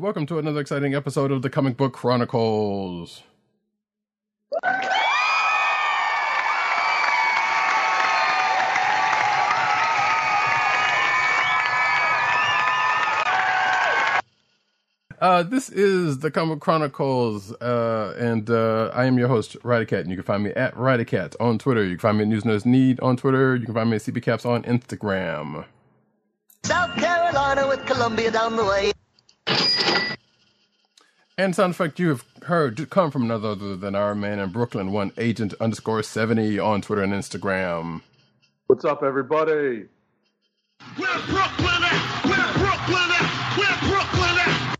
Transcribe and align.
Welcome 0.00 0.26
to 0.26 0.38
another 0.38 0.60
exciting 0.60 0.94
episode 0.94 1.32
of 1.32 1.42
the 1.42 1.50
Comic 1.50 1.76
Book 1.76 1.92
Chronicles. 1.92 3.22
Uh, 15.20 15.42
this 15.42 15.68
is 15.68 16.20
the 16.20 16.30
Comic 16.30 16.60
Chronicles, 16.60 17.52
uh, 17.54 18.14
and 18.18 18.48
uh, 18.48 18.92
I 18.94 19.06
am 19.06 19.18
your 19.18 19.26
host, 19.26 19.56
Ridercat, 19.64 20.02
and 20.02 20.10
you 20.10 20.16
can 20.16 20.24
find 20.24 20.44
me 20.44 20.50
at 20.50 20.72
Ridercat 20.76 21.34
on 21.40 21.58
Twitter. 21.58 21.82
You 21.82 21.96
can 21.96 21.98
find 21.98 22.18
me 22.18 22.22
at 22.22 22.28
News 22.28 22.44
Nerds 22.44 22.64
Need 22.64 23.00
on 23.00 23.16
Twitter. 23.16 23.56
You 23.56 23.64
can 23.64 23.74
find 23.74 23.90
me 23.90 23.96
at 23.96 24.02
CBCaps 24.02 24.46
on 24.46 24.62
Instagram. 24.62 25.64
South 26.62 26.94
Carolina 26.94 27.66
with 27.66 27.84
Columbia 27.84 28.30
down 28.30 28.54
the 28.54 28.64
way. 28.64 28.92
And 31.38 31.54
sound 31.54 31.72
effect 31.72 32.00
you 32.00 32.08
have 32.10 32.24
heard 32.44 32.90
come 32.90 33.10
from 33.10 33.28
none 33.28 33.44
other 33.44 33.76
than 33.76 33.94
our 33.94 34.14
man 34.14 34.38
in 34.40 34.50
Brooklyn, 34.50 34.92
one 34.92 35.12
agent 35.18 35.54
underscore 35.60 36.02
70 36.02 36.58
on 36.58 36.82
Twitter 36.82 37.02
and 37.02 37.12
Instagram. 37.12 38.02
What's 38.68 38.84
up, 38.84 39.02
everybody? 39.04 39.86
Where 40.96 41.18
Brooklyn 41.26 41.84
at? 41.84 42.24
Where 42.26 42.54
Brooklyn 42.54 43.10
at? 43.12 43.58
Where 43.58 43.90
Brooklyn 43.90 44.38
at? 44.40 44.76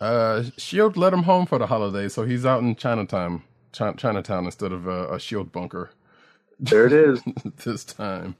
Uh, 0.00 0.44
Shield 0.58 0.96
let 0.96 1.12
him 1.14 1.24
home 1.24 1.46
for 1.46 1.58
the 1.58 1.68
holidays, 1.68 2.14
so 2.14 2.24
he's 2.24 2.46
out 2.46 2.62
in 2.62 2.76
Chinatown, 2.76 3.42
Chi- 3.72 3.94
Chinatown 3.94 4.46
instead 4.46 4.72
of 4.72 4.88
uh, 4.88 5.08
a 5.12 5.20
Shield 5.20 5.52
bunker 5.52 5.90
There 6.60 6.86
it 6.86 6.92
is. 6.92 7.22
this 7.64 7.84
time. 7.84 8.36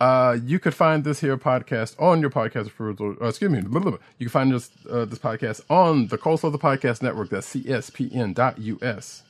Uh, 0.00 0.36
you 0.44 0.58
could 0.58 0.74
find 0.74 1.04
this 1.04 1.20
here 1.20 1.36
podcast 1.36 2.00
on 2.00 2.20
your 2.20 2.30
podcast 2.30 2.66
approval. 2.66 3.16
Uh, 3.20 3.28
excuse 3.28 3.50
me, 3.50 3.60
blah, 3.60 3.80
blah, 3.80 3.90
blah. 3.92 4.00
you 4.18 4.26
can 4.26 4.30
find 4.30 4.52
this 4.52 4.70
uh, 4.90 5.04
this 5.04 5.18
podcast 5.18 5.62
on 5.70 6.08
the 6.08 6.18
Cold 6.18 6.40
Slither 6.40 6.58
Podcast 6.58 7.02
Network. 7.02 7.30
That's 7.30 7.54
cspn.us. 7.54 9.22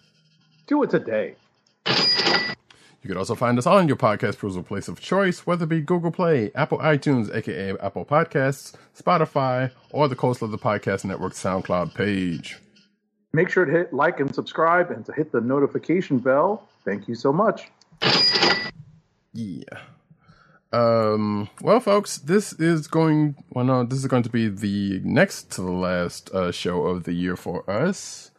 Do 0.66 0.82
it 0.82 0.90
today. 0.90 1.36
You 1.86 3.08
could 3.08 3.18
also 3.18 3.34
find 3.34 3.58
us 3.58 3.66
on 3.66 3.86
your 3.86 3.98
podcast 3.98 4.38
perusal 4.38 4.62
place 4.62 4.88
of 4.88 4.98
choice, 4.98 5.46
whether 5.46 5.64
it 5.64 5.68
be 5.68 5.82
Google 5.82 6.10
Play, 6.10 6.50
Apple 6.54 6.78
iTunes, 6.78 7.34
aka 7.34 7.76
Apple 7.78 8.06
Podcasts, 8.06 8.72
Spotify, 8.98 9.70
or 9.90 10.08
the 10.08 10.16
Cold 10.16 10.38
Slither 10.38 10.56
Podcast 10.56 11.04
Network 11.04 11.34
SoundCloud 11.34 11.94
page. 11.94 12.56
Make 13.34 13.50
sure 13.50 13.66
to 13.66 13.70
hit 13.70 13.92
like 13.92 14.20
and 14.20 14.34
subscribe 14.34 14.90
and 14.90 15.04
to 15.04 15.12
hit 15.12 15.32
the 15.32 15.42
notification 15.42 16.18
bell. 16.18 16.66
Thank 16.86 17.06
you 17.06 17.14
so 17.14 17.30
much. 17.30 17.68
Yeah. 19.34 19.64
Um, 20.74 21.48
well, 21.60 21.78
folks, 21.78 22.18
this 22.18 22.52
is 22.54 22.88
going. 22.88 23.36
Well, 23.50 23.64
no, 23.64 23.84
this 23.84 24.00
is 24.00 24.06
going 24.06 24.24
to 24.24 24.30
be 24.30 24.48
the 24.48 25.00
next 25.04 25.52
to 25.52 25.62
the 25.62 25.70
last 25.70 26.30
uh, 26.34 26.50
show 26.50 26.86
of 26.86 27.04
the 27.04 27.12
year 27.12 27.36
for 27.36 27.68
us. 27.70 28.32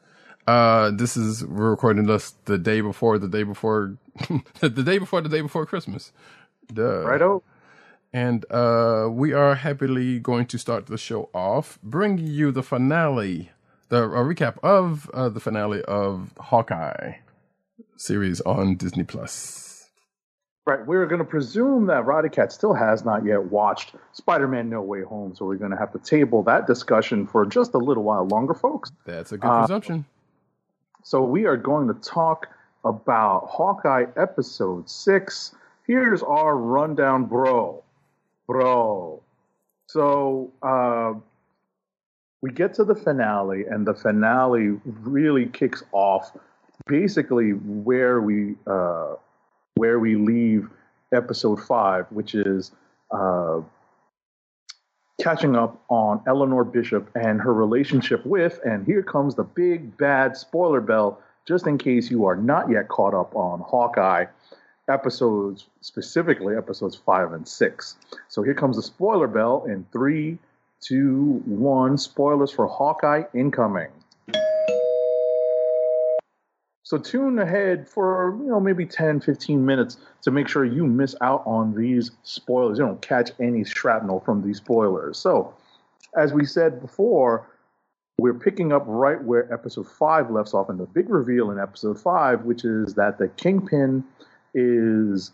Uh, 0.45 0.91
this 0.91 1.16
is 1.16 1.45
we're 1.45 1.69
recording 1.69 2.07
this 2.07 2.31
the 2.44 2.57
day 2.57 2.81
before 2.81 3.18
the 3.18 3.29
day 3.29 3.44
before 3.44 3.97
the 4.59 4.69
day 4.69 4.97
before 4.97 5.22
the 5.22 5.29
day 5.29 5.40
before 5.40 5.66
Christmas. 5.66 6.12
Duh. 6.74 7.06
Righto? 7.06 7.41
And 8.12 8.45
uh, 8.51 9.07
we 9.09 9.31
are 9.34 9.56
happily 9.56 10.19
going 10.19 10.45
to 10.47 10.57
start 10.57 10.88
the 10.88 10.97
show 10.97 11.29
off, 11.34 11.79
bringing 11.84 12.28
you 12.28 12.51
the 12.51 12.63
finale, 12.63 13.51
the 13.90 14.03
a 14.03 14.24
recap 14.24 14.57
of 14.62 15.09
uh, 15.13 15.29
the 15.29 15.40
finale 15.40 15.84
of 15.84 16.34
Hawkeye 16.40 17.16
series 17.97 18.41
on 18.41 18.75
Disney 18.75 19.03
Plus. 19.03 19.65
Right. 20.66 20.84
We're 20.84 21.06
going 21.06 21.20
to 21.20 21.26
presume 21.26 21.86
that 21.88 22.06
Roddy 22.06 22.30
Cat 22.30 22.52
still 22.52 22.74
has 22.74 23.06
not 23.06 23.24
yet 23.24 23.52
watched 23.52 23.94
Spider 24.14 24.48
Man 24.48 24.68
No 24.68 24.81
Way 24.81 25.03
Home, 25.03 25.36
so 25.36 25.46
we're 25.46 25.58
going 25.58 25.70
to 25.70 25.78
have 25.78 25.92
to 25.94 26.00
table 26.00 26.42
that 26.44 26.66
discussion 26.66 27.28
for 27.28 27.46
just 27.46 27.76
a 27.76 27.78
little 27.78 28.02
while 28.02 28.26
longer, 28.26 28.56
folks. 28.56 28.92
That's 29.06 29.31
a 29.31 29.38
good 29.38 29.48
Uh, 29.48 29.59
presumption. 29.59 30.06
So 31.04 31.22
we 31.22 31.46
are 31.46 31.56
going 31.56 31.88
to 31.88 31.94
talk 31.94 32.48
about 32.84 33.48
Hawkeye 33.48 34.06
episode 34.18 34.90
six. 34.90 35.54
Here's 35.86 36.24
our 36.24 36.58
rundown, 36.58 37.25
bro. 37.25 37.84
Bro. 38.48 39.22
So 39.86 40.52
uh, 40.64 41.14
we 42.42 42.50
get 42.50 42.74
to 42.75 42.84
the 42.84 42.96
finale, 42.96 43.66
and 43.66 43.86
the 43.86 43.94
finale 43.94 44.80
really 44.84 45.46
kicks 45.46 45.84
off 45.92 46.36
basically 46.88 47.52
where 47.52 48.20
we 48.20 48.56
uh, 48.66 49.14
where 49.75 50.00
we 50.00 50.16
leave 50.16 50.69
episode 51.13 51.62
five, 51.63 52.06
which 52.09 52.34
is 52.34 52.72
uh, 53.12 53.59
catching 55.22 55.56
up 55.56 55.84
on 55.90 56.22
Eleanor 56.28 56.63
Bishop 56.63 57.09
and 57.16 57.41
her 57.41 57.53
relationship 57.53 58.25
with, 58.25 58.59
and 58.63 58.86
here 58.86 59.03
comes 59.03 59.36
the 59.36 59.44
big 59.44 59.97
bad 59.97 60.36
spoiler 60.36 60.81
bell, 60.81 61.22
just 61.47 61.68
in 61.68 61.78
case 61.78 62.09
you 62.09 62.25
are 62.25 62.36
not 62.36 62.69
yet 62.69 62.88
caught 62.88 63.13
up 63.13 63.36
on 63.36 63.59
Hawkeye 63.59 64.25
episodes, 64.90 65.68
specifically 65.81 66.56
episodes 66.56 66.96
five 66.96 67.34
and 67.34 67.47
six. 67.47 67.96
So 68.30 68.44
here 68.44 68.53
comes 68.53 68.75
the 68.75 68.84
spoiler 68.84 69.28
bell 69.28 69.66
in 69.66 69.86
three, 69.92 70.38
two, 70.81 71.42
one. 71.46 71.97
Spoilers 71.97 72.52
for 72.52 72.68
Hawkeye 72.68 73.24
incoming. 73.34 73.90
So 76.85 77.00
tune 77.00 77.40
ahead 77.40 77.90
for, 77.90 78.38
you 78.40 78.47
know, 78.51 78.59
maybe 78.59 78.85
10, 78.85 79.19
15 79.19 79.66
minutes 79.66 79.97
to 80.22 80.29
make 80.29 80.47
sure 80.47 80.63
you 80.63 80.85
miss 80.85 81.16
out 81.19 81.41
on 81.47 81.73
these 81.73 82.12
spoilers. 82.22 82.78
You 82.78 82.85
don't 82.85 83.01
catch 83.01 83.31
any 83.40 83.63
shrapnel 83.66 84.19
from 84.19 84.44
these 84.44 84.57
spoilers. 84.57 85.18
So, 85.18 85.51
as 86.16 86.31
we 86.31 86.45
said 86.45 86.79
before, 86.79 87.47
we're 88.19 88.35
picking 88.35 88.72
up 88.72 88.84
right 88.85 89.22
where 89.22 89.51
episode 89.51 89.88
5 89.88 90.29
left 90.29 90.53
off 90.53 90.69
in 90.69 90.78
the 90.78 90.85
big 90.85 91.09
reveal 91.09 91.50
in 91.50 91.59
episode 91.59 92.00
5, 92.00 92.45
which 92.45 92.63
is 92.63 92.94
that 92.94 93.18
the 93.18 93.29
Kingpin 93.29 94.03
is 94.53 95.31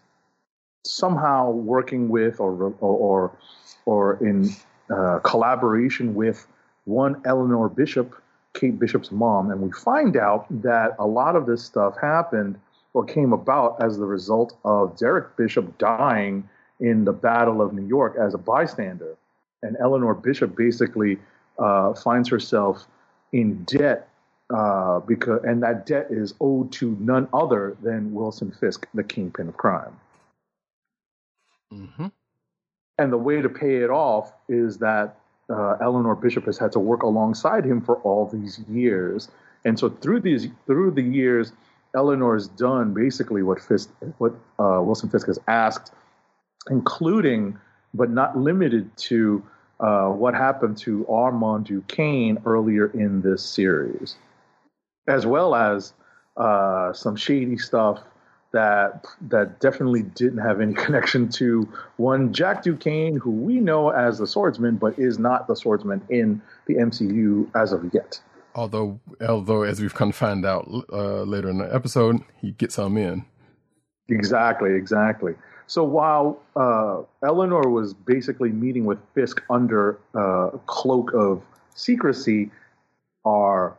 somehow 0.85 1.51
working 1.51 2.07
with 2.07 2.39
or 2.39 2.53
or 2.53 2.73
or, 2.79 3.37
or 3.85 4.25
in 4.25 4.49
uh, 4.89 5.19
collaboration 5.19 6.15
with 6.15 6.47
one 6.85 7.21
Eleanor 7.25 7.67
Bishop, 7.67 8.15
Kate 8.53 8.77
Bishop's 8.77 9.11
mom, 9.11 9.51
and 9.51 9.61
we 9.61 9.71
find 9.71 10.17
out 10.17 10.45
that 10.61 10.95
a 10.99 11.07
lot 11.07 11.35
of 11.35 11.45
this 11.45 11.63
stuff 11.63 11.95
happened 12.01 12.59
or 12.93 13.05
came 13.05 13.31
about 13.33 13.81
as 13.81 13.97
the 13.97 14.05
result 14.05 14.57
of 14.65 14.97
Derek 14.97 15.37
Bishop 15.37 15.77
dying 15.77 16.47
in 16.79 17.05
the 17.05 17.13
Battle 17.13 17.61
of 17.61 17.73
New 17.73 17.87
York 17.87 18.17
as 18.19 18.33
a 18.33 18.37
bystander, 18.37 19.15
and 19.61 19.77
Eleanor 19.79 20.13
Bishop 20.13 20.55
basically 20.55 21.17
uh, 21.59 21.93
finds 21.93 22.27
herself 22.27 22.87
in 23.31 23.63
debt 23.63 24.09
uh, 24.53 24.99
because, 24.99 25.41
and 25.43 25.63
that 25.63 25.85
debt 25.85 26.07
is 26.09 26.33
owed 26.41 26.71
to 26.73 26.97
none 26.99 27.27
other 27.33 27.77
than 27.81 28.13
Wilson 28.13 28.51
Fisk, 28.51 28.87
the 28.93 29.03
kingpin 29.03 29.47
of 29.47 29.55
crime. 29.55 29.97
hmm 31.71 32.07
And 32.97 33.13
the 33.13 33.17
way 33.17 33.41
to 33.41 33.49
pay 33.49 33.77
it 33.77 33.89
off 33.89 34.33
is 34.49 34.77
that 34.79 35.20
uh, 35.51 35.77
Eleanor 35.81 36.15
Bishop 36.15 36.45
has 36.45 36.57
had 36.57 36.71
to 36.73 36.79
work 36.79 37.03
alongside 37.03 37.65
him 37.65 37.81
for 37.81 37.95
all 37.97 38.25
these 38.25 38.59
years, 38.69 39.29
and 39.65 39.77
so 39.77 39.89
through 39.89 40.21
these 40.21 40.47
through 40.65 40.91
the 40.91 41.01
years, 41.01 41.53
Eleanor's 41.95 42.47
done 42.47 42.93
basically 42.93 43.43
what 43.43 43.61
Fisk, 43.61 43.89
what 44.17 44.33
uh, 44.59 44.81
Wilson 44.81 45.09
Fisk 45.09 45.27
has 45.27 45.39
asked, 45.47 45.91
including 46.69 47.57
but 47.93 48.09
not 48.09 48.37
limited 48.37 48.95
to 48.95 49.43
uh, 49.79 50.07
what 50.07 50.33
happened 50.33 50.77
to 50.77 51.05
Armand 51.07 51.65
Duquesne 51.65 52.37
earlier 52.45 52.87
in 52.87 53.21
this 53.21 53.43
series, 53.43 54.15
as 55.07 55.25
well 55.25 55.55
as 55.55 55.93
uh, 56.37 56.93
some 56.93 57.15
shady 57.15 57.57
stuff 57.57 57.99
that 58.51 59.05
that 59.29 59.59
definitely 59.59 60.03
didn't 60.03 60.39
have 60.39 60.61
any 60.61 60.73
connection 60.85 61.29
to 61.29 61.67
one 61.97 62.33
Jack 62.33 62.63
Duquesne, 62.63 63.17
who 63.17 63.31
we 63.31 63.59
know 63.59 63.89
as 63.89 64.17
the 64.17 64.27
swordsman, 64.27 64.77
but 64.77 64.97
is 64.99 65.19
not 65.19 65.47
the 65.47 65.55
swordsman 65.55 66.01
in 66.09 66.41
the 66.65 66.75
MCU 66.75 67.49
as 67.55 67.71
of 67.73 67.89
yet. 67.93 68.19
Although, 68.53 68.99
although 69.25 69.63
as 69.63 69.79
we've 69.79 69.93
come 69.93 70.11
to 70.11 70.17
find 70.17 70.45
out 70.45 70.67
uh, 70.91 71.23
later 71.23 71.49
in 71.49 71.57
the 71.57 71.73
episode, 71.73 72.17
he 72.41 72.51
gets 72.51 72.75
some 72.75 72.97
in. 72.97 73.25
Exactly, 74.09 74.73
exactly. 74.73 75.35
So 75.67 75.85
while 75.85 76.37
uh, 76.57 77.03
Eleanor 77.25 77.69
was 77.69 77.93
basically 77.93 78.49
meeting 78.49 78.83
with 78.83 78.99
Fisk 79.15 79.41
under 79.49 79.99
uh, 80.13 80.49
cloak 80.65 81.13
of 81.13 81.41
secrecy, 81.75 82.51
our 83.23 83.77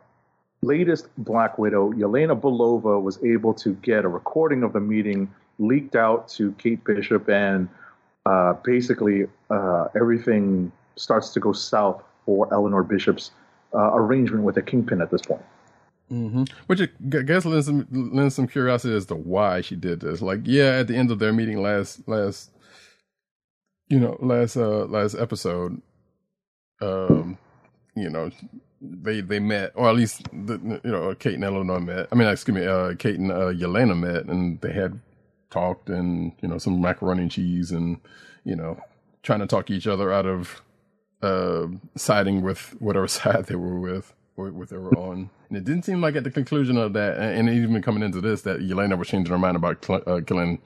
latest 0.63 1.07
Black 1.17 1.57
Widow, 1.57 1.91
Yelena 1.93 2.39
Belova, 2.39 3.01
was 3.01 3.23
able 3.23 3.53
to 3.55 3.73
get 3.75 4.05
a 4.05 4.07
recording 4.07 4.63
of 4.63 4.73
the 4.73 4.79
meeting 4.79 5.33
leaked 5.59 5.95
out 5.95 6.27
to 6.29 6.51
Kate 6.53 6.83
Bishop, 6.83 7.29
and 7.29 7.69
uh, 8.25 8.53
basically 8.63 9.27
uh, 9.49 9.87
everything 9.95 10.71
starts 10.95 11.29
to 11.33 11.39
go 11.39 11.53
south 11.53 12.03
for 12.25 12.51
Eleanor 12.53 12.83
Bishop's 12.83 13.31
uh, 13.73 13.91
arrangement 13.93 14.43
with 14.43 14.55
the 14.55 14.61
Kingpin 14.61 15.01
at 15.01 15.11
this 15.11 15.21
point. 15.21 15.41
hmm 16.09 16.43
Which 16.67 16.81
I 16.81 16.87
guess 17.07 17.45
lends 17.45 17.65
some, 17.65 17.87
lends 17.91 18.35
some 18.35 18.47
curiosity 18.47 18.95
as 18.95 19.05
to 19.07 19.15
why 19.15 19.61
she 19.61 19.75
did 19.75 19.99
this. 20.01 20.21
Like, 20.21 20.41
yeah, 20.43 20.79
at 20.79 20.87
the 20.87 20.95
end 20.95 21.11
of 21.11 21.19
their 21.19 21.33
meeting 21.33 21.61
last 21.61 22.07
last, 22.07 22.51
you 23.89 23.99
know, 23.99 24.17
last 24.19 24.55
uh 24.57 24.85
last 24.85 25.15
episode, 25.15 25.81
um, 26.81 27.37
you 27.95 28.09
know, 28.09 28.31
they 28.83 29.21
they 29.21 29.39
met, 29.39 29.73
or 29.75 29.89
at 29.89 29.95
least 29.95 30.23
the, 30.33 30.81
you 30.85 30.91
know, 30.91 31.15
Kate 31.15 31.35
and 31.35 31.45
Eleanor 31.45 31.81
met. 31.81 32.09
I 32.11 32.15
mean, 32.15 32.29
excuse 32.29 32.55
me, 32.55 32.67
uh, 32.67 32.95
Kate 32.95 33.19
and 33.19 33.31
uh, 33.31 33.53
Yelena 33.53 33.97
met, 33.99 34.25
and 34.25 34.61
they 34.61 34.73
had 34.73 35.01
talked, 35.51 35.89
and 35.89 36.33
you 36.41 36.49
know, 36.49 36.59
some 36.59 36.81
macaroni 36.81 37.23
and 37.23 37.31
cheese, 37.31 37.71
and 37.71 37.99
you 38.45 38.55
know, 38.57 38.79
trying 39.23 39.41
to 39.41 39.47
talk 39.47 39.71
each 39.71 39.87
other 39.87 40.13
out 40.13 40.27
of 40.27 40.63
uh, 41.23 41.67
siding 41.97 42.43
with 42.43 42.75
whatever 42.79 43.07
side 43.09 43.45
they 43.47 43.55
were 43.55 43.79
with 43.79 44.13
or 44.37 44.51
what 44.51 44.69
they 44.69 44.77
were 44.77 44.97
on. 44.97 45.29
And 45.49 45.57
it 45.57 45.65
didn't 45.65 45.85
seem 45.85 46.01
like 46.01 46.15
at 46.15 46.25
the 46.25 46.31
conclusion 46.31 46.77
of 46.77 46.93
that, 46.93 47.19
and 47.19 47.49
even 47.49 47.81
coming 47.81 48.03
into 48.03 48.21
this, 48.21 48.43
that 48.43 48.61
Yelena 48.61 48.97
was 48.97 49.09
changing 49.09 49.31
her 49.31 49.39
mind 49.39 49.57
about 49.57 49.83
Cl- 49.85 50.03
uh, 50.07 50.21
killing 50.21 50.61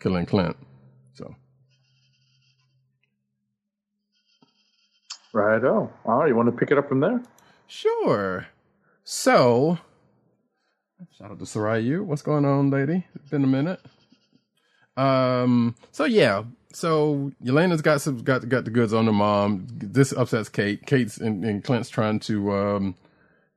killing 0.00 0.26
Clint. 0.26 0.56
So 1.14 1.34
Right. 5.34 5.62
Oh, 5.64 5.90
All 6.06 6.18
right, 6.20 6.28
you 6.28 6.36
want 6.36 6.48
to 6.48 6.56
pick 6.56 6.72
it 6.72 6.78
up 6.78 6.88
from 6.88 7.00
there? 7.00 7.22
Sure. 7.72 8.46
So 9.04 9.78
shout 11.18 11.32
out 11.32 11.38
to 11.38 11.44
Sarayu. 11.44 12.04
What's 12.04 12.22
going 12.22 12.44
on, 12.44 12.70
lady? 12.70 13.06
It's 13.14 13.30
been 13.30 13.44
a 13.44 13.48
minute. 13.48 13.80
Um. 14.96 15.74
So 15.90 16.04
yeah. 16.04 16.44
So 16.74 17.32
Yelena's 17.44 17.82
got 17.82 18.00
some 18.00 18.18
got 18.18 18.48
got 18.48 18.64
the 18.64 18.70
goods 18.70 18.92
on 18.92 19.06
her 19.06 19.12
mom. 19.12 19.66
This 19.70 20.12
upsets 20.12 20.48
Kate. 20.48 20.84
Kate's 20.86 21.18
and, 21.18 21.44
and 21.44 21.64
Clint's 21.64 21.88
trying 21.88 22.20
to 22.20 22.52
um 22.52 22.94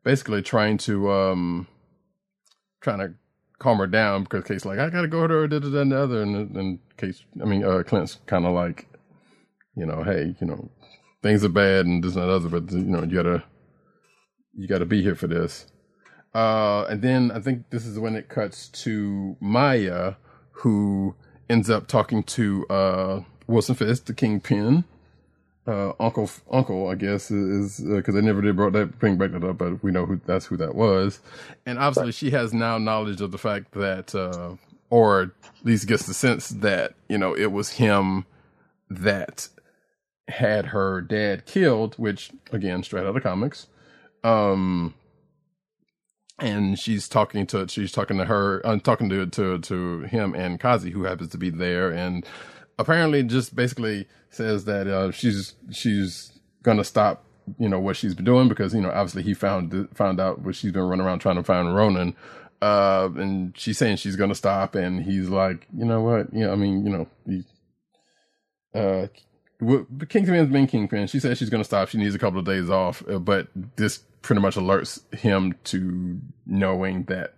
basically 0.04 0.42
trying 0.42 0.78
to 0.80 1.12
um 1.12 1.68
trying 2.82 3.00
to 3.00 3.14
calm 3.60 3.78
her 3.78 3.88
down 3.88 4.24
because 4.24 4.44
Kate's 4.44 4.66
like 4.66 4.80
I 4.80 4.90
gotta 4.90 5.08
go 5.08 5.28
to 5.28 5.34
her 5.34 5.48
da 5.48 5.60
da 5.60 5.70
da 5.70 5.82
and 5.82 5.92
the 5.92 5.98
other 5.98 6.22
and 6.22 6.56
and 6.56 6.80
Kate's 6.98 7.24
I 7.42 7.46
mean 7.46 7.64
uh 7.64 7.84
Clint's 7.86 8.20
kind 8.26 8.46
of 8.46 8.54
like 8.54 8.88
you 9.76 9.86
know 9.86 10.04
hey 10.04 10.36
you 10.40 10.48
know 10.48 10.70
things 11.22 11.44
are 11.44 11.50
bad 11.50 11.86
and 11.86 12.04
this 12.04 12.16
and 12.16 12.24
that 12.24 12.30
other 12.30 12.50
but 12.50 12.72
you 12.72 12.80
know 12.80 13.04
you 13.04 13.16
gotta 13.16 13.44
you 14.56 14.68
gotta 14.68 14.86
be 14.86 15.02
here 15.02 15.16
for 15.16 15.28
this. 15.28 15.68
Uh, 16.34 16.86
and 16.90 17.02
then 17.02 17.32
I 17.32 17.40
think 17.40 17.70
this 17.70 17.86
is 17.86 17.98
when 17.98 18.16
it 18.16 18.28
cuts 18.28 18.68
to 18.70 19.38
Maya, 19.40 20.16
who 20.52 21.16
ends 21.50 21.70
up 21.70 21.88
talking 21.88 22.24
to 22.24 22.68
uh, 22.68 23.22
Wilson 23.48 23.76
Fisk, 23.76 24.06
the 24.06 24.14
kingpin. 24.14 24.84
Uh, 25.68 25.94
Uncle, 26.00 26.30
Uncle, 26.52 26.90
I 26.90 26.96
guess 26.96 27.32
is 27.32 27.80
because 27.80 28.14
they 28.14 28.22
never 28.22 28.42
did 28.42 28.56
brought 28.56 28.74
that 28.74 29.00
bring 29.00 29.18
back 29.18 29.32
that 29.32 29.44
up, 29.44 29.58
but 29.58 29.82
we 29.84 29.92
know 29.92 30.06
who 30.06 30.22
that's 30.24 30.46
who 30.46 30.58
that 30.58 30.76
was. 30.76 31.20
And 31.66 31.80
obviously, 31.80 32.12
she 32.12 32.30
has 32.32 32.54
now 32.54 32.78
knowledge 32.78 33.20
of 33.20 33.32
the 33.32 33.40
fact 33.40 33.72
that, 33.72 34.14
uh, 34.14 34.58
or 34.92 35.22
at 35.22 35.30
least 35.64 35.88
gets 35.88 36.06
the 36.06 36.14
sense 36.14 36.50
that 36.50 36.94
you 37.10 37.18
know 37.18 37.36
it 37.36 37.52
was 37.52 37.72
him 37.72 38.26
that 38.92 39.48
had 40.28 40.68
her 40.68 41.02
dad 41.02 41.48
killed, 41.48 41.96
which 41.96 42.30
again, 42.52 42.84
straight 42.84 43.06
out 43.06 43.16
of 43.16 43.24
comics. 43.24 43.66
Um, 44.26 44.96
and 46.40 46.78
she's 46.80 47.08
talking 47.08 47.46
to 47.48 47.68
she's 47.68 47.92
talking 47.92 48.18
to 48.18 48.26
her 48.26 48.62
uh, 48.66 48.78
talking 48.80 49.08
to 49.10 49.26
to 49.28 49.60
to 49.60 50.00
him 50.02 50.34
and 50.36 50.60
Kazi 50.60 50.92
who 50.92 51.04
happens 51.04 51.30
to 51.30 51.38
be 51.38 51.50
there 51.50 51.92
and 51.92 52.26
apparently 52.78 53.24
just 53.24 53.56
basically 53.56 54.08
says 54.30 54.66
that 54.66 54.88
uh, 54.88 55.12
she's 55.12 55.54
she's 55.72 56.34
gonna 56.64 56.84
stop 56.84 57.24
you 57.60 57.70
know 57.70 57.80
what 57.80 57.96
she's 57.96 58.16
been 58.16 58.26
doing 58.26 58.50
because 58.50 58.74
you 58.74 58.82
know 58.82 58.90
obviously 58.90 59.22
he 59.22 59.34
found 59.34 59.88
found 59.94 60.20
out 60.20 60.42
what 60.42 60.56
she's 60.56 60.72
been 60.72 60.82
running 60.84 61.06
around 61.06 61.20
trying 61.20 61.36
to 61.36 61.44
find 61.44 61.74
Ronan 61.74 62.16
uh 62.62 63.10
and 63.16 63.58
she's 63.58 63.78
saying 63.78 63.98
she's 63.98 64.16
gonna 64.16 64.36
stop 64.36 64.76
and 64.76 65.04
he's 65.04 65.30
like 65.30 65.68
you 65.78 65.86
know 65.86 66.02
what 66.02 66.34
you 66.34 66.42
know 66.42 66.52
I 66.52 66.56
mean 66.56 66.86
you 66.86 66.92
know 66.92 67.08
he, 67.26 67.44
uh 68.74 69.08
Kingpin's 70.10 70.52
been 70.52 70.68
Kingpin. 70.68 71.08
She 71.08 71.20
says 71.20 71.38
she's 71.38 71.50
to 71.50 71.64
stop. 71.64 71.88
She 71.88 71.98
needs 71.98 72.14
a 72.14 72.20
couple 72.20 72.40
of 72.40 72.46
days 72.46 72.70
off, 72.70 73.04
uh, 73.08 73.20
but 73.20 73.48
this 73.78 74.04
pretty 74.26 74.42
much 74.42 74.56
alerts 74.56 75.02
him 75.14 75.56
to 75.66 76.20
knowing 76.48 77.04
that 77.04 77.36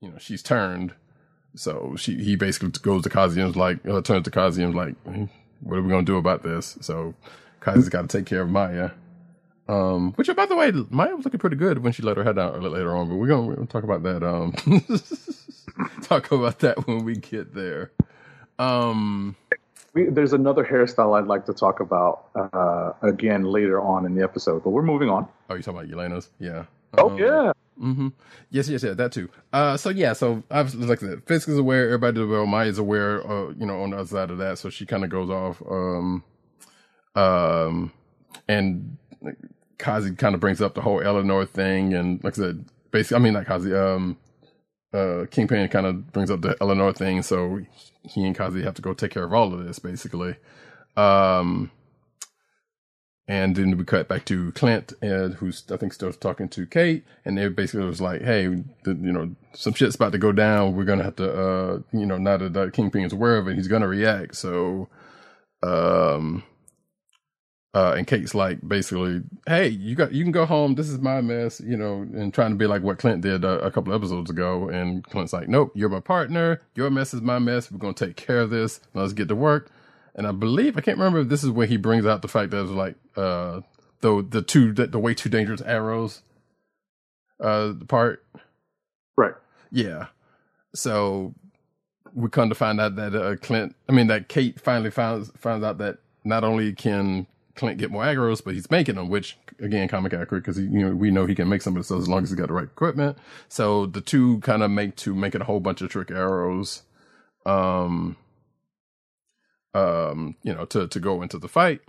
you 0.00 0.10
know 0.10 0.18
she's 0.18 0.42
turned. 0.42 0.94
So 1.54 1.96
she 1.96 2.22
he 2.22 2.36
basically 2.36 2.70
goes 2.82 3.02
to 3.02 3.08
Kazi 3.08 3.40
and 3.40 3.56
like 3.56 3.84
uh, 3.86 4.02
turns 4.02 4.24
to 4.24 4.30
Kazi 4.30 4.62
and 4.62 4.74
like, 4.74 4.94
"What 5.60 5.78
are 5.78 5.82
we 5.82 5.90
to 5.90 6.02
do 6.02 6.18
about 6.18 6.42
this?" 6.42 6.76
So 6.82 7.14
Kazi's 7.60 7.88
got 7.88 8.02
to 8.02 8.08
take 8.08 8.26
care 8.26 8.42
of 8.42 8.50
Maya. 8.50 8.90
Um, 9.68 10.12
which 10.12 10.28
by 10.36 10.46
the 10.46 10.54
way, 10.54 10.70
Maya 10.90 11.16
was 11.16 11.24
looking 11.24 11.40
pretty 11.40 11.56
good 11.56 11.78
when 11.78 11.92
she 11.92 12.02
let 12.02 12.18
her 12.18 12.24
head 12.24 12.38
out 12.38 12.54
a 12.54 12.58
little 12.58 12.76
later 12.76 12.94
on, 12.94 13.08
but 13.08 13.16
we're 13.16 13.26
gonna, 13.26 13.42
we're 13.42 13.54
gonna 13.56 13.66
talk 13.66 13.82
about 13.82 14.02
that. 14.04 14.22
Um, 14.22 14.52
talk 16.02 16.30
about 16.30 16.60
that 16.60 16.86
when 16.86 17.04
we 17.04 17.16
get 17.16 17.54
there. 17.54 17.90
Um, 18.58 19.34
there's 20.04 20.32
another 20.32 20.64
hairstyle 20.64 21.18
I'd 21.18 21.26
like 21.26 21.46
to 21.46 21.54
talk 21.54 21.80
about 21.80 22.28
uh, 22.34 22.92
again 23.02 23.44
later 23.44 23.80
on 23.80 24.06
in 24.06 24.14
the 24.14 24.22
episode, 24.22 24.62
but 24.64 24.70
we're 24.70 24.82
moving 24.82 25.08
on. 25.08 25.28
Oh, 25.48 25.54
you're 25.54 25.62
talking 25.62 25.80
about 25.80 25.90
Yelena's? 25.90 26.30
Yeah. 26.38 26.64
Oh 26.98 27.10
Um, 27.10 27.18
yeah, 27.18 27.52
Mm-hmm. 27.80 28.08
Yes, 28.50 28.68
yes, 28.68 28.82
yeah, 28.82 28.94
that 28.94 29.12
too. 29.12 29.28
Uh, 29.52 29.76
so 29.76 29.90
yeah, 29.90 30.14
so 30.14 30.42
obviously, 30.50 30.86
like 30.86 31.02
I 31.02 31.08
said, 31.08 31.22
Fisk 31.26 31.48
is 31.48 31.58
aware, 31.58 31.84
everybody's 31.86 32.22
aware, 32.22 32.46
Maya's 32.46 32.78
aware, 32.78 33.26
uh, 33.26 33.50
you 33.50 33.66
know, 33.66 33.82
on 33.82 33.90
the 33.90 33.98
other 33.98 34.08
side 34.08 34.30
of 34.30 34.38
that, 34.38 34.58
so 34.58 34.70
she 34.70 34.86
kind 34.86 35.04
of 35.04 35.10
goes 35.10 35.28
off, 35.28 35.62
um, 35.70 36.24
um, 37.14 37.92
and 38.48 38.96
like, 39.20 39.36
Kazi 39.78 40.14
kind 40.14 40.34
of 40.34 40.40
brings 40.40 40.62
up 40.62 40.74
the 40.74 40.80
whole 40.80 41.02
Eleanor 41.02 41.44
thing, 41.44 41.92
and 41.92 42.22
like 42.24 42.34
I 42.38 42.42
said, 42.42 42.64
basically, 42.92 43.16
I 43.16 43.20
mean, 43.20 43.34
not 43.34 43.44
Kazi, 43.46 43.74
um, 43.74 44.16
uh, 44.96 45.26
Kingpin 45.26 45.68
kind 45.68 45.86
of 45.86 46.12
brings 46.12 46.30
up 46.30 46.40
the 46.42 46.56
Eleanor 46.60 46.92
thing, 46.92 47.22
so 47.22 47.60
he 48.02 48.24
and 48.24 48.34
Kazi 48.36 48.62
have 48.62 48.74
to 48.74 48.82
go 48.82 48.94
take 48.94 49.10
care 49.10 49.24
of 49.24 49.32
all 49.32 49.52
of 49.52 49.64
this, 49.64 49.78
basically. 49.78 50.36
Um, 50.96 51.70
and 53.28 53.56
then 53.56 53.76
we 53.76 53.84
cut 53.84 54.08
back 54.08 54.24
to 54.26 54.52
Clint, 54.52 54.92
and 55.02 55.34
who's 55.34 55.64
I 55.70 55.76
think 55.76 55.92
still 55.92 56.12
talking 56.12 56.48
to 56.50 56.66
Kate, 56.66 57.04
and 57.24 57.36
they 57.36 57.48
basically 57.48 57.86
was 57.86 58.00
like, 58.00 58.22
"Hey, 58.22 58.46
the, 58.84 58.94
you 58.94 59.12
know, 59.12 59.34
some 59.52 59.74
shit's 59.74 59.96
about 59.96 60.12
to 60.12 60.18
go 60.18 60.32
down. 60.32 60.76
We're 60.76 60.84
gonna 60.84 61.04
have 61.04 61.16
to, 61.16 61.32
uh, 61.32 61.78
you 61.92 62.06
know, 62.06 62.18
now 62.18 62.36
that 62.36 62.52
the 62.52 62.70
Kingpin 62.70 63.04
is 63.04 63.12
aware 63.12 63.36
of 63.36 63.48
it, 63.48 63.56
he's 63.56 63.68
gonna 63.68 63.88
react." 63.88 64.36
So, 64.36 64.88
um, 65.62 66.44
uh, 67.74 67.94
and 67.96 68.06
Kate's 68.06 68.34
like, 68.34 68.66
basically, 68.66 69.22
"Hey, 69.46 69.68
you 69.68 69.94
got, 69.94 70.12
you 70.12 70.24
can 70.24 70.32
go 70.32 70.46
home. 70.46 70.74
This 70.74 70.88
is 70.88 70.98
my 70.98 71.20
mess," 71.20 71.60
you 71.60 71.76
know, 71.76 72.02
and 72.02 72.32
trying 72.32 72.50
to 72.50 72.56
be 72.56 72.66
like 72.66 72.82
what 72.82 72.98
Clint 72.98 73.22
did 73.22 73.44
uh, 73.44 73.58
a 73.58 73.70
couple 73.70 73.92
episodes 73.94 74.30
ago. 74.30 74.68
And 74.68 75.04
Clint's 75.04 75.32
like, 75.32 75.48
"Nope, 75.48 75.72
you're 75.74 75.88
my 75.88 76.00
partner. 76.00 76.62
Your 76.74 76.90
mess 76.90 77.12
is 77.12 77.20
my 77.22 77.38
mess. 77.38 77.70
We're 77.70 77.78
gonna 77.78 77.94
take 77.94 78.16
care 78.16 78.40
of 78.40 78.50
this. 78.50 78.80
Let's 78.94 79.12
get 79.12 79.28
to 79.28 79.36
work." 79.36 79.70
and 80.16 80.26
I 80.26 80.32
believe 80.32 80.76
I 80.76 80.80
can't 80.80 80.98
remember 80.98 81.20
if 81.20 81.28
this 81.28 81.44
is 81.44 81.50
where 81.50 81.66
he 81.66 81.76
brings 81.76 82.06
out 82.06 82.22
the 82.22 82.28
fact 82.28 82.50
that 82.50 82.58
it 82.58 82.62
was 82.62 82.70
like 82.72 82.96
uh 83.16 83.60
the 84.00 84.26
the 84.28 84.42
two 84.42 84.72
the, 84.72 84.86
the 84.88 84.98
way 84.98 85.14
too 85.14 85.28
dangerous 85.28 85.60
arrows 85.62 86.22
uh 87.42 87.74
part 87.86 88.24
right. 89.16 89.34
yeah 89.70 90.06
so 90.74 91.34
we 92.14 92.30
come 92.30 92.48
to 92.48 92.54
find 92.54 92.80
out 92.80 92.96
that 92.96 93.14
uh 93.14 93.36
Clint 93.36 93.76
I 93.88 93.92
mean 93.92 94.06
that 94.08 94.28
Kate 94.28 94.58
finally 94.58 94.90
finds 94.90 95.30
finds 95.36 95.64
out 95.64 95.78
that 95.78 95.98
not 96.24 96.44
only 96.44 96.72
can 96.72 97.26
Clint 97.56 97.78
get 97.78 97.90
more 97.90 98.04
arrows 98.04 98.40
but 98.40 98.54
he's 98.54 98.70
making 98.70 98.96
them 98.96 99.08
which 99.08 99.38
again 99.60 99.88
comic 99.88 100.12
accurate 100.14 100.44
because 100.44 100.58
you 100.58 100.68
know 100.68 100.94
we 100.94 101.10
know 101.10 101.26
he 101.26 101.34
can 101.34 101.48
make 101.48 101.62
some 101.62 101.76
of 101.76 101.82
this 101.82 101.90
as 101.90 102.08
long 102.08 102.22
as 102.22 102.30
he's 102.30 102.38
got 102.38 102.48
the 102.48 102.54
right 102.54 102.64
equipment 102.64 103.18
so 103.48 103.86
the 103.86 104.00
two 104.00 104.38
kind 104.40 104.62
of 104.62 104.70
make 104.70 104.96
to 104.96 105.14
make 105.14 105.34
it 105.34 105.40
a 105.42 105.44
whole 105.44 105.60
bunch 105.60 105.82
of 105.82 105.90
trick 105.90 106.10
arrows 106.10 106.82
um 107.46 108.16
um, 109.76 110.36
you 110.42 110.54
know, 110.54 110.64
to 110.66 110.88
to 110.88 111.00
go 111.00 111.22
into 111.22 111.38
the 111.38 111.48
fight. 111.48 111.80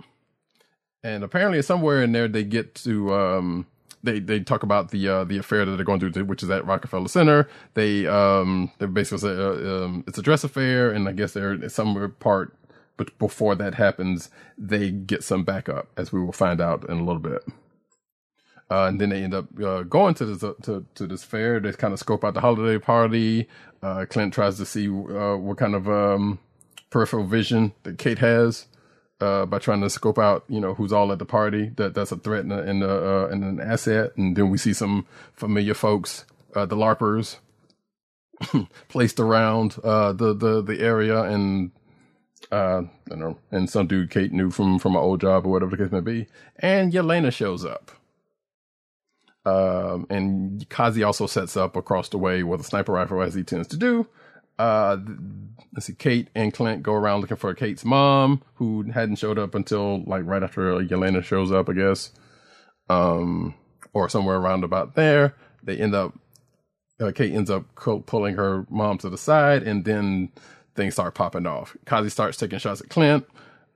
And 1.03 1.23
apparently, 1.23 1.61
somewhere 1.61 2.03
in 2.03 2.11
there, 2.11 2.27
they 2.27 2.43
get 2.43 2.75
to 2.75 3.13
um, 3.13 3.67
they 4.03 4.19
they 4.19 4.41
talk 4.41 4.63
about 4.63 4.91
the 4.91 5.07
uh, 5.07 5.23
the 5.23 5.37
affair 5.37 5.65
that 5.65 5.77
they're 5.77 5.85
going 5.85 5.99
through, 5.99 6.25
which 6.25 6.43
is 6.43 6.49
at 6.49 6.65
Rockefeller 6.65 7.07
Center. 7.07 7.47
They 7.75 8.05
um 8.07 8.71
they 8.79 8.87
basically 8.87 9.19
say 9.19 9.41
uh, 9.41 9.85
um, 9.85 10.03
it's 10.07 10.17
a 10.17 10.21
dress 10.21 10.43
affair, 10.43 10.91
and 10.91 11.07
I 11.07 11.13
guess 11.13 11.33
they're 11.33 11.69
somewhere 11.69 12.09
part. 12.09 12.56
But 12.97 13.17
before 13.19 13.55
that 13.55 13.75
happens, 13.75 14.29
they 14.57 14.91
get 14.91 15.23
some 15.23 15.43
backup, 15.43 15.87
as 15.95 16.11
we 16.11 16.19
will 16.19 16.33
find 16.33 16.59
out 16.59 16.89
in 16.89 16.97
a 16.97 17.03
little 17.03 17.21
bit. 17.21 17.43
Uh, 18.69 18.85
and 18.85 18.99
then 18.99 19.09
they 19.09 19.23
end 19.23 19.33
up 19.33 19.47
uh, 19.63 19.83
going 19.83 20.13
to 20.15 20.25
this 20.25 20.43
uh, 20.43 20.53
to 20.63 20.85
to 20.95 21.07
this 21.07 21.23
fair. 21.23 21.59
They 21.59 21.71
kind 21.71 21.93
of 21.93 21.99
scope 21.99 22.25
out 22.25 22.33
the 22.33 22.41
holiday 22.41 22.77
party. 22.77 23.47
Uh, 23.81 24.05
Clint 24.09 24.33
tries 24.33 24.57
to 24.57 24.65
see 24.65 24.89
uh, 24.89 25.37
what 25.37 25.57
kind 25.57 25.73
of 25.73 25.87
um, 25.87 26.39
peripheral 26.89 27.25
vision 27.25 27.71
that 27.83 27.97
Kate 27.97 28.19
has 28.19 28.67
uh, 29.21 29.45
by 29.45 29.59
trying 29.59 29.81
to 29.81 29.89
scope 29.89 30.19
out, 30.19 30.43
you 30.49 30.59
know, 30.59 30.73
who's 30.73 30.91
all 30.91 31.13
at 31.13 31.19
the 31.19 31.25
party. 31.25 31.71
That 31.77 31.93
that's 31.93 32.11
a 32.11 32.17
threat 32.17 32.43
and, 32.43 32.51
a, 32.51 32.61
and, 32.61 32.83
a, 32.83 33.27
and 33.27 33.43
an 33.43 33.61
asset. 33.61 34.17
And 34.17 34.35
then 34.35 34.49
we 34.49 34.57
see 34.57 34.73
some 34.73 35.05
familiar 35.33 35.73
folks, 35.73 36.25
the 36.53 36.67
larpers, 36.67 37.37
placed 38.89 39.19
around 39.19 39.73
the 39.81 40.35
the 40.37 40.61
the 40.61 40.81
area, 40.81 41.21
and 41.21 41.71
uh, 42.51 42.81
I 42.81 43.09
don't 43.09 43.19
know, 43.19 43.37
and 43.51 43.69
some 43.69 43.87
dude 43.87 44.09
Kate 44.09 44.31
knew 44.31 44.51
from 44.51 44.79
from 44.79 44.95
an 44.95 45.01
old 45.01 45.21
job 45.21 45.45
or 45.45 45.49
whatever 45.49 45.75
the 45.75 45.83
case 45.83 45.91
may 45.91 45.99
be. 45.99 46.27
And 46.59 46.93
Yelena 46.93 47.31
shows 47.31 47.65
up. 47.65 47.91
Um, 49.45 50.07
and 50.09 50.67
Kazi 50.69 51.03
also 51.03 51.25
sets 51.25 51.55
up 51.55 51.77
across 51.77 52.09
the 52.09 52.17
way 52.17 52.43
with 52.43 52.59
a 52.59 52.65
sniper 52.65 52.91
rifle 52.91 53.21
as 53.21 53.33
he 53.33 53.43
tends 53.43 53.67
to 53.69 53.77
do. 53.77 54.07
Uh, 54.59 54.97
let's 55.73 55.85
see, 55.85 55.93
Kate 55.93 56.27
and 56.35 56.53
Clint 56.53 56.83
go 56.83 56.93
around 56.93 57.21
looking 57.21 57.37
for 57.37 57.53
Kate's 57.53 57.85
mom, 57.85 58.41
who 58.55 58.83
hadn't 58.91 59.17
showed 59.17 59.39
up 59.39 59.55
until 59.55 60.03
like 60.03 60.23
right 60.25 60.43
after 60.43 60.73
Yelena 60.79 61.23
shows 61.23 61.51
up, 61.51 61.69
I 61.69 61.73
guess. 61.73 62.11
Um, 62.89 63.53
or 63.93 64.09
somewhere 64.09 64.37
around 64.37 64.63
about 64.63 64.95
there. 64.95 65.35
They 65.63 65.77
end 65.77 65.95
up, 65.95 66.13
uh, 66.99 67.11
Kate 67.13 67.33
ends 67.33 67.49
up 67.49 67.65
pulling 67.75 68.35
her 68.35 68.65
mom 68.69 68.97
to 68.99 69.09
the 69.09 69.17
side, 69.17 69.63
and 69.63 69.85
then 69.85 70.31
things 70.77 70.95
start 70.95 71.15
popping 71.15 71.47
off. 71.47 71.77
Kazi 71.85 72.09
starts 72.11 72.37
taking 72.37 72.59
shots 72.59 72.81
at 72.81 72.89
Clint. 72.89 73.27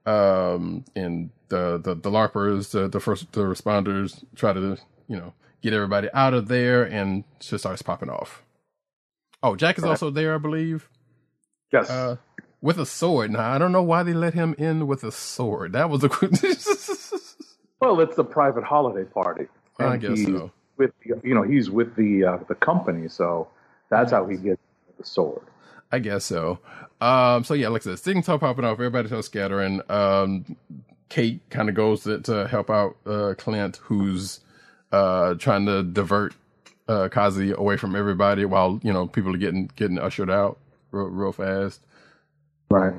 Um, 0.07 0.85
and 0.95 1.31
the, 1.49 1.79
the, 1.83 1.95
the 1.95 2.11
LARPers, 2.11 2.71
the, 2.71 2.89
the 2.89 3.01
first, 3.01 3.33
the 3.33 3.43
responders 3.43 4.23
try 4.35 4.53
to, 4.53 4.77
you 5.09 5.17
know, 5.17 5.33
get 5.63 5.73
everybody 5.73 6.09
out 6.13 6.35
of 6.35 6.49
there 6.49 6.83
and 6.85 7.25
shit 7.41 7.61
starts 7.61 7.83
popping 7.83 8.11
off. 8.11 8.43
Oh, 9.43 9.55
Jack 9.57 9.77
is 9.79 9.85
also 9.85 10.11
there, 10.11 10.35
I 10.35 10.39
believe, 10.39 10.89
Yes. 11.73 11.89
uh, 11.89 12.17
with 12.61 12.79
a 12.79 12.85
sword. 12.87 13.31
Now, 13.31 13.51
I 13.51 13.57
don't 13.59 13.71
know 13.73 13.83
why 13.83 14.03
they 14.03 14.13
let 14.13 14.33
him 14.35 14.55
in 14.57 14.87
with 14.87 15.03
a 15.03 15.11
sword. 15.11 15.73
That 15.73 15.89
was 15.89 16.03
a 16.03 16.09
well, 17.81 18.01
it's 18.01 18.17
a 18.17 18.23
private 18.23 18.63
holiday 18.65 19.05
party. 19.05 19.47
I 19.79 19.97
guess 19.97 20.23
so. 20.23 20.51
With 20.77 20.91
you 21.23 21.35
know, 21.35 21.43
he's 21.43 21.69
with 21.71 21.95
the 21.95 22.25
uh, 22.25 22.37
the 22.49 22.55
company, 22.55 23.07
so 23.09 23.49
that's 23.89 24.11
how 24.11 24.27
he 24.27 24.37
gets 24.37 24.61
the 24.99 25.05
sword. 25.05 25.43
I 25.91 25.99
guess 25.99 26.25
so. 26.25 26.59
Um, 27.01 27.45
so 27.45 27.55
yeah, 27.55 27.69
like 27.69 27.83
I 27.83 27.95
said, 27.95 27.99
things 28.01 28.25
start 28.25 28.41
popping 28.41 28.65
off. 28.65 28.73
Everybody 28.75 29.09
starts 29.09 29.27
scattering. 29.27 29.81
Um, 29.89 30.57
Kate 31.09 31.41
kind 31.51 31.69
of 31.69 31.75
goes 31.75 32.03
to, 32.03 32.21
to 32.21 32.47
help 32.47 32.69
out 32.71 32.97
uh, 33.05 33.35
Clint, 33.37 33.77
who's 33.83 34.41
uh, 34.91 35.35
trying 35.35 35.65
to 35.67 35.83
divert 35.83 36.35
uh, 36.89 37.09
Kazi 37.09 37.51
away 37.53 37.77
from 37.77 37.95
everybody 37.95 38.45
while 38.45 38.79
you 38.83 38.93
know 38.93 39.07
people 39.07 39.35
are 39.35 39.39
getting 39.39 39.71
getting 39.77 39.99
ushered 39.99 40.31
out 40.31 40.59
real, 40.91 41.07
real 41.07 41.33
fast. 41.33 41.81
Right. 42.71 42.93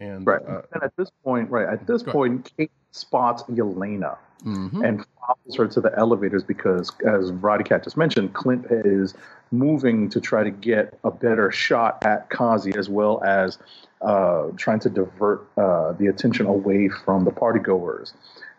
And 0.00 0.28
Right. 0.28 0.42
uh, 0.48 0.62
and 0.74 0.82
at 0.84 0.92
this 0.96 1.10
point, 1.24 1.50
right 1.50 1.68
at 1.68 1.86
this 1.86 2.02
Go 2.04 2.12
ahead. 2.12 2.22
point, 2.22 2.52
Kate 2.58 2.72
spots 2.92 3.44
Yelena 3.44 4.18
mhm. 4.44 4.86
and 4.86 5.04
follows 5.20 5.56
her 5.56 5.66
to 5.68 5.80
the 5.80 5.96
elevators 5.98 6.42
because, 6.42 6.92
as 7.06 7.32
Roddy 7.32 7.64
Cat 7.64 7.84
just 7.84 7.96
mentioned, 7.96 8.34
Clint 8.34 8.66
is 8.70 9.14
moving 9.50 10.08
to 10.10 10.20
try 10.20 10.42
to 10.42 10.50
get 10.50 10.98
a 11.04 11.10
better 11.10 11.50
shot 11.50 12.04
at 12.04 12.30
Kazi 12.30 12.72
as 12.76 12.88
well 12.88 13.22
as 13.24 13.58
uh, 14.00 14.48
trying 14.56 14.80
to 14.80 14.90
divert 14.90 15.46
uh, 15.56 15.92
the 15.92 16.06
attention 16.06 16.46
away 16.46 16.88
from 16.88 17.24
the 17.24 17.30
partygoers. 17.30 18.12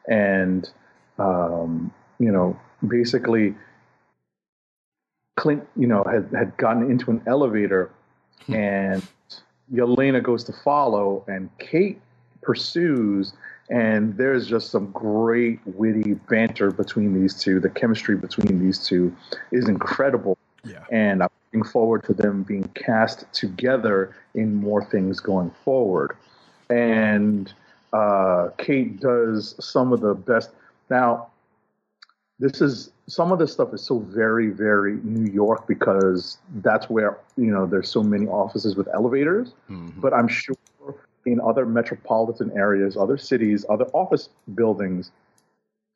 And, 0.07 0.69
um, 1.19 1.93
you 2.19 2.31
know, 2.31 2.59
basically, 2.87 3.55
Clint, 5.35 5.67
you 5.75 5.87
know, 5.87 6.03
had, 6.03 6.29
had 6.37 6.55
gotten 6.57 6.89
into 6.89 7.09
an 7.09 7.21
elevator 7.25 7.89
and 8.47 9.01
Yelena 9.73 10.21
goes 10.21 10.43
to 10.45 10.53
follow, 10.53 11.23
and 11.27 11.49
Kate 11.57 12.01
pursues, 12.41 13.33
and 13.69 14.17
there's 14.17 14.47
just 14.47 14.71
some 14.71 14.91
great 14.91 15.59
witty 15.65 16.13
banter 16.29 16.71
between 16.71 17.19
these 17.19 17.33
two. 17.39 17.59
The 17.59 17.69
chemistry 17.69 18.15
between 18.15 18.59
these 18.59 18.85
two 18.85 19.15
is 19.51 19.67
incredible, 19.67 20.37
yeah, 20.63 20.83
and 20.91 21.23
I'm 21.23 21.29
looking 21.53 21.69
forward 21.69 22.03
to 22.05 22.13
them 22.13 22.43
being 22.43 22.67
cast 22.75 23.31
together 23.33 24.15
in 24.33 24.55
more 24.55 24.83
things 24.83 25.19
going 25.19 25.51
forward. 25.63 26.15
And 26.69 27.53
uh, 27.93 28.49
Kate 28.57 28.99
does 28.99 29.55
some 29.63 29.93
of 29.93 30.01
the 30.01 30.13
best. 30.13 30.51
Now, 30.89 31.27
this 32.39 32.61
is 32.61 32.91
some 33.07 33.31
of 33.31 33.39
this 33.39 33.51
stuff 33.53 33.73
is 33.73 33.81
so 33.81 33.99
very 33.99 34.49
very 34.49 34.97
New 35.03 35.31
York 35.31 35.67
because 35.67 36.37
that's 36.55 36.89
where 36.89 37.17
you 37.37 37.51
know 37.51 37.65
there's 37.65 37.89
so 37.89 38.03
many 38.03 38.27
offices 38.27 38.75
with 38.75 38.87
elevators. 38.93 39.53
Mhm. 39.69 40.01
But 40.01 40.13
I'm 40.13 40.27
sure 40.27 40.55
in 41.25 41.39
other 41.41 41.65
metropolitan 41.65 42.51
areas, 42.57 42.97
other 42.97 43.17
cities, 43.17 43.65
other 43.69 43.85
office 43.93 44.29
buildings 44.55 45.11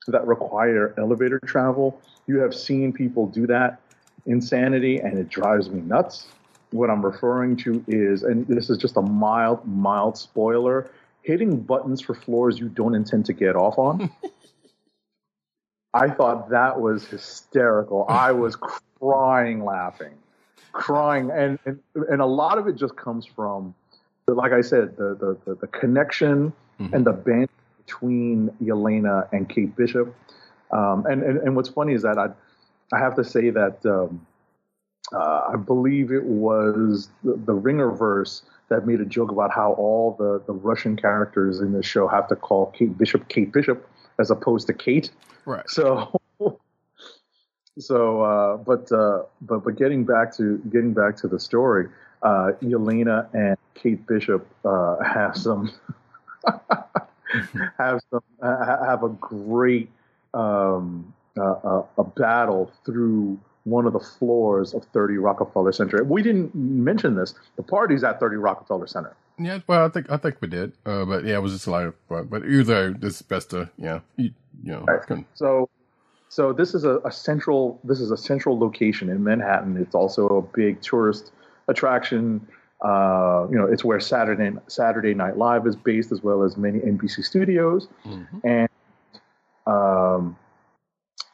that 0.08 0.26
require 0.26 0.94
elevator 0.98 1.40
travel, 1.46 2.00
you 2.28 2.40
have 2.40 2.56
seen 2.56 2.94
people 2.94 3.28
do 3.28 3.46
that 3.48 3.82
insanity, 4.26 5.00
and 5.00 5.18
it 5.18 5.30
drives 5.30 5.70
me 5.70 5.82
nuts. 5.82 6.28
What 6.72 6.90
I'm 6.90 7.04
referring 7.04 7.56
to 7.58 7.84
is, 7.88 8.24
and 8.24 8.46
this 8.48 8.70
is 8.70 8.78
just 8.78 8.98
a 8.98 9.02
mild, 9.02 9.66
mild 9.66 10.18
spoiler, 10.18 10.90
hitting 11.22 11.62
buttons 11.62 12.02
for 12.02 12.14
floors 12.14 12.60
you 12.60 12.70
don't 12.70 12.96
intend 12.96 13.26
to 13.26 13.34
get 13.34 13.56
off 13.56 13.78
on. 13.78 14.12
I 15.94 16.10
thought 16.10 16.50
that 16.50 16.80
was 16.80 17.06
hysterical. 17.06 18.06
I 18.08 18.32
was 18.32 18.56
crying 18.56 19.64
laughing, 19.64 20.14
crying, 20.72 21.32
and 21.32 21.58
and, 21.66 21.80
and 21.96 22.22
a 22.22 22.26
lot 22.26 22.58
of 22.58 22.68
it 22.68 22.76
just 22.76 22.96
comes 22.96 23.26
from, 23.26 23.74
like 24.36 24.52
I 24.52 24.62
said, 24.62 24.98
the 24.98 25.16
the 25.16 25.38
the, 25.46 25.56
the 25.56 25.68
connection 25.68 26.54
Mhm. 26.80 26.94
and 26.94 27.06
the 27.06 27.14
band 27.14 27.50
between 27.86 28.50
Yelena 28.62 29.28
and 29.32 29.50
Kate 29.50 29.76
Bishop. 29.76 30.14
Um, 30.72 31.06
and, 31.08 31.24
and 31.24 31.40
and 31.40 31.56
what's 31.56 31.70
funny 31.70 31.94
is 31.94 32.04
that 32.04 32.18
I 32.20 32.30
I 32.94 33.00
have 33.00 33.16
to 33.16 33.24
say 33.24 33.50
that 33.50 33.84
um, 33.86 34.26
uh, 35.14 35.50
I 35.54 35.56
believe 35.56 36.12
it 36.12 36.24
was 36.26 37.10
the, 37.24 37.34
the 37.36 37.54
Ringer 37.54 37.92
verse 37.92 38.44
that 38.70 38.86
made 38.86 39.00
a 39.00 39.06
joke 39.06 39.32
about 39.32 39.52
how 39.52 39.74
all 39.74 40.16
the, 40.20 40.44
the 40.46 40.54
Russian 40.54 40.98
characters 40.98 41.62
in 41.62 41.72
this 41.72 41.86
show 41.86 42.08
have 42.08 42.28
to 42.28 42.36
call 42.36 42.68
Kate 42.78 42.96
Bishop 42.98 43.28
Kate 43.30 43.52
Bishop 43.52 43.90
as 44.20 44.30
opposed 44.30 44.68
to 44.68 44.74
Kate. 44.74 45.10
right. 45.46 45.68
So, 45.70 46.12
so, 47.80 48.22
uh, 48.22 48.58
but, 48.58 48.92
uh, 48.92 49.24
but, 49.42 49.64
but 49.64 49.78
getting 49.78 50.04
back 50.04 50.36
to 50.38 50.58
getting 50.70 50.94
back 50.94 51.16
to 51.18 51.28
the 51.28 51.40
story, 51.40 51.88
uh, 52.24 52.52
Yelena 52.62 53.28
and 53.34 53.58
Kate 53.76 54.06
Bishop 54.08 54.48
uh, 54.66 54.98
have 55.04 55.36
some 55.36 55.72
have 57.78 58.02
some 58.10 58.24
uh, 58.42 58.86
have 58.86 59.04
a 59.04 59.10
great 59.10 59.90
um, 60.34 61.14
uh, 61.38 61.84
a 61.98 62.04
battle 62.04 62.72
through 62.86 63.40
one 63.64 63.86
of 63.86 63.94
the 63.94 64.00
floors 64.00 64.74
of 64.74 64.86
30 64.94 65.18
Rockefeller 65.18 65.74
Center. 65.74 66.04
We 66.04 66.24
didn't 66.24 66.56
mention 66.56 67.16
this. 67.16 67.34
The 67.58 67.64
party's 67.64 68.04
at 68.04 68.20
30 68.20 68.38
Rockefeller 68.38 68.88
Center. 68.88 69.16
Yeah, 69.38 69.60
well, 69.68 69.86
I 69.86 69.90
think 69.90 70.10
I 70.10 70.18
think 70.18 70.38
we 70.42 70.48
did, 70.48 70.74
uh, 70.86 71.06
but 71.06 71.24
yeah, 71.24 71.36
it 71.36 71.42
was 71.42 71.54
just 71.54 71.68
like, 71.68 71.94
but, 72.10 72.30
but 72.30 72.44
either 72.46 72.96
it's 73.02 73.22
best 73.22 73.52
to, 73.52 73.70
yeah, 73.78 74.00
you, 74.16 74.32
you 74.64 74.72
know, 74.72 74.80
Right. 74.88 75.26
So, 75.36 75.70
so 76.30 76.54
this 76.54 76.74
is 76.74 76.86
a, 76.86 76.98
a 77.06 77.12
central. 77.12 77.80
This 77.84 78.00
is 78.00 78.10
a 78.10 78.18
central 78.18 78.58
location 78.58 79.10
in 79.10 79.24
Manhattan. 79.24 79.78
It's 79.78 79.94
also 79.94 80.28
a 80.28 80.42
big 80.42 80.82
tourist 80.82 81.32
attraction. 81.68 82.48
Uh, 82.82 83.48
you 83.50 83.58
know, 83.58 83.66
it's 83.66 83.84
where 83.84 84.00
Saturday 84.00 84.52
Saturday 84.68 85.14
Night 85.14 85.38
Live 85.38 85.66
is 85.66 85.76
based, 85.76 86.12
as 86.12 86.22
well 86.22 86.44
as 86.44 86.58
many 86.58 86.80
NBC 86.80 87.24
studios. 87.24 87.88
Mhm. 88.06 88.42
And 88.44 88.70
um, 89.66 90.38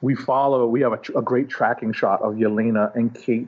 we 0.02 0.16
follow. 0.16 0.68
We 0.68 0.82
have 0.82 0.94
a, 0.94 0.98
tr- 0.98 1.18
a 1.18 1.22
great 1.22 1.50
tracking 1.50 1.94
shot 1.94 2.22
of 2.22 2.36
Yelena 2.36 2.96
and 2.96 3.14
Kate 3.14 3.48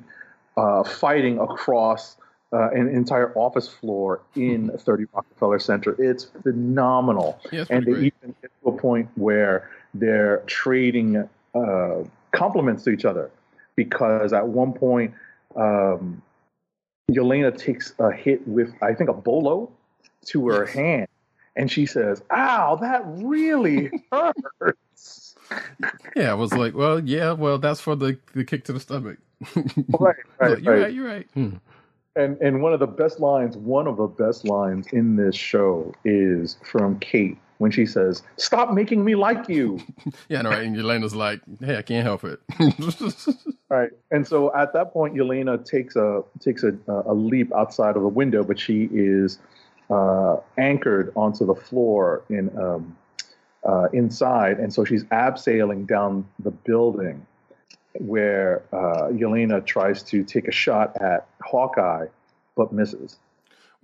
uh, 0.58 0.84
fighting 0.84 1.40
across 1.40 2.18
uh, 2.54 2.70
an 2.72 2.88
entire 2.88 3.34
office 3.38 3.68
floor 3.68 4.22
in 4.36 4.70
30 4.78 5.06
Rockefeller 5.14 5.60
Center. 5.60 5.96
It's 6.02 6.26
phenomenal 6.44 7.40
yeah, 7.52 7.62
it's 7.62 7.70
and 7.72 7.86
they 7.86 7.92
great. 7.92 8.14
even 8.22 8.36
get 8.42 8.52
to 8.64 8.70
a 8.70 8.78
point 8.78 9.10
where 9.16 9.70
they're 9.94 10.44
trading 10.46 11.28
uh, 11.54 11.96
compliments 12.32 12.84
to 12.84 12.92
each 12.92 13.06
other 13.06 13.32
because 13.76 14.32
at 14.34 14.48
one 14.48 14.74
point 14.74 15.14
um, 15.56 16.22
Yelena 17.12 17.56
takes 17.58 17.94
a 18.00 18.12
hit 18.12 18.48
with 18.48 18.74
I 18.82 18.94
think 18.94 19.10
a 19.10 19.14
bolo 19.14 19.72
to 20.26 20.48
her 20.48 20.66
hand 20.66 21.08
and 21.56 21.72
she 21.72 21.86
says 21.86 22.22
ow 22.32 22.76
that 22.82 23.04
really 23.06 23.92
hurts 24.12 25.36
Yeah, 26.16 26.32
I 26.32 26.34
was 26.34 26.54
like, 26.54 26.74
well, 26.74 27.00
yeah, 27.00 27.34
well, 27.34 27.58
that's 27.60 27.80
for 27.80 27.96
the 27.96 28.18
the 28.34 28.44
kick 28.44 28.64
to 28.66 28.74
the 28.74 28.80
stomach. 28.80 29.20
Right, 29.56 30.16
right, 30.40 30.52
Like, 30.52 30.64
you're 30.64 30.74
right. 30.74 30.82
right. 30.82 30.94
You're 30.94 31.08
right. 31.08 31.28
Hmm. 31.34 31.50
And 32.16 32.38
and 32.42 32.62
one 32.64 32.74
of 32.74 32.80
the 32.80 32.88
best 32.88 33.20
lines, 33.20 33.58
one 33.58 33.88
of 33.88 33.98
the 33.98 34.08
best 34.08 34.46
lines 34.46 34.88
in 34.92 35.16
this 35.18 35.36
show 35.36 35.94
is 36.06 36.58
from 36.64 36.98
Kate 37.00 37.38
when 37.58 37.72
she 37.72 37.86
says, 37.86 38.24
"Stop 38.38 38.74
making 38.74 39.04
me 39.04 39.16
like 39.16 39.48
you." 39.50 39.80
Yeah, 40.30 40.42
no, 40.42 40.50
right. 40.50 40.64
And 40.64 40.76
Yelena's 40.76 41.16
like, 41.16 41.42
hey, 41.60 41.78
I 41.78 41.82
can't 41.82 42.06
help 42.06 42.24
it. 42.24 42.40
Right. 43.68 43.90
And 44.12 44.28
so 44.28 44.56
at 44.56 44.74
that 44.74 44.94
point, 44.94 45.16
Yelena 45.16 45.66
takes 45.66 45.96
a 45.96 46.24
takes 46.40 46.64
a, 46.64 46.78
a 46.88 47.14
leap 47.14 47.52
outside 47.54 47.96
of 47.96 48.04
the 48.04 48.08
window, 48.08 48.44
but 48.44 48.60
she 48.60 48.88
is 48.94 49.40
uh, 49.90 50.38
anchored 50.58 51.12
onto 51.16 51.46
the 51.46 51.56
floor 51.56 52.24
in 52.30 52.56
um, 52.58 52.96
uh, 53.68 53.88
inside, 53.92 54.60
and 54.60 54.72
so 54.72 54.86
she's 54.86 55.04
abseiling 55.06 55.88
down 55.88 56.28
the 56.40 56.52
building, 56.52 57.26
where 58.00 58.62
uh, 58.72 59.10
Yelena 59.10 59.66
tries 59.66 60.04
to 60.04 60.24
take 60.24 60.48
a 60.48 60.52
shot 60.52 60.96
at 61.02 61.28
Hawkeye, 61.42 62.06
but 62.56 62.72
misses. 62.72 63.18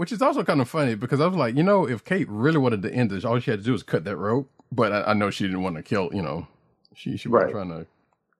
Which 0.01 0.11
is 0.11 0.19
also 0.19 0.43
kind 0.43 0.59
of 0.61 0.67
funny 0.67 0.95
because 0.95 1.21
I 1.21 1.27
was 1.27 1.35
like, 1.35 1.55
you 1.55 1.61
know, 1.61 1.87
if 1.87 2.03
Kate 2.03 2.27
really 2.27 2.57
wanted 2.57 2.81
to 2.81 2.91
end 2.91 3.11
this, 3.11 3.23
all 3.23 3.37
she 3.37 3.51
had 3.51 3.59
to 3.59 3.63
do 3.63 3.71
was 3.73 3.83
cut 3.83 4.03
that 4.05 4.17
rope. 4.17 4.49
But 4.71 4.91
I, 4.91 5.11
I 5.11 5.13
know 5.13 5.29
she 5.29 5.43
didn't 5.43 5.61
want 5.61 5.75
to 5.75 5.83
kill, 5.83 6.09
you 6.11 6.23
know, 6.23 6.47
she 6.95 7.17
she 7.17 7.27
was 7.27 7.43
Right. 7.43 7.51
trying 7.51 7.69
to. 7.69 7.85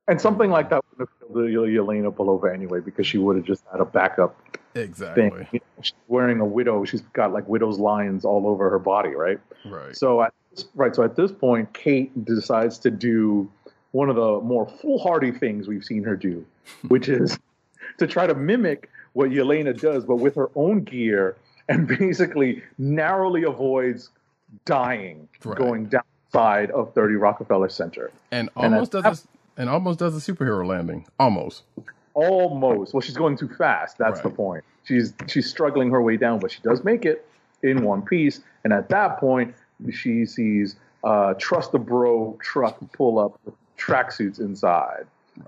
And 0.08 0.20
something 0.20 0.50
like 0.50 0.72
that 0.72 0.84
would 0.90 1.08
have 1.08 1.20
killed 1.20 1.38
Yelena 1.38 2.12
Belova 2.12 2.52
anyway, 2.52 2.80
because 2.80 3.06
she 3.06 3.20
would 3.20 3.36
have 3.36 3.46
just 3.46 3.64
had 3.72 3.80
a 3.80 3.86
backup 3.86 4.36
Exactly. 4.74 5.30
thing. 5.30 5.48
You 5.52 5.60
know, 5.60 5.84
she's 5.84 5.94
wearing 6.08 6.40
a 6.40 6.46
widow. 6.46 6.84
She's 6.84 7.02
got 7.14 7.32
like 7.32 7.48
widow's 7.48 7.78
lines 7.78 8.26
all 8.26 8.48
over 8.48 8.68
her 8.72 8.80
body, 8.80 9.10
right? 9.10 9.40
Right. 9.64 9.96
So 9.96 10.24
at 10.24 10.34
this, 10.50 10.66
right, 10.74 10.96
so 10.96 11.04
at 11.04 11.16
this 11.16 11.32
point, 11.32 11.72
Kate 11.76 12.26
decides 12.26 12.80
to 12.80 12.90
do 12.90 13.48
one 13.92 14.10
of 14.10 14.16
the 14.16 14.40
more 14.42 14.68
foolhardy 14.82 15.32
things 15.32 15.68
we've 15.68 15.86
seen 15.86 16.04
her 16.06 16.16
do, 16.16 16.44
which 16.88 17.08
is 17.08 17.38
to 18.00 18.08
try 18.08 18.26
to 18.26 18.34
mimic 18.34 18.90
what 19.14 19.30
Yelena 19.30 19.80
does, 19.80 20.06
but 20.06 20.16
with 20.16 20.34
her 20.34 20.50
own 20.56 20.84
gear, 20.84 21.36
and 21.72 21.88
basically 22.00 22.62
narrowly 22.78 23.44
avoids 23.44 24.10
dying 24.66 25.28
Right. 25.44 25.58
going 25.58 25.86
downside 25.90 26.72
of 26.72 26.94
30 26.94 27.16
Rockefeller 27.16 27.70
Center. 27.70 28.12
and 28.32 28.50
and 28.56 28.74
almost 28.74 28.94
at 28.96 29.04
does 29.04 29.26
a, 29.58 29.62
and 29.62 29.70
almost 29.70 30.00
does 30.00 30.16
a 30.16 30.32
superhero 30.32 30.66
landing. 30.66 31.06
Almost. 31.20 31.64
Almost. 32.14 32.94
Well, 32.94 33.02
she's 33.02 33.16
going 33.18 33.38
too 33.38 33.48
fast. 33.50 33.98
That's 33.98 34.20
the 34.22 34.30
point. 34.30 34.64
She's 34.84 35.14
she's 35.28 35.50
struggling 35.50 35.90
her 35.92 36.02
way 36.02 36.18
down, 36.18 36.40
but 36.40 36.52
she 36.52 36.60
does 36.62 36.84
make 36.84 37.06
it 37.06 37.26
in 37.64 37.84
one 37.84 38.02
piece. 38.02 38.42
And 38.64 38.74
at 38.74 38.90
that 38.90 39.18
point, 39.20 39.56
she 39.92 40.26
sees 40.26 40.76
uh, 41.04 41.34
Trust 41.36 41.72
the 41.72 41.80
Bro 41.80 42.38
truck 42.42 42.78
pull 42.94 43.18
up 43.20 43.40
with 43.46 43.56
tracksuits 43.78 44.40
inside. 44.40 45.06
Right. 45.38 45.48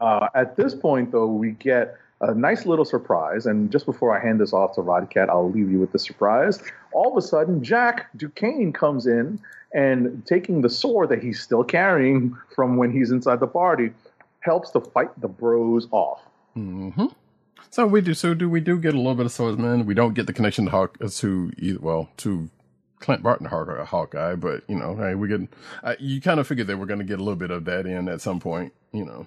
Uh, 0.00 0.28
at 0.34 0.56
this 0.56 0.74
point, 0.74 1.10
though, 1.12 1.26
we 1.26 1.52
get 1.52 1.96
a 2.28 2.34
nice 2.34 2.66
little 2.66 2.84
surprise. 2.84 3.46
And 3.46 3.70
just 3.70 3.86
before 3.86 4.16
I 4.16 4.24
hand 4.24 4.40
this 4.40 4.52
off 4.52 4.74
to 4.74 4.80
Rodcat, 4.80 5.28
I'll 5.28 5.50
leave 5.50 5.70
you 5.70 5.80
with 5.80 5.92
the 5.92 5.98
surprise. 5.98 6.62
All 6.92 7.10
of 7.12 7.16
a 7.16 7.26
sudden, 7.26 7.62
Jack 7.62 8.08
Duquesne 8.16 8.72
comes 8.72 9.06
in 9.06 9.40
and 9.72 10.24
taking 10.26 10.60
the 10.60 10.70
sword 10.70 11.08
that 11.08 11.22
he's 11.22 11.40
still 11.40 11.64
carrying 11.64 12.36
from 12.54 12.76
when 12.76 12.92
he's 12.92 13.10
inside 13.10 13.40
the 13.40 13.46
party, 13.46 13.90
helps 14.40 14.70
to 14.70 14.80
fight 14.80 15.20
the 15.20 15.28
bros 15.28 15.88
off. 15.90 16.20
hmm 16.54 16.90
So 17.70 17.86
we 17.86 18.00
do. 18.00 18.14
So 18.14 18.34
do 18.34 18.48
we 18.48 18.60
do 18.60 18.78
get 18.78 18.94
a 18.94 18.96
little 18.96 19.16
bit 19.16 19.26
of 19.26 19.32
swordsman? 19.32 19.84
We 19.84 19.94
don't 19.94 20.14
get 20.14 20.26
the 20.26 20.32
connection 20.32 20.66
to 20.66 20.70
Hawk 20.70 20.96
uh, 21.02 21.08
to 21.08 21.52
either, 21.58 21.80
well 21.80 22.08
to 22.18 22.48
Clint 23.00 23.22
Barton 23.22 23.46
Hawkeye, 23.46 23.84
Hawkeye, 23.84 24.36
but 24.36 24.62
you 24.68 24.76
know, 24.76 24.96
hey, 24.96 25.14
we 25.14 25.28
get. 25.28 25.40
Uh, 25.82 25.94
you 25.98 26.20
kind 26.20 26.40
of 26.40 26.46
figured 26.46 26.68
that 26.68 26.78
we're 26.78 26.86
going 26.86 27.00
to 27.00 27.04
get 27.04 27.18
a 27.18 27.22
little 27.22 27.36
bit 27.36 27.50
of 27.50 27.64
that 27.66 27.84
in 27.84 28.08
at 28.08 28.20
some 28.20 28.40
point, 28.40 28.72
you 28.92 29.04
know. 29.04 29.26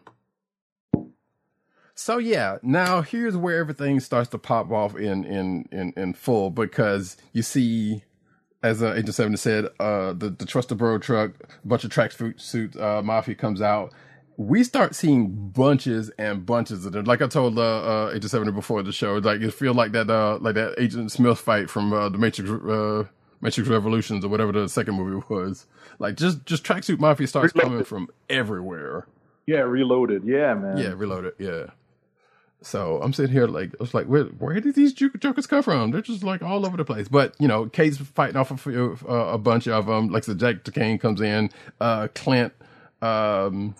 So 2.00 2.20
yeah, 2.20 2.60
now 2.62 3.02
here's 3.02 3.36
where 3.36 3.58
everything 3.58 4.00
starts 4.00 4.30
to 4.30 4.38
pop 4.38 4.72
off 4.72 4.96
in 4.96 5.24
in 5.24 5.68
in, 5.72 5.94
in 5.98 6.14
full 6.14 6.52
because 6.52 7.18
you 7.34 7.42
see, 7.42 8.04
as 8.62 8.84
uh, 8.84 8.94
Agent 8.94 9.16
Seven 9.16 9.36
said, 9.36 9.66
uh, 9.80 10.14
the 10.14 10.30
the 10.30 10.46
Trust 10.46 10.70
the 10.70 10.76
Bro 10.76 11.00
truck, 11.00 11.32
a 11.42 11.68
bunch 11.68 11.84
of 11.84 11.90
tracksuit 11.90 12.80
uh, 12.80 13.02
mafia 13.02 13.34
comes 13.34 13.64
out. 13.64 13.94
We 14.38 14.64
start 14.64 14.94
seeing 14.94 15.50
bunches 15.50 16.12
and 16.20 16.46
bunches 16.46 16.86
of 16.86 16.92
them. 16.92 17.06
Like 17.06 17.24
I 17.24 17.28
told 17.28 17.58
uh, 17.58 17.62
uh, 17.64 18.12
Agent 18.14 18.30
Seven 18.30 18.54
before 18.54 18.84
the 18.84 18.92
show, 18.92 19.16
like 19.16 19.42
it 19.42 19.52
feel 19.52 19.74
like 19.74 19.92
that 19.94 20.08
uh, 20.08 20.38
like 20.40 20.54
that 20.54 20.76
Agent 20.78 21.12
Smith 21.12 21.40
fight 21.40 21.68
from 21.68 21.94
uh, 21.94 22.10
the 22.10 22.20
Matrix. 22.20 22.50
Uh, 22.52 23.06
Matrix 23.40 23.70
Revolutions 23.70 24.26
or 24.26 24.30
whatever 24.30 24.52
the 24.52 24.68
second 24.68 24.96
movie 24.96 25.24
was. 25.34 25.66
Like 26.00 26.16
just 26.16 26.46
just 26.46 26.64
tracksuit 26.64 27.00
mafia 27.00 27.28
starts 27.28 27.54
coming 27.54 27.84
from 27.84 28.10
everywhere. 28.30 29.08
Yeah, 29.48 29.60
reloaded. 29.60 30.24
Yeah, 30.26 30.54
man. 30.56 30.78
Yeah, 30.78 30.94
reloaded. 30.96 31.34
Yeah. 31.40 31.68
So 32.62 33.00
I'm 33.02 33.14
sitting 33.14 33.32
here 33.32 33.48
like 33.48 33.70
I 33.76 33.78
was 33.84 33.94
like, 33.94 34.08
where 34.08 34.26
where 34.26 34.60
did 34.60 34.76
these 34.76 34.94
jokers 34.94 35.48
come 35.48 35.64
from? 35.64 35.92
They're 35.92 36.02
just 36.02 36.24
like 36.24 36.42
all 36.42 36.66
over 36.66 36.76
the 36.76 36.86
place. 36.86 37.08
But 37.08 37.36
you 37.40 37.48
know, 37.48 37.68
Kate's 37.68 37.98
fighting 37.98 38.36
off 38.36 38.66
a, 38.66 38.92
uh, 38.92 39.14
a 39.34 39.38
bunch 39.38 39.68
of 39.68 39.86
them. 39.86 40.10
Like 40.10 40.26
the 40.26 40.36
Jack 40.36 40.64
Duquesne 40.64 40.98
comes 40.98 41.22
in. 41.22 41.52
Uh, 41.80 42.08
Clint, 42.16 42.54
um, 43.02 43.76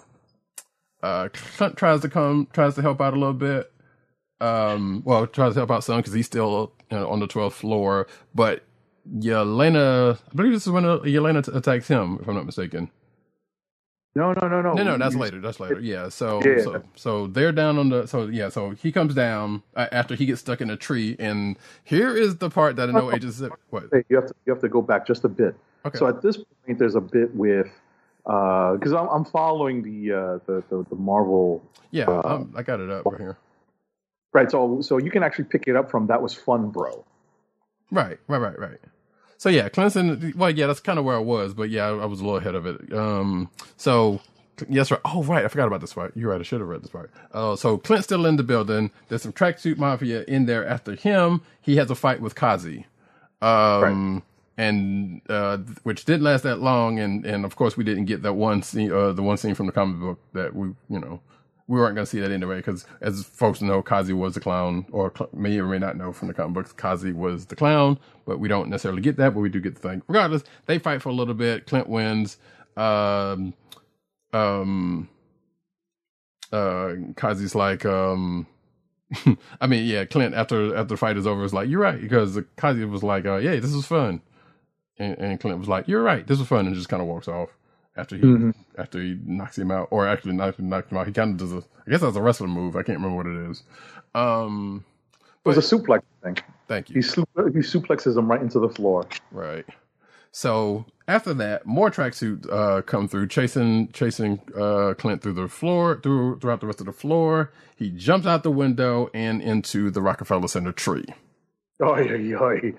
uh, 1.02 1.30
Clint 1.34 1.76
tries 1.78 2.02
to 2.02 2.10
come, 2.10 2.48
tries 2.54 2.76
to 2.76 2.82
help 2.82 3.02
out 3.02 3.14
a 3.14 3.18
little 3.20 3.34
bit. 3.34 3.72
Um, 4.40 5.02
well, 5.06 5.26
tries 5.26 5.54
to 5.54 5.62
help 5.62 5.72
out 5.72 5.84
some 5.84 5.98
because 5.98 6.14
he's 6.14 6.28
still 6.28 6.72
you 6.92 6.98
know, 6.98 7.10
on 7.10 7.20
the 7.20 7.28
12th 7.28 7.54
floor. 7.54 8.08
But 8.36 8.64
Yelena, 9.12 10.18
I 10.18 10.36
believe 10.36 10.52
this 10.54 10.68
is 10.68 10.72
when 10.72 10.86
uh, 10.86 11.00
Yelena 11.00 11.44
t- 11.44 11.52
attacks 11.58 11.88
him, 11.88 12.20
if 12.22 12.28
I'm 12.28 12.36
not 12.36 12.46
mistaken. 12.46 12.92
No, 14.18 14.34
no, 14.34 14.48
no, 14.48 14.62
no. 14.64 14.74
No, 14.74 14.84
no, 14.84 14.98
that's 14.98 15.16
later. 15.16 15.40
That's 15.40 15.60
later. 15.60 15.80
Yeah. 15.80 16.10
So, 16.10 16.42
Yeah. 16.44 16.64
so, 16.64 16.84
so 16.96 17.28
they're 17.28 17.52
down 17.52 17.78
on 17.78 17.90
the. 17.90 18.08
So 18.08 18.26
yeah. 18.26 18.50
So 18.50 18.72
he 18.72 18.92
comes 18.92 19.14
down 19.14 19.62
uh, 19.76 19.88
after 19.92 20.16
he 20.16 20.26
gets 20.26 20.42
stuck 20.42 20.60
in 20.60 20.72
a 20.72 20.76
tree, 20.76 21.16
and 21.20 21.56
here 21.84 22.18
is 22.18 22.38
the 22.38 22.50
part 22.50 22.78
that 22.78 22.90
I 22.90 22.94
know 22.94 23.14
agents. 23.14 23.44
What? 23.70 23.84
You 24.10 24.16
have 24.16 24.26
to 24.28 24.34
you 24.46 24.54
have 24.54 24.62
to 24.62 24.70
go 24.70 24.82
back 24.82 25.06
just 25.06 25.24
a 25.24 25.30
bit. 25.30 25.56
Okay. 25.86 26.00
So 26.00 26.08
at 26.08 26.24
this 26.24 26.38
point, 26.38 26.80
there's 26.80 26.96
a 26.96 27.02
bit 27.02 27.34
with 27.36 27.68
because 28.26 28.92
I'm 28.94 29.08
I'm 29.10 29.26
following 29.26 29.84
the, 29.84 30.14
uh, 30.14 30.40
the 30.48 30.64
the 30.70 30.86
the 30.90 30.96
Marvel 30.96 31.64
Yeah, 31.92 32.06
uh, 32.06 32.22
um, 32.26 32.54
I 32.58 32.64
got 32.64 32.80
it 32.80 32.90
up 32.90 33.06
right 33.06 33.22
here. 33.22 33.38
right. 34.34 34.50
So 34.50 34.82
so 34.82 34.98
you 34.98 35.12
can 35.12 35.22
actually 35.22 35.46
pick 35.46 35.66
it 35.68 35.76
up 35.76 35.92
from 35.92 36.08
that 36.08 36.22
was 36.22 36.34
fun, 36.34 36.72
bro. 36.72 37.06
Right, 37.92 38.18
right, 38.28 38.40
right, 38.40 38.60
right. 38.60 38.80
So 39.38 39.50
yeah, 39.50 39.70
Clemson. 39.70 40.36
Well, 40.36 40.50
yeah, 40.50 40.68
that's 40.68 40.80
kind 40.80 41.00
of 41.00 41.06
where 41.06 41.16
I 41.16 41.20
was, 41.20 41.54
but 41.54 41.70
yeah, 41.70 41.88
I, 41.88 41.90
I 41.90 42.06
was 42.06 42.20
a 42.20 42.24
little 42.24 42.38
ahead 42.38 42.56
of 42.56 42.66
it. 42.66 42.94
Um, 42.94 43.50
so 43.78 44.20
yes, 44.68 44.92
right. 44.92 45.00
Oh, 45.06 45.24
right, 45.24 45.46
I 45.46 45.48
forgot 45.48 45.68
about 45.68 45.82
this 45.82 45.94
part. 45.94 46.16
You're 46.16 46.32
right. 46.32 46.40
I 46.40 46.44
should 46.44 46.60
have 46.60 46.70
read 46.70 46.84
this 46.84 46.92
part. 46.92 47.12
Uh, 47.32 47.56
so 47.56 47.78
Clint's 47.78 48.06
still 48.06 48.26
in 48.26 48.38
the 48.38 48.44
building. 48.44 48.92
There's 49.08 49.22
some 49.22 49.34
tracksuit 49.34 49.78
mafia 49.78 50.24
in 50.28 50.46
there. 50.46 50.68
After 50.68 50.96
him, 50.96 51.42
he 51.62 51.76
has 51.78 51.90
a 51.92 51.96
fight 51.96 52.22
with 52.22 52.36
Kazi. 52.36 52.86
Um, 53.42 54.24
and 54.58 55.22
uh, 55.30 55.58
which 55.84 56.06
didn't 56.06 56.24
last 56.24 56.44
that 56.44 56.60
long, 56.60 57.00
and 57.00 57.26
and 57.26 57.46
of 57.46 57.56
course 57.56 57.78
we 57.78 57.84
didn't 57.84 58.06
get 58.06 58.24
that 58.24 58.34
one 58.34 58.64
scene, 58.64 58.92
uh, 58.92 59.12
the 59.12 59.22
one 59.22 59.38
scene 59.38 59.54
from 59.54 59.68
the 59.68 59.72
comic 59.72 60.00
book 60.00 60.20
that 60.34 60.56
we, 60.56 60.70
you 60.90 61.00
know, 61.00 61.22
we 61.68 61.80
weren't 61.80 61.96
going 61.96 62.06
to 62.06 62.10
see 62.10 62.20
that 62.20 62.32
anyway 62.32 62.58
because 62.58 62.86
as 63.02 63.24
folks 63.24 63.62
know, 63.62 63.82
Kazi 63.82 64.14
was 64.14 64.34
the 64.34 64.40
clown, 64.40 64.86
or 64.92 65.12
cl- 65.16 65.30
may 65.34 65.58
or 65.60 65.68
may 65.68 65.80
not 65.80 65.98
know 65.98 66.14
from 66.14 66.30
the 66.30 66.34
comic 66.34 66.54
books, 66.54 66.72
Kazi 66.72 67.12
was 67.12 67.46
the 67.46 67.56
clown, 67.56 68.00
but 68.26 68.40
we 68.40 68.48
don't 68.48 68.70
necessarily 68.70 69.02
get 69.02 69.18
that, 69.18 69.34
but 69.34 69.42
we 69.42 69.50
do 69.50 69.60
get 69.60 69.76
the 69.76 69.82
thing. 69.82 70.02
Regardless, 70.08 70.44
they 70.66 70.80
fight 70.80 71.02
for 71.02 71.10
a 71.10 71.14
little 71.14 71.34
bit. 71.34 71.68
Clint 71.68 71.90
wins. 71.90 72.38
Um, 72.78 73.54
um, 74.32 75.10
uh, 76.54 76.94
Kazi's 77.16 77.56
like, 77.56 77.86
um, 77.86 78.48
I 79.62 79.68
mean, 79.68 79.86
yeah, 79.86 80.06
Clint 80.06 80.36
after 80.36 80.76
after 80.76 80.90
the 80.96 80.98
fight 80.98 81.18
is 81.18 81.28
over 81.28 81.44
is 81.44 81.54
like, 81.54 81.68
you're 81.70 81.82
right, 81.82 82.00
because 82.00 82.40
Kazi 82.56 82.86
was 82.86 83.04
like, 83.04 83.26
uh, 83.26 83.38
yeah, 83.38 83.58
this 83.60 83.74
was 83.74 83.86
fun, 83.86 84.22
and, 84.98 85.18
and 85.18 85.40
Clint 85.40 85.60
was 85.60 85.68
like, 85.68 85.88
you're 85.90 86.04
right, 86.04 86.26
this 86.26 86.40
was 86.40 86.48
fun, 86.48 86.66
and 86.66 86.76
just 86.76 86.88
kind 86.88 87.02
of 87.02 87.08
walks 87.10 87.28
off 87.28 87.50
after 87.98 88.16
he 88.16 88.22
Mhm. 88.24 88.54
after 88.78 89.02
he 89.02 89.20
knocks 89.26 89.58
him 89.58 89.72
out, 89.72 89.88
or 89.92 90.08
actually 90.08 90.34
knocks, 90.34 90.60
knocks 90.60 90.92
him 90.92 90.98
out. 90.98 91.08
He 91.08 91.14
kind 91.14 91.32
of 91.32 91.38
does 91.38 91.52
a, 91.54 91.64
I 91.86 91.92
guess 91.92 92.02
that's 92.02 92.16
a 92.16 92.22
wrestling 92.22 92.52
move. 92.52 92.76
I 92.76 92.84
can't 92.84 93.00
remember 93.00 93.18
what 93.18 93.26
it 93.28 93.50
is. 93.52 93.64
Um, 94.16 94.84
It 95.46 95.50
was 95.50 95.58
a 95.58 95.62
suplex 95.78 96.02
thing. 96.24 96.38
thank 96.68 96.90
you. 96.90 96.96
He 96.96 97.00
slu- 97.00 97.26
he 97.54 97.60
suplexes 97.60 98.18
him 98.18 98.28
right 98.30 98.42
into 98.42 98.60
the 98.60 98.70
floor. 98.70 99.06
Right. 99.32 99.66
So 100.32 100.86
after 101.08 101.34
that, 101.36 101.66
more 101.66 101.90
tracksuits 101.90 102.48
uh, 102.52 102.82
come 102.84 103.08
through, 103.08 103.28
chasing 103.28 103.88
chasing 103.94 104.40
uh, 104.56 104.94
Clint 104.98 105.22
through 105.24 105.34
the 105.34 105.48
floor, 105.48 106.00
through 106.04 106.40
throughout 106.40 106.60
the 106.62 106.68
rest 106.68 106.80
of 106.80 106.86
the 106.86 106.92
floor. 106.94 107.52
He 107.76 107.90
jumps 107.90 108.28
out 108.28 108.44
the 108.44 108.52
window 108.52 109.10
and 109.14 109.42
into 109.42 109.90
the 109.90 110.02
Rockefeller 110.02 110.48
Center 110.48 110.72
tree. 110.72 111.06
Oy, 111.84 112.10
oy, 112.10 112.74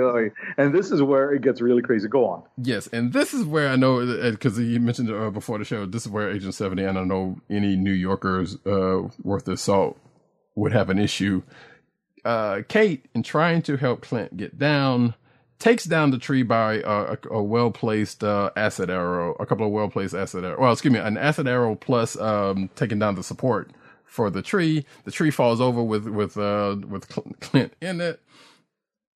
oy. 0.00 0.30
And 0.56 0.74
this 0.74 0.90
is 0.90 1.00
where 1.02 1.32
it 1.32 1.42
gets 1.42 1.60
really 1.60 1.80
crazy. 1.80 2.08
Go 2.08 2.26
on. 2.26 2.42
Yes, 2.56 2.88
and 2.88 3.12
this 3.12 3.32
is 3.32 3.44
where 3.44 3.68
I 3.68 3.76
know 3.76 4.04
because 4.32 4.58
you 4.58 4.80
mentioned 4.80 5.08
it 5.08 5.14
uh, 5.14 5.30
before 5.30 5.58
the 5.58 5.64
show. 5.64 5.86
This 5.86 6.04
is 6.04 6.08
where 6.08 6.32
Agent 6.32 6.54
Seventy, 6.54 6.82
and 6.82 6.98
I 6.98 7.04
know 7.04 7.38
any 7.48 7.76
New 7.76 7.92
Yorkers 7.92 8.56
uh, 8.66 9.02
worth 9.22 9.44
their 9.44 9.56
salt 9.56 10.00
would 10.56 10.72
have 10.72 10.90
an 10.90 10.98
issue. 10.98 11.42
Uh, 12.24 12.62
Kate, 12.66 13.06
in 13.14 13.22
trying 13.22 13.62
to 13.62 13.76
help 13.76 14.02
Clint 14.02 14.36
get 14.36 14.58
down, 14.58 15.14
takes 15.60 15.84
down 15.84 16.10
the 16.10 16.18
tree 16.18 16.42
by 16.42 16.82
uh, 16.82 17.14
a, 17.30 17.34
a 17.34 17.42
well 17.42 17.70
placed 17.70 18.24
uh, 18.24 18.50
acid 18.56 18.90
arrow, 18.90 19.36
a 19.38 19.46
couple 19.46 19.64
of 19.64 19.70
well 19.70 19.88
placed 19.88 20.12
acid 20.12 20.44
arrow. 20.44 20.60
Well, 20.60 20.72
excuse 20.72 20.92
me, 20.92 20.98
an 20.98 21.16
acid 21.16 21.46
arrow 21.46 21.76
plus 21.76 22.18
um, 22.18 22.68
taking 22.74 22.98
down 22.98 23.14
the 23.14 23.22
support 23.22 23.70
for 24.12 24.28
the 24.30 24.42
tree. 24.42 24.84
The 25.04 25.10
tree 25.10 25.30
falls 25.30 25.60
over 25.60 25.82
with 25.82 26.06
with 26.06 26.36
uh, 26.36 26.76
with 26.86 27.08
Clint 27.40 27.72
in 27.80 28.00
it. 28.00 28.20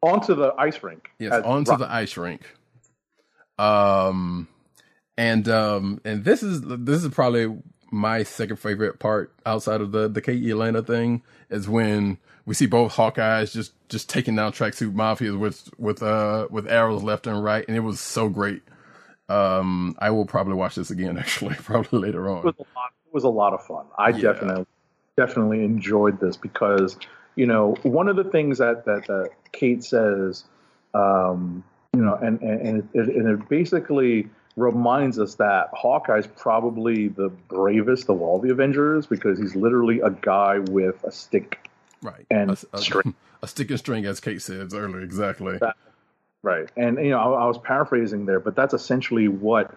Onto 0.03 0.35
the 0.35 0.55
ice 0.59 0.83
rink. 0.83 1.11
Yes, 1.19 1.35
onto 1.45 1.73
Rock- 1.73 1.81
the 1.81 1.93
ice 1.93 2.17
rink. 2.17 2.43
Um, 3.59 4.49
and 5.17 5.49
um, 5.49 6.01
and 6.05 6.25
this 6.25 6.43
is 6.43 6.63
this 6.63 7.05
is 7.05 7.13
probably 7.13 7.57
my 7.91 8.23
second 8.23 8.57
favorite 8.57 8.99
part 8.99 9.33
outside 9.45 9.81
of 9.81 9.93
the 9.93 10.09
the 10.09 10.21
KE 10.23 10.51
Atlanta 10.51 10.83
thing 10.83 11.23
is 11.51 11.69
when 11.69 12.19
we 12.47 12.55
see 12.55 12.67
both 12.67 12.95
Hawkeyes 12.95 13.53
just 13.53 13.73
just 13.89 14.09
taking 14.09 14.37
down 14.37 14.53
tracksuit 14.53 14.95
mafias 14.95 15.39
with 15.39 15.69
with 15.79 16.03
uh 16.03 16.49
with 16.51 16.67
arrows 16.69 17.03
left 17.03 17.27
and 17.27 17.43
right, 17.43 17.65
and 17.69 17.77
it 17.77 17.81
was 17.81 18.01
so 18.01 18.29
great. 18.29 18.63
Um, 19.29 19.97
I 19.99 20.11
will 20.11 20.27
probably 20.27 20.55
watch 20.55 20.77
this 20.77 20.91
again 20.91 21.19
actually, 21.19 21.55
probably 21.57 21.99
later 22.01 22.29
It 22.29 22.31
on. 22.31 22.45
was 22.45 22.55
a 22.59 22.63
lot. 22.63 22.91
It 23.07 23.15
was 23.15 23.25
a 23.25 23.29
lot 23.29 23.55
of 23.55 23.65
fun. 23.67 23.87
I 23.99 24.11
Yeah. 24.11 24.33
definitely 24.33 24.67
definitely 25.17 25.65
enjoyed 25.65 26.21
this 26.21 26.37
because 26.37 26.97
you 27.35 27.47
know 27.47 27.77
one 27.83 28.09
of 28.09 28.17
the 28.17 28.25
things 28.25 28.59
that 28.59 28.85
that, 28.85 29.07
that 29.07 29.31
Kate 29.53 29.83
says, 29.83 30.45
um, 30.95 31.65
you 31.95 32.03
know, 32.03 32.15
and 32.15 32.41
and 32.43 32.61
and 32.61 32.89
it, 32.95 33.09
and 33.09 33.29
it 33.29 33.49
basically 33.49 34.29
reminds 34.57 35.19
us 35.19 35.35
that 35.35 35.69
Hawkeye's 35.75 36.27
probably 36.27 37.09
the 37.09 37.29
bravest 37.29 38.09
of 38.09 38.23
all 38.23 38.39
the 38.39 38.51
Avengers 38.51 39.07
because 39.07 39.39
he's 39.39 39.55
literally 39.55 40.01
a 40.01 40.11
guy 40.11 40.59
with 40.59 41.05
a 41.05 41.13
stick. 41.13 41.69
Right, 42.03 42.27
And 42.31 42.51
a, 42.51 42.57
a, 42.73 42.79
string. 42.79 43.15
a 43.43 43.49
stick 43.49 43.71
and 43.71 43.79
string, 43.79 44.07
as 44.07 44.21
Kate 44.21 44.41
says 44.41 44.73
earlier, 44.73 45.01
exactly. 45.01 45.59
Right. 46.43 46.71
And 46.77 46.99
you 46.99 47.11
know, 47.11 47.19
I, 47.19 47.43
I 47.43 47.47
was 47.47 47.59
paraphrasing 47.59 48.27
there, 48.27 48.41
but 48.41 48.55
that's 48.55 48.73
essentially 48.73 49.29
what 49.29 49.75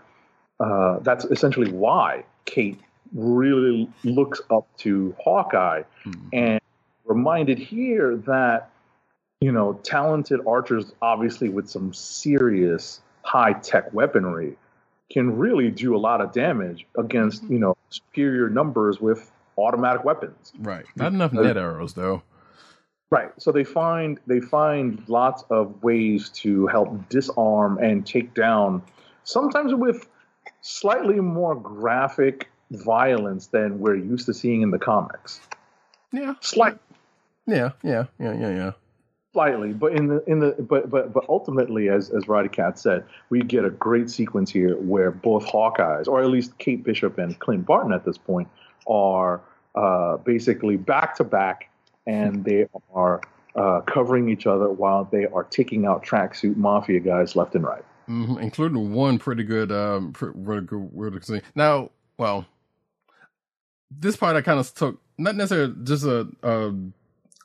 uh, 0.60 1.00
that's 1.00 1.26
essentially 1.26 1.72
why 1.72 2.26
Kate 2.46 2.80
really 3.14 3.90
looks 4.04 4.42
up 4.50 4.68
to 4.78 5.16
Hawkeye 5.20 5.84
mm-hmm. 6.06 6.28
and 6.34 6.62
reminded 7.06 7.58
here 7.58 8.18
that 8.28 8.72
you 9.42 9.52
know, 9.52 9.74
talented 9.84 10.42
archers 10.46 10.92
obviously 11.02 11.50
with 11.50 11.70
some 11.70 11.94
serious 11.94 13.02
high 13.24 13.54
tech 13.54 13.94
weaponry 13.94 14.58
can 15.12 15.38
really 15.38 15.72
do 15.72 15.96
a 15.96 15.98
lot 15.98 16.22
of 16.22 16.32
damage 16.34 16.86
against, 16.98 17.44
mm-hmm. 17.44 17.54
you 17.54 17.60
know, 17.60 17.78
superior 17.90 18.50
numbers 18.50 19.00
with 19.00 19.32
automatic 19.58 20.04
weapons. 20.04 20.52
Right, 20.60 20.86
not 20.96 21.14
enough 21.14 21.34
net 21.34 21.58
arrows 21.58 21.94
though. 21.94 22.22
Right. 23.12 23.32
So 23.40 23.52
they 23.52 23.64
find 23.64 24.20
they 24.28 24.40
find 24.40 25.04
lots 25.08 25.44
of 25.50 25.82
ways 25.82 26.30
to 26.30 26.68
help 26.68 27.10
disarm 27.10 27.80
and 27.80 28.06
take 28.06 28.36
down, 28.36 28.84
sometimes 29.24 29.74
with 29.74 30.08
slightly 30.62 31.20
more 31.20 31.56
graphic 31.56 32.50
violence 32.72 33.48
than 33.48 33.80
we're 33.80 33.96
used 33.96 34.26
to 34.28 34.34
seeing 34.34 34.62
in 34.62 34.72
the 34.72 34.80
comics. 34.80 35.42
Yeah, 36.12 36.34
Slight, 36.42 36.78
yeah, 37.46 37.72
yeah, 37.84 38.06
yeah, 38.20 38.34
yeah, 38.34 38.50
yeah. 38.50 38.72
slightly, 39.34 39.74
but 39.74 39.94
in 39.94 40.08
the 40.08 40.24
in 40.26 40.40
the 40.40 40.56
but 40.60 40.90
but 40.90 41.14
but 41.14 41.26
ultimately, 41.30 41.90
as 41.90 42.10
as 42.10 42.28
Roddy 42.28 42.50
Cat 42.50 42.80
said, 42.80 43.04
we 43.30 43.42
get 43.42 43.66
a 43.66 43.70
great 43.70 44.10
sequence 44.10 44.50
here 44.52 44.76
where 44.78 45.12
both 45.12 45.46
Hawkeyes, 45.46 46.08
or 46.08 46.22
at 46.22 46.28
least 46.28 46.58
Kate 46.58 46.84
Bishop 46.84 47.18
and 47.18 47.38
Clint 47.40 47.66
Barton 47.66 47.94
at 47.94 48.06
this 48.06 48.18
point, 48.18 48.48
are 48.88 49.42
uh, 49.76 50.18
basically 50.18 50.78
back 50.78 51.16
to 51.16 51.24
back, 51.24 51.70
and 52.08 52.44
they 52.44 52.68
are 52.94 53.22
uh, 53.56 53.82
covering 53.82 54.30
each 54.30 54.48
other 54.48 54.70
while 54.70 55.08
they 55.12 55.26
are 55.28 55.44
taking 55.44 55.86
out 55.86 56.04
tracksuit 56.04 56.56
mafia 56.56 57.00
guys 57.00 57.36
left 57.36 57.56
and 57.56 57.64
right. 57.64 57.84
hmm 58.08 58.38
including 58.40 58.94
one 58.94 59.18
pretty 59.18 59.44
good, 59.44 59.72
um, 59.72 60.12
pretty, 60.14 60.38
good, 60.66 60.90
really 60.94 61.20
good. 61.20 61.44
Now, 61.56 61.90
well, 62.18 62.46
this 63.92 64.16
part 64.16 64.36
I 64.36 64.42
kind 64.42 64.60
of 64.60 64.74
took 64.74 65.02
not 65.18 65.36
necessarily 65.36 65.74
just 65.84 66.06
a, 66.06 66.28
a, 66.44 66.74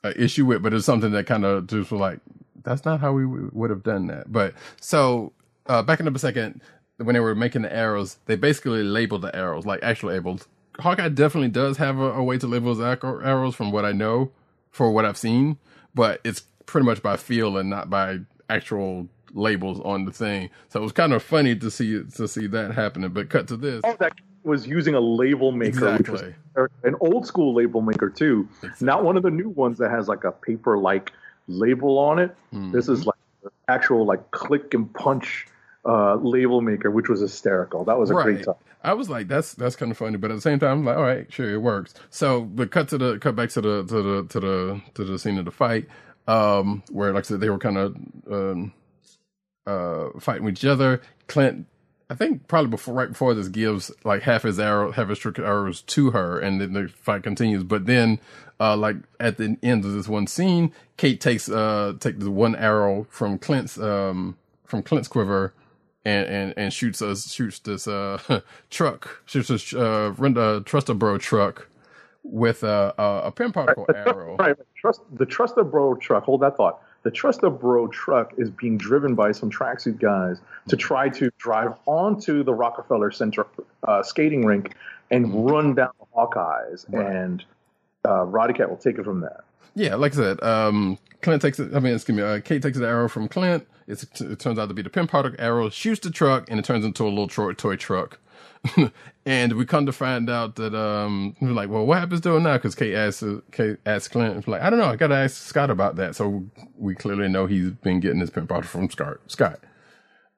a 0.04 0.22
issue 0.22 0.46
with, 0.46 0.62
but 0.62 0.74
it's 0.74 0.86
something 0.86 1.12
that 1.12 1.26
kind 1.26 1.44
of 1.44 1.66
just 1.66 1.90
was 1.90 2.00
like, 2.00 2.20
that's 2.62 2.84
not 2.84 3.00
how 3.00 3.12
we 3.12 3.24
w- 3.24 3.50
would 3.52 3.70
have 3.70 3.82
done 3.82 4.06
that. 4.06 4.30
But 4.32 4.54
so 4.80 5.32
uh, 5.66 5.82
backing 5.82 6.06
up 6.06 6.14
a 6.14 6.18
second, 6.18 6.60
when 6.98 7.14
they 7.14 7.20
were 7.20 7.34
making 7.34 7.62
the 7.62 7.74
arrows, 7.74 8.18
they 8.26 8.36
basically 8.36 8.82
labeled 8.82 9.22
the 9.22 9.34
arrows 9.34 9.66
like 9.66 9.82
actual 9.82 10.10
labels. 10.10 10.46
Hawkeye 10.78 11.08
definitely 11.08 11.48
does 11.50 11.76
have 11.76 11.98
a, 11.98 12.12
a 12.12 12.22
way 12.22 12.38
to 12.38 12.46
label 12.46 12.74
his 12.74 12.80
arrows, 12.80 13.54
from 13.54 13.70
what 13.72 13.84
I 13.84 13.92
know, 13.92 14.32
for 14.70 14.90
what 14.90 15.04
I've 15.04 15.18
seen, 15.18 15.58
but 15.94 16.20
it's 16.24 16.42
pretty 16.66 16.84
much 16.84 17.02
by 17.02 17.16
feel 17.16 17.56
and 17.56 17.70
not 17.70 17.90
by 17.90 18.20
actual 18.48 19.08
labels 19.32 19.80
on 19.84 20.04
the 20.04 20.12
thing. 20.12 20.50
So 20.68 20.80
it 20.80 20.82
was 20.82 20.92
kind 20.92 21.12
of 21.12 21.22
funny 21.22 21.56
to 21.56 21.70
see 21.70 22.02
to 22.16 22.28
see 22.28 22.46
that 22.48 22.72
happening. 22.72 23.10
But 23.10 23.28
cut 23.30 23.48
to 23.48 23.56
this. 23.56 23.82
Oh, 23.84 23.96
that 24.00 24.12
was 24.44 24.66
using 24.66 24.94
a 24.94 25.00
label 25.00 25.52
maker, 25.52 25.96
which 25.96 26.08
was 26.08 26.22
an 26.82 26.94
old 27.00 27.26
school 27.26 27.54
label 27.54 27.80
maker 27.80 28.10
too, 28.10 28.48
not 28.80 29.04
one 29.04 29.16
of 29.16 29.22
the 29.22 29.30
new 29.30 29.48
ones 29.48 29.78
that 29.78 29.90
has 29.90 30.08
like 30.08 30.24
a 30.24 30.32
paper 30.32 30.78
like 30.78 31.12
label 31.48 31.98
on 31.98 32.18
it. 32.18 32.34
This 32.72 32.88
is 32.88 33.06
like 33.06 33.16
the 33.42 33.50
actual 33.68 34.04
like 34.04 34.30
click 34.30 34.74
and 34.74 34.92
punch 34.94 35.46
uh, 35.86 36.14
label 36.16 36.60
maker, 36.60 36.90
which 36.90 37.08
was 37.08 37.20
hysterical. 37.20 37.84
That 37.84 37.98
was 37.98 38.10
a 38.10 38.14
great 38.14 38.44
time. 38.44 38.54
I 38.82 38.92
was 38.92 39.08
like, 39.08 39.28
that's 39.28 39.54
that's 39.54 39.76
kind 39.76 39.90
of 39.90 39.96
funny, 39.96 40.18
but 40.18 40.30
at 40.30 40.34
the 40.34 40.42
same 40.42 40.58
time, 40.58 40.78
I'm 40.78 40.84
like, 40.84 40.96
all 40.96 41.02
right, 41.02 41.32
sure, 41.32 41.50
it 41.52 41.58
works. 41.58 41.94
So, 42.10 42.42
but 42.42 42.70
cut 42.70 42.88
to 42.88 42.98
the 42.98 43.18
cut 43.18 43.34
back 43.34 43.48
to 43.50 43.62
the 43.62 43.84
to 43.84 44.02
the 44.02 44.26
to 44.28 44.40
the 44.40 44.82
to 44.94 45.04
the 45.04 45.18
scene 45.18 45.38
of 45.38 45.46
the 45.46 45.50
fight, 45.50 45.88
um, 46.28 46.82
where 46.90 47.12
like 47.12 47.24
I 47.24 47.28
said, 47.28 47.40
they 47.40 47.48
were 47.48 47.58
kind 47.58 47.78
of 47.78 47.96
um, 48.30 48.72
uh, 49.66 50.08
fighting 50.20 50.44
with 50.44 50.54
each 50.54 50.66
other. 50.66 51.00
Clint, 51.28 51.66
I 52.10 52.14
think 52.14 52.48
probably 52.48 52.70
before 52.70 52.94
right 52.94 53.08
before 53.08 53.34
this 53.34 53.48
gives 53.48 53.90
like 54.04 54.22
half 54.22 54.42
his 54.42 54.60
arrow, 54.60 54.92
half 54.92 55.08
his 55.08 55.18
trick 55.18 55.38
arrows 55.38 55.80
to 55.82 56.10
her, 56.10 56.38
and 56.38 56.60
then 56.60 56.72
the 56.74 56.88
fight 56.88 57.22
continues. 57.22 57.64
But 57.64 57.86
then, 57.86 58.20
uh, 58.60 58.76
like 58.76 58.96
at 59.18 59.38
the 59.38 59.56
end 59.62 59.84
of 59.84 59.92
this 59.92 60.08
one 60.08 60.26
scene, 60.26 60.72
Kate 60.96 61.20
takes 61.20 61.48
uh 61.48 61.94
take 61.98 62.18
the 62.18 62.30
one 62.30 62.56
arrow 62.56 63.06
from 63.10 63.38
Clint's 63.38 63.78
um 63.78 64.36
from 64.64 64.82
Clint's 64.82 65.08
quiver 65.08 65.54
and 66.04 66.26
and 66.26 66.54
and 66.56 66.72
shoots 66.72 67.00
us 67.00 67.32
shoots 67.32 67.58
this 67.60 67.88
uh 67.88 68.40
truck 68.70 69.22
shoots 69.24 69.48
this 69.48 69.72
uh 69.72 70.12
Renda 70.16 70.62
Truster 70.64 70.98
Bro 70.98 71.18
truck 71.18 71.68
with 72.22 72.62
a 72.62 72.94
a, 72.98 73.22
a 73.26 73.32
Pym 73.32 73.52
particle 73.52 73.86
arrow. 73.94 74.36
Right, 74.36 74.56
trust 74.76 75.00
the 75.12 75.26
Trust 75.26 75.56
the 75.56 75.64
Bro 75.64 75.96
truck. 75.96 76.24
Hold 76.24 76.42
that 76.42 76.56
thought. 76.56 76.80
The 77.04 77.10
Trust 77.10 77.42
Bro 77.42 77.88
truck 77.88 78.32
is 78.38 78.50
being 78.50 78.76
driven 78.78 79.14
by 79.14 79.32
some 79.32 79.50
tracksuit 79.50 80.00
guys 80.00 80.38
to 80.68 80.76
try 80.76 81.08
to 81.10 81.30
drive 81.38 81.74
onto 81.86 82.42
the 82.42 82.52
Rockefeller 82.54 83.10
Center 83.10 83.46
uh, 83.86 84.02
skating 84.02 84.44
rink 84.44 84.74
and 85.10 85.48
run 85.48 85.74
down 85.74 85.90
the 86.00 86.06
Hawkeyes, 86.16 86.86
Right. 86.90 87.06
and 87.06 87.44
uh, 88.06 88.24
Roddy 88.24 88.54
Cat 88.54 88.70
will 88.70 88.78
take 88.78 88.98
it 88.98 89.04
from 89.04 89.20
there. 89.20 89.44
Yeah, 89.74 89.96
like 89.96 90.12
I 90.12 90.16
said, 90.16 90.42
um, 90.42 90.98
Clint 91.20 91.42
takes 91.42 91.58
it. 91.60 91.74
I 91.74 91.80
mean, 91.80 91.94
excuse 91.94 92.16
me, 92.16 92.22
uh, 92.22 92.40
Kate 92.40 92.62
takes 92.62 92.78
the 92.78 92.86
arrow 92.86 93.08
from 93.08 93.28
Clint. 93.28 93.66
It's, 93.86 94.04
it 94.20 94.38
turns 94.38 94.58
out 94.58 94.68
to 94.68 94.74
be 94.74 94.82
the 94.82 94.88
Pym 94.90 95.06
particle 95.06 95.38
arrow. 95.38 95.68
Shoots 95.68 96.00
the 96.00 96.10
truck, 96.10 96.50
and 96.50 96.58
it 96.58 96.64
turns 96.64 96.84
into 96.84 97.04
a 97.04 97.10
little 97.10 97.28
toy, 97.28 97.52
toy 97.52 97.76
truck. 97.76 98.18
and 99.26 99.52
we 99.54 99.64
come 99.64 99.86
to 99.86 99.92
find 99.92 100.28
out 100.30 100.56
that 100.56 100.74
um, 100.74 101.36
we're 101.40 101.52
like, 101.52 101.68
well, 101.68 101.86
what 101.86 101.98
happens 101.98 102.20
to 102.22 102.36
it 102.36 102.40
now? 102.40 102.54
Because 102.56 102.74
Kate 102.74 102.94
asks 102.94 103.22
uh, 103.22 103.40
Kate 103.52 103.78
asks 103.86 104.08
Clint, 104.08 104.46
like, 104.48 104.62
I 104.62 104.70
don't 104.70 104.78
know. 104.78 104.86
I 104.86 104.96
got 104.96 105.08
to 105.08 105.16
ask 105.16 105.42
Scott 105.42 105.70
about 105.70 105.96
that. 105.96 106.16
So 106.16 106.44
we 106.76 106.94
clearly 106.94 107.28
know 107.28 107.46
he's 107.46 107.70
been 107.70 108.00
getting 108.00 108.20
his 108.20 108.30
Pym 108.30 108.46
particle 108.46 108.80
from 108.80 108.90
Scott. 108.90 109.18
Scott. 109.26 109.60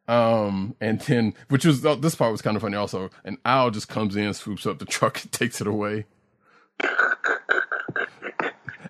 Um, 0.08 0.76
and 0.80 1.00
then, 1.00 1.34
which 1.48 1.64
was 1.64 1.84
oh, 1.84 1.96
this 1.96 2.14
part 2.14 2.32
was 2.32 2.42
kind 2.42 2.56
of 2.56 2.62
funny 2.62 2.76
also. 2.76 3.10
An 3.24 3.38
owl 3.44 3.70
just 3.70 3.88
comes 3.88 4.14
in, 4.16 4.32
swoops 4.34 4.66
up 4.66 4.78
the 4.78 4.84
truck, 4.84 5.20
and 5.22 5.32
takes 5.32 5.60
it 5.60 5.66
away. 5.66 6.06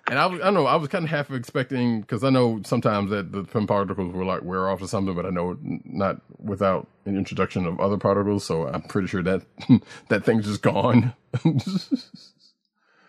And 0.09 0.17
I, 0.17 0.25
was, 0.25 0.39
I 0.41 0.49
know, 0.51 0.65
I 0.65 0.75
was 0.77 0.87
kind 0.87 1.03
of 1.03 1.09
half 1.11 1.29
expecting 1.31 1.99
because 2.01 2.23
I 2.23 2.29
know 2.29 2.61
sometimes 2.65 3.09
that 3.11 3.31
the 3.33 3.43
Pym 3.43 3.67
particles 3.67 4.13
will 4.13 4.25
like 4.25 4.41
wear 4.41 4.69
off 4.69 4.81
or 4.81 4.87
something, 4.87 5.13
but 5.13 5.25
I 5.25 5.29
know 5.31 5.57
not 5.61 6.21
without 6.39 6.87
an 7.05 7.17
introduction 7.17 7.65
of 7.65 7.79
other 7.81 7.97
particles. 7.97 8.45
So 8.45 8.67
I'm 8.67 8.83
pretty 8.83 9.09
sure 9.09 9.21
that 9.23 9.41
that 10.07 10.23
thing's 10.23 10.45
just 10.45 10.61
gone. 10.61 11.13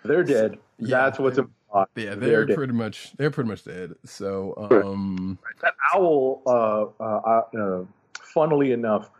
They're 0.05 0.25
dead. 0.25 0.59
Yeah. 0.79 1.05
That's 1.05 1.19
what's 1.19 1.39
implied. 1.39 1.87
yeah, 1.97 2.15
they're, 2.15 2.47
dead. 2.47 2.57
pretty 2.57 2.73
much 2.73 3.13
they're 3.17 3.31
pretty 3.31 3.51
much 3.51 3.65
dead. 3.65 3.95
So 4.05 4.55
um, 4.71 5.39
that 5.63 5.75
owl, 5.95 6.43
uh, 6.47 7.03
uh, 7.03 7.43
uh, 7.59 7.85
funnily 8.21 8.73
enough, 8.73 9.11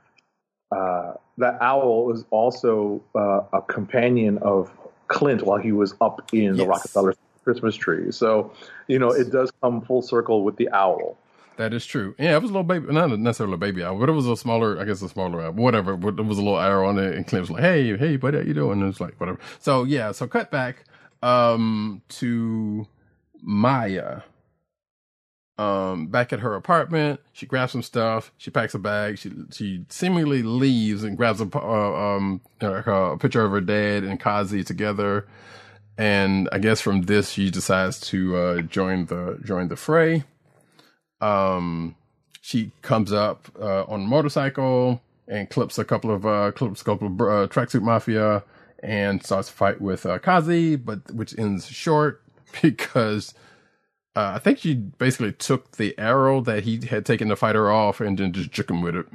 uh, 0.75 1.15
that 1.39 1.59
owl 1.61 2.13
is 2.13 2.25
also 2.31 3.03
uh, 3.15 3.41
a 3.53 3.61
companion 3.63 4.39
of 4.39 4.71
Clint 5.09 5.43
while 5.43 5.59
he 5.59 5.73
was 5.73 5.95
up 6.01 6.33
in 6.33 6.53
the 6.57 6.59
Yes. 6.63 6.69
Rockefeller 6.69 7.15
Christmas 7.49 7.77
tree. 7.77 8.13
So, 8.13 8.53
you 8.89 8.99
know, 8.99 9.11
it 9.11 9.31
does 9.31 9.51
come 9.63 9.81
full 9.81 10.03
circle 10.03 10.45
with 10.45 10.57
the 10.57 10.69
owl. 10.71 11.17
that 11.57 11.73
is 11.73 11.87
true. 11.87 12.15
Yeah, 12.19 12.37
it 12.37 12.43
was 12.43 12.51
a 12.51 12.55
little 12.55 12.63
baby, 12.65 12.93
not 12.93 13.11
necessarily 13.19 13.55
a 13.55 13.59
baby 13.59 13.83
owl, 13.83 13.99
but 13.99 14.09
it 14.11 14.13
was 14.13 14.27
a 14.27 14.37
smaller, 14.37 14.79
I 14.81 14.85
guess 14.85 15.01
a 15.03 15.09
smaller 15.09 15.41
owl, 15.43 15.53
whatever. 15.53 15.97
But 15.97 16.19
it 16.19 16.27
was 16.27 16.39
a 16.39 16.43
little 16.43 16.61
arrow 16.61 16.87
on 16.89 16.99
it, 16.99 17.15
and 17.17 17.27
Clint 17.27 17.43
was 17.45 17.51
like, 17.51 17.63
"Hey, 17.63 17.97
hey, 17.97 18.17
buddy, 18.17 18.39
how 18.39 18.45
you 18.45 18.55
doing?" 18.55 18.81
And 18.83 18.91
it's 18.91 19.01
like 19.01 19.19
whatever. 19.19 19.39
So 19.61 19.85
yeah, 19.85 20.13
so 20.13 20.27
cut 20.29 20.51
back 20.51 20.85
um 21.23 22.03
to 22.11 22.87
Maya. 23.43 24.21
Um, 25.59 26.07
back 26.07 26.33
at 26.33 26.39
her 26.39 26.55
apartment, 26.55 27.19
she 27.33 27.45
grabs 27.45 27.73
some 27.73 27.83
stuff. 27.83 28.33
She 28.39 28.51
packs 28.53 28.75
a 28.75 28.79
bag. 28.79 29.19
She 29.19 29.33
she 29.51 29.85
seemingly 29.89 30.43
leaves 30.45 31.03
and 31.03 31.17
grabs 31.17 31.41
a 31.41 31.49
uh, 31.53 32.17
um 32.17 32.41
a 32.61 33.17
picture 33.19 33.45
of 33.45 33.51
her 33.51 33.61
dad 33.61 34.05
and 34.05 34.21
Kazi 34.21 34.63
together. 34.63 35.27
And 35.99 36.49
I 36.53 36.59
guess 36.59 36.81
from 36.81 37.03
this, 37.03 37.31
she 37.31 37.51
decides 37.51 38.01
to 38.03 38.37
uh, 38.37 38.63
join 38.63 39.07
the 39.07 39.39
join 39.45 39.67
the 39.67 39.77
fray. 39.77 40.23
Um, 41.21 41.97
she 42.41 42.71
comes 42.83 43.13
up 43.13 43.49
uh, 43.61 43.83
on 43.83 44.03
a 44.03 44.07
motorcycle 44.07 45.03
and 45.27 45.51
clips 45.51 45.77
a 45.77 45.85
couple 45.85 46.13
of 46.15 46.25
uh, 46.25 46.53
clips 46.53 46.81
a 46.81 46.85
couple 46.85 47.09
of 47.09 47.21
uh, 47.21 47.49
tracksuit 47.49 47.83
mafia 47.83 48.45
and 48.81 49.25
starts 49.25 49.49
to 49.49 49.55
fight 49.55 49.81
with 49.81 50.07
uh, 50.07 50.21
Kazi, 50.21 50.77
but 50.77 51.13
which 51.13 51.37
ends 51.37 51.67
short 51.67 52.23
because 52.63 53.35
uh, 54.15 54.33
I 54.37 54.39
think 54.39 54.59
she 54.59 54.75
basically 54.75 55.33
took 55.33 55.77
the 55.77 55.99
arrow 55.99 56.41
that 56.43 56.63
he 56.63 56.81
had 56.87 57.05
taken 57.05 57.29
to 57.29 57.37
fight 57.37 57.57
her 57.57 57.71
off 57.71 58.01
and 58.01 58.17
then 58.17 58.33
just 58.33 58.53
juke 58.53 58.71
him 58.71 58.83
with 58.83 58.95
it. 58.95 59.07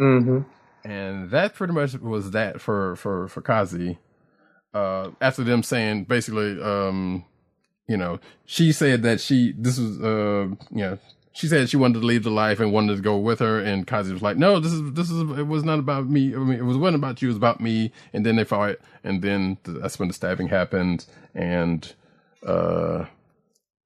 Mm-hmm. 0.00 0.40
And 0.82 1.30
that 1.30 1.54
pretty 1.54 1.74
much 1.74 1.92
was 1.94 2.30
that 2.30 2.60
for 2.60 2.96
for 2.96 3.28
for 3.28 3.42
Kazi. 3.42 3.98
Uh, 4.72 5.10
after 5.20 5.42
them 5.42 5.62
saying 5.62 6.04
basically, 6.04 6.62
um, 6.62 7.24
you 7.88 7.96
know, 7.96 8.20
she 8.46 8.70
said 8.72 9.02
that 9.02 9.20
she 9.20 9.52
this 9.58 9.78
was 9.78 10.00
uh, 10.00 10.46
you 10.70 10.82
know, 10.84 10.98
she 11.32 11.48
said 11.48 11.68
she 11.68 11.76
wanted 11.76 12.00
to 12.00 12.06
leave 12.06 12.22
the 12.22 12.30
life 12.30 12.60
and 12.60 12.72
wanted 12.72 12.96
to 12.96 13.02
go 13.02 13.16
with 13.16 13.40
her, 13.40 13.58
and 13.58 13.86
Kazi 13.86 14.12
was 14.12 14.22
like, 14.22 14.36
"No, 14.36 14.60
this 14.60 14.72
is 14.72 14.92
this 14.92 15.10
is 15.10 15.22
it 15.38 15.46
was 15.46 15.64
not 15.64 15.78
about 15.78 16.08
me. 16.08 16.34
I 16.34 16.38
mean, 16.38 16.58
it 16.58 16.64
was 16.64 16.76
wasn't 16.76 17.02
about 17.02 17.20
you. 17.20 17.28
It 17.28 17.30
was 17.30 17.36
about 17.36 17.60
me." 17.60 17.92
And 18.12 18.24
then 18.24 18.36
they 18.36 18.44
fought, 18.44 18.76
and 19.02 19.22
then 19.22 19.58
that's 19.64 19.98
when 19.98 20.08
the 20.08 20.14
stabbing 20.14 20.48
happened, 20.48 21.06
and 21.34 21.92
uh, 22.46 23.06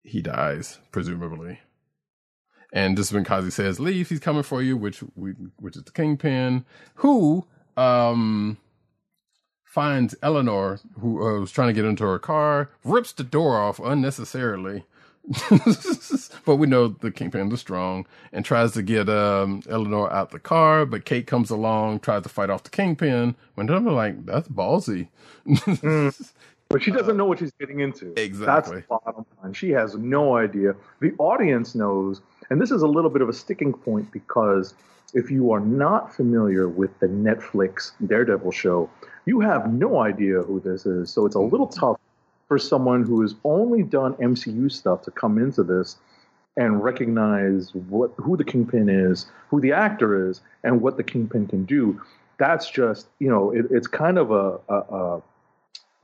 he 0.03 0.20
dies 0.20 0.79
presumably. 0.92 1.61
And 2.73 2.99
this 2.99 3.07
is 3.07 3.12
when 3.12 3.25
Kazi 3.25 3.51
says, 3.51 3.81
"Leave. 3.81 4.09
He's 4.09 4.20
coming 4.20 4.42
for 4.42 4.61
you," 4.61 4.77
which 4.77 5.03
we 5.14 5.31
which 5.61 5.77
is 5.77 5.85
the 5.85 5.92
kingpin, 5.92 6.64
who 6.97 7.47
um 7.77 8.59
finds 9.74 10.14
Eleanor, 10.22 10.78
who 11.00 11.20
uh, 11.26 11.40
was 11.40 11.50
trying 11.50 11.66
to 11.66 11.74
get 11.74 11.84
into 11.84 12.04
her 12.04 12.20
car, 12.20 12.70
rips 12.84 13.12
the 13.12 13.24
door 13.24 13.58
off 13.58 13.80
unnecessarily. 13.80 14.84
but 16.44 16.56
we 16.56 16.68
know 16.68 16.88
the 16.88 17.10
kingpin 17.10 17.50
is 17.50 17.58
strong 17.58 18.06
and 18.32 18.44
tries 18.44 18.70
to 18.72 18.82
get 18.82 19.08
um, 19.08 19.62
Eleanor 19.68 20.12
out 20.12 20.30
the 20.30 20.38
car. 20.38 20.87
But 20.87 21.04
Kate 21.04 21.26
comes 21.26 21.50
along, 21.50 22.00
tries 22.00 22.22
to 22.22 22.28
fight 22.28 22.50
off 22.50 22.62
the 22.62 22.70
kingpin. 22.70 23.34
When 23.56 23.68
I'm 23.68 23.84
like, 23.87 24.24
that's 24.24 24.46
ballsy. 24.46 25.08
But 26.68 26.80
she 26.80 26.90
doesn't 26.92 27.16
know 27.16 27.24
what 27.24 27.40
she's 27.40 27.52
getting 27.58 27.80
into. 27.80 28.12
Exactly. 28.16 28.46
That's 28.46 28.70
the 28.70 28.82
bottom 28.88 29.26
line. 29.42 29.54
She 29.54 29.70
has 29.70 29.96
no 29.96 30.37
idea. 30.37 30.76
The 31.00 31.14
audience 31.18 31.74
knows, 31.74 32.20
and 32.48 32.60
this 32.60 32.70
is 32.70 32.82
a 32.82 32.87
little 32.87 33.10
bit 33.10 33.22
of 33.22 33.28
a 33.28 33.32
sticking 33.32 33.72
point 33.72 34.12
because 34.12 34.74
if 35.14 35.32
you 35.32 35.50
are 35.50 35.60
not 35.60 36.14
familiar 36.14 36.68
with 36.68 36.96
the 37.00 37.06
Netflix 37.06 37.92
Daredevil 38.06 38.52
show, 38.52 38.88
you 39.26 39.40
have 39.40 39.72
no 39.72 40.00
idea 40.00 40.42
who 40.42 40.60
this 40.60 40.87
is. 40.87 41.10
So 41.10 41.26
it's 41.26 41.34
a 41.34 41.40
little 41.40 41.66
tough 41.66 41.98
for 42.48 42.58
someone 42.58 43.04
who 43.04 43.22
has 43.22 43.34
only 43.44 43.82
done 43.82 44.14
MCU 44.14 44.70
stuff 44.70 45.02
to 45.02 45.10
come 45.10 45.38
into 45.38 45.62
this 45.62 45.96
and 46.56 46.82
recognize 46.84 47.74
what 47.74 48.12
who 48.16 48.37
the 48.37 48.44
Kingpin 48.44 48.88
is, 48.88 49.26
who 49.48 49.60
the 49.60 49.72
actor 49.72 50.28
is, 50.28 50.40
and 50.62 50.80
what 50.80 50.96
the 50.96 51.02
Kingpin 51.02 51.46
can 51.46 51.64
do. 51.64 52.00
That's 52.38 52.70
just 52.70 53.08
you 53.18 53.28
know 53.28 53.50
it, 53.50 53.66
it's 53.70 53.87
kind 53.87 54.18
of 54.18 54.30
a, 54.30 54.58
a, 54.68 54.78
a 54.96 55.22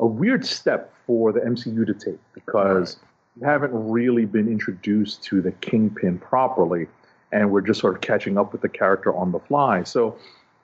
a 0.00 0.06
weird 0.06 0.44
step 0.44 0.92
for 1.06 1.30
the 1.33 1.40
MCU 1.40 1.87
to 1.87 1.94
take 1.94 2.18
because 2.33 2.96
you 3.38 3.46
haven't 3.46 3.70
really 3.72 4.24
been 4.24 4.48
introduced 4.48 5.22
to 5.24 5.40
the 5.40 5.52
Kingpin 5.52 6.18
properly, 6.18 6.87
and 7.33 7.50
we're 7.50 7.61
just 7.61 7.80
sort 7.80 7.94
of 7.94 8.00
catching 8.00 8.38
up 8.38 8.52
with 8.52 8.62
the 8.62 8.68
character 8.68 9.14
on 9.14 9.30
the 9.30 9.40
fly. 9.40 9.83
So 9.83 10.16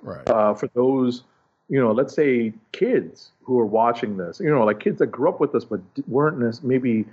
Right. 0.03 0.29
uh, 0.29 0.55
for 0.55 0.69
those, 0.69 1.25
you 1.69 1.81
know, 1.81 1.93
let's 1.93 2.15
say 2.15 2.53
kids 2.73 3.31
who 3.43 3.59
are 3.59 3.67
watching 3.67 4.17
this, 4.17 4.41
you 4.41 4.49
know, 4.51 4.65
like 4.65 4.81
kids 4.81 4.99
that 4.99 5.07
grew 5.09 5.29
up 5.29 5.41
with 5.41 5.55
us 5.55 5.65
but 5.65 5.81
weren't 6.07 6.63
maybe 6.63 7.05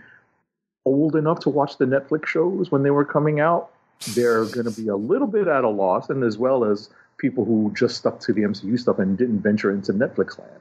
old 0.85 1.15
enough 1.15 1.39
to 1.39 1.49
watch 1.49 1.77
the 1.77 1.85
Netflix 1.85 2.27
shows 2.27 2.71
when 2.71 2.83
they 2.83 2.91
were 2.91 3.05
coming 3.05 3.39
out, 3.39 3.69
they're 4.15 4.45
going 4.45 4.65
to 4.71 4.81
be 4.81 4.87
a 4.89 4.95
little 4.95 5.27
bit 5.27 5.47
at 5.47 5.63
a 5.63 5.69
loss, 5.69 6.09
and 6.09 6.23
as 6.23 6.37
well 6.37 6.65
as 6.65 6.89
people 7.17 7.45
who 7.45 7.71
just 7.75 7.95
stuck 7.97 8.19
to 8.19 8.33
the 8.33 8.41
MCU 8.41 8.77
stuff 8.79 8.99
and 8.99 9.17
didn't 9.17 9.39
venture 9.39 9.71
into 9.71 9.93
Netflix 9.93 10.37
land. 10.37 10.51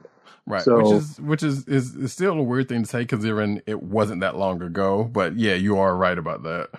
Right, 0.45 0.61
So- 0.61 0.77
which 0.77 0.91
is 0.91 1.21
which 1.21 1.43
is, 1.43 1.67
is 1.67 1.95
is 1.95 2.11
still 2.13 2.37
a 2.39 2.43
weird 2.43 2.67
thing 2.69 2.83
to 2.83 2.87
say 2.89 2.99
because 2.99 3.17
considering 3.19 3.61
it 3.65 3.81
wasn't 3.83 4.21
that 4.21 4.35
long 4.37 4.61
ago. 4.61 5.03
But 5.05 5.35
yeah, 5.37 5.53
you 5.55 5.77
are 5.77 5.95
right 5.95 6.17
about 6.17 6.43
that 6.43 6.69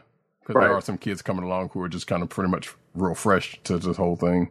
because 0.41 0.55
Right. 0.57 0.65
there 0.67 0.75
are 0.75 0.81
some 0.83 0.99
kids 0.99 1.23
coming 1.23 1.45
along 1.45 1.71
who 1.71 1.81
are 1.83 1.89
just 1.89 2.07
kind 2.07 2.23
of 2.23 2.29
pretty 2.29 2.51
much 2.51 2.75
real 2.95 3.15
fresh 3.15 3.59
to 3.65 3.79
this 3.79 3.97
whole 3.97 4.17
thing. 4.17 4.51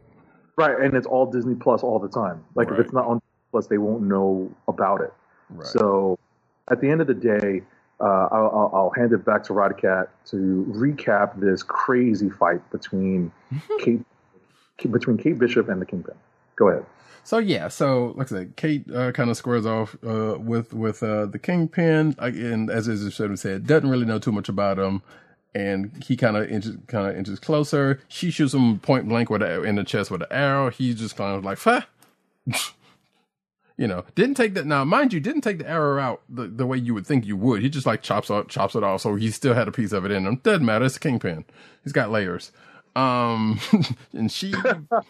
Right, 0.56 0.80
and 0.80 0.94
it's 0.94 1.08
all 1.08 1.26
Disney 1.26 1.56
Plus 1.56 1.82
all 1.84 2.00
the 2.00 2.10
time. 2.10 2.44
Like 2.56 2.70
Right. 2.70 2.80
if 2.80 2.86
it's 2.86 2.94
not 2.94 3.06
on 3.06 3.22
Plus, 3.52 3.68
they 3.68 3.78
won't 3.78 4.04
know 4.04 4.52
about 4.68 5.02
it. 5.02 5.14
Right. 5.50 5.68
So, 5.68 6.18
at 6.70 6.82
the 6.82 6.90
end 6.90 7.02
of 7.02 7.08
the 7.08 7.14
day, 7.14 7.62
uh, 8.00 8.04
I'll, 8.32 8.52
I'll, 8.54 8.72
I'll 8.74 8.94
hand 8.96 9.14
it 9.14 9.24
back 9.26 9.44
to 9.46 9.54
Rodicat 9.54 10.08
to 10.28 10.66
recap 10.70 11.40
this 11.40 11.62
crazy 11.64 12.30
fight 12.30 12.68
between 12.72 13.32
Kate 13.80 14.02
between 14.90 15.18
Kate 15.18 15.38
Bishop 15.38 15.70
and 15.70 15.82
the 15.82 15.86
Kingpin. 15.86 16.16
Go 16.56 16.70
ahead. 16.70 16.86
So 17.24 17.38
yeah, 17.38 17.70
so 17.70 18.14
like 18.18 18.28
I 18.28 18.30
said, 18.30 18.56
Kate 18.58 18.84
uh, 18.92 19.12
kind 19.14 19.30
of 19.30 19.38
squares 19.38 19.66
off 19.66 19.96
uh, 20.06 20.36
with 20.38 20.74
with 20.74 21.02
uh, 21.02 21.28
the 21.28 21.40
kingpin, 21.40 22.16
and 22.20 22.70
as 22.70 22.88
as 22.90 23.14
should 23.14 23.30
have 23.30 23.40
said, 23.40 23.66
doesn't 23.66 23.90
really 23.90 24.06
know 24.06 24.20
too 24.20 24.34
much 24.34 24.50
about 24.50 24.78
him, 24.78 25.02
and 25.56 26.04
he 26.04 26.16
kind 26.16 26.38
of 26.38 26.50
inches 26.50 26.78
kind 26.88 27.10
of 27.10 27.18
inches 27.18 27.40
closer. 27.40 28.02
She 28.08 28.32
shoots 28.32 28.54
him 28.54 28.80
point 28.80 29.08
blank 29.08 29.30
with 29.30 29.42
a, 29.42 29.64
in 29.64 29.76
the 29.76 29.84
chest 29.84 30.12
with 30.12 30.22
an 30.22 30.28
arrow. 30.32 30.70
He's 30.70 30.96
just 30.96 31.16
kind 31.16 31.36
of 31.36 31.44
like, 31.44 31.60
"Huh." 31.60 31.82
You 33.76 33.88
know, 33.88 34.06
didn't 34.14 34.36
take 34.36 34.54
that. 34.54 34.68
Now, 34.68 34.84
mind 34.86 35.14
you, 35.14 35.20
didn't 35.20 35.42
take 35.42 35.58
the 35.58 35.68
arrow 35.68 36.00
out 36.00 36.22
the, 36.30 36.46
the 36.46 36.68
way 36.68 36.78
you 36.78 36.94
would 36.94 37.08
think 37.08 37.26
you 37.26 37.36
would. 37.36 37.64
He 37.64 37.70
just 37.70 37.88
like 37.88 38.04
chops 38.04 38.30
out, 38.30 38.48
chops 38.48 38.76
it 38.76 38.84
off. 38.84 39.02
So 39.02 39.16
he 39.16 39.32
still 39.32 39.56
had 39.56 39.68
a 39.68 39.72
piece 39.72 39.92
of 39.92 40.06
it 40.06 40.12
in 40.12 40.28
him. 40.28 40.40
Doesn't 40.44 40.64
matter. 40.64 40.86
It's 40.86 40.98
a 40.98 41.00
kingpin. 41.00 41.44
He's 41.84 41.92
got 41.92 42.12
layers. 42.12 42.52
Um, 42.96 43.60
and 44.14 44.32
she 44.32 44.54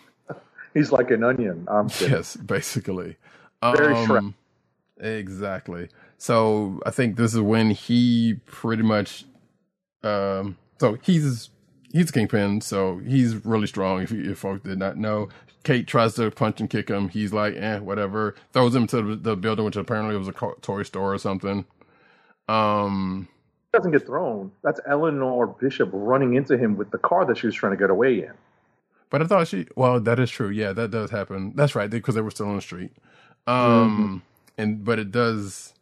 He's 0.74 0.92
like 0.92 1.12
an 1.12 1.24
onion. 1.24 1.68
I'm 1.68 1.90
kidding. 1.90 2.16
Yes, 2.16 2.36
basically. 2.36 3.18
Very 3.62 3.96
um, 3.96 4.08
Shrek. 4.08 4.34
Exactly. 5.06 5.90
So 6.18 6.82
I 6.86 6.92
think 6.92 7.18
this 7.18 7.34
is 7.34 7.42
when 7.42 7.72
he 7.72 8.40
pretty 8.46 8.84
much, 8.84 9.26
um, 10.04 10.58
so 10.80 10.98
he's 11.04 11.50
he's 11.92 12.10
a 12.10 12.14
kingpin, 12.14 12.62
so 12.62 12.98
he's 13.00 13.46
really 13.46 13.68
strong. 13.68 14.02
If 14.02 14.12
you, 14.12 14.32
if 14.32 14.40
folks 14.40 14.64
did 14.64 14.80
not 14.80 14.98
know, 14.98 15.30
Kate 15.64 15.88
tries 15.88 16.16
to 16.16 16.30
punch 16.32 16.60
and 16.60 16.70
kick 16.70 16.90
him. 16.90 17.10
He's 17.10 17.34
like, 17.34 17.56
eh, 17.56 17.80
whatever. 17.80 18.36
Throws 18.52 18.76
him 18.76 18.88
to 18.88 19.02
the, 19.02 19.16
the 19.16 19.36
building, 19.36 19.66
which 19.66 19.76
apparently 19.76 20.18
was 20.18 20.28
a 20.28 20.34
toy 20.62 20.84
store 20.84 21.14
or 21.14 21.18
something. 21.18 21.66
Um, 22.50 23.28
doesn't 23.72 23.92
get 23.92 24.06
thrown. 24.06 24.52
That's 24.64 24.80
Eleanor 24.88 25.48
Bishop 25.48 25.90
running 25.94 26.36
into 26.36 26.58
him 26.58 26.78
with 26.78 26.92
the 26.92 26.98
car 26.98 27.26
that 27.26 27.38
she 27.38 27.48
was 27.48 27.56
trying 27.56 27.72
to 27.72 27.78
get 27.78 27.90
away 27.90 28.20
in. 28.20 28.34
But 29.10 29.22
I 29.22 29.26
thought 29.26 29.48
she. 29.48 29.68
Well, 29.76 30.00
that 30.00 30.20
is 30.20 30.30
true. 30.30 30.50
Yeah, 30.50 30.74
that 30.74 30.92
does 30.92 31.12
happen. 31.12 31.54
That's 31.56 31.76
right 31.76 31.90
because 31.90 32.16
they 32.16 32.22
were 32.22 32.32
still 32.32 32.48
on 32.48 32.56
the 32.56 32.62
street. 32.62 32.92
Um, 33.48 34.22
and 34.58 34.84
but 34.84 35.00
it 35.00 35.12
does. 35.12 35.74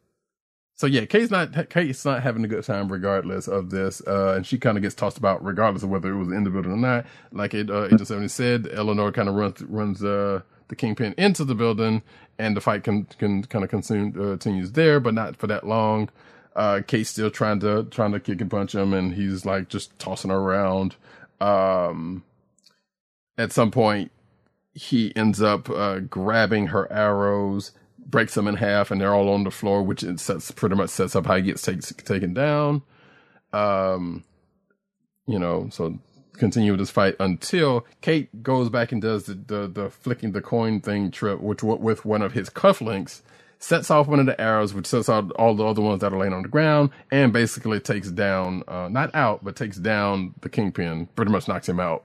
So 0.82 0.88
yeah, 0.88 1.06
Kate's 1.06 1.30
not 1.30 1.70
Kate's 1.70 2.04
not 2.06 2.24
having 2.24 2.44
a 2.44 2.48
good 2.48 2.64
time 2.64 2.92
regardless 2.92 3.48
of 3.48 3.70
this, 3.70 4.02
uh, 4.08 4.34
and 4.36 4.48
she 4.48 4.58
kind 4.58 4.78
of 4.78 4.82
gets 4.82 4.96
tossed 4.96 5.20
about 5.20 5.46
regardless 5.46 5.84
of 5.84 5.90
whether 5.90 6.12
it 6.12 6.18
was 6.18 6.30
in 6.30 6.44
the 6.44 6.50
building 6.50 6.72
or 6.72 6.76
not. 6.76 7.06
Like 7.32 7.54
it, 7.54 7.70
uh, 7.70 7.86
Agent 7.86 8.08
Seventy 8.08 8.28
said, 8.30 8.68
Eleanor 8.74 9.12
kind 9.12 9.30
of 9.30 9.36
runs 9.36 9.62
runs 9.62 10.04
uh, 10.04 10.42
the 10.70 10.76
kingpin 10.76 11.14
into 11.20 11.46
the 11.46 11.54
building, 11.54 12.02
and 12.40 12.58
the 12.58 12.62
fight 12.62 12.84
can 12.84 13.04
can 13.20 13.44
kind 13.44 13.64
of 13.64 13.70
consume 13.70 14.16
uh, 14.20 14.30
continues 14.32 14.72
there, 14.72 15.00
but 15.00 15.14
not 15.14 15.36
for 15.36 15.46
that 15.46 15.68
long. 15.68 16.10
Uh, 16.56 16.82
Kate's 16.88 17.12
still 17.12 17.30
trying 17.30 17.60
to 17.60 17.84
trying 17.84 18.14
to 18.14 18.20
kick 18.20 18.42
and 18.42 18.50
punch 18.50 18.74
him, 18.74 18.92
and 18.92 19.14
he's 19.14 19.46
like 19.46 19.70
just 19.70 20.00
tossing 20.00 20.32
her 20.32 20.38
around. 20.40 20.96
Um, 21.40 22.24
at 23.38 23.52
some 23.52 23.70
point 23.70 24.12
he 24.74 25.16
ends 25.16 25.44
up 25.44 25.70
uh, 25.70 26.00
grabbing 26.00 26.68
her 26.68 26.92
arrows, 26.92 27.72
breaks 28.06 28.34
them 28.34 28.48
in 28.48 28.56
half, 28.56 28.92
and 28.92 29.00
they're 29.00 29.14
all 29.14 29.30
on 29.30 29.44
the 29.44 29.52
floor, 29.52 29.84
which 29.84 30.04
it 30.04 30.20
sets 30.20 30.52
pretty 30.52 30.76
much 30.76 30.90
sets 30.90 31.16
up 31.16 31.26
how 31.26 31.36
he 31.36 31.42
gets 31.44 31.62
takes, 31.62 31.94
taken 31.94 32.34
down. 32.34 32.82
Um, 33.54 34.24
you 35.28 35.40
know, 35.40 35.70
so 35.72 36.00
continue 36.34 36.76
this 36.76 36.90
fight 36.90 37.16
until 37.20 37.86
Kate 38.02 38.42
goes 38.44 38.70
back 38.70 38.92
and 38.92 39.02
does 39.02 39.26
the 39.26 39.34
the, 39.34 39.68
the 39.68 39.90
flicking 39.90 40.32
the 40.32 40.42
coin 40.42 40.82
thing 40.82 41.12
trip, 41.12 41.40
which 41.40 41.64
with 41.64 42.06
one 42.06 42.22
of 42.22 42.34
his 42.34 42.50
cufflinks. 42.50 43.22
Sets 43.60 43.92
off 43.92 44.08
one 44.08 44.20
of 44.20 44.26
the 44.26 44.42
arrows, 44.42 44.74
which 44.74 44.88
sets 44.88 45.08
out 45.08 45.32
all 45.34 45.54
the 45.54 45.64
other 45.64 45.84
ones 45.84 46.02
that 46.02 46.12
are 46.12 46.18
laying 46.18 46.34
on 46.34 46.42
the 46.42 46.50
ground, 46.50 46.90
and 47.12 47.32
basically 47.32 47.80
takes 47.80 48.10
down, 48.10 48.64
uh, 48.68 48.90
not 48.90 49.14
out, 49.14 49.44
but 49.44 49.56
takes 49.56 49.78
down 49.78 50.34
the 50.42 50.50
kingpin. 50.50 51.06
Pretty 51.16 51.32
much 51.32 51.48
knocks 51.48 51.70
him 51.70 51.80
out. 51.80 52.04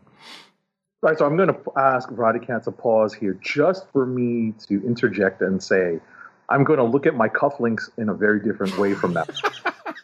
Right, 1.02 1.18
so 1.18 1.26
I'm 1.26 1.36
going 1.36 1.48
to 1.50 1.60
ask 1.76 2.08
Cat 2.42 2.64
to 2.64 2.72
pause 2.72 3.12
here 3.12 3.38
just 3.42 3.86
for 3.92 4.06
me 4.06 4.54
to 4.66 4.84
interject 4.86 5.42
and 5.42 5.62
say, 5.62 6.00
I'm 6.48 6.64
going 6.64 6.78
to 6.78 6.84
look 6.84 7.06
at 7.06 7.14
my 7.14 7.28
cufflinks 7.28 7.90
in 7.98 8.08
a 8.08 8.14
very 8.14 8.40
different 8.40 8.78
way 8.78 8.94
from 8.94 9.14
that. 9.14 9.28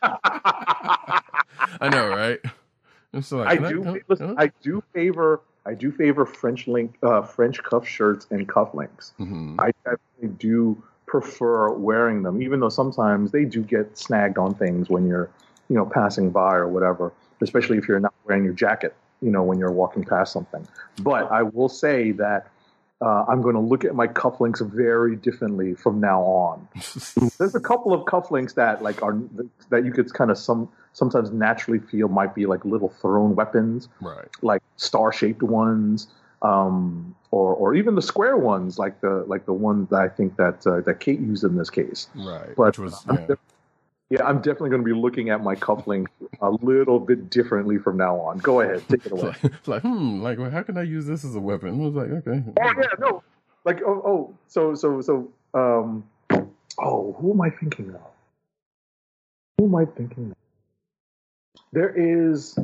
I 1.81 1.89
know, 1.89 2.09
right? 2.09 2.41
I 3.15 3.19
like, 3.19 3.61
can 3.61 3.69
do. 3.69 3.85
huh? 3.85 3.97
listen, 4.09 4.35
I 4.39 4.51
do 4.63 4.83
favor. 4.93 5.41
I 5.65 5.75
do 5.75 5.93
favor 5.93 6.27
French 6.27 6.67
link, 6.67 6.97
uh, 7.03 7.23
French 7.23 7.63
cuff 7.63 7.87
shirts 7.87 8.27
and 8.31 8.49
cufflinks. 8.49 9.13
Mhm. 9.21 9.57
I 9.61 9.73
definitely 9.85 10.37
do 10.39 10.83
prefer 11.07 11.71
wearing 11.71 12.23
them, 12.23 12.43
even 12.43 12.61
though 12.61 12.69
sometimes 12.69 13.31
they 13.31 13.45
do 13.45 13.63
get 13.63 13.97
snagged 13.97 14.39
on 14.39 14.55
things 14.55 14.89
when 14.89 15.07
you're, 15.07 15.31
you 15.69 15.77
know, 15.77 15.87
passing 15.87 16.31
by 16.31 16.55
or 16.55 16.69
whatever. 16.69 17.13
Especially 17.41 17.77
if 17.77 17.87
you're 17.89 18.01
not 18.01 18.15
wearing 18.25 18.45
your 18.45 18.55
jacket, 18.55 18.95
you 19.23 19.31
know, 19.31 19.43
when 19.43 19.59
you're 19.59 19.73
walking 19.73 20.05
past 20.05 20.33
something. 20.33 20.67
But 21.03 21.31
I 21.31 21.43
will 21.43 21.69
say 21.69 22.13
that 22.13 22.49
uh, 23.03 23.25
I'm 23.29 23.43
going 23.43 23.55
to 23.55 23.61
look 23.61 23.85
at 23.85 23.95
my 23.95 24.07
cufflinks 24.07 24.65
very 24.71 25.17
differently 25.17 25.75
from 25.75 26.01
now 26.01 26.23
on. 26.23 26.69
There's 27.39 27.55
a 27.55 27.61
couple 27.61 27.93
of 27.93 28.05
cufflinks 28.05 28.55
that 28.55 28.83
like 28.83 29.03
are 29.03 29.19
that 29.71 29.85
you 29.85 29.93
could 29.93 30.13
kind 30.15 30.31
of 30.31 30.39
some 30.39 30.69
sometimes 30.93 31.33
naturally 31.33 31.81
feel 31.81 32.09
might 32.09 32.35
be 32.35 32.47
like 32.47 32.65
little 32.65 32.91
thrown 32.91 33.35
weapons 33.35 33.89
right. 34.01 34.29
like 34.43 34.63
star 34.77 35.13
shaped 35.13 35.43
ones, 35.43 36.07
um, 36.43 37.17
or 37.33 37.55
or 37.55 37.75
even 37.75 37.97
the 37.97 38.03
square 38.03 38.37
ones, 38.37 38.79
like 38.79 39.01
the 39.01 39.25
like 39.27 39.47
the 39.47 39.53
one 39.53 39.89
that 39.91 40.01
I 40.01 40.09
think 40.09 40.37
that 40.37 40.65
uh, 40.65 40.81
that 40.83 41.01
Kate 41.01 41.19
used 41.19 41.43
in 41.43 41.57
this 41.57 41.71
case. 41.71 42.09
Right. 42.15 42.55
But 42.57 42.79
Which 42.79 42.79
was 42.79 43.05
yeah. 43.11 43.35
Def- 44.13 44.21
yeah, 44.21 44.27
I'm 44.27 44.39
definitely 44.39 44.71
going 44.71 44.83
to 44.83 44.87
be 44.87 44.99
looking 44.99 45.31
at 45.31 45.43
my 45.43 45.55
cufflink 45.55 46.07
a 46.41 46.51
little 46.51 47.01
bit 47.01 47.31
differently 47.31 47.79
from 47.79 47.97
now 47.97 48.21
on. 48.21 48.39
Go 48.39 48.61
ahead, 48.61 48.83
take 48.89 49.07
it 49.07 49.13
away. 49.13 49.35
It's 49.43 49.69
like, 49.69 49.83
hmm, 49.83 50.23
like, 50.23 50.39
well, 50.39 50.51
how 50.51 50.63
can 50.63 50.77
I 50.77 50.83
use 50.83 51.07
this 51.07 51.25
as 51.25 51.35
a 51.35 51.41
weapon? 51.41 51.81
I 51.81 51.85
was 51.85 51.95
like, 51.95 52.11
okay. 52.11 52.43
oh 52.47 52.73
yeah, 52.81 52.89
no, 52.99 53.23
like 53.65 53.81
oh 53.83 54.03
oh, 54.05 54.35
so 54.49 54.75
so 54.75 55.01
so 55.01 55.29
um, 55.55 56.05
oh, 56.79 57.17
who 57.21 57.33
am 57.33 57.41
I 57.41 57.51
thinking 57.51 57.91
of? 57.95 58.01
Who 59.59 59.67
am 59.67 59.75
I 59.75 59.85
thinking 59.85 60.31
of? 60.31 60.37
There 61.73 61.95
is, 61.97 62.59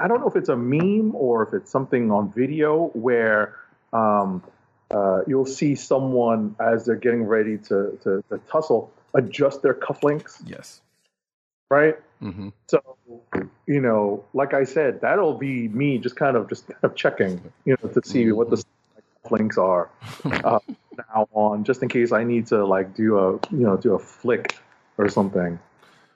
I 0.00 0.08
don't 0.08 0.20
know 0.20 0.28
if 0.28 0.34
it's 0.34 0.48
a 0.48 0.56
meme 0.56 1.14
or 1.14 1.44
if 1.44 1.54
it's 1.54 1.70
something 1.70 2.10
on 2.10 2.32
video 2.32 2.86
where 2.94 3.56
um, 3.92 4.42
uh, 4.90 5.20
you'll 5.28 5.46
see 5.46 5.76
someone 5.76 6.56
as 6.58 6.84
they're 6.84 6.96
getting 6.96 7.24
ready 7.24 7.58
to, 7.58 7.98
to, 8.02 8.24
to 8.30 8.40
tussle 8.50 8.92
adjust 9.14 9.62
their 9.62 9.74
cufflinks, 9.74 10.42
Yes. 10.46 10.80
Right? 11.68 11.96
Mm-hmm. 12.22 12.48
So, 12.66 12.80
you 13.66 13.80
know, 13.80 14.24
like 14.32 14.54
I 14.54 14.64
said, 14.64 15.00
that'll 15.00 15.34
be 15.34 15.68
me 15.68 15.98
just 15.98 16.16
kind 16.16 16.36
of 16.36 16.48
just 16.48 16.66
kind 16.66 16.82
of 16.82 16.96
checking, 16.96 17.40
you 17.64 17.76
know, 17.82 17.88
to 17.90 18.00
see 18.04 18.32
what 18.32 18.50
the 18.50 18.62
cufflinks 19.24 19.58
are 19.58 19.88
uh, 20.44 20.58
now 20.96 21.28
on, 21.32 21.64
just 21.64 21.82
in 21.82 21.88
case 21.88 22.12
I 22.12 22.24
need 22.24 22.46
to 22.48 22.64
like 22.64 22.94
do 22.94 23.18
a 23.18 23.32
you 23.50 23.64
know 23.66 23.76
do 23.76 23.94
a 23.94 23.98
flick 23.98 24.58
or 24.96 25.08
something. 25.08 25.58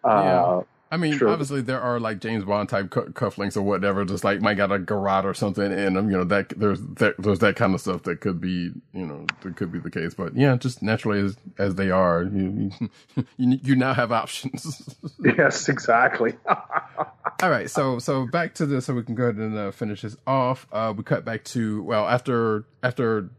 Uh, 0.03 0.63
I 0.93 0.99
mean, 0.99 1.17
Sure. 1.17 1.31
obviously 1.31 1.63
there 1.63 1.81
are 1.81 1.99
like 1.99 2.21
James 2.21 2.45
Bond 2.45 2.69
type 2.69 2.91
cu- 2.91 3.13
cufflinks 3.13 3.57
or 3.57 3.63
whatever, 3.63 4.05
just 4.05 4.25
like 4.25 4.43
might 4.43 4.59
got 4.59 4.71
a 4.71 4.79
garrote 4.79 5.25
or 5.25 5.33
something, 5.33 5.73
and 5.73 5.97
um, 5.97 6.11
you 6.11 6.17
know 6.19 6.25
that 6.25 6.51
there's 6.51 6.83
that 6.97 7.15
there's 7.19 7.39
that 7.39 7.57
kind 7.57 7.75
of 7.75 7.81
stuff 7.81 8.03
that 8.03 8.21
could 8.21 8.43
be 8.43 8.71
you 8.93 9.07
know 9.07 9.25
that 9.41 9.57
could 9.57 9.73
be 9.73 9.79
the 9.79 9.91
case. 9.91 10.13
But 10.13 10.37
yeah, 10.37 10.55
just 10.57 10.83
naturally 10.83 11.21
as 11.21 11.37
as 11.59 11.77
they 11.77 11.91
are, 11.91 12.23
you 12.25 12.71
you, 13.39 13.59
you 13.63 13.75
now 13.75 13.95
have 13.95 14.13
options. 14.13 14.95
yes, 15.25 15.67
exactly. 15.71 16.35
All 16.47 17.51
right, 17.51 17.71
so 17.71 17.99
so 17.99 18.27
back 18.27 18.55
to 18.57 18.67
this, 18.67 18.85
so 18.85 18.95
we 18.95 19.03
can 19.03 19.15
go 19.15 19.25
ahead 19.25 19.37
and 19.37 19.57
uh, 19.57 19.71
finish 19.71 20.03
this 20.03 20.15
off. 20.27 20.67
Uh, 20.71 20.93
we 20.95 21.03
cut 21.05 21.25
back 21.25 21.43
to 21.45 21.83
well 21.85 22.07
after 22.07 22.67
after 22.83 23.31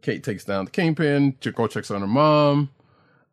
Kate 0.00 0.24
takes 0.24 0.44
down 0.44 0.64
the 0.64 0.70
kingpin, 0.70 1.36
Go 1.54 1.66
checks 1.66 1.90
on 1.90 2.00
her 2.00 2.06
mom, 2.06 2.70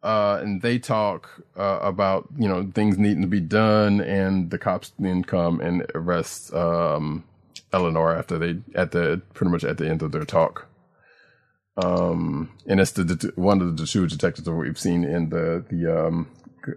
uh, 0.03 0.39
and 0.41 0.61
they 0.61 0.79
talk 0.79 1.43
uh, 1.57 1.79
about 1.81 2.27
you 2.37 2.47
know 2.47 2.69
things 2.73 2.97
needing 2.97 3.21
to 3.21 3.27
be 3.27 3.39
done, 3.39 4.01
and 4.01 4.49
the 4.49 4.57
cops 4.57 4.93
then 4.99 5.23
come 5.23 5.61
and 5.61 5.85
arrest 5.95 6.53
um, 6.53 7.23
Eleanor 7.73 8.15
after 8.15 8.37
they 8.37 8.59
at 8.75 8.91
the 8.91 9.21
pretty 9.33 9.51
much 9.51 9.63
at 9.63 9.77
the 9.77 9.87
end 9.87 10.01
of 10.01 10.11
their 10.11 10.25
talk. 10.25 10.67
Um, 11.77 12.51
and 12.67 12.79
it's 12.79 12.91
the 12.91 13.03
det- 13.05 13.37
one 13.37 13.61
of 13.61 13.77
the 13.77 13.85
two 13.85 14.07
detectives 14.07 14.45
that 14.45 14.53
we've 14.53 14.79
seen 14.79 15.03
in 15.03 15.29
the 15.29 15.63
the 15.69 16.07
um. 16.07 16.27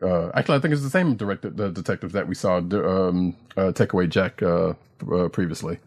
Uh, 0.02 0.30
actually, 0.34 0.56
I 0.56 0.60
think 0.60 0.72
it's 0.72 0.82
the 0.82 0.88
same 0.90 1.14
director, 1.14 1.50
the 1.50 1.70
detective 1.70 2.12
that 2.12 2.26
we 2.26 2.34
saw 2.34 2.56
um, 2.58 3.36
uh, 3.54 3.70
take 3.72 3.92
away 3.92 4.06
Jack 4.06 4.42
uh, 4.42 4.72
uh, 5.12 5.28
previously. 5.28 5.78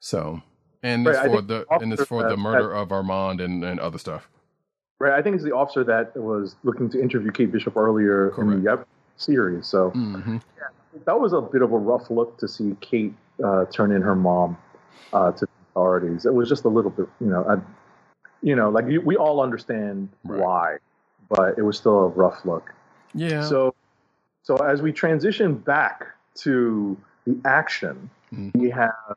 So, 0.00 0.42
and 0.82 1.06
it's 1.08 1.16
Right, 1.16 1.30
for 1.30 1.40
the 1.40 1.66
and 1.70 1.92
it's 1.92 2.04
for 2.04 2.24
the 2.24 2.36
murder 2.36 2.72
of 2.74 2.92
Armand 2.92 3.40
and, 3.40 3.64
and 3.64 3.80
other 3.80 3.98
stuff. 3.98 4.28
Right. 5.02 5.18
I 5.18 5.22
think 5.22 5.34
it's 5.34 5.44
the 5.44 5.54
officer 5.54 5.82
that 5.84 6.16
was 6.16 6.56
looking 6.62 6.88
to 6.90 7.00
interview 7.02 7.30
Kate 7.32 7.50
Bishop 7.50 7.76
earlier 7.76 8.32
in 8.40 8.62
the 8.62 8.72
ep- 8.72 8.88
series. 9.16 9.66
So 9.66 9.90
hmm 9.90 10.38
that 11.06 11.18
was 11.18 11.32
a 11.32 11.40
bit 11.40 11.62
of 11.62 11.72
a 11.72 11.78
rough 11.78 12.10
look 12.10 12.36
to 12.38 12.46
see 12.46 12.76
Kate 12.82 13.14
uh, 13.42 13.64
turn 13.64 13.92
in 13.92 14.02
her 14.02 14.14
mom 14.14 14.58
uh, 15.14 15.32
to 15.32 15.46
the 15.46 15.52
authorities. 15.70 16.26
It 16.26 16.34
was 16.34 16.48
just 16.50 16.64
a 16.64 16.68
little 16.68 16.90
bit, 16.90 17.08
you 17.18 17.28
know, 17.28 17.44
I, 17.48 17.56
you 18.42 18.54
know, 18.54 18.68
like 18.68 18.84
we 18.86 19.16
all 19.16 19.40
understand 19.40 20.10
Right. 20.24 20.40
why, 20.40 20.76
but 21.30 21.58
it 21.58 21.62
was 21.62 21.78
still 21.78 21.98
a 21.98 22.08
rough 22.08 22.44
look. 22.44 22.74
Yeah. 23.14 23.40
So, 23.40 23.74
so 24.42 24.56
as 24.56 24.82
we 24.82 24.92
transition 24.92 25.54
back 25.54 26.06
to 26.44 26.96
the 27.26 27.40
action, 27.46 28.10
Mhm. 28.34 28.50
we 28.54 28.68
have 28.70 29.16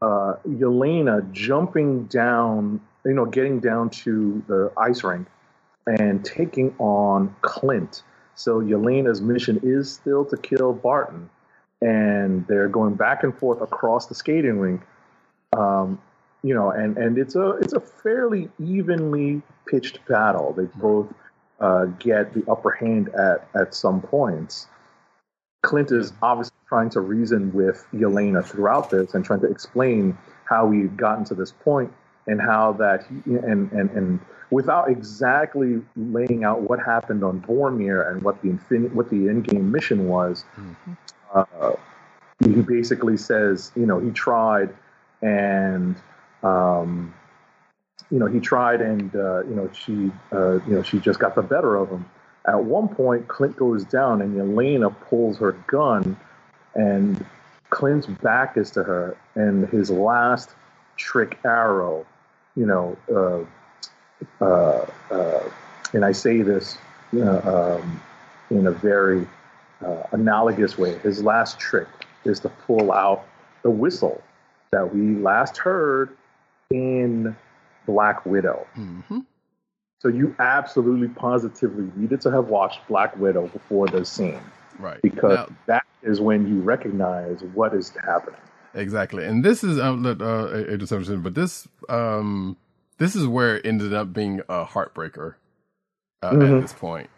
uh, 0.00 0.34
Yelena 0.46 1.30
jumping 1.32 2.04
down, 2.04 2.80
you 3.04 3.12
know, 3.12 3.26
getting 3.26 3.60
down 3.60 3.90
to 3.90 4.42
the 4.46 4.72
ice 4.76 5.02
rink 5.02 5.26
and 5.86 6.24
taking 6.24 6.74
on 6.78 7.34
Clint. 7.42 8.02
So 8.34 8.60
Yelena's 8.60 9.20
mission 9.20 9.58
is 9.62 9.92
still 9.92 10.24
to 10.26 10.36
kill 10.36 10.72
Barton, 10.72 11.28
and 11.80 12.46
they're 12.46 12.68
going 12.68 12.94
back 12.94 13.24
and 13.24 13.36
forth 13.36 13.60
across 13.60 14.06
the 14.06 14.14
skating 14.14 14.58
rink. 14.58 14.82
Um, 15.56 16.00
you 16.42 16.54
know, 16.54 16.70
and 16.70 16.96
and 16.96 17.18
it's 17.18 17.34
a 17.34 17.50
it's 17.56 17.72
a 17.72 17.80
fairly 17.80 18.48
evenly 18.64 19.42
pitched 19.66 20.04
battle. 20.06 20.52
They 20.52 20.66
both 20.76 21.12
uh, 21.58 21.86
get 21.98 22.32
the 22.32 22.48
upper 22.48 22.70
hand 22.70 23.08
at 23.08 23.48
at 23.60 23.74
some 23.74 24.00
points. 24.00 24.68
Clint 25.62 25.90
is 25.90 26.12
obviously 26.22 26.54
trying 26.68 26.90
to 26.90 27.00
reason 27.00 27.52
with 27.52 27.86
Yelena 27.94 28.44
throughout 28.44 28.90
this 28.90 29.14
and 29.14 29.24
trying 29.24 29.40
to 29.40 29.50
explain 29.50 30.16
how 30.44 30.66
we've 30.66 30.96
gotten 30.96 31.24
to 31.24 31.34
this 31.34 31.52
point 31.52 31.92
and 32.26 32.40
how 32.40 32.72
that 32.74 33.06
he, 33.06 33.34
and 33.36 33.72
and 33.72 33.90
and 33.90 34.20
without 34.50 34.90
exactly 34.90 35.82
laying 35.96 36.44
out 36.44 36.62
what 36.62 36.78
happened 36.78 37.22
on 37.24 37.40
Vormir 37.42 38.10
and 38.10 38.22
what 38.22 38.40
the 38.42 38.48
infin- 38.48 38.92
what 38.92 39.10
the 39.10 39.28
end 39.28 39.44
game 39.44 39.70
mission 39.70 40.08
was. 40.08 40.44
Uh, 41.34 41.72
he 42.42 42.62
basically 42.62 43.16
says, 43.16 43.72
you 43.74 43.84
know, 43.84 43.98
he 43.98 44.10
tried 44.10 44.72
and 45.22 45.96
um, 46.42 47.12
you 48.10 48.18
know 48.18 48.26
he 48.26 48.40
tried 48.40 48.80
and 48.80 49.14
uh, 49.14 49.42
you 49.44 49.54
know 49.54 49.70
she 49.72 50.10
uh, 50.32 50.54
you 50.66 50.74
know 50.74 50.82
she 50.82 50.98
just 50.98 51.18
got 51.18 51.34
the 51.34 51.42
better 51.42 51.76
of 51.76 51.88
him. 51.90 52.04
At 52.46 52.64
one 52.64 52.88
point, 52.88 53.28
Clint 53.28 53.56
goes 53.56 53.84
down 53.84 54.22
and 54.22 54.34
Yelena 54.34 54.94
pulls 55.08 55.38
her 55.38 55.52
gun, 55.66 56.16
and 56.78 57.24
Clint's 57.70 58.06
back 58.06 58.56
is 58.56 58.70
to 58.72 58.82
her, 58.82 59.16
and 59.34 59.68
his 59.68 59.90
last 59.90 60.50
trick 60.96 61.38
arrow, 61.44 62.06
you 62.56 62.64
know, 62.66 62.96
uh, 63.14 64.44
uh, 64.44 64.86
uh, 65.10 65.50
and 65.92 66.04
I 66.04 66.12
say 66.12 66.42
this 66.42 66.78
uh, 67.16 67.76
um, 67.80 68.00
in 68.50 68.66
a 68.66 68.70
very 68.72 69.26
uh, 69.84 70.02
analogous 70.12 70.78
way. 70.78 70.98
His 70.98 71.22
last 71.22 71.58
trick 71.58 71.88
is 72.24 72.40
to 72.40 72.48
pull 72.48 72.92
out 72.92 73.26
the 73.62 73.70
whistle 73.70 74.22
that 74.70 74.94
we 74.94 75.16
last 75.16 75.56
heard 75.56 76.16
in 76.70 77.36
Black 77.86 78.24
Widow. 78.26 78.66
hmm 78.74 79.20
So 80.00 80.08
you 80.08 80.34
absolutely 80.38 81.08
positively 81.08 81.90
needed 81.96 82.20
to 82.22 82.30
have 82.30 82.48
watched 82.48 82.80
Black 82.88 83.16
Widow 83.18 83.48
before 83.48 83.88
this 83.88 84.08
scene 84.10 84.40
Right. 84.78 85.00
because 85.02 85.38
Now- 85.48 85.56
that 85.66 85.77
is 86.02 86.20
when 86.20 86.46
you 86.46 86.60
recognize 86.60 87.42
what 87.54 87.74
is 87.74 87.90
happening. 88.04 88.40
Exactly, 88.74 89.24
and 89.24 89.44
this 89.44 89.64
is 89.64 89.78
outlet 89.78 90.20
uh, 90.20 90.48
a 90.48 90.76
deception, 90.76 91.22
but 91.22 91.34
this 91.34 91.66
um 91.88 92.56
this 92.98 93.14
is 93.14 93.26
where 93.26 93.56
it 93.56 93.66
ended 93.66 93.92
up 93.94 94.12
being 94.12 94.40
a 94.48 94.64
heartbreaker 94.64 95.34
uh, 96.22 96.32
Mhm. 96.32 96.56
at 96.56 96.62
this 96.62 96.72
point 96.72 97.08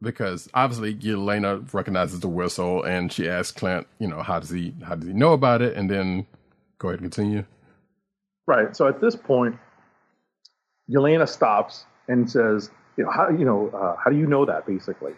because 0.00 0.48
obviously 0.54 0.94
Yelena 0.96 1.72
recognizes 1.72 2.20
the 2.20 2.28
whistle 2.28 2.82
and 2.82 3.12
she 3.12 3.28
asks 3.28 3.52
Clint, 3.56 3.86
you 3.98 4.08
know, 4.08 4.22
how 4.22 4.40
does 4.40 4.50
he 4.50 4.74
how 4.84 4.96
does 4.96 5.06
he 5.06 5.14
know 5.14 5.32
about 5.32 5.62
it, 5.62 5.76
and 5.76 5.88
then 5.88 6.26
go 6.78 6.88
ahead 6.88 7.00
and 7.00 7.12
continue. 7.12 7.44
Right. 8.46 8.76
So 8.76 8.88
at 8.88 9.00
this 9.00 9.14
point, 9.14 9.56
Yelena 10.90 11.28
stops 11.28 11.86
and 12.08 12.28
says, 12.28 12.70
"You 12.96 13.04
know, 13.04 13.10
how 13.10 13.28
you 13.30 13.44
know 13.44 13.68
uh, 13.68 13.96
how 14.02 14.10
do 14.10 14.16
you 14.16 14.26
know 14.26 14.44
that 14.44 14.66
basically?" 14.66 15.12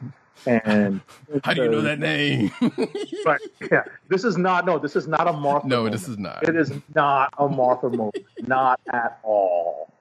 And 0.46 1.00
How 1.42 1.54
do 1.54 1.62
you 1.62 1.70
know 1.70 1.80
that 1.82 1.98
name? 1.98 2.50
Right. 3.24 3.40
Yeah. 3.72 3.84
This 4.08 4.24
is 4.24 4.36
not 4.36 4.66
no. 4.66 4.78
This 4.78 4.96
is 4.96 5.08
not 5.08 5.26
a 5.26 5.32
Martha. 5.32 5.66
no, 5.66 5.76
moment. 5.78 5.92
this 5.94 6.08
is 6.08 6.18
not. 6.18 6.46
It 6.46 6.56
is 6.56 6.72
not 6.94 7.32
a 7.38 7.48
Martha 7.48 7.88
moment. 7.88 8.18
Not 8.46 8.80
at 8.92 9.18
all. 9.22 9.92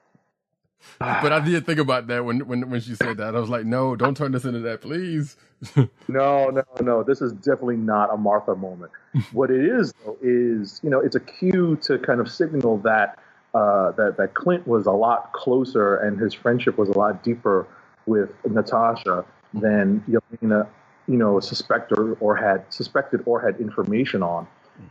but 0.98 1.32
I 1.32 1.40
did 1.40 1.66
think 1.66 1.78
about 1.78 2.06
that 2.08 2.24
when 2.24 2.46
when 2.46 2.68
when 2.70 2.80
she 2.80 2.94
said 2.94 3.16
that. 3.18 3.34
I 3.34 3.40
was 3.40 3.48
like, 3.50 3.64
no, 3.64 3.96
don't 3.96 4.16
turn 4.16 4.32
this 4.32 4.44
into 4.44 4.60
that, 4.60 4.80
please. 4.82 5.36
No, 6.08 6.50
no, 6.50 6.62
no. 6.82 7.02
This 7.02 7.22
is 7.22 7.32
definitely 7.32 7.78
not 7.78 8.12
a 8.12 8.16
Martha 8.18 8.54
moment. 8.54 8.92
what 9.32 9.50
it 9.50 9.64
is, 9.64 9.94
though, 10.04 10.18
is 10.20 10.78
you 10.82 10.90
know, 10.90 11.00
it's 11.00 11.16
a 11.16 11.20
cue 11.20 11.76
to 11.82 11.98
kind 11.98 12.20
of 12.20 12.30
signal 12.30 12.76
that 12.78 13.18
uh, 13.54 13.92
that 13.92 14.16
that 14.18 14.34
Clint 14.34 14.66
was 14.66 14.86
a 14.86 14.92
lot 14.92 15.32
closer 15.32 15.96
and 15.96 16.20
his 16.20 16.34
friendship 16.34 16.76
was 16.76 16.90
a 16.90 16.98
lot 16.98 17.24
deeper 17.24 17.66
with 18.06 18.30
Natasha 18.44 19.24
than 19.60 20.02
Yelena, 20.08 20.66
you 21.06 21.16
know, 21.16 21.40
suspected 21.40 22.16
or 22.20 22.36
had 22.36 22.64
suspected 22.72 23.22
or 23.26 23.40
had 23.40 23.60
information 23.60 24.22
on. 24.22 24.46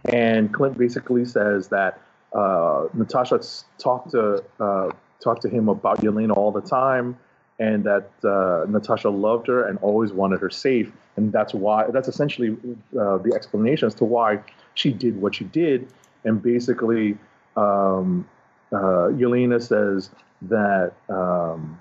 And 0.06 0.54
Clint 0.54 0.78
basically 0.78 1.26
says 1.26 1.68
that 1.70 2.00
uh, 2.34 2.88
Natasha 2.94 3.42
talked 3.78 4.12
to 4.12 4.44
uh, 4.60 4.90
talked 5.20 5.42
to 5.44 5.50
him 5.50 5.70
about 5.70 6.00
Yelena 6.02 6.36
all 6.36 6.52
the 6.52 6.62
time, 6.62 7.18
and 7.60 7.84
that 7.84 8.10
uh, 8.24 8.66
Natasha 8.70 9.10
loved 9.10 9.48
her 9.48 9.68
and 9.68 9.78
always 9.80 10.12
wanted 10.14 10.40
her 10.40 10.50
safe, 10.50 10.92
and 11.18 11.32
that's 11.32 11.54
why 11.54 11.86
that's 11.92 12.08
essentially 12.08 12.58
uh, 13.00 13.18
the 13.18 13.34
explanation 13.36 13.88
as 13.88 13.96
to 13.96 14.06
why 14.06 14.40
she 14.74 14.92
did 14.92 15.22
what 15.22 15.36
she 15.36 15.44
did. 15.46 15.88
And 16.24 16.42
basically, 16.42 17.18
um, 17.58 18.28
uh, 18.72 19.12
Yelena 19.12 19.62
says 19.62 20.10
that. 20.44 20.94
Um, 21.10 21.80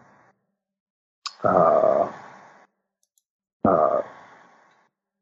uh, 1.45 2.13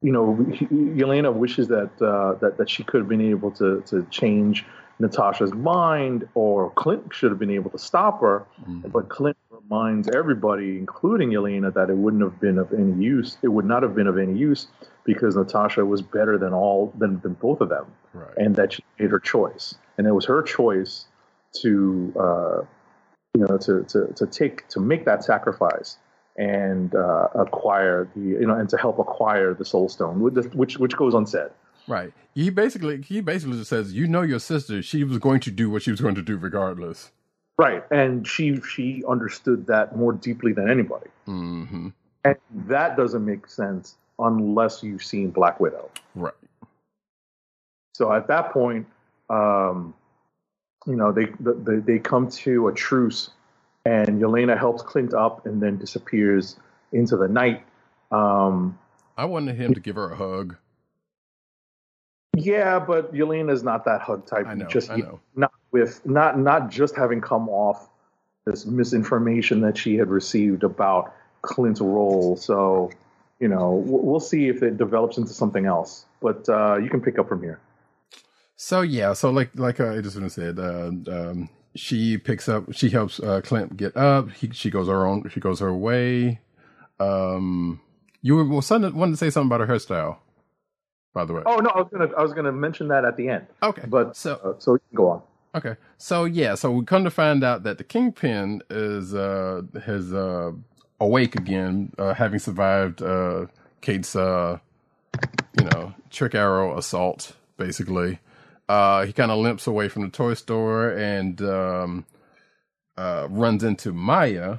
you 0.03 0.13
know, 0.13 0.35
Yelena 0.71 1.33
wishes 1.33 1.69
that 1.69 1.91
uh, 2.01 2.35
that 2.41 2.57
that 2.59 2.71
she 2.71 2.85
could 2.85 3.01
have 3.01 3.09
been 3.09 3.21
able 3.21 3.51
to 3.53 3.83
to 3.87 4.07
change 4.11 4.65
Natasha's 4.99 5.53
mind, 5.53 6.29
or 6.35 6.71
Clint 6.71 7.13
should 7.13 7.31
have 7.31 7.39
been 7.39 7.51
able 7.51 7.71
to 7.71 7.79
stop 7.79 8.21
her. 8.21 8.45
But 8.67 9.09
Clint 9.09 9.37
reminds 9.51 10.09
everybody, 10.09 10.79
including 10.79 11.31
Yelena, 11.31 11.73
that 11.75 11.91
it 11.91 11.97
wouldn't 11.97 12.23
have 12.23 12.41
been 12.41 12.59
of 12.59 12.73
any 12.73 12.93
use. 12.93 13.37
It 13.43 13.49
would 13.49 13.65
not 13.67 13.83
have 13.83 13.95
been 13.95 14.07
of 14.07 14.19
any 14.19 14.37
use 14.37 14.69
because 15.05 15.37
Natasha 15.37 15.85
was 15.85 16.03
better 16.03 16.39
than 16.39 16.53
all 16.53 16.93
than, 16.99 17.21
than 17.21 17.35
both 17.35 17.61
of 17.61 17.69
them, 17.69 17.87
Right. 18.15 18.37
and 18.39 18.57
that 18.57 18.73
she 18.75 18.85
made 18.99 19.11
her 19.11 19.19
choice, 19.21 19.75
and 19.99 20.07
it 20.07 20.13
was 20.13 20.25
her 20.27 20.43
choice 20.43 21.07
to 21.63 22.13
uh, 22.19 22.61
you 23.35 23.47
know 23.47 23.59
to, 23.59 23.85
to 23.85 24.13
to 24.15 24.27
take 24.27 24.67
to 24.69 24.81
make 24.81 25.05
that 25.05 25.25
sacrifice 25.25 25.99
and 26.37 26.95
uh, 26.95 27.29
acquire 27.35 28.09
the 28.15 28.21
you 28.21 28.47
know 28.47 28.55
and 28.55 28.69
to 28.71 28.77
help 28.77 28.99
acquire 28.99 29.53
the 29.55 29.65
soul 29.65 29.89
stone 29.89 30.21
with 30.21 30.35
the, 30.35 30.43
which 30.57 30.79
which 30.79 30.97
goes 30.97 31.15
unsaid 31.15 31.51
Right. 31.89 32.13
He 32.35 32.51
basically 32.51 33.03
he 33.03 33.21
basically 33.21 33.57
just 33.59 33.71
says, 33.71 33.93
you 33.93 34.07
know, 34.07 34.23
your 34.23 34.39
sister. 34.39 34.81
She 34.81 35.03
was 35.03 35.19
going 35.19 35.41
to 35.41 35.51
do 35.51 35.69
what 35.71 35.83
she 35.83 35.91
was 35.91 36.01
going 36.01 36.15
to 36.15 36.23
do 36.23 36.37
regardless. 36.37 37.11
right 37.59 37.83
and 37.91 38.27
she 38.29 38.61
she 38.61 39.03
understood 39.09 39.67
that 39.67 39.97
more 39.97 40.13
deeply 40.13 40.53
than 40.53 40.71
anybody 40.71 41.11
hmm 41.27 41.89
and 42.25 42.37
that 42.53 42.97
doesn't 42.97 43.25
make 43.25 43.49
sense 43.49 43.97
unless 44.21 44.83
you've 44.85 45.03
seen 45.03 45.31
black 45.31 45.59
widow 45.59 45.91
Right. 46.15 46.35
so 47.93 48.13
at 48.13 48.29
that 48.29 48.53
point 48.53 48.87
um 49.29 49.95
you 50.87 50.97
know 50.97 51.11
they 51.13 51.27
they, 51.41 51.77
they 51.77 51.99
come 51.99 52.29
to 52.29 52.69
a 52.69 52.73
truce 52.73 53.31
and 53.85 54.21
Yelena 54.21 54.59
helps 54.59 54.83
Clint 54.83 55.15
up 55.15 55.47
and 55.47 55.63
then 55.63 55.79
disappears 55.79 56.57
into 56.93 57.17
the 57.17 57.29
night 57.29 57.65
um 58.11 58.79
I 59.17 59.25
wanted 59.27 59.57
him 59.57 59.75
to 59.75 59.81
give 59.81 59.97
her 59.97 60.11
a 60.13 60.17
hug. 60.17 60.57
Yeah, 62.37 62.79
but 62.79 63.13
Yelena's 63.13 63.63
not 63.63 63.85
that 63.85 64.01
hug 64.01 64.25
type. 64.27 64.47
I 64.47 64.55
know, 64.55 64.67
Just 64.67 64.91
I 64.91 64.97
know. 64.97 65.21
not 65.35 65.53
with 65.73 66.05
not 66.07 66.39
not 66.39 66.71
just 66.71 66.97
having 66.97 67.21
come 67.21 67.49
off 67.49 67.89
this 68.47 68.65
misinformation 68.65 69.61
that 69.61 69.77
she 69.77 69.97
had 69.97 70.09
received 70.09 70.65
about 70.65 71.15
Clint's 71.43 71.81
role. 71.81 72.37
So, 72.37 72.91
you 73.41 73.49
know, 73.49 73.83
we'll 73.85 74.21
see 74.21 74.49
if 74.49 74.63
it 74.63 74.79
develops 74.79 75.19
into 75.19 75.35
something 75.35 75.67
else. 75.67 76.07
But 76.23 76.49
uh, 76.49 76.77
you 76.77 76.89
can 76.89 77.01
pick 77.01 77.19
up 77.19 77.29
from 77.29 77.43
here. 77.43 77.61
So 78.57 78.81
yeah, 78.83 79.13
so 79.13 79.31
like 79.31 79.51
like 79.55 79.81
I 79.81 80.01
just 80.01 80.19
said, 80.31 80.59
uh, 80.59 80.87
um, 81.09 81.51
she 81.75 82.19
picks 82.19 82.49
up, 82.49 82.73
she 82.73 82.91
helps 82.91 83.21
uh, 83.21 83.41
Clint 83.43 83.77
get 83.77 83.97
up. 83.97 84.31
He, 84.33 84.51
she 84.53 84.71
goes 84.71 84.89
her 84.89 85.07
own, 85.07 85.29
she 85.31 85.41
goes 85.41 85.61
her 85.61 85.75
way. 85.75 86.41
Um, 86.99 87.81
you 88.23 88.37
were 88.37 88.45
well, 88.45 88.63
son 88.63 88.83
wanted 88.95 89.13
to 89.13 89.17
say 89.17 89.31
something 89.31 89.49
about 89.55 89.67
her 89.67 89.75
hairstyle, 89.75 90.19
by 91.15 91.25
the 91.25 91.33
way. 91.33 91.43
Oh 91.47 91.57
no, 91.57 91.71
I 91.71 91.79
was 91.79 91.89
gonna 91.93 92.11
I 92.17 92.23
was 92.23 92.33
gonna 92.35 92.53
mention 92.53 92.89
that 92.89 93.05
at 93.05 93.17
the 93.17 93.29
end. 93.29 93.47
okay, 93.63 93.85
But 93.87 94.17
so 94.17 94.35
uh, 94.45 94.55
so 94.59 94.79
go 94.95 95.09
on. 95.09 95.23
Okay. 95.55 95.77
So 95.99 96.25
yeah, 96.25 96.55
so 96.55 96.71
we 96.71 96.85
come 96.85 97.05
to 97.05 97.11
find 97.11 97.43
out 97.43 97.63
that 97.65 97.79
the 97.79 97.85
kingpin 97.85 98.63
is 98.71 99.15
uh 99.15 99.63
has 99.85 100.13
uh 100.13 100.53
awake 101.01 101.35
again, 101.37 101.93
uh 101.99 102.15
having 102.15 102.39
survived 102.39 103.03
uh 103.03 103.47
Kate's 103.81 104.15
uh 104.15 104.59
you 105.59 105.65
know, 105.67 105.95
trick 106.11 106.35
arrow 106.35 106.77
assault, 106.79 107.37
basically. 107.57 108.21
Uh 108.71 109.07
he 109.07 109.13
kinda 109.13 109.35
limps 109.35 109.67
away 109.67 109.89
from 109.89 110.03
the 110.03 110.11
toy 110.11 110.35
store 110.35 110.91
and 110.91 111.41
um 111.43 112.07
uh 112.97 113.27
runs 113.31 113.65
into 113.65 113.93
Maya, 113.93 114.59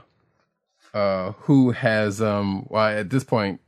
uh 0.93 1.31
who 1.45 1.71
has 1.71 2.21
um 2.21 2.65
well 2.69 2.89
at 3.01 3.09
this 3.09 3.23
point 3.23 3.61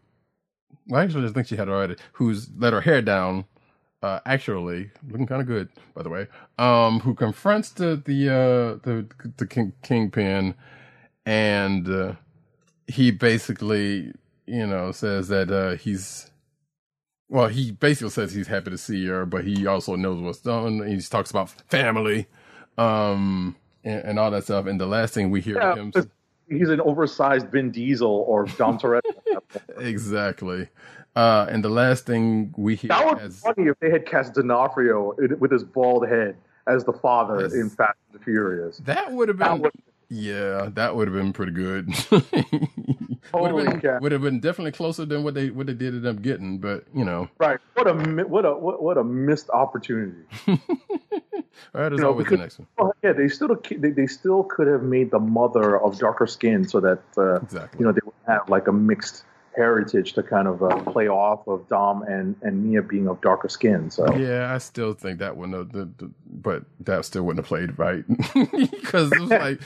well 0.88 1.02
actually 1.02 1.28
I 1.28 1.32
think 1.32 1.48
she 1.48 1.56
had 1.56 1.70
already 1.70 1.96
who's 2.14 2.50
let 2.58 2.74
her 2.74 2.82
hair 2.82 3.02
down 3.02 3.46
uh, 4.04 4.20
actually 4.26 4.92
looking 5.10 5.26
kind 5.26 5.42
of 5.42 5.48
good, 5.48 5.70
by 5.96 6.04
the 6.04 6.10
way, 6.10 6.28
um, 6.60 7.00
who 7.00 7.16
confronts 7.16 7.70
the 7.72 8.02
the 8.04 8.30
uh, 8.30 8.80
the 8.84 9.08
the 9.38 9.48
king, 9.48 9.72
kingpin, 9.82 10.56
and 11.26 11.88
uh, 11.90 12.14
he 12.88 13.12
basically, 13.12 14.12
you 14.46 14.68
know, 14.68 14.92
says 14.92 15.30
that 15.30 15.80
he's. 15.82 16.30
Well, 17.34 17.48
he 17.48 17.72
basically 17.72 18.12
says 18.12 18.32
he's 18.32 18.46
happy 18.46 18.70
to 18.70 18.78
see 18.78 19.08
her, 19.08 19.26
but 19.26 19.44
he 19.44 19.66
also 19.66 19.96
knows 19.96 20.22
what's 20.22 20.40
done. 20.42 20.88
He 20.88 21.02
talks 21.02 21.32
about 21.32 21.50
family, 21.68 22.28
um, 22.78 23.56
and, 23.84 24.04
and 24.06 24.20
all 24.20 24.30
that 24.30 24.44
stuff. 24.44 24.68
And 24.68 24.80
the 24.80 24.86
last 24.86 25.16
thing 25.16 25.32
we 25.32 25.42
hear 25.42 25.56
Yeah, 25.58 25.74
him, 25.74 25.92
he's 26.48 26.70
an 26.70 26.80
oversized 26.82 27.48
Vin 27.50 27.72
Diesel 27.72 28.08
or 28.28 28.46
Dom 28.46 28.78
Toretto. 28.78 29.02
exactly. 29.80 30.70
Uh, 31.16 31.48
and 31.50 31.64
the 31.64 31.70
last 31.70 32.06
thing 32.06 32.54
we 32.56 32.76
hear 32.76 32.90
that 32.90 33.04
would 33.04 33.18
be 33.18 33.30
funny 33.34 33.68
if 33.70 33.80
they 33.80 33.90
had 33.90 34.06
cast 34.06 34.36
D'Onofrio 34.36 35.16
with 35.40 35.52
his 35.52 35.64
bald 35.64 36.08
head 36.08 36.36
as 36.68 36.84
the 36.84 36.94
father 36.94 37.42
Yes. 37.42 37.54
in 37.56 37.72
Fast 37.72 37.98
and 38.12 38.20
the 38.22 38.24
Furious. 38.24 38.78
That 38.86 39.12
would 39.12 39.28
have 39.30 39.38
been, 39.40 39.60
would- 39.60 39.72
yeah, 40.10 40.70
that 40.74 40.96
would 40.96 41.08
have 41.08 41.16
been 41.16 41.34
pretty 41.34 41.52
good. 41.52 41.88
would 42.12 43.52
have 43.52 43.82
been 43.82 44.00
would 44.02 44.12
have 44.12 44.22
been 44.22 44.40
definitely 44.40 44.72
closer 44.72 45.06
than 45.06 45.24
what 45.24 45.34
they 45.34 45.50
what 45.50 45.68
they 45.68 45.74
did 45.74 45.94
end 45.96 46.06
up 46.06 46.22
getting, 46.22 46.60
but 46.60 46.86
you 46.94 47.04
know, 47.06 47.30
Right. 47.40 47.60
What 47.74 47.88
a 47.88 47.94
what 47.94 48.46
a 48.46 48.54
what, 48.54 48.82
what 48.84 48.98
a 48.98 49.04
missed 49.04 49.50
opportunity. 49.50 50.18
all 50.48 50.58
right, 50.58 51.90
there's 51.90 51.92
You 51.92 51.98
know, 51.98 52.08
always 52.10 52.28
the 52.28 52.38
next 52.38 52.60
one. 52.60 52.68
Well, 52.78 52.94
yeah, 53.04 53.14
they 53.14 53.28
still 53.28 53.56
they, 53.70 53.92
they 53.92 54.08
still 54.08 54.44
could 54.44 54.68
have 54.68 54.84
made 54.84 55.12
the 55.12 55.20
mother 55.20 55.80
of 55.80 55.98
darker 56.00 56.28
skin 56.28 56.68
so 56.68 56.80
that 56.80 57.02
uh, 57.18 57.36
Exactly. 57.42 57.80
you 57.80 57.86
know 57.86 57.92
they 57.92 58.02
would 58.04 58.14
have 58.28 58.50
like 58.50 58.68
a 58.68 58.74
mixed 58.74 59.24
heritage 59.56 60.14
to 60.14 60.24
kind 60.24 60.48
of 60.48 60.64
uh, 60.64 60.76
play 60.92 61.08
off 61.08 61.48
of 61.48 61.68
Dom 61.70 62.02
and 62.04 62.36
and 62.42 62.64
Mia 62.64 62.82
being 62.82 63.08
of 63.08 63.22
darker 63.22 63.50
skin. 63.50 63.90
So 63.92 64.12
Yeah, 64.16 64.54
I 64.54 64.58
still 64.58 64.94
think 64.94 65.20
that 65.20 65.38
have, 65.38 65.72
the, 65.72 65.90
the, 65.98 66.12
but 66.28 66.64
that 66.82 67.06
still 67.06 67.24
wouldn't 67.24 67.46
have 67.46 67.48
played 67.48 67.78
right 67.78 68.04
because 68.34 69.12
it 69.12 69.20
was 69.20 69.30
like, 69.30 69.62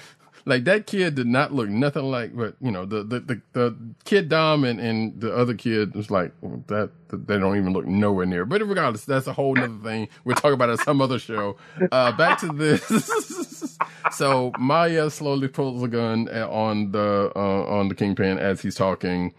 like 0.47 0.63
that 0.63 0.87
kid 0.87 1.15
did 1.15 1.27
not 1.27 1.53
look 1.53 1.69
nothing 1.69 2.09
like, 2.09 2.35
but 2.35 2.55
you 2.61 2.71
know, 2.71 2.85
the 2.85 3.03
the 3.03 3.19
the, 3.19 3.41
the 3.53 3.77
kid 4.05 4.29
Dom 4.29 4.63
and, 4.63 4.79
and 4.79 5.19
the 5.19 5.35
other 5.35 5.53
kid 5.53 5.93
was 5.93 6.09
like 6.09 6.31
well, 6.41 6.63
that, 6.67 6.91
They 7.09 7.37
don't 7.37 7.57
even 7.57 7.73
look 7.73 7.85
nowhere 7.85 8.25
near. 8.25 8.45
But 8.45 8.61
regardless, 8.65 9.05
that's 9.05 9.27
a 9.27 9.33
whole 9.33 9.55
nother 9.55 9.77
thing. 9.83 10.07
We'll 10.23 10.35
talk 10.35 10.53
about 10.53 10.69
it 10.69 10.79
some 10.79 11.01
other 11.01 11.19
show. 11.19 11.57
Uh, 11.91 12.13
back 12.13 12.39
to 12.39 12.47
this. 12.47 13.77
so 14.11 14.51
Maya 14.57 15.09
slowly 15.09 15.49
pulls 15.49 15.83
a 15.83 15.87
gun 15.87 16.29
on 16.29 16.91
the 16.91 17.31
uh, 17.35 17.63
on 17.65 17.89
the 17.89 17.95
kingpin 17.95 18.39
as 18.39 18.61
he's 18.61 18.75
talking. 18.75 19.33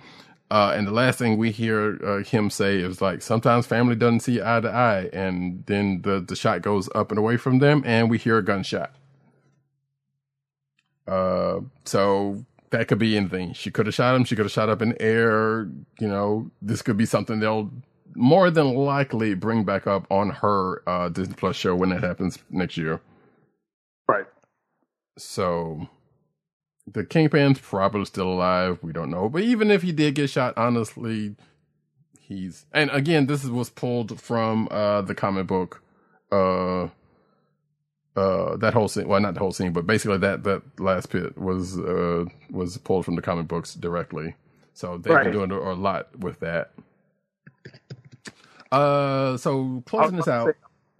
Uh, 0.50 0.72
and 0.74 0.86
the 0.86 0.92
last 0.92 1.18
thing 1.18 1.36
we 1.36 1.50
hear 1.50 1.98
uh, 2.02 2.22
him 2.22 2.48
say 2.48 2.78
is 2.78 3.02
like, 3.02 3.20
sometimes 3.20 3.66
family 3.66 3.94
doesn't 3.94 4.20
see 4.20 4.40
eye 4.40 4.60
to 4.60 4.70
eye. 4.70 5.10
And 5.12 5.64
then 5.66 6.00
the, 6.02 6.20
the 6.20 6.34
shot 6.34 6.62
goes 6.62 6.88
up 6.94 7.10
and 7.10 7.18
away 7.18 7.36
from 7.36 7.58
them 7.58 7.82
and 7.84 8.08
we 8.08 8.16
hear 8.16 8.38
a 8.38 8.44
gunshot. 8.44 8.94
Uh, 11.08 11.60
so 11.84 12.44
that 12.70 12.88
could 12.88 12.98
be 12.98 13.16
anything. 13.16 13.52
She 13.54 13.70
could 13.70 13.86
have 13.86 13.94
shot 13.94 14.14
him. 14.14 14.24
She 14.24 14.36
could 14.36 14.44
have 14.44 14.52
shot 14.52 14.68
up 14.68 14.82
in 14.82 14.94
air. 15.00 15.68
You 15.98 16.08
know, 16.08 16.50
this 16.60 16.82
could 16.82 16.96
be 16.96 17.06
something 17.06 17.40
they'll 17.40 17.70
more 18.14 18.50
than 18.50 18.74
likely 18.74 19.34
bring 19.34 19.64
back 19.64 19.86
up 19.86 20.06
on 20.10 20.30
her, 20.30 20.82
uh, 20.88 21.08
Disney 21.08 21.34
Plus 21.34 21.56
show 21.56 21.74
when 21.74 21.90
that 21.90 22.02
happens 22.02 22.38
next 22.50 22.76
year. 22.76 23.00
Right. 24.08 24.26
So 25.16 25.88
the 26.92 27.04
Kingpin's 27.04 27.60
probably 27.60 28.04
still 28.04 28.28
alive. 28.32 28.78
We 28.82 28.92
don't 28.92 29.10
know. 29.10 29.28
But 29.28 29.42
even 29.42 29.70
if 29.70 29.82
he 29.82 29.92
did 29.92 30.14
get 30.14 30.30
shot, 30.30 30.54
honestly, 30.56 31.36
he's 32.20 32.66
and 32.72 32.90
again, 32.90 33.26
this 33.26 33.44
was 33.44 33.70
pulled 33.70 34.20
from 34.20 34.68
uh 34.70 35.02
the 35.02 35.14
comic 35.14 35.46
book 35.46 35.82
uh 36.32 36.88
uh 38.18 38.56
that 38.56 38.74
whole 38.74 38.88
scene. 38.88 39.06
Well, 39.08 39.20
not 39.20 39.34
the 39.34 39.40
whole 39.40 39.52
scene, 39.52 39.72
but 39.72 39.86
basically 39.86 40.18
that 40.18 40.44
that 40.44 40.62
last 40.80 41.10
bit 41.10 41.36
was 41.38 41.78
uh, 41.78 42.24
was 42.50 42.76
pulled 42.78 43.04
from 43.04 43.16
the 43.16 43.22
comic 43.22 43.46
books 43.48 43.74
directly. 43.74 44.34
So 44.74 44.98
they've 44.98 45.12
Right. 45.14 45.24
been 45.24 45.32
doing 45.32 45.50
a, 45.50 45.72
lot 45.74 46.16
with 46.18 46.38
that. 46.40 46.70
Uh, 48.70 49.36
so 49.36 49.82
closing 49.86 50.14
I 50.14 50.16
was 50.18 50.24
this 50.26 50.28
out. 50.28 50.46
say- 50.48 50.52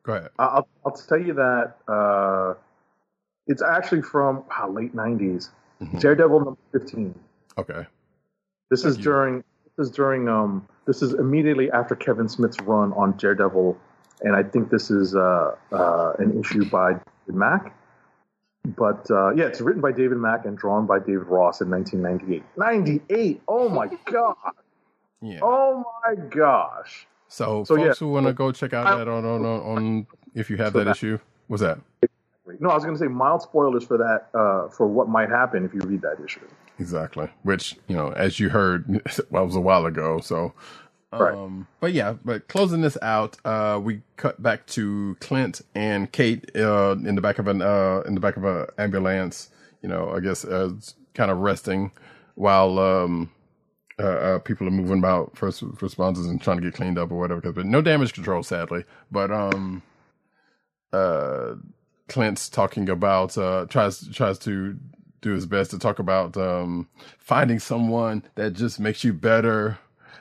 Go 0.05 0.15
ahead. 0.15 0.31
I'll, 0.39 0.67
I'll 0.87 0.93
tell 0.93 1.19
you 1.21 1.35
that 1.35 1.75
uh, 1.87 2.55
it's 3.47 3.61
actually 3.63 4.01
from 4.03 4.43
wow, 4.49 4.71
late 4.71 4.95
'90s. 4.97 5.51
Mhm. 5.83 6.01
Daredevil 6.01 6.41
number 6.41 6.59
15. 6.73 7.15
Okay. 7.59 7.87
This 8.71 8.83
Thank 8.83 8.91
is 8.93 8.97
you. 8.99 9.05
during. 9.05 9.45
This 9.77 9.89
is 9.89 9.91
during. 9.95 10.29
Um. 10.29 10.67
This 10.87 11.03
is 11.03 11.13
immediately 11.15 11.71
after 11.71 11.95
Kevin 11.95 12.29
Smith's 12.29 12.59
run 12.63 12.93
on 12.95 13.13
Daredevil, 13.19 13.77
and 14.23 14.35
I 14.37 14.43
think 14.43 14.71
this 14.71 14.91
is 14.91 15.15
uh, 15.15 15.55
uh, 15.73 16.13
an 16.19 16.39
issue 16.41 16.65
by 16.69 16.93
David 16.93 17.05
Mack. 17.39 17.75
But 18.77 19.11
uh, 19.11 19.31
yeah, 19.35 19.45
it's 19.45 19.61
written 19.61 19.81
by 19.81 19.93
David 19.93 20.19
Mack 20.19 20.45
and 20.45 20.57
drawn 20.59 20.87
by 20.87 20.99
David 20.99 21.27
Ross 21.27 21.61
in 21.61 21.71
1998. 21.71 22.43
98. 22.57 23.43
Oh 23.49 23.69
my 23.69 23.87
god. 24.05 24.35
Yeah. 25.23 25.41
Oh 25.43 25.85
my 26.07 26.15
gosh. 26.29 27.07
So, 27.29 27.65
So, 27.65 27.77
folks 27.77 27.87
yeah. 27.87 27.93
who 28.07 28.13
want 28.13 28.27
to 28.27 28.33
go 28.33 28.53
check 28.53 28.73
out 28.73 28.99
that 28.99 29.09
on 29.09 29.25
on, 29.25 29.45
on, 29.45 29.61
on 29.79 30.07
if 30.35 30.51
you 30.51 30.57
have 30.59 30.73
So 30.73 30.79
that 30.81 30.85
that- 30.87 30.97
issue, 30.97 31.19
what's 31.47 31.63
that? 31.63 31.79
No, 32.61 32.71
I 32.71 32.75
was 32.75 32.83
going 32.85 32.97
to 32.97 32.99
say 33.01 33.09
mild 33.09 33.43
spoilers 33.43 33.85
for 33.85 33.99
that. 33.99 34.29
Uh, 34.39 34.69
for 34.71 34.87
what 34.87 35.07
might 35.09 35.29
happen 35.29 35.67
if 35.67 35.75
you 35.75 35.81
read 35.81 36.01
that 36.01 36.17
issue. 36.25 36.41
Exactly. 36.79 37.29
Which 37.43 37.77
you 37.89 37.97
know, 37.97 38.09
as 38.13 38.41
you 38.41 38.49
heard, 38.49 38.87
well, 39.31 39.43
it 39.43 39.47
was 39.47 39.55
a 39.57 39.61
while 39.61 39.85
ago. 39.85 40.21
So, 40.21 40.55
um, 41.13 41.21
Right. 41.21 41.67
but 41.81 41.93
yeah, 41.93 42.15
but 42.25 42.49
closing 42.49 42.81
this 42.83 42.99
out, 43.03 43.37
uh, 43.45 43.81
we 43.83 44.03
cut 44.17 44.43
back 44.43 44.67
to 44.69 45.17
Clint 45.21 45.63
and 45.75 46.11
Kate 46.13 46.51
uh, 46.57 46.97
in 47.05 47.15
the 47.15 47.21
back 47.23 47.39
of 47.39 47.49
an 47.49 47.63
uh, 47.63 48.03
in 48.07 48.15
the 48.15 48.21
back 48.21 48.37
of 48.37 48.45
a 48.45 48.69
ambulance. 48.79 49.51
You 49.83 49.89
know, 49.89 50.11
I 50.11 50.21
guess 50.21 50.45
uh, 50.45 50.71
kind 51.15 51.31
of 51.31 51.39
resting 51.39 51.93
while 52.35 52.79
um, 52.79 53.31
uh, 53.99 54.03
uh, 54.07 54.39
people 54.41 54.67
are 54.69 54.73
moving 54.73 54.99
about 54.99 55.37
first 55.37 55.63
responders 55.63 56.29
and 56.29 56.41
trying 56.41 56.59
to 56.59 56.63
get 56.63 56.75
cleaned 56.75 56.99
up 56.99 57.11
or 57.11 57.19
whatever. 57.19 57.41
'cause- 57.41 57.55
but 57.55 57.67
no 57.67 57.81
damage 57.81 58.13
control, 58.13 58.43
sadly. 58.43 58.85
But 59.11 59.31
um, 59.31 59.83
uh, 60.93 61.55
Clint's 62.09 62.49
talking 62.49 62.89
about 62.89 63.37
uh, 63.37 63.67
tries 63.69 64.07
tries 64.09 64.39
to 64.41 64.77
do 65.21 65.33
his 65.33 65.47
best 65.47 65.71
to 65.73 65.79
talk 65.79 65.99
about 65.99 66.37
um, 66.37 66.89
finding 67.19 67.59
someone 67.59 68.23
that 68.37 68.53
just 68.53 68.79
makes 68.81 69.05
you 69.05 69.13
better. 69.13 69.79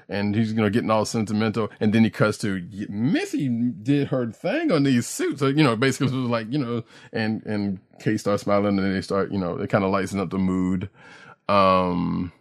And 0.09 0.35
he's 0.35 0.53
you 0.53 0.61
know 0.61 0.69
getting 0.69 0.89
all 0.89 1.03
sentimental, 1.05 1.69
and 1.81 1.93
then 1.93 2.03
he 2.03 2.09
cuts 2.09 2.37
to 2.39 2.65
Missy 2.89 3.49
did 3.49 4.07
her 4.07 4.31
thing 4.31 4.71
on 4.71 4.83
these 4.83 5.05
suits. 5.05 5.39
So 5.39 5.47
you 5.47 5.63
know 5.63 5.75
basically 5.75 6.15
was 6.15 6.29
like 6.29 6.47
you 6.49 6.59
know, 6.59 6.83
and 7.11 7.45
and 7.45 7.79
Kate 7.99 8.17
starts 8.17 8.43
smiling, 8.43 8.79
and 8.79 8.95
they 8.95 9.01
start 9.01 9.31
you 9.31 9.37
know 9.37 9.57
it 9.57 9.69
kind 9.69 9.83
of 9.83 9.91
lightens 9.91 10.21
up 10.21 10.29
the 10.29 10.37
mood. 10.37 10.89
Um, 11.49 12.31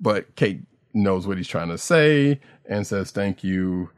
but 0.00 0.36
Kate 0.36 0.62
knows 0.94 1.26
what 1.26 1.36
he's 1.36 1.48
trying 1.48 1.68
to 1.68 1.78
say 1.78 2.40
and 2.64 2.86
says 2.86 3.10
thank 3.10 3.44
you. 3.44 3.90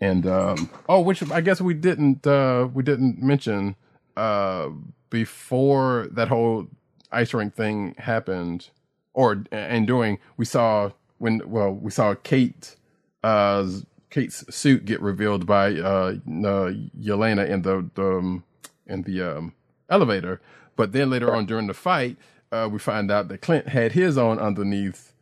And 0.00 0.26
um, 0.26 0.70
oh, 0.88 1.00
which 1.00 1.28
I 1.30 1.40
guess 1.40 1.60
we 1.60 1.74
didn't 1.74 2.26
uh, 2.26 2.68
we 2.72 2.82
didn't 2.82 3.22
mention 3.22 3.76
uh, 4.16 4.68
before 5.10 6.08
that 6.12 6.28
whole 6.28 6.68
ice 7.10 7.32
rink 7.32 7.54
thing 7.54 7.94
happened, 7.98 8.68
or 9.14 9.44
and 9.50 9.86
during 9.86 10.18
we 10.36 10.44
saw 10.44 10.90
when 11.18 11.42
well 11.46 11.72
we 11.72 11.90
saw 11.90 12.14
Kate 12.14 12.76
uh, 13.22 13.66
Kate's 14.10 14.44
suit 14.54 14.84
get 14.84 15.00
revealed 15.02 15.46
by 15.46 15.74
uh, 15.74 16.14
uh, 16.26 16.72
Yelena 16.98 17.48
in 17.48 17.62
the, 17.62 17.88
the 17.94 18.18
um, 18.18 18.44
in 18.86 19.02
the 19.02 19.22
um, 19.22 19.54
elevator, 19.90 20.40
but 20.76 20.92
then 20.92 21.10
later 21.10 21.34
on 21.34 21.46
during 21.46 21.66
the 21.66 21.74
fight, 21.74 22.16
uh, 22.52 22.68
we 22.70 22.78
find 22.78 23.10
out 23.10 23.28
that 23.28 23.40
Clint 23.40 23.68
had 23.68 23.92
his 23.92 24.16
own 24.18 24.38
underneath 24.38 25.12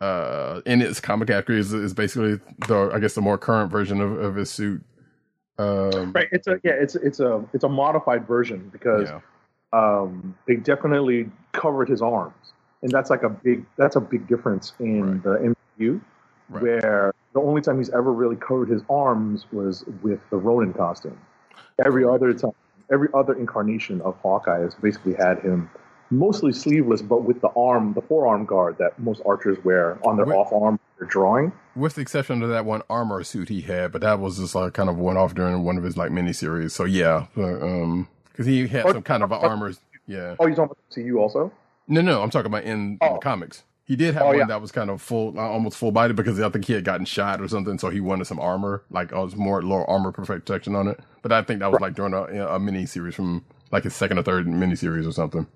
uh 0.00 0.60
in 0.64 0.80
its 0.80 1.00
comic 1.00 1.28
accuracy 1.28 1.60
is, 1.60 1.72
is 1.74 1.94
basically 1.94 2.38
the 2.68 2.90
I 2.94 3.00
guess 3.00 3.14
the 3.14 3.20
more 3.20 3.36
current 3.36 3.70
version 3.72 4.00
of, 4.00 4.12
of 4.18 4.36
his 4.36 4.50
suit. 4.50 4.82
Um 5.58 6.12
Right. 6.12 6.28
It's 6.30 6.46
a 6.46 6.60
yeah. 6.62 6.72
It's 6.72 6.94
it's 6.94 7.20
a 7.20 7.44
it's 7.52 7.64
a 7.64 7.68
modified 7.68 8.26
version 8.26 8.68
because 8.72 9.08
yeah. 9.08 9.20
um, 9.72 10.36
they 10.46 10.56
definitely 10.56 11.30
covered 11.52 11.88
his 11.88 12.00
arms, 12.00 12.52
and 12.82 12.90
that's 12.90 13.10
like 13.10 13.22
a 13.22 13.28
big 13.28 13.64
that's 13.76 13.96
a 13.96 14.00
big 14.00 14.26
difference 14.28 14.72
in 14.80 15.02
Right. 15.02 15.22
the 15.22 15.54
MCU, 15.78 16.00
Right. 16.50 16.62
where 16.62 17.12
the 17.34 17.40
only 17.40 17.60
time 17.62 17.78
he's 17.78 17.90
ever 17.90 18.12
really 18.12 18.36
covered 18.36 18.68
his 18.68 18.82
arms 18.88 19.46
was 19.52 19.84
with 20.02 20.20
the 20.30 20.36
Ronin 20.36 20.72
costume. 20.72 21.18
Every 21.84 22.04
other 22.04 22.32
time, 22.34 22.52
every 22.90 23.08
other 23.14 23.34
incarnation 23.34 24.00
of 24.02 24.16
Hawkeye 24.18 24.60
has 24.60 24.74
basically 24.74 25.14
had 25.14 25.38
him 25.40 25.70
mostly 26.10 26.52
sleeveless, 26.52 27.02
but 27.02 27.22
with 27.24 27.40
the 27.42 27.48
arm, 27.54 27.92
the 27.92 28.00
forearm 28.00 28.46
guard 28.46 28.78
that 28.78 28.98
most 28.98 29.20
archers 29.26 29.62
wear 29.62 29.98
on 30.06 30.16
their 30.16 30.24
Wait. 30.24 30.34
off 30.36 30.50
arm. 30.52 30.80
They're 30.98 31.06
drawing. 31.06 31.52
With 31.76 31.96
the 31.96 32.00
exception 32.00 32.42
of 32.42 32.48
that 32.48 32.64
one 32.64 32.82
armor 32.88 33.22
suit 33.24 33.50
he 33.50 33.60
had, 33.60 33.92
but 33.92 34.00
that 34.00 34.18
was 34.18 34.38
just 34.38 34.54
like 34.54 34.72
kind 34.72 34.88
of 34.88 34.96
one 34.96 35.16
off 35.18 35.34
during 35.34 35.62
one 35.64 35.76
of 35.76 35.84
his 35.84 35.96
like 35.98 36.10
miniseries. 36.10 36.70
So 36.70 36.84
yeah, 36.84 37.26
uh, 37.36 37.42
um, 37.64 38.08
because 38.32 38.46
he 38.46 38.66
had 38.66 38.86
Oh, 38.86 38.92
some 38.92 39.02
kind 39.02 39.22
of 39.22 39.30
a 39.32 39.36
armor. 39.36 39.72
Yeah, 40.06 40.34
Oh, 40.40 40.46
you're 40.46 40.56
talking 40.56 40.72
about 40.72 40.78
CU 40.94 41.18
also? 41.18 41.52
No, 41.88 42.00
no, 42.00 42.22
I'm 42.22 42.30
talking 42.30 42.46
about 42.46 42.64
in, 42.64 42.70
in 42.72 42.98
the 43.00 43.10
Oh. 43.10 43.18
comics. 43.18 43.64
He 43.84 43.96
did 43.96 44.12
have 44.14 44.24
Oh, 44.24 44.26
one 44.26 44.38
yeah. 44.38 44.44
that 44.46 44.60
was 44.60 44.70
kind 44.70 44.90
of 44.90 45.00
full, 45.00 45.38
uh, 45.38 45.42
almost 45.42 45.78
full 45.78 45.90
body 45.92 46.12
because 46.12 46.38
I 46.38 46.50
think 46.50 46.66
he 46.66 46.74
had 46.74 46.84
gotten 46.84 47.06
shot 47.06 47.40
or 47.40 47.48
something, 47.48 47.78
so 47.78 47.88
he 47.88 48.00
wanted 48.00 48.26
some 48.26 48.38
armor, 48.38 48.82
like 48.90 49.12
uh, 49.14 49.26
more 49.34 49.62
lower 49.62 49.88
armor 49.88 50.12
perfect 50.12 50.44
protection 50.46 50.74
on 50.76 50.88
it. 50.88 51.00
But 51.22 51.32
I 51.32 51.42
think 51.42 51.60
that 51.60 51.72
was 51.72 51.80
like 51.80 51.94
during 51.94 52.12
a, 52.12 52.24
a 52.48 52.58
mini 52.60 52.84
series 52.84 53.14
from 53.14 53.44
like 53.72 53.84
his 53.84 53.94
second 53.96 54.18
or 54.18 54.22
third 54.22 54.46
mini 54.46 54.76
series 54.76 55.06
or 55.06 55.12
something. 55.12 55.46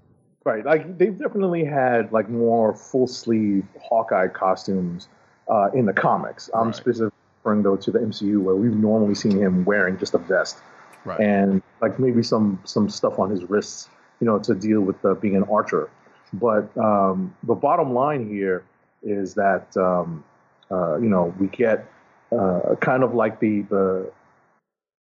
Right, 0.45 0.65
like 0.65 0.97
they've 0.99 1.17
definitely 1.17 1.65
had 1.65 2.11
like 2.11 2.29
more 2.31 2.75
full 2.75 3.07
sleeve 3.07 3.65
Hawkeye 3.83 4.29
costumes 4.29 5.09
uh, 5.49 5.69
in 5.75 5.85
the 5.85 5.93
comics. 5.93 6.49
I'm 6.55 6.67
Right. 6.69 6.75
specifically 6.75 7.13
referring 7.45 7.63
though 7.65 7.77
to 7.77 7.91
the 7.91 7.99
MCU 7.99 8.41
where 8.41 8.57
we've 8.57 8.75
normally 8.75 9.15
seen 9.15 9.37
him 9.39 9.65
wearing 9.67 9.99
just 9.99 10.15
a 10.15 10.19
vest 10.19 10.59
Right. 11.05 11.21
and 11.21 11.63
like 11.83 11.99
maybe 11.99 12.23
some 12.23 12.59
some 12.65 12.89
stuff 12.89 13.19
on 13.19 13.29
his 13.31 13.45
wrists, 13.45 13.89
you 14.21 14.27
know, 14.27 14.39
to 14.39 14.55
deal 14.55 14.81
with 14.81 15.05
uh, 15.05 15.15
being 15.15 15.37
an 15.37 15.45
archer. 15.45 15.91
But 16.33 16.77
um, 16.77 17.35
the 17.43 17.55
bottom 17.55 17.93
line 17.93 18.29
here 18.29 18.65
is 19.03 19.35
that 19.35 19.77
um, 19.77 20.25
uh, 20.71 20.97
you 20.97 21.09
know 21.09 21.35
we 21.39 21.49
get 21.49 21.87
uh, 22.31 22.75
kind 22.81 23.03
of 23.03 23.15
like 23.15 23.41
the 23.41 23.63
the, 23.63 24.11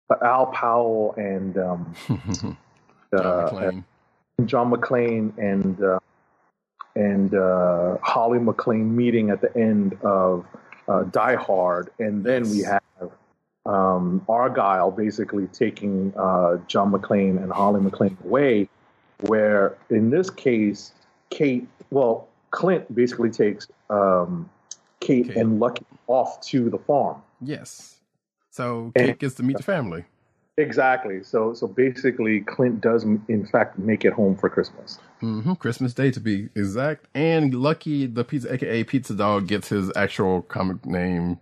the 0.09 0.17
Al 0.23 0.47
Powell 0.47 1.13
and 1.17 1.57
um, 1.57 1.95
John 2.07 2.57
uh, 3.13 3.49
McClane. 3.49 3.83
John 4.45 4.71
McClane 4.71 5.37
and 5.37 5.83
uh, 5.83 5.99
and 6.95 7.33
uh, 7.33 7.97
Holly 8.01 8.39
McClane 8.39 8.89
meeting 8.91 9.29
at 9.29 9.41
the 9.41 9.55
end 9.57 9.97
of 10.03 10.45
uh, 10.87 11.03
Die 11.03 11.35
Hard, 11.35 11.91
and 11.99 12.23
then 12.23 12.49
we 12.49 12.61
have 12.63 12.81
um, 13.65 14.25
Argyle 14.27 14.91
basically 14.91 15.47
taking 15.47 16.13
uh, 16.17 16.57
John 16.67 16.91
McClane 16.91 17.41
and 17.41 17.51
Holly 17.51 17.79
McClane 17.81 18.21
away. 18.25 18.67
Where 19.21 19.77
in 19.91 20.09
this 20.09 20.31
case, 20.31 20.93
Kate, 21.31 21.67
well, 21.89 22.27
Clint 22.51 22.93
basically 22.93 23.31
takes 23.31 23.67
um, 23.89 24.49
Kate, 24.99 25.25
Kate. 25.27 25.37
and 25.37 25.59
Lucky 25.59 25.85
off 26.07 26.39
to 26.41 26.69
the 26.69 26.77
farm. 26.77 27.21
Yes. 27.41 27.95
So 28.51 28.91
And- 28.95 29.07
Kate 29.07 29.19
gets 29.19 29.35
to 29.35 29.43
meet 29.43 29.57
the 29.57 29.63
family. 29.63 30.05
Exactly. 30.57 31.23
So, 31.23 31.53
so 31.53 31.65
basically, 31.65 32.41
Clint 32.41 32.81
does 32.81 33.03
in 33.03 33.47
fact 33.51 33.79
make 33.79 34.03
it 34.05 34.11
home 34.13 34.35
for 34.35 34.49
Christmas. 34.49 34.99
hmm 35.21 35.53
Christmas 35.53 35.93
Day 35.93 36.11
to 36.11 36.19
be 36.19 36.49
exact. 36.55 37.05
And 37.15 37.53
Lucky, 37.55 38.05
the 38.05 38.23
pizza, 38.25 38.53
aka 38.53 38.83
Pizza 38.83 39.15
Dog, 39.15 39.47
gets 39.47 39.69
his 39.69 39.91
actual 39.95 40.41
comic 40.43 40.85
name 40.85 41.39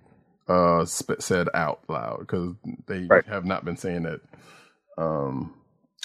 uh 0.48 0.86
sp- 0.88 1.20
said 1.20 1.48
out 1.54 1.80
loud 1.90 2.20
because 2.22 2.54
they 2.88 3.06
Right. 3.06 3.26
have 3.28 3.46
not 3.46 3.66
been 3.66 3.78
saying 3.78 4.06
it 4.06 4.22
um 4.98 5.54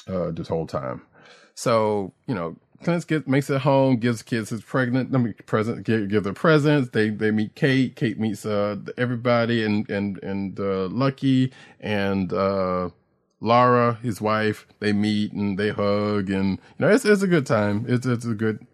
uh 0.08 0.30
this 0.30 0.48
whole 0.48 0.66
time. 0.66 1.02
So 1.54 2.12
you 2.26 2.34
know, 2.34 2.56
Clint 2.84 3.06
gets 3.06 3.26
makes 3.26 3.50
it 3.50 3.62
home, 3.62 3.96
gives 3.96 4.22
kids 4.22 4.50
his 4.50 4.62
pregnant, 4.62 5.14
I 5.14 5.18
mean, 5.18 5.34
present, 5.46 5.84
give, 5.84 6.08
give 6.08 6.24
their 6.24 6.32
presents. 6.32 6.90
They 6.90 7.10
they 7.10 7.30
meet 7.30 7.54
Kate. 7.54 7.96
Kate 7.96 8.18
meets 8.18 8.46
uh 8.46 8.76
everybody 8.96 9.64
and 9.64 9.88
and 9.90 10.22
and 10.22 10.58
uh, 10.58 10.88
Lucky 10.88 11.52
and 11.80 12.32
uh 12.32 12.90
Laura, 13.40 13.98
his 14.02 14.20
wife. 14.20 14.66
They 14.80 14.92
meet 14.92 15.32
and 15.32 15.58
they 15.58 15.70
hug, 15.70 16.30
and 16.30 16.58
you 16.58 16.58
know, 16.78 16.88
it's 16.88 17.04
it's 17.04 17.22
a 17.22 17.26
good 17.26 17.46
time. 17.46 17.84
It's 17.88 18.06
it's 18.06 18.24
a 18.24 18.34
good 18.34 18.66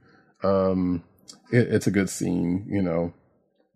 um, 0.43 1.03
it, 1.53 1.69
it's 1.69 1.87
a 1.87 1.91
good 1.91 2.09
scene. 2.09 2.67
You 2.69 2.83
know, 2.83 3.13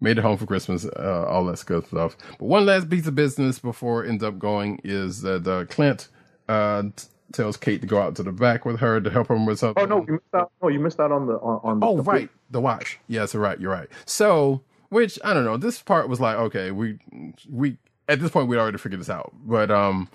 made 0.01 0.18
it 0.18 0.22
home 0.22 0.37
for 0.37 0.47
Christmas, 0.47 0.85
uh, 0.85 1.26
all 1.28 1.45
that 1.47 1.64
good 1.66 1.87
stuff. 1.87 2.16
But 2.39 2.47
one 2.47 2.66
last 2.66 2.89
piece 2.89 3.07
of 3.07 3.14
business 3.14 3.59
before 3.59 4.05
it 4.05 4.09
ends 4.09 4.22
up 4.22 4.39
going 4.39 4.80
is 4.85 5.22
that 5.22 5.47
uh, 5.47 5.64
Clint 5.66 6.09
uh, 6.49 6.85
tells 7.33 7.57
Kate 7.57 7.81
to 7.81 7.87
go 7.87 8.01
out 8.01 8.14
to 8.16 8.22
the 8.22 8.33
back 8.33 8.64
with 8.64 8.79
her 8.81 9.01
to 9.01 9.11
help 9.11 9.29
him 9.31 9.47
with 9.47 9.59
something. 9.59 9.83
Oh 9.83 9.87
no, 9.87 10.05
you 10.07 10.12
missed 10.14 10.35
out. 10.35 10.53
No, 10.62 10.68
you 10.68 10.79
missed 10.81 11.01
out 11.01 11.11
on 11.12 11.27
the 11.27 11.35
on, 11.35 11.61
on 11.64 11.81
the, 11.81 11.87
Oh, 11.87 11.97
the- 11.97 12.03
right. 12.03 12.29
The 12.51 12.61
watch. 12.61 12.99
Yes, 13.09 13.35
you're 13.35 13.43
right. 13.43 13.59
You're 13.59 13.72
right. 13.72 13.89
So, 14.07 14.62
which 14.91 15.18
I 15.25 15.35
don't 15.35 15.45
know. 15.45 15.57
This 15.57 15.83
part 15.83 16.09
was 16.09 16.20
like, 16.20 16.37
okay, 16.37 16.70
we 16.70 16.99
we 17.51 17.77
at 18.09 18.20
this 18.20 18.31
point 18.31 18.49
we'd 18.49 18.59
already 18.59 18.79
figured 18.79 19.01
this 19.01 19.11
out, 19.11 19.33
but 19.45 19.70
um, 19.70 20.09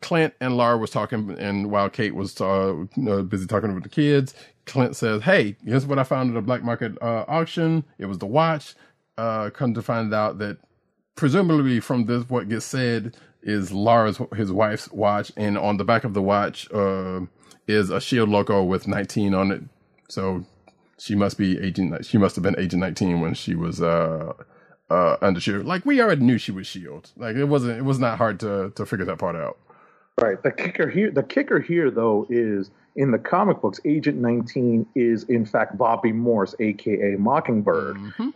Clint 0.00 0.32
and 0.40 0.56
Laura 0.56 0.78
was 0.78 0.90
talking, 0.90 1.36
and 1.38 1.70
while 1.70 1.90
Kate 1.90 2.14
was 2.14 2.40
uh, 2.40 2.74
you 2.74 2.88
know, 2.96 3.22
busy 3.22 3.46
talking 3.46 3.74
with 3.74 3.82
the 3.82 3.88
kids, 3.90 4.34
Clint 4.66 4.96
says, 4.96 5.22
"Hey, 5.22 5.56
here's 5.64 5.84
what 5.84 5.98
I 5.98 6.04
found 6.04 6.30
at 6.30 6.36
a 6.36 6.42
black 6.42 6.62
market 6.62 6.96
uh, 7.02 7.24
auction. 7.28 7.84
It 7.98 8.06
was 8.06 8.18
the 8.18 8.26
watch. 8.26 8.74
Uh, 9.18 9.50
come 9.50 9.74
to 9.74 9.82
find 9.82 10.12
out 10.14 10.38
that 10.38 10.58
presumably 11.16 11.80
from 11.80 12.06
this, 12.06 12.28
what 12.28 12.48
gets 12.48 12.64
said 12.64 13.16
is 13.44 13.70
Laura's 13.72 14.18
his 14.36 14.50
wife's 14.50 14.90
watch, 14.90 15.30
and 15.36 15.56
on 15.56 15.76
the 15.76 15.84
back 15.84 16.04
of 16.04 16.14
the 16.14 16.22
watch 16.22 16.68
uh, 16.72 17.20
is 17.68 17.90
a 17.90 18.00
Shield 18.00 18.28
logo 18.28 18.62
with 18.62 18.88
19 18.88 19.34
on 19.34 19.52
it. 19.52 19.62
So 20.08 20.44
she 20.98 21.14
must 21.14 21.38
be 21.38 21.58
agent. 21.60 22.04
She 22.06 22.18
must 22.18 22.34
have 22.36 22.42
been 22.42 22.58
agent 22.58 22.80
19 22.80 23.20
when 23.20 23.34
she 23.34 23.54
was 23.54 23.80
uh, 23.82 24.32
uh, 24.90 25.16
under 25.22 25.40
Shield. 25.40 25.66
Like 25.66 25.84
we 25.86 26.00
already 26.00 26.22
knew 26.24 26.38
she 26.38 26.52
was 26.52 26.66
Shield. 26.66 27.12
Like 27.16 27.36
it 27.36 27.44
wasn't. 27.44 27.78
It 27.78 27.84
was 27.84 27.98
not 27.98 28.18
hard 28.18 28.40
to 28.40 28.70
to 28.74 28.86
figure 28.86 29.04
that 29.06 29.18
part 29.18 29.36
out. 29.36 29.58
Right. 30.20 30.40
The 30.42 30.52
kicker 30.52 30.88
here, 30.88 31.10
the 31.10 31.22
kicker 31.24 31.60
here, 31.60 31.90
though, 31.90 32.26
is 32.30 32.70
in 32.96 33.10
the 33.10 33.18
comic 33.18 33.60
books, 33.60 33.80
Agent 33.84 34.18
19 34.18 34.86
is 34.94 35.24
in 35.24 35.44
fact 35.44 35.76
Bobbi 35.76 36.14
Morse, 36.14 36.54
aka 36.60 37.16
Mockingbird, 37.18 37.96
Mhm. 37.96 38.32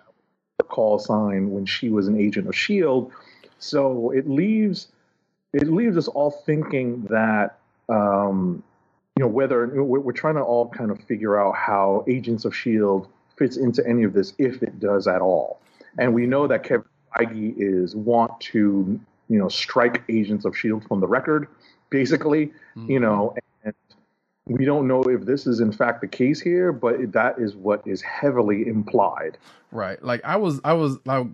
the 0.58 0.64
call 0.64 0.98
sign 0.98 1.50
when 1.52 1.64
she 1.66 1.88
was 1.88 2.08
an 2.08 2.18
agent 2.20 2.48
of 2.48 2.56
Shield. 2.56 3.12
So 3.60 4.10
it 4.10 4.28
leaves 4.28 4.88
it 5.58 5.72
leaves 5.72 5.96
us 5.96 6.08
all 6.08 6.30
thinking 6.30 7.02
that 7.10 7.58
um, 7.88 8.62
you 9.16 9.24
know 9.24 9.28
whether 9.28 9.66
we're, 9.66 10.00
we're 10.00 10.12
trying 10.12 10.36
to 10.36 10.42
all 10.42 10.68
kind 10.68 10.90
of 10.90 11.00
figure 11.02 11.38
out 11.38 11.56
how 11.56 12.04
Agents 12.08 12.44
of 12.44 12.54
Shield 12.54 13.08
fits 13.36 13.56
into 13.56 13.86
any 13.86 14.04
of 14.04 14.12
this, 14.12 14.32
if 14.38 14.62
it 14.62 14.78
does 14.78 15.06
at 15.06 15.20
all. 15.20 15.60
And 15.98 16.14
we 16.14 16.26
know 16.26 16.46
that 16.46 16.62
Kevin 16.62 16.86
Feige 17.16 17.54
is 17.56 17.96
want 17.96 18.40
to 18.40 19.00
you 19.28 19.38
know 19.38 19.48
strike 19.48 20.04
Agents 20.08 20.44
of 20.44 20.56
Shield 20.56 20.86
from 20.86 21.00
the 21.00 21.08
record, 21.08 21.48
basically. 21.90 22.52
You 22.76 23.00
know, 23.00 23.34
and 23.64 23.74
we 24.46 24.64
don't 24.64 24.86
know 24.86 25.02
if 25.02 25.22
this 25.22 25.46
is 25.46 25.58
in 25.58 25.72
fact 25.72 26.00
the 26.00 26.08
case 26.08 26.40
here, 26.40 26.72
but 26.72 27.12
that 27.12 27.40
is 27.40 27.56
what 27.56 27.82
is 27.84 28.00
heavily 28.00 28.68
implied. 28.68 29.38
Right. 29.72 30.02
Like 30.02 30.20
I 30.24 30.36
was, 30.36 30.60
I 30.62 30.74
was, 30.74 30.98
like, 31.04 31.26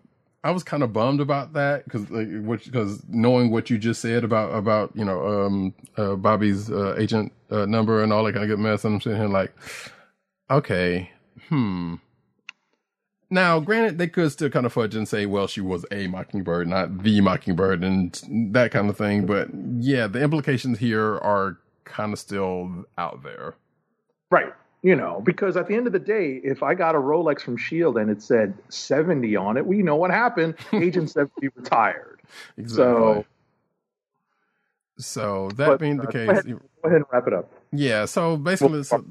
I 0.45 0.51
was 0.51 0.63
kind 0.63 0.83
of 0.83 0.93
bummed 0.93 1.21
about 1.21 1.55
that 1.55 1.85
because, 1.85 2.05
because 2.05 3.03
knowing 3.09 3.51
what 3.51 3.71
you 3.71 3.79
just 3.79 4.03
said 4.03 4.25
about 4.25 4.55
about 4.55 4.93
you 4.95 5.05
know 5.05 5.27
um 5.27 5.75
uh, 5.97 6.17
Bobby's 6.17 6.71
uh, 6.71 6.95
agent 6.99 7.33
uh, 7.51 7.65
number 7.65 8.03
and 8.03 8.13
all 8.13 8.23
that 8.25 8.35
kind 8.35 8.45
of 8.45 8.51
good 8.51 8.63
mess, 8.63 8.85
and 8.85 8.95
I'm 8.95 9.01
sitting 9.01 9.19
here 9.19 9.29
like, 9.29 9.53
okay, 10.51 11.11
hmm. 11.49 11.95
Now, 13.31 13.59
granted, 13.59 13.99
they 13.99 14.07
could 14.07 14.31
still 14.31 14.51
kind 14.51 14.67
of 14.67 14.73
fudge 14.73 14.95
and 14.95 15.09
say, 15.09 15.27
well, 15.27 15.47
she 15.49 15.61
was 15.61 15.85
a 15.91 16.07
mockingbird, 16.07 16.69
not 16.69 17.03
the 17.03 17.21
mockingbird, 17.21 17.83
and 17.83 18.21
that 18.53 18.71
kind 18.71 18.89
of 18.89 18.99
thing. 18.99 19.27
But 19.27 19.49
yeah, 19.79 20.07
the 20.07 20.23
implications 20.23 20.79
here 20.79 21.17
are 21.19 21.59
kind 21.85 22.13
of 22.13 22.19
still 22.19 22.85
out 22.99 23.23
there. 23.23 23.55
Right. 24.31 24.53
You 24.85 24.97
know, 24.97 25.23
because 25.25 25.57
at 25.57 25.69
the 25.69 25.77
end 25.77 25.89
of 25.89 25.95
the 25.95 26.01
day, 26.01 26.43
if 26.45 26.63
I 26.63 26.75
got 26.75 26.95
a 26.95 26.99
Rolex 26.99 27.43
from 27.43 27.57
Shield 27.57 27.99
and 27.99 28.11
it 28.11 28.23
said 28.23 28.55
70 28.71 29.37
on 29.37 29.57
it, 29.59 29.67
we 29.67 29.83
know 29.83 29.97
what 29.97 30.13
happened. 30.13 30.57
Agent 30.75 31.11
70 31.11 31.49
retired. 31.57 32.23
Exactly. 32.59 33.23
So, 33.23 33.27
So 34.99 35.55
that 35.57 35.67
but, 35.67 35.81
being 35.81 36.01
the 36.01 36.09
uh, 36.09 36.13
case, 36.13 36.27
go, 36.27 36.33
ahead, 36.33 36.47
go 36.47 36.61
ahead 36.85 36.97
and 36.99 37.05
wrap 37.13 37.27
it 37.29 37.35
up. 37.35 37.51
yeah. 37.73 38.07
So 38.07 38.37
basically, 38.37 38.83
Well, 38.83 38.85
so, 38.85 39.05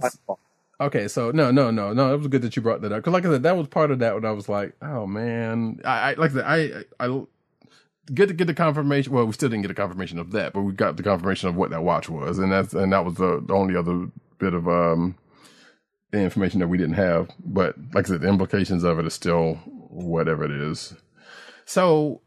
Okay, 0.79 1.07
so 1.09 1.31
no, 1.31 1.51
no, 1.51 1.71
no, 1.71 1.93
no. 1.93 2.13
It 2.13 2.17
was 2.17 2.27
good 2.27 2.43
that 2.43 2.55
you 2.55 2.61
brought 2.61 2.81
that 2.81 2.91
up 2.91 2.99
because, 2.99 3.13
like 3.13 3.25
I 3.25 3.29
said, 3.31 3.43
that 3.43 3.57
was 3.57 3.67
part 3.67 3.91
of 3.91 3.99
that. 3.99 4.15
When 4.15 4.25
I 4.25 4.31
was 4.31 4.49
like, 4.49 4.75
"Oh 4.81 5.07
man," 5.07 5.81
I, 5.85 6.11
I 6.11 6.13
like 6.15 6.35
I 6.37 6.83
I, 6.99 7.07
I, 7.07 7.23
good 8.13 8.29
to 8.29 8.33
get 8.35 8.47
the 8.47 8.53
confirmation. 8.53 9.13
Well, 9.13 9.25
we 9.25 9.33
still 9.33 9.49
didn't 9.49 9.63
get 9.63 9.71
a 9.71 9.75
confirmation 9.75 10.19
of 10.19 10.31
that, 10.31 10.53
but 10.53 10.63
we 10.63 10.73
got 10.73 10.97
the 10.97 11.03
confirmation 11.03 11.49
of 11.49 11.55
what 11.55 11.71
that 11.71 11.83
watch 11.83 12.09
was, 12.09 12.39
and 12.39 12.51
that's 12.51 12.73
and 12.73 12.93
that 12.93 13.05
was 13.05 13.15
the, 13.15 13.43
the 13.45 13.53
only 13.53 13.75
other 13.75 14.07
bit 14.39 14.53
of 14.53 14.67
um 14.67 15.15
information 16.19 16.59
that 16.59 16.67
we 16.67 16.77
didn't 16.77 16.95
have. 16.95 17.29
But 17.43 17.75
like 17.93 18.05
I 18.05 18.09
said, 18.09 18.21
the 18.21 18.29
implications 18.29 18.83
of 18.83 18.99
it 18.99 19.05
is 19.05 19.13
still 19.13 19.55
whatever 19.89 20.43
it 20.43 20.51
is. 20.51 20.95
So 21.65 22.21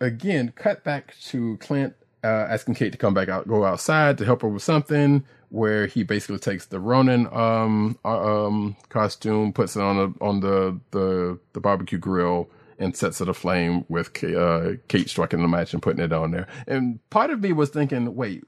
again, 0.00 0.52
cut 0.54 0.84
back 0.84 1.14
to 1.26 1.56
Clint 1.58 1.94
uh, 2.24 2.46
asking 2.48 2.74
Kate 2.74 2.92
to 2.92 2.98
come 2.98 3.14
back 3.14 3.28
out, 3.28 3.48
go 3.48 3.64
outside 3.64 4.18
to 4.18 4.24
help 4.24 4.42
her 4.42 4.48
with 4.48 4.62
something. 4.62 5.24
Where 5.48 5.86
he 5.86 6.02
basically 6.02 6.38
takes 6.38 6.64
the 6.64 6.80
Ronin 6.80 7.28
um 7.30 7.98
uh, 8.06 8.46
um 8.46 8.74
costume, 8.88 9.52
puts 9.52 9.76
it 9.76 9.82
on 9.82 9.96
the 9.98 10.24
on 10.24 10.40
the 10.40 10.80
the, 10.92 11.38
the 11.52 11.60
barbecue 11.60 11.98
grill, 11.98 12.48
and 12.78 12.96
sets 12.96 13.20
it 13.20 13.28
aflame 13.28 13.84
with 13.90 14.08
uh, 14.24 14.72
Kate 14.88 15.10
striking 15.10 15.42
the 15.42 15.48
match 15.48 15.74
and 15.74 15.82
putting 15.82 16.02
it 16.02 16.12
on 16.12 16.30
there. 16.30 16.46
And 16.66 17.00
part 17.10 17.30
of 17.30 17.42
me 17.42 17.52
was 17.52 17.68
thinking, 17.68 18.14
wait, 18.14 18.44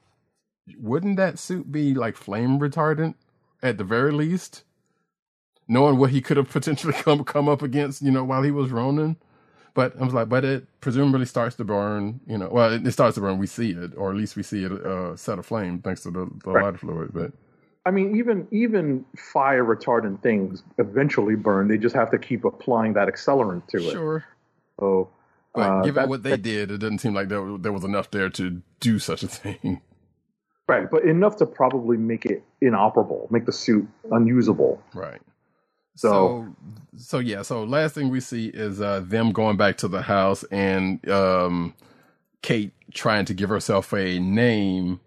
wouldn't 0.78 1.18
that 1.18 1.38
suit 1.38 1.70
be 1.70 1.92
like 1.92 2.16
flame 2.16 2.58
retardant 2.58 3.16
at 3.62 3.76
the 3.76 3.84
very 3.84 4.12
least? 4.12 4.64
Knowing 5.66 5.98
what 5.98 6.10
he 6.10 6.20
could 6.20 6.36
have 6.36 6.48
potentially 6.50 6.92
come 6.92 7.24
come 7.24 7.48
up 7.48 7.62
against, 7.62 8.02
you 8.02 8.10
know, 8.10 8.24
while 8.24 8.42
he 8.42 8.50
was 8.50 8.70
Ronin. 8.70 9.16
But 9.74 10.00
I 10.00 10.04
was 10.04 10.14
like, 10.14 10.28
but 10.28 10.44
it 10.44 10.66
presumably 10.80 11.26
starts 11.26 11.56
to 11.56 11.64
burn, 11.64 12.20
you 12.28 12.38
know. 12.38 12.48
Well, 12.48 12.72
it, 12.72 12.86
it 12.86 12.92
starts 12.92 13.16
to 13.16 13.20
burn. 13.20 13.38
We 13.38 13.48
see 13.48 13.72
it, 13.72 13.92
or 13.96 14.10
at 14.10 14.16
least 14.16 14.36
we 14.36 14.44
see 14.44 14.62
it 14.64 14.70
uh, 14.70 15.16
set 15.16 15.38
aflame 15.40 15.80
thanks 15.80 16.02
to 16.04 16.10
the, 16.12 16.30
the 16.44 16.50
Right. 16.52 16.64
lighter 16.64 16.78
fluid. 16.78 17.10
But 17.12 17.32
I 17.84 17.90
mean, 17.90 18.16
even 18.16 18.46
even 18.52 19.04
fire 19.32 19.64
retardant 19.64 20.22
things 20.22 20.62
eventually 20.78 21.34
burn. 21.34 21.66
They 21.68 21.76
just 21.78 21.94
have 21.96 22.10
to 22.12 22.18
keep 22.18 22.44
applying 22.44 22.92
that 22.92 23.08
accelerant 23.08 23.66
to 23.68 23.78
it. 23.78 23.90
sure, 23.90 24.24
So, 24.78 25.10
but 25.54 25.60
uh, 25.62 25.80
given 25.82 26.02
that- 26.02 26.08
what 26.08 26.22
they 26.22 26.36
did, 26.36 26.70
it 26.70 26.78
doesn't 26.78 26.98
seem 27.00 27.14
like 27.14 27.28
there, 27.28 27.58
there 27.58 27.72
was 27.72 27.82
enough 27.84 28.10
there 28.12 28.30
to 28.30 28.62
do 28.78 28.98
such 29.00 29.22
a 29.24 29.28
thing. 29.28 29.80
right, 30.68 30.88
but 30.90 31.02
enough 31.04 31.36
to 31.38 31.46
probably 31.46 31.96
make 31.96 32.26
it 32.26 32.44
inoperable, 32.60 33.26
make 33.30 33.44
the 33.44 33.52
suit 33.52 33.88
unusable. 34.12 34.80
Right. 34.94 35.20
So- 35.96 36.46
so, 36.96 36.96
so 36.96 37.18
yeah. 37.20 37.42
So 37.42 37.64
last 37.64 37.94
thing 37.94 38.10
we 38.10 38.20
see 38.20 38.48
is 38.48 38.80
uh, 38.80 39.00
them 39.00 39.32
going 39.32 39.56
back 39.56 39.78
to 39.78 39.88
the 39.88 40.02
house 40.02 40.44
and 40.44 41.06
um, 41.08 41.74
Kate 42.42 42.72
trying 42.92 43.24
to 43.26 43.34
give 43.34 43.48
herself 43.50 43.92
a 43.94 44.18
name 44.20 45.00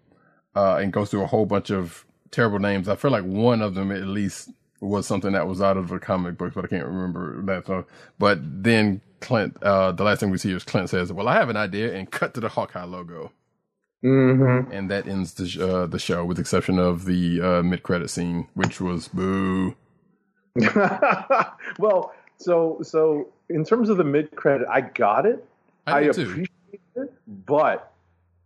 uh, 0.56 0.76
and 0.76 0.92
goes 0.92 1.10
through 1.10 1.22
a 1.22 1.26
whole 1.28 1.46
bunch 1.46 1.70
of 1.70 2.04
terrible 2.30 2.58
names. 2.58 2.88
I 2.88 2.96
feel 2.96 3.10
like 3.10 3.24
one 3.24 3.62
of 3.62 3.74
them 3.74 3.92
at 3.92 4.04
least 4.06 4.50
was 4.80 5.06
something 5.06 5.32
that 5.32 5.46
was 5.48 5.60
out 5.62 5.76
of 5.76 5.88
the 5.88 5.98
comic 5.98 6.38
books, 6.38 6.54
but 6.54 6.64
I 6.64 6.68
can't 6.68 6.86
remember 6.86 7.42
that. 7.44 7.66
So, 7.66 7.86
but 8.18 8.38
then 8.42 9.00
Clint, 9.20 9.56
uh, 9.62 9.92
the 9.92 10.04
last 10.04 10.20
thing 10.20 10.30
we 10.30 10.38
see 10.38 10.52
is 10.52 10.64
Clint 10.64 10.90
says, 10.90 11.12
"Well, 11.12 11.28
I 11.28 11.34
have 11.34 11.48
an 11.50 11.56
idea," 11.56 11.94
and 11.96 12.10
cut 12.10 12.34
to 12.34 12.40
the 12.40 12.48
Hawkeye 12.50 12.84
logo, 12.84 13.32
Mm-hmm. 14.04 14.72
and 14.72 14.90
that 14.90 15.08
ends 15.08 15.34
the 15.34 15.68
uh, 15.68 15.86
the 15.86 15.98
show, 15.98 16.24
with 16.24 16.36
the 16.38 16.42
exception 16.42 16.78
of 16.78 17.04
the 17.06 17.40
uh, 17.42 17.62
mid 17.62 17.82
credit 17.82 18.10
scene, 18.10 18.48
which 18.54 18.80
was 18.80 19.08
boo. 19.08 19.74
well, 21.78 22.14
so 22.36 22.78
so 22.82 23.28
in 23.48 23.64
terms 23.64 23.88
of 23.88 23.96
the 23.96 24.04
mid 24.04 24.34
credit, 24.34 24.66
I 24.70 24.82
got 24.82 25.26
it. 25.26 25.44
I 25.86 25.98
I, 25.98 26.00
appreciate 26.00 26.50
it, 26.96 27.12
but 27.46 27.92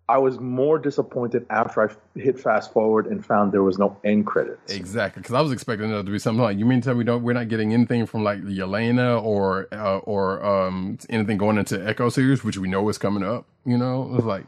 I 0.09 0.19
was 0.19 0.39
more 0.41 0.79
disappointed 0.79 1.47
after 1.49 1.89
I 1.89 2.19
hit 2.19 2.39
fast 2.39 2.73
forward 2.73 3.07
and 3.07 3.25
found 3.25 3.53
there 3.53 3.63
was 3.63 3.79
no 3.79 3.97
end 4.05 4.27
credits. 4.27 4.73
Exactly, 4.73 5.21
because 5.21 5.35
I 5.35 5.41
was 5.41 5.53
expecting 5.53 5.91
there 5.91 6.03
to 6.03 6.11
be 6.11 6.19
something 6.19 6.43
like 6.43 6.59
you 6.59 6.67
mean 6.67 6.81
to 6.81 6.87
tell 6.87 6.95
me 6.95 6.99
we 6.99 7.05
don't 7.05 7.23
we're 7.23 7.33
not 7.33 7.49
getting 7.49 7.73
anything 7.73 8.07
from 8.07 8.25
like 8.25 8.45
the 8.45 8.59
Yelena 8.59 9.23
or 9.23 9.69
uh, 9.73 9.99
or 9.99 10.45
um 10.45 10.99
anything 11.09 11.39
going 11.39 11.57
into 11.57 11.83
Echo 11.87 12.09
series, 12.09 12.45
which 12.45 12.59
we 12.59 12.69
know 12.69 12.87
is 12.89 12.99
coming 12.99 13.23
up. 13.23 13.47
You 13.65 13.79
know, 13.79 14.03
it 14.03 14.11
was 14.11 14.25
like 14.25 14.45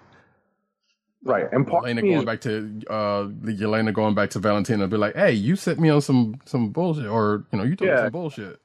Right, 1.24 1.46
and 1.52 1.66
part 1.66 1.88
of 1.88 1.96
me 1.96 2.02
going 2.02 2.24
back 2.26 2.40
to 2.42 2.82
uh 2.88 3.22
the 3.40 3.52
Yelena 3.52 3.92
going 3.94 4.14
back 4.14 4.30
to 4.30 4.38
Valentina, 4.38 4.86
be 4.86 4.96
like, 4.98 5.14
hey, 5.16 5.32
you 5.32 5.56
set 5.56 5.78
me 5.80 5.88
on 5.88 6.00
some 6.02 6.40
some 6.44 6.68
bullshit, 6.70 7.06
or 7.06 7.44
you 7.50 7.58
know, 7.58 7.64
you 7.64 7.76
told 7.76 7.88
me 7.90 7.94
Yeah. 7.96 8.02
some 8.02 8.12
bullshit. 8.12 8.60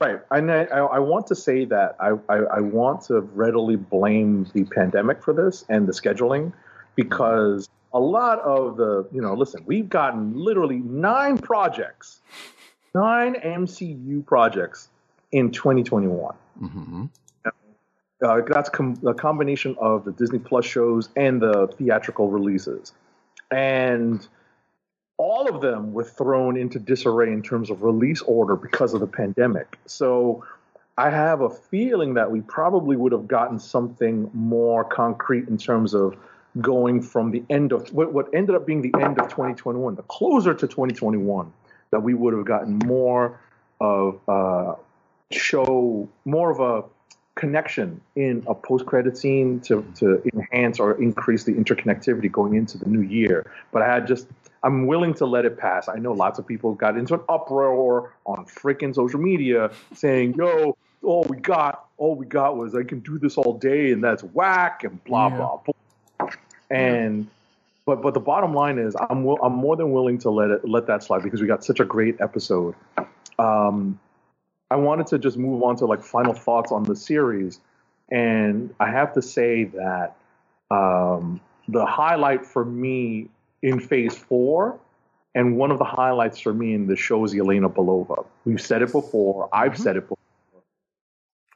right, 0.00 0.20
and 0.30 0.50
I, 0.52 0.64
I 0.64 0.78
I 0.78 0.98
want 0.98 1.26
to 1.28 1.34
say 1.34 1.64
that 1.66 1.96
I, 1.98 2.10
I 2.28 2.36
I 2.58 2.60
want 2.60 3.02
to 3.06 3.20
readily 3.20 3.76
blame 3.76 4.46
the 4.52 4.64
pandemic 4.64 5.22
for 5.22 5.32
this 5.32 5.64
and 5.68 5.86
the 5.86 5.92
scheduling 5.92 6.52
because 6.96 7.68
a 7.94 8.00
lot 8.00 8.38
of 8.40 8.76
the 8.76 9.08
you 9.12 9.22
know 9.22 9.32
listen, 9.34 9.62
we've 9.66 9.88
gotten 9.88 10.34
literally 10.36 10.78
nine 10.78 11.38
projects, 11.38 12.20
nine 12.94 13.34
MCU 13.34 14.24
projects 14.26 14.88
in 15.32 15.50
2021. 15.50 16.34
hmm 16.58 17.04
Uh, 18.22 18.42
that's 18.46 18.68
com- 18.68 19.00
a 19.06 19.14
combination 19.14 19.76
of 19.80 20.04
the 20.04 20.12
Disney 20.12 20.38
Plus 20.38 20.64
shows 20.64 21.08
and 21.16 21.40
the 21.40 21.68
theatrical 21.78 22.30
releases. 22.30 22.92
And 23.50 24.26
all 25.16 25.54
of 25.54 25.60
them 25.60 25.92
were 25.92 26.04
thrown 26.04 26.56
into 26.56 26.78
disarray 26.78 27.32
in 27.32 27.42
terms 27.42 27.70
of 27.70 27.82
release 27.82 28.22
order 28.22 28.56
because 28.56 28.94
of 28.94 29.00
the 29.00 29.06
pandemic. 29.06 29.78
So 29.86 30.44
I 30.96 31.10
have 31.10 31.40
a 31.40 31.50
feeling 31.50 32.14
that 32.14 32.30
we 32.30 32.42
probably 32.42 32.96
would 32.96 33.12
have 33.12 33.26
gotten 33.26 33.58
something 33.58 34.30
more 34.34 34.84
concrete 34.84 35.48
in 35.48 35.56
terms 35.56 35.94
of 35.94 36.16
going 36.60 37.00
from 37.00 37.30
the 37.30 37.42
end 37.48 37.72
of 37.72 37.92
what, 37.92 38.12
what 38.12 38.28
ended 38.34 38.54
up 38.54 38.66
being 38.66 38.82
the 38.82 38.92
end 39.00 39.18
of 39.18 39.28
2021, 39.28 39.94
the 39.94 40.02
closer 40.02 40.52
to 40.52 40.66
2021, 40.66 41.52
that 41.90 42.00
we 42.00 42.14
would 42.14 42.34
have 42.34 42.44
gotten 42.44 42.78
more 42.86 43.40
of 43.80 44.20
a 44.28 44.74
show, 45.30 46.08
more 46.24 46.50
of 46.50 46.60
a 46.60 46.88
connection 47.40 48.00
in 48.16 48.44
a 48.46 48.54
post-credit 48.54 49.16
scene 49.16 49.60
to 49.60 49.74
to 49.96 50.22
enhance 50.34 50.78
or 50.78 50.92
increase 51.00 51.44
the 51.44 51.54
interconnectivity 51.54 52.30
going 52.30 52.54
into 52.54 52.76
the 52.78 52.88
new 52.88 53.00
year. 53.00 53.50
But 53.72 53.82
I 53.82 53.86
had 53.94 54.06
just 54.06 54.26
I'm 54.62 54.86
willing 54.86 55.14
to 55.14 55.26
let 55.26 55.44
it 55.46 55.56
pass. 55.58 55.88
I 55.88 55.96
know 55.96 56.12
lots 56.12 56.38
of 56.38 56.46
people 56.46 56.74
got 56.74 56.96
into 56.98 57.14
an 57.14 57.22
uproar 57.28 58.12
on 58.26 58.44
freaking 58.44 58.94
social 58.94 59.20
media 59.20 59.70
saying, 59.94 60.34
"Yo, 60.34 60.76
all 61.02 61.24
we 61.30 61.38
got, 61.38 61.86
all 61.96 62.14
we 62.14 62.26
got 62.26 62.56
was 62.58 62.74
I 62.74 62.84
can 62.84 63.00
do 63.00 63.18
this 63.18 63.38
all 63.38 63.54
day, 63.58 63.90
and 63.92 64.04
that's 64.04 64.22
whack 64.22 64.84
and 64.84 65.02
blah 65.04 65.28
Yeah. 65.28 65.36
blah 65.36 65.60
blah." 65.64 66.28
And 66.70 67.26
but 67.86 68.02
but 68.02 68.12
the 68.14 68.20
bottom 68.20 68.52
line 68.54 68.78
is, 68.78 68.94
I'm 69.08 69.26
I'm 69.42 69.54
more 69.54 69.76
than 69.76 69.92
willing 69.92 70.18
to 70.18 70.30
let 70.30 70.50
it 70.50 70.68
let 70.68 70.86
that 70.88 71.02
slide 71.02 71.22
because 71.22 71.40
we 71.40 71.46
got 71.46 71.64
such 71.64 71.80
a 71.80 71.84
great 71.86 72.20
episode. 72.20 72.74
Um, 73.38 73.98
I 74.70 74.76
wanted 74.76 75.08
to 75.08 75.18
just 75.18 75.36
move 75.36 75.62
on 75.62 75.76
to 75.76 75.86
like 75.86 76.02
final 76.02 76.32
thoughts 76.32 76.70
on 76.70 76.84
the 76.84 76.94
series, 76.94 77.60
and 78.10 78.72
I 78.78 78.90
have 78.90 79.12
to 79.14 79.22
say 79.22 79.64
that 79.64 80.16
um, 80.70 81.40
the 81.68 81.84
highlight 81.84 82.46
for 82.46 82.64
me 82.64 83.28
in 83.62 83.80
Phase 83.80 84.16
Four, 84.16 84.78
and 85.34 85.56
one 85.56 85.70
of 85.70 85.78
the 85.78 85.84
highlights 85.84 86.38
for 86.38 86.54
me 86.54 86.74
in 86.74 86.86
the 86.86 86.96
show 86.96 87.24
is 87.24 87.34
Yelena 87.34 87.72
Belova. 87.72 88.24
We've 88.44 88.60
said 88.60 88.82
it 88.82 88.92
before. 88.92 89.48
I've 89.52 89.76
said 89.76 89.96
it 89.96 90.02
before. 90.02 90.16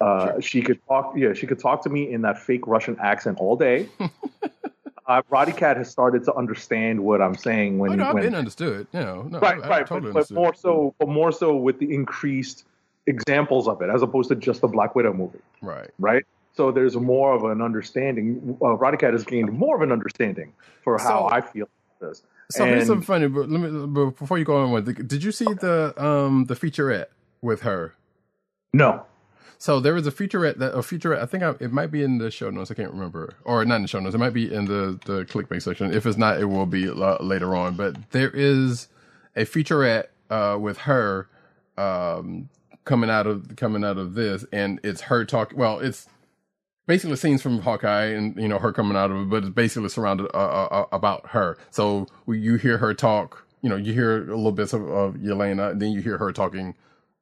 Uh, 0.01 0.41
She 0.41 0.61
could 0.61 0.81
talk. 0.89 1.15
Yeah, 1.17 1.33
she 1.35 1.47
could 1.47 1.61
talk 1.61 1.83
to 1.85 1.91
me 1.91 2.13
in 2.13 2.23
that 2.23 2.39
fake 2.39 2.67
Russian 2.67 2.97
accent 3.01 3.39
all 3.39 3.57
day. 3.57 3.89
uh, 5.07 5.23
Roddy 5.31 5.53
Cat 5.53 5.77
has 5.77 5.89
started 5.89 6.25
to 6.25 6.35
understand 6.35 7.03
what 7.05 7.23
I'm 7.23 7.37
saying 7.37 7.79
when 7.79 7.93
Oh, 7.93 7.95
no, 7.95 8.05
I've 8.07 8.15
when 8.15 8.25
been 8.25 8.35
understood. 8.35 8.87
You 8.93 9.01
know, 9.01 9.23
no, 9.23 9.39
right, 9.39 9.63
I, 9.63 9.67
I 9.67 9.69
right, 9.69 9.87
totally 9.87 10.13
but, 10.13 10.29
but 10.29 10.35
more 10.35 10.55
so, 10.55 10.95
but 10.99 11.09
more 11.09 11.31
so 11.31 11.55
with 11.57 11.79
the 11.79 11.95
increased 11.95 12.65
examples 13.07 13.69
of 13.69 13.81
it, 13.83 13.91
as 13.91 14.03
opposed 14.03 14.29
to 14.31 14.35
just 14.37 14.61
the 14.61 14.69
Black 14.69 14.95
Widow 14.95 15.13
movie, 15.13 15.39
Right. 15.63 15.91
right? 15.99 16.25
So 16.57 16.71
there's 16.71 16.97
more 16.97 17.35
of 17.35 17.45
an 17.45 17.61
understanding. 17.61 18.57
Uh, 18.63 18.75
Roddy 18.77 18.97
Cat 18.97 19.13
has 19.13 19.25
gained 19.25 19.53
more 19.53 19.77
of 19.77 19.83
an 19.83 19.91
understanding 19.93 20.53
for 20.83 20.99
how 20.99 21.21
So- 21.29 21.35
I 21.35 21.41
feel 21.41 21.69
about 22.01 22.09
this. 22.11 22.23
So 22.51 22.65
here's 22.67 22.81
And- 22.81 22.87
something 22.87 23.05
funny. 23.07 23.27
But 23.29 23.49
let 23.49 23.61
me 23.61 23.87
but 23.87 24.19
before 24.19 24.39
you 24.39 24.45
go 24.45 24.57
on 24.59 24.71
with 24.71 24.89
it, 24.89 25.09
did 25.09 25.25
you 25.25 25.33
see 25.33 25.47
the 25.47 25.95
um 26.03 26.45
the 26.45 26.55
featurette 26.55 27.07
with 27.43 27.63
her? 27.63 27.95
No, 28.73 29.05
So 29.57 29.81
there 29.81 29.95
was 29.95 30.07
a 30.07 30.11
featurette 30.13 30.59
that 30.59 30.75
a 30.75 30.79
featurette. 30.79 31.23
I 31.23 31.27
think 31.27 31.43
I, 31.43 31.55
it 31.61 31.73
might 31.73 31.91
be 31.91 32.03
in 32.03 32.19
the 32.19 32.31
show 32.31 32.51
notes. 32.51 32.71
I 32.71 32.75
can't 32.75 32.93
remember, 32.93 33.35
or 33.45 33.65
not 33.65 33.77
in 33.77 33.83
the 33.83 33.89
show 33.89 33.99
notes. 34.01 34.15
It 34.15 34.19
might 34.19 34.35
be 34.35 34.53
in 34.53 34.67
the 34.67 34.99
the 35.07 35.25
clickbait 35.25 35.63
section. 35.63 35.93
If 35.93 36.05
it's 36.07 36.19
not, 36.19 36.39
it 36.39 36.45
will 36.47 36.67
be 36.67 36.89
uh, 36.89 37.23
later 37.23 37.55
on. 37.55 37.75
But 37.77 38.11
there 38.11 38.31
is 38.35 38.89
a 39.37 39.45
featurette 39.47 40.07
uh, 40.29 40.59
with 40.61 40.79
her 40.79 41.29
um, 41.79 42.51
coming 42.85 43.11
out 43.11 43.27
of 43.27 43.57
coming 43.57 43.85
out 43.85 43.99
of 43.99 44.15
this, 44.15 44.45
and 44.53 44.81
it's 44.83 45.03
her 45.03 45.25
talking. 45.25 45.59
Well, 45.59 45.81
it's 45.81 46.09
basically 46.87 47.17
scenes 47.17 47.43
from 47.43 47.61
Hawkeye, 47.61 48.07
and 48.07 48.37
you 48.37 48.49
know 48.49 48.59
her 48.59 48.73
coming 48.73 48.97
out 48.97 49.11
of 49.11 49.17
it, 49.23 49.31
but 49.31 49.45
it's 49.45 49.55
basically 49.55 49.89
surrounded 49.89 50.27
uh, 50.35 50.39
uh, 50.39 50.69
uh, 50.71 50.87
about 50.93 51.29
her. 51.31 51.59
So 51.71 52.07
you 52.27 52.57
hear 52.57 52.79
her 52.79 52.95
talk. 52.95 53.47
You 53.63 53.71
know, 53.71 53.77
you 53.77 53.95
hear 53.95 54.31
a 54.31 54.37
little 54.37 54.53
bits 54.53 54.73
of, 54.75 54.83
of 54.91 55.15
Yelena, 55.15 55.71
and 55.73 55.81
then 55.81 55.93
you 55.93 56.01
hear 56.03 56.19
her 56.19 56.33
talking 56.33 56.75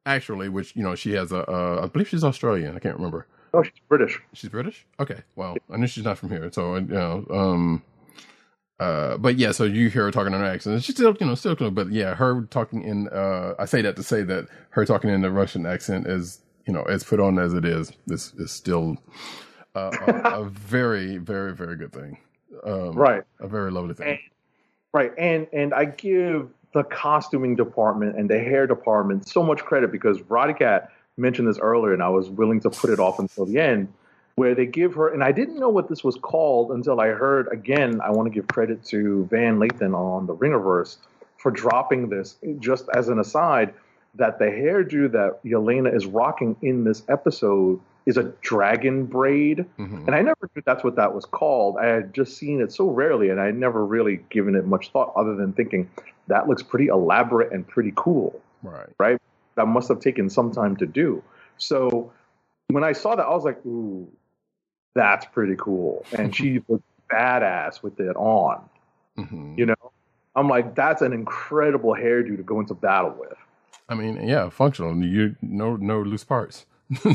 actually, 0.05 0.49
which 0.49 0.75
you 0.75 0.83
know 0.83 0.95
she 0.95 1.13
has 1.13 1.31
a, 1.31 1.49
uh, 1.49 1.81
I 1.83 1.87
believe 1.87 2.09
she's 2.09 2.23
Australian. 2.23 2.75
I 2.75 2.79
can't 2.79 2.95
remember. 2.97 3.27
oh, 3.53 3.63
she's 3.63 3.73
British. 3.87 4.19
She's 4.33 4.49
British. 4.49 4.85
Okay, 4.99 5.21
well, 5.35 5.55
I 5.71 5.77
know 5.77 5.85
she's 5.85 6.03
not 6.03 6.17
from 6.17 6.29
here, 6.29 6.51
so 6.51 6.75
you 6.75 6.81
know, 6.81 7.25
um, 7.29 7.83
uh, 8.79 9.17
but 9.17 9.37
yeah, 9.37 9.51
so 9.51 9.63
you 9.63 9.89
hear 9.89 10.03
her 10.05 10.11
talking 10.11 10.33
in 10.33 10.39
her 10.39 10.45
accent. 10.45 10.83
She's 10.83 10.95
still, 10.95 11.15
you 11.19 11.25
know, 11.27 11.35
still, 11.35 11.55
but 11.71 11.91
yeah, 11.91 12.15
her 12.15 12.43
talking 12.49 12.81
in, 12.83 13.07
uh, 13.09 13.55
I 13.59 13.65
say 13.65 13.81
that 13.81 13.95
to 13.97 14.03
say 14.03 14.23
that 14.23 14.47
her 14.71 14.85
talking 14.85 15.09
in 15.09 15.21
the 15.21 15.31
Russian 15.31 15.65
accent 15.65 16.07
is, 16.07 16.41
you 16.67 16.73
know, 16.73 16.83
as 16.83 17.03
put 17.03 17.19
on 17.19 17.39
as 17.39 17.53
it 17.53 17.65
is, 17.65 17.91
is 18.07 18.33
is 18.37 18.51
still 18.51 18.97
uh, 19.75 19.91
a, 20.07 20.41
a 20.41 20.45
very, 20.49 21.17
very, 21.17 21.53
very 21.53 21.75
good 21.77 21.93
thing. 21.93 22.17
Um, 22.65 22.91
Right. 22.95 23.23
a 23.39 23.47
very 23.47 23.71
lovely 23.71 23.93
thing. 23.95 24.19
Right, 24.93 25.11
and 25.17 25.47
and 25.53 25.73
I 25.73 25.85
give 25.85 26.49
the 26.73 26.83
costuming 26.83 27.55
department 27.55 28.17
and 28.17 28.29
the 28.29 28.39
hair 28.39 28.67
department 28.67 29.27
so 29.27 29.43
much 29.43 29.59
credit 29.63 29.91
because 29.91 30.21
Roddy 30.23 30.53
Cat 30.53 30.91
mentioned 31.17 31.47
this 31.47 31.59
earlier, 31.59 31.93
and 31.93 32.03
I 32.03 32.09
was 32.09 32.29
willing 32.29 32.59
to 32.61 32.69
put 32.69 32.89
it 32.91 32.99
off 32.99 33.19
until 33.19 33.45
the 33.45 33.59
end, 33.59 33.91
where 34.35 34.55
they 34.55 34.65
give 34.65 34.95
her, 34.95 35.09
and 35.09 35.23
I 35.23 35.31
didn't 35.31 35.59
know 35.59 35.69
what 35.69 35.89
this 35.89 36.03
was 36.03 36.15
called 36.15 36.71
until 36.71 36.99
I 36.99 37.09
heard 37.09 37.47
again. 37.51 38.01
I 38.01 38.09
want 38.11 38.25
to 38.27 38.33
give 38.33 38.47
credit 38.47 38.83
to 38.85 39.25
Van 39.25 39.59
Lathan 39.59 39.93
on 39.95 40.25
the 40.25 40.35
Ringerverse 40.35 40.97
for 41.37 41.51
dropping 41.51 42.09
this. 42.09 42.37
Just 42.59 42.89
as 42.95 43.09
an 43.09 43.19
aside, 43.19 43.73
that 44.15 44.39
the 44.39 44.45
hairdo 44.45 45.11
that 45.11 45.43
Yelena 45.43 45.93
is 45.95 46.05
rocking 46.05 46.55
in 46.61 46.83
this 46.83 47.03
episode 47.09 47.79
is 48.05 48.17
a 48.17 48.23
dragon 48.41 49.05
braid. 49.05 49.65
Mhm. 49.79 50.07
And 50.07 50.15
I 50.15 50.21
never 50.21 50.49
knew 50.55 50.61
that's 50.65 50.83
what 50.83 50.95
that 50.95 51.13
was 51.13 51.25
called. 51.25 51.77
I 51.77 51.85
had 51.85 52.13
just 52.13 52.37
seen 52.37 52.59
it 52.59 52.71
so 52.71 52.89
rarely, 52.89 53.29
and 53.29 53.39
I 53.39 53.45
had 53.45 53.55
never 53.57 53.85
really 53.85 54.17
given 54.29 54.55
it 54.55 54.65
much 54.65 54.91
thought 54.91 55.13
other 55.15 55.35
than 55.35 55.53
thinking 55.53 55.89
that 56.27 56.47
looks 56.47 56.63
pretty 56.63 56.87
elaborate 56.87 57.51
and 57.51 57.67
pretty 57.67 57.93
cool, 57.95 58.39
Right. 58.63 58.89
right? 58.99 59.21
That 59.55 59.67
must 59.67 59.87
have 59.89 59.99
taken 59.99 60.29
some 60.29 60.51
time 60.51 60.75
to 60.77 60.85
do. 60.85 61.21
So 61.57 62.11
when 62.69 62.83
I 62.83 62.91
saw 62.93 63.15
that, 63.15 63.25
I 63.25 63.33
was 63.33 63.45
like, 63.45 63.63
ooh, 63.65 64.07
that's 64.93 65.25
pretty 65.25 65.55
cool. 65.57 66.05
And 66.17 66.35
she 66.35 66.61
looked 66.67 66.85
badass 67.11 67.83
with 67.83 67.99
it 67.99 68.15
on, 68.15 68.61
hmm 69.15 69.55
you 69.57 69.65
know? 69.65 69.75
I'm 70.35 70.49
like, 70.49 70.73
that's 70.73 71.01
an 71.03 71.13
incredible 71.13 71.91
hairdo 71.93 72.35
to 72.37 72.43
go 72.43 72.59
into 72.59 72.73
battle 72.73 73.15
with. 73.19 73.37
I 73.89 73.95
mean, 73.95 74.27
yeah, 74.27 74.49
functional. 74.49 74.95
You 74.95 75.35
no 75.41 75.75
no 75.75 76.01
loose 76.01 76.23
parts. 76.23 76.65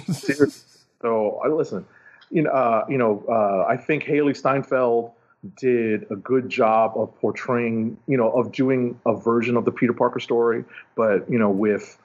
So 1.01 1.41
I 1.45 1.49
listen, 1.49 1.87
you 2.31 2.43
know, 2.43 2.51
uh, 2.51 2.85
you 2.89 2.99
know, 2.99 3.25
uh, 3.29 3.65
I 3.69 3.77
think 3.77 4.03
Hailee 4.03 4.37
Steinfeld 4.37 5.13
did 5.57 6.11
a 6.11 6.17
good 6.17 6.49
job 6.49 6.95
of 6.97 7.15
portraying, 7.21 7.97
you 8.09 8.17
know, 8.17 8.31
of 8.33 8.51
doing 8.51 8.99
a 9.07 9.15
version 9.15 9.57
of 9.57 9.65
the 9.65 9.71
Peter 9.71 9.93
Parker 9.93 10.19
story, 10.19 10.65
but 10.97 11.31
you 11.31 11.39
know, 11.39 11.51
with, 11.51 11.97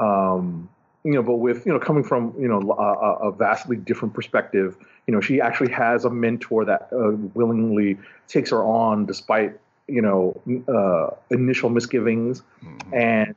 um, 0.00 0.68
you 1.04 1.12
know, 1.12 1.22
but 1.22 1.36
with 1.36 1.66
you 1.66 1.72
know, 1.72 1.78
coming 1.80 2.04
from 2.04 2.34
you 2.38 2.48
know 2.48 2.60
a, 2.72 3.28
a 3.28 3.32
vastly 3.32 3.76
different 3.76 4.14
perspective. 4.14 4.76
You 5.06 5.14
know, 5.14 5.20
she 5.20 5.40
actually 5.40 5.72
has 5.72 6.04
a 6.04 6.10
mentor 6.10 6.64
that 6.64 6.88
uh, 6.92 7.12
willingly 7.34 7.98
takes 8.28 8.50
her 8.50 8.62
on 8.62 9.06
despite 9.06 9.58
you 9.88 10.00
know 10.02 10.40
uh, 10.68 11.16
initial 11.34 11.70
misgivings 11.70 12.42
Mhm. 12.64 12.96
and 12.96 13.34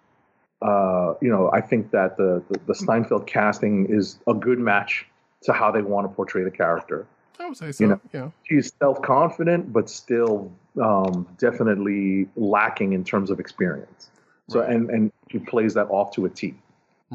uh, 0.61 1.13
you 1.21 1.29
know, 1.29 1.49
I 1.51 1.61
think 1.61 1.91
that 1.91 2.17
the, 2.17 2.41
the 2.49 2.59
the 2.67 2.75
Steinfeld 2.75 3.27
casting 3.27 3.87
is 3.87 4.19
a 4.27 4.33
good 4.33 4.59
match 4.59 5.05
to 5.43 5.53
how 5.53 5.69
they 5.71 5.81
want 5.81 6.09
to 6.09 6.15
portray 6.15 6.43
the 6.43 6.51
character. 6.51 7.05
I 7.39 7.47
would 7.47 7.57
say 7.57 7.71
so. 7.71 7.83
you 7.83 7.89
know, 7.89 7.99
yeah. 8.13 8.29
She's 8.43 8.71
self 8.79 9.01
confident, 9.01 9.73
but 9.73 9.89
still 9.89 10.51
um, 10.81 11.27
definitely 11.37 12.27
lacking 12.35 12.93
in 12.93 13.03
terms 13.03 13.29
of 13.31 13.39
experience. 13.39 14.09
So, 14.49 14.61
Right. 14.61 14.69
and 14.69 14.89
and 14.89 15.11
she 15.31 15.39
plays 15.39 15.73
that 15.73 15.87
off 15.89 16.11
to 16.15 16.25
a 16.25 16.29
T. 16.29 16.53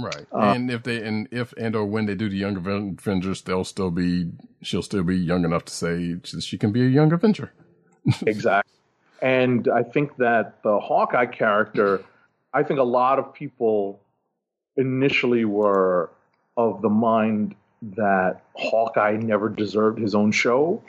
Right. 0.05 0.27
Uh, 0.33 0.53
and 0.55 0.71
if 0.71 0.83
they 0.83 1.03
and 1.03 1.29
if 1.31 1.53
and 1.53 1.75
or 1.77 1.85
when 1.85 2.07
they 2.07 2.15
do 2.15 2.29
the 2.29 2.37
young 2.37 2.57
Avengers, 2.57 3.43
they'll 3.43 3.65
still 3.65 3.91
be 3.91 4.31
she'll 4.63 4.83
still 4.83 5.03
be 5.03 5.17
young 5.17 5.45
enough 5.45 5.65
to 5.67 5.73
say 5.73 6.17
she, 6.25 6.41
she 6.41 6.59
can 6.59 6.73
be 6.73 6.83
a 6.83 6.89
young 6.89 7.13
Avenger. 7.13 7.53
exactly. 8.27 8.73
And 9.23 9.69
I 9.69 9.83
think 9.83 10.17
that 10.17 10.63
the 10.63 10.81
Hawkeye 10.81 11.27
character, 11.27 12.03
I 12.55 12.63
think 12.63 12.81
a 12.81 12.85
lot 12.85 13.19
of 13.19 13.35
people 13.35 14.01
initially 14.77 15.45
were 15.45 16.11
of 16.57 16.83
the 16.83 16.89
mind 16.89 17.55
that 17.83 18.43
Hawkeye 18.55 19.17
never 19.17 19.49
deserved 19.49 19.99
his 19.99 20.15
own 20.15 20.33
show, 20.33 20.83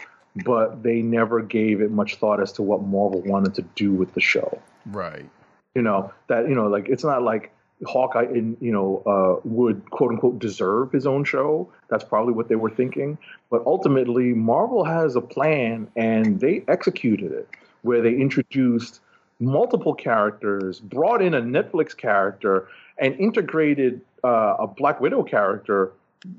but 0.46 0.84
they 0.84 1.02
never 1.02 1.42
gave 1.42 1.82
it 1.82 1.92
much 1.92 2.16
thought 2.16 2.42
as 2.42 2.52
to 2.54 2.62
what 2.62 2.84
Marvel 2.84 3.22
wanted 3.22 3.56
to 3.56 3.62
do 3.76 3.92
with 3.92 4.14
the 4.14 4.22
show. 4.22 4.62
Right. 4.86 5.30
You 5.76 5.82
know, 5.82 6.14
that, 6.28 6.50
you 6.50 6.56
know, 6.56 6.68
like 6.68 6.90
it's 6.90 7.04
not 7.04 7.24
like 7.24 7.54
Hawkeye, 7.86 8.28
in, 8.34 8.58
you 8.60 8.72
know, 8.72 9.02
uh, 9.06 9.42
would 9.48 9.90
quote 9.90 10.12
unquote 10.12 10.40
deserve 10.40 10.92
his 10.92 11.08
own 11.08 11.24
show. 11.24 11.70
That's 11.90 12.04
probably 12.04 12.34
what 12.34 12.48
they 12.48 12.56
were 12.56 12.70
thinking. 12.70 13.18
But 13.50 13.64
ultimately, 13.66 14.34
Marvel 14.34 14.84
has 14.84 15.16
a 15.16 15.22
plan 15.22 15.88
and 15.96 16.40
they 16.40 16.64
executed 16.68 17.32
it 17.32 17.48
where 17.82 18.02
they 18.02 18.14
introduced 18.14 19.02
multiple 19.40 19.96
characters, 19.96 20.80
brought 20.80 21.22
in 21.22 21.34
a 21.34 21.42
Netflix 21.42 21.98
character, 21.98 22.68
and 23.00 23.16
integrated 23.20 24.02
uh, 24.24 24.56
a 24.60 24.68
Black 24.68 25.02
Widow 25.02 25.24
character 25.24 25.92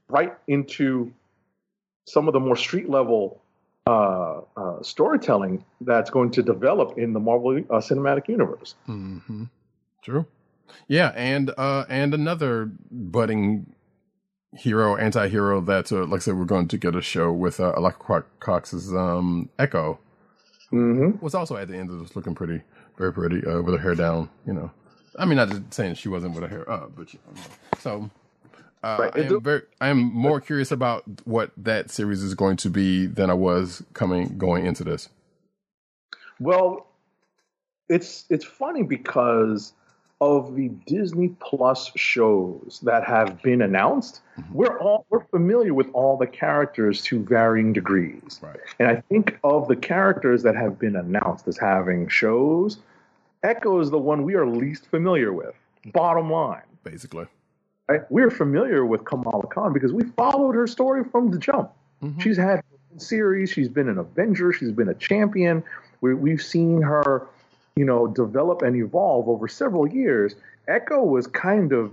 right 0.08 0.32
into 0.46 1.12
some 2.06 2.28
of 2.28 2.32
the 2.32 2.40
more 2.40 2.56
street 2.56 2.88
level 2.88 3.40
uh, 3.86 4.40
uh, 4.56 4.82
storytelling 4.82 5.64
that's 5.80 6.10
going 6.10 6.30
to 6.30 6.42
develop 6.42 6.96
in 6.98 7.12
the 7.12 7.20
Marvel 7.20 7.56
uh, 7.56 7.78
Cinematic 7.78 8.28
Universe. 8.28 8.76
hmm 8.86 9.44
True. 10.02 10.26
Yeah, 10.88 11.12
and 11.16 11.52
uh 11.58 11.84
and 11.88 12.14
another 12.14 12.70
budding 12.90 13.74
hero, 14.54 14.96
anti-hero 14.96 15.60
that 15.62 15.92
uh, 15.92 16.04
like 16.06 16.20
I 16.20 16.24
said 16.24 16.36
we're 16.36 16.44
going 16.44 16.68
to 16.68 16.78
get 16.78 16.94
a 16.96 17.02
show 17.02 17.32
with 17.32 17.60
uh 17.60 17.72
Alaqua 17.76 18.24
Cox's 18.40 18.94
um 18.94 19.48
Echo 19.58 19.98
Mm-hmm. 20.72 21.22
was 21.24 21.34
also 21.34 21.56
at 21.56 21.68
the 21.68 21.76
end 21.76 21.90
of 21.90 22.00
this 22.00 22.16
looking 22.16 22.34
pretty 22.34 22.62
very 22.98 23.12
pretty 23.12 23.46
uh, 23.46 23.60
with 23.62 23.74
her 23.74 23.80
hair 23.80 23.94
down, 23.94 24.30
you 24.46 24.54
know. 24.54 24.70
I 25.18 25.26
mean 25.26 25.36
not 25.36 25.50
just 25.50 25.74
saying 25.74 25.94
she 25.96 26.08
wasn't 26.08 26.34
with 26.34 26.42
her 26.44 26.48
hair 26.48 26.70
up, 26.70 26.96
but 26.96 27.12
you 27.12 27.20
know. 27.26 27.40
so 27.78 28.10
Uh, 28.82 28.96
Right. 29.00 29.16
I 29.16 29.20
am 29.20 29.42
very, 29.42 29.62
I 29.80 29.88
am 29.88 29.98
more 29.98 30.40
curious 30.40 30.72
about 30.72 31.04
what 31.24 31.52
that 31.56 31.90
series 31.90 32.22
is 32.22 32.34
going 32.34 32.56
to 32.58 32.70
be 32.70 33.06
than 33.06 33.30
I 33.30 33.34
was 33.34 33.84
coming 33.94 34.38
going 34.38 34.66
into 34.66 34.84
this. 34.84 35.08
Well, 36.40 36.86
it's 37.88 38.24
it's 38.30 38.44
funny 38.44 38.82
because 38.82 39.72
of 40.22 40.54
the 40.54 40.68
Disney 40.86 41.30
Plus 41.40 41.90
shows 41.96 42.78
that 42.84 43.04
have 43.04 43.42
been 43.42 43.60
announced, 43.60 44.20
mm-hmm. 44.38 44.54
we're 44.54 44.78
all 44.78 45.04
we're 45.10 45.24
familiar 45.24 45.74
with 45.74 45.88
all 45.94 46.16
the 46.16 46.28
characters 46.28 47.02
to 47.02 47.24
varying 47.24 47.72
degrees. 47.72 48.38
Right. 48.40 48.56
And 48.78 48.88
I 48.88 49.02
think 49.08 49.40
of 49.42 49.66
the 49.66 49.74
characters 49.74 50.44
that 50.44 50.54
have 50.54 50.78
been 50.78 50.94
announced 50.94 51.48
as 51.48 51.58
having 51.58 52.06
shows, 52.06 52.78
Echo 53.42 53.80
is 53.80 53.90
the 53.90 53.98
one 53.98 54.22
we 54.22 54.34
are 54.34 54.46
least 54.46 54.86
familiar 54.86 55.32
with. 55.32 55.56
Bottom 55.92 56.30
line. 56.30 56.62
Basically, 56.84 57.26
Right? 57.88 58.02
We're 58.08 58.30
familiar 58.30 58.86
with 58.86 59.04
Kamala 59.04 59.46
Khan 59.48 59.72
because 59.72 59.92
we 59.92 60.04
followed 60.16 60.54
her 60.54 60.68
story 60.68 61.02
from 61.02 61.32
the 61.32 61.38
jump. 61.38 61.72
Mm-hmm. 62.00 62.20
She's 62.20 62.36
had 62.36 62.62
series, 62.98 63.50
she's 63.50 63.68
been 63.68 63.88
an 63.88 63.98
Avenger, 63.98 64.52
she's 64.52 64.70
been 64.70 64.88
a 64.88 64.94
champion. 64.94 65.64
We, 66.00 66.14
we've 66.14 66.42
seen 66.42 66.80
her, 66.80 67.26
you 67.76 67.84
know, 67.84 68.06
develop 68.06 68.62
and 68.62 68.76
evolve 68.76 69.28
over 69.28 69.48
several 69.48 69.86
years. 69.88 70.34
Echo 70.68 71.02
was 71.02 71.26
kind 71.26 71.72
of, 71.72 71.92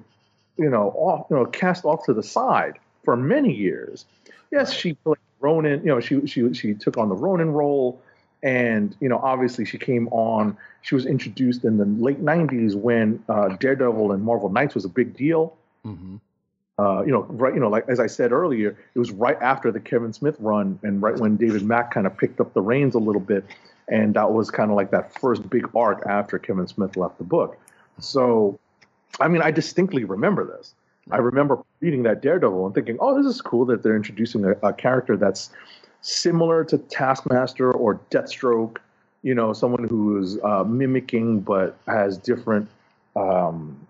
you 0.58 0.70
know, 0.70 0.90
off, 0.96 1.28
you 1.30 1.36
know, 1.36 1.46
cast 1.46 1.86
off 1.86 2.06
to 2.06 2.14
the 2.14 2.24
side 2.24 2.78
for 3.04 3.16
many 3.16 3.54
years. 3.54 4.06
Yes, 4.52 4.74
she 4.74 4.94
played 4.94 5.18
Ronin. 5.40 5.80
You 5.82 5.88
know, 5.88 6.00
she 6.00 6.26
she 6.28 6.54
she 6.54 6.74
took 6.74 6.98
on 6.98 7.10
the 7.10 7.16
Ronin 7.16 7.52
role, 7.52 8.02
and 8.44 8.96
you 9.00 9.10
know, 9.10 9.20
obviously 9.20 9.66
she 9.66 9.78
came 9.78 10.08
on. 10.10 10.58
She 10.82 10.96
was 10.96 11.06
introduced 11.06 11.64
in 11.66 11.78
the 11.78 11.86
late 11.86 12.22
'90s 12.24 12.76
when 12.76 13.24
uh, 13.30 13.50
Daredevil 13.50 14.12
and 14.12 14.24
Marvel 14.24 14.50
Knights 14.50 14.76
was 14.76 14.86
a 14.86 14.90
big 14.90 15.16
deal. 15.16 15.56
hmm 15.84 16.18
Uh, 16.78 17.04
you 17.06 17.12
know, 17.12 17.24
right. 17.30 17.54
You 17.54 17.60
know, 17.60 17.70
like 17.70 17.86
as 17.90 18.00
I 18.00 18.08
said 18.08 18.32
earlier, 18.32 18.78
it 18.96 19.00
was 19.00 19.12
right 19.12 19.38
after 19.42 19.72
the 19.72 19.80
Kevin 19.80 20.14
Smith 20.14 20.36
run, 20.40 20.80
and 20.84 21.02
right 21.02 21.18
when 21.18 21.36
David 21.38 21.64
Mack 21.64 21.92
kind 21.92 22.08
of 22.08 22.18
picked 22.18 22.40
up 22.40 22.54
the 22.54 22.62
reins 22.62 22.96
a 22.96 23.00
little 23.00 23.22
bit, 23.22 23.46
and 23.90 24.14
that 24.14 24.32
was 24.32 24.50
kind 24.52 24.72
of 24.72 24.78
like 24.78 24.92
that 24.92 25.14
first 25.20 25.50
big 25.50 25.68
arc 25.76 26.06
after 26.08 26.40
Kevin 26.40 26.68
Smith 26.68 26.96
left 26.96 27.18
the 27.18 27.24
book. 27.24 27.58
So, 28.00 28.60
I 29.20 29.28
mean, 29.28 29.42
I 29.42 29.52
distinctly 29.52 30.04
remember 30.04 30.46
this. 30.46 30.74
I 31.12 31.18
remember 31.18 31.64
reading 31.82 32.04
that 32.04 32.22
Daredevil 32.22 32.66
and 32.66 32.76
thinking, 32.76 32.98
"Oh, 33.00 33.22
this 33.22 33.26
is 33.26 33.42
cool 33.42 33.66
that 33.66 33.82
they're 33.84 33.96
introducing 33.96 34.46
a, 34.46 34.52
a 34.62 34.74
character 34.74 35.18
that's 35.18 35.50
similar 36.02 36.64
to 36.66 36.78
Taskmaster 36.78 37.72
or 37.72 38.00
Deathstroke. 38.12 38.78
You 39.24 39.34
know, 39.34 39.52
someone 39.54 39.88
who 39.88 40.22
is 40.22 40.38
uh, 40.44 40.64
mimicking 40.64 41.42
but 41.42 41.78
has 41.88 42.18
different." 42.18 42.70
Um, 43.16 43.86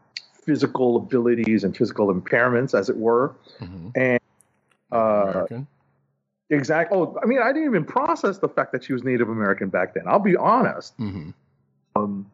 physical 0.49 0.95
abilities 0.95 1.63
and 1.63 1.77
physical 1.77 2.11
impairments, 2.11 2.73
as 2.73 2.89
it 2.89 2.97
were. 2.97 3.35
hmm 3.59 3.89
And 3.93 4.19
uh, 4.91 4.95
American. 4.95 5.67
Exact. 6.49 6.91
Oh, 6.93 7.17
I 7.21 7.25
mean, 7.25 7.39
I 7.41 7.51
didn't 7.53 7.65
even 7.65 7.85
process 7.85 8.37
the 8.39 8.49
fact 8.49 8.71
that 8.71 8.83
she 8.83 8.93
was 8.93 9.03
Native 9.03 9.29
American 9.29 9.69
back 9.69 9.93
then. 9.93 10.03
I'll 10.07 10.19
be 10.19 10.35
honest. 10.35 10.93
hmm 10.97 11.31
Um, 11.95 12.29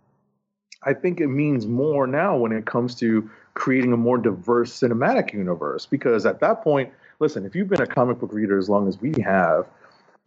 I 0.83 0.93
think 0.93 1.19
it 1.19 1.27
means 1.27 1.65
more 1.65 2.05
now 2.05 2.37
when 2.37 2.51
it 2.51 2.65
comes 2.65 2.95
to 2.95 3.29
creating 3.55 3.91
a 3.93 3.97
more 3.97 4.17
diverse 4.17 4.71
cinematic 4.79 5.33
universe. 5.33 5.85
Because 5.85 6.25
at 6.25 6.39
that 6.41 6.61
point, 6.63 6.91
listen, 7.19 7.45
if 7.45 7.55
you've 7.55 7.69
been 7.69 7.81
a 7.81 7.87
comic 7.87 8.19
book 8.19 8.31
reader 8.31 8.57
as 8.57 8.69
long 8.69 8.87
as 8.87 9.01
we 9.01 9.13
have, 9.23 9.65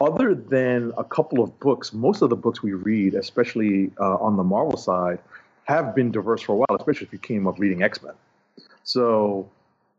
other 0.00 0.34
than 0.34 0.92
a 0.96 1.04
couple 1.04 1.42
of 1.42 1.58
books, 1.60 1.92
most 1.92 2.22
of 2.22 2.30
the 2.30 2.36
books 2.36 2.62
we 2.62 2.72
read, 2.72 3.14
especially 3.14 3.90
uh, 4.00 4.16
on 4.16 4.36
the 4.36 4.44
Marvel 4.44 4.76
side, 4.76 5.18
have 5.64 5.94
been 5.94 6.10
diverse 6.10 6.40
for 6.42 6.52
a 6.52 6.56
while, 6.56 6.76
especially 6.78 7.06
if 7.06 7.12
you 7.12 7.18
came 7.18 7.46
up 7.46 7.58
reading 7.58 7.82
X 7.82 8.02
Men. 8.02 8.14
So, 8.84 9.48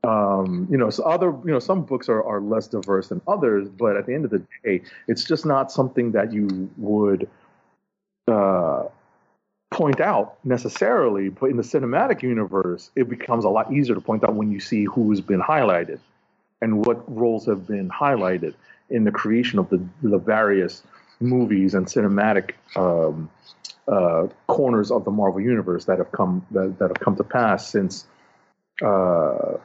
um, 0.03 0.67
you 0.69 0.77
know, 0.77 0.89
so 0.89 1.03
other, 1.03 1.27
you 1.43 1.51
know, 1.51 1.59
some 1.59 1.83
books 1.83 2.07
are, 2.07 2.23
are 2.23 2.39
less 2.39 2.67
diverse 2.67 3.09
than 3.09 3.21
others, 3.27 3.67
but 3.67 3.97
at 3.97 4.05
the 4.05 4.13
end 4.13 4.25
of 4.25 4.31
the 4.31 4.43
day, 4.63 4.81
it's 5.07 5.23
just 5.23 5.45
not 5.45 5.71
something 5.71 6.11
that 6.13 6.31
you 6.31 6.69
would 6.77 7.27
uh, 8.27 8.83
point 9.71 9.99
out 9.99 10.37
necessarily. 10.45 11.29
But 11.29 11.49
in 11.49 11.57
the 11.57 11.63
cinematic 11.63 12.23
universe, 12.23 12.91
it 12.95 13.09
becomes 13.09 13.43
a 13.43 13.49
lot 13.49 13.73
easier 13.73 13.95
to 13.95 14.01
point 14.01 14.23
out 14.23 14.35
when 14.35 14.51
you 14.51 14.59
see 14.59 14.85
who's 14.85 15.19
been 15.19 15.41
highlighted 15.41 15.99
and 16.61 16.85
what 16.85 17.03
roles 17.13 17.45
have 17.45 17.67
been 17.67 17.89
highlighted 17.89 18.53
in 18.89 19.03
the 19.03 19.11
creation 19.11 19.59
of 19.59 19.69
the, 19.69 19.83
the 20.01 20.17
various 20.17 20.81
movies 21.19 21.73
and 21.73 21.87
cinematic 21.87 22.51
um, 22.77 23.29
uh, 23.87 24.27
corners 24.47 24.91
of 24.91 25.03
the 25.03 25.11
Marvel 25.11 25.41
universe 25.41 25.85
that 25.85 25.97
have 25.97 26.11
come 26.11 26.45
that, 26.51 26.77
that 26.79 26.89
have 26.89 26.99
come 26.99 27.15
to 27.17 27.23
pass 27.23 27.69
since 27.69 28.07
uh, 28.81 29.57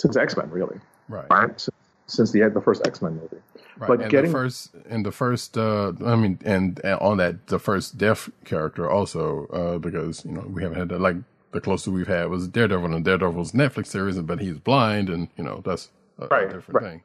since 0.00 0.16
X 0.16 0.36
Men, 0.36 0.50
really, 0.50 0.78
Right. 1.08 1.26
right? 1.30 1.60
Since, 1.60 1.76
since 2.06 2.30
the 2.32 2.48
the 2.48 2.60
first 2.60 2.86
X 2.86 3.02
Men 3.02 3.14
movie. 3.14 3.36
Right. 3.78 3.88
But 3.88 4.00
and 4.02 4.10
getting- 4.10 4.30
the 4.32 4.36
first 4.38 4.70
and 4.88 5.06
the 5.06 5.12
first 5.12 5.56
uh 5.56 5.92
I 6.04 6.16
mean 6.16 6.38
and, 6.44 6.80
and 6.84 6.98
on 7.00 7.16
that 7.18 7.46
the 7.46 7.58
first 7.58 7.96
deaf 7.98 8.28
character 8.44 8.90
also 8.90 9.46
uh 9.46 9.78
because 9.78 10.24
you 10.24 10.32
know 10.32 10.42
we 10.42 10.62
haven't 10.62 10.78
had 10.78 10.88
that 10.90 11.00
like 11.00 11.16
the 11.52 11.60
closest 11.60 11.88
we've 11.88 12.06
had 12.06 12.28
was 12.28 12.46
Daredevil 12.48 12.94
and 12.94 13.04
Daredevil's 13.04 13.52
Netflix 13.52 13.86
series 13.86 14.18
but 14.18 14.40
he's 14.40 14.58
blind 14.58 15.08
and 15.08 15.28
you 15.36 15.44
know 15.44 15.62
that's 15.64 15.88
a, 16.18 16.24
a 16.24 16.28
different 16.52 16.68
right. 16.74 16.82
thing. 16.84 17.02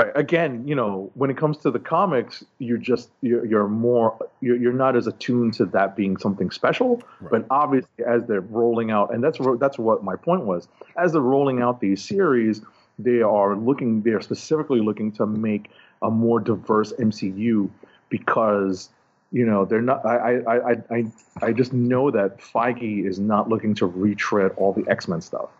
Right. 0.00 0.12
Again, 0.14 0.66
you 0.66 0.74
know, 0.74 1.10
when 1.14 1.30
it 1.30 1.36
comes 1.36 1.58
to 1.58 1.70
the 1.70 1.78
comics, 1.78 2.42
you're 2.58 2.78
just 2.78 3.10
you're, 3.20 3.44
you're 3.44 3.68
more 3.68 4.16
you're, 4.40 4.56
you're 4.56 4.72
not 4.72 4.96
as 4.96 5.06
attuned 5.06 5.54
to 5.54 5.66
that 5.66 5.94
being 5.94 6.16
something 6.16 6.50
special. 6.50 7.02
But 7.30 7.44
obviously, 7.50 8.04
as 8.06 8.24
they're 8.24 8.40
rolling 8.40 8.90
out, 8.90 9.12
and 9.12 9.22
that's 9.22 9.38
that's 9.58 9.78
what 9.78 10.02
my 10.02 10.16
point 10.16 10.44
was. 10.44 10.68
As 10.96 11.12
they're 11.12 11.20
rolling 11.20 11.60
out 11.60 11.80
these 11.80 12.02
series, 12.02 12.62
they 12.98 13.20
are 13.20 13.54
looking 13.54 14.00
they're 14.02 14.22
specifically 14.22 14.80
looking 14.80 15.12
to 15.12 15.26
make 15.26 15.70
a 16.00 16.10
more 16.10 16.40
diverse 16.40 16.92
MCU 16.94 17.68
because 18.08 18.88
you 19.32 19.44
know 19.44 19.66
they're 19.66 19.82
not. 19.82 20.06
I 20.06 20.38
I 20.38 20.56
I 20.56 20.76
I 20.90 21.04
I 21.42 21.52
just 21.52 21.74
know 21.74 22.10
that 22.10 22.38
Feige 22.38 23.06
is 23.06 23.18
not 23.18 23.50
looking 23.50 23.74
to 23.74 23.86
retread 23.86 24.52
all 24.56 24.72
the 24.72 24.88
X 24.90 25.08
Men 25.08 25.20
stuff, 25.20 25.50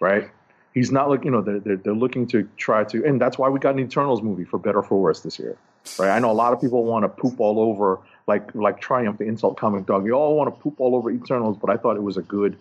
right? 0.00 0.30
He's 0.76 0.92
not 0.92 1.08
looking, 1.08 1.26
you 1.26 1.30
know, 1.30 1.40
they're, 1.40 1.58
they're, 1.58 1.76
they're 1.76 1.94
looking 1.94 2.26
to 2.28 2.46
try 2.58 2.84
to, 2.84 3.02
and 3.06 3.18
that's 3.18 3.38
why 3.38 3.48
we 3.48 3.58
got 3.58 3.72
an 3.74 3.80
Eternals 3.80 4.20
movie 4.20 4.44
for 4.44 4.58
better 4.58 4.80
or 4.80 4.82
for 4.82 5.00
worse 5.00 5.20
this 5.20 5.38
year, 5.38 5.56
right? 5.98 6.10
I 6.10 6.18
know 6.18 6.30
a 6.30 6.38
lot 6.44 6.52
of 6.52 6.60
people 6.60 6.84
want 6.84 7.04
to 7.04 7.08
poop 7.08 7.40
all 7.40 7.58
over, 7.58 7.98
like 8.26 8.54
like 8.54 8.78
Triumph, 8.78 9.16
the 9.16 9.24
insult 9.24 9.56
comic 9.56 9.86
dog. 9.86 10.04
You 10.04 10.12
all 10.12 10.36
want 10.36 10.54
to 10.54 10.60
poop 10.60 10.78
all 10.78 10.94
over 10.94 11.10
Eternals, 11.10 11.56
but 11.58 11.70
I 11.70 11.78
thought 11.78 11.96
it 11.96 12.02
was 12.02 12.18
a 12.18 12.22
good, 12.22 12.58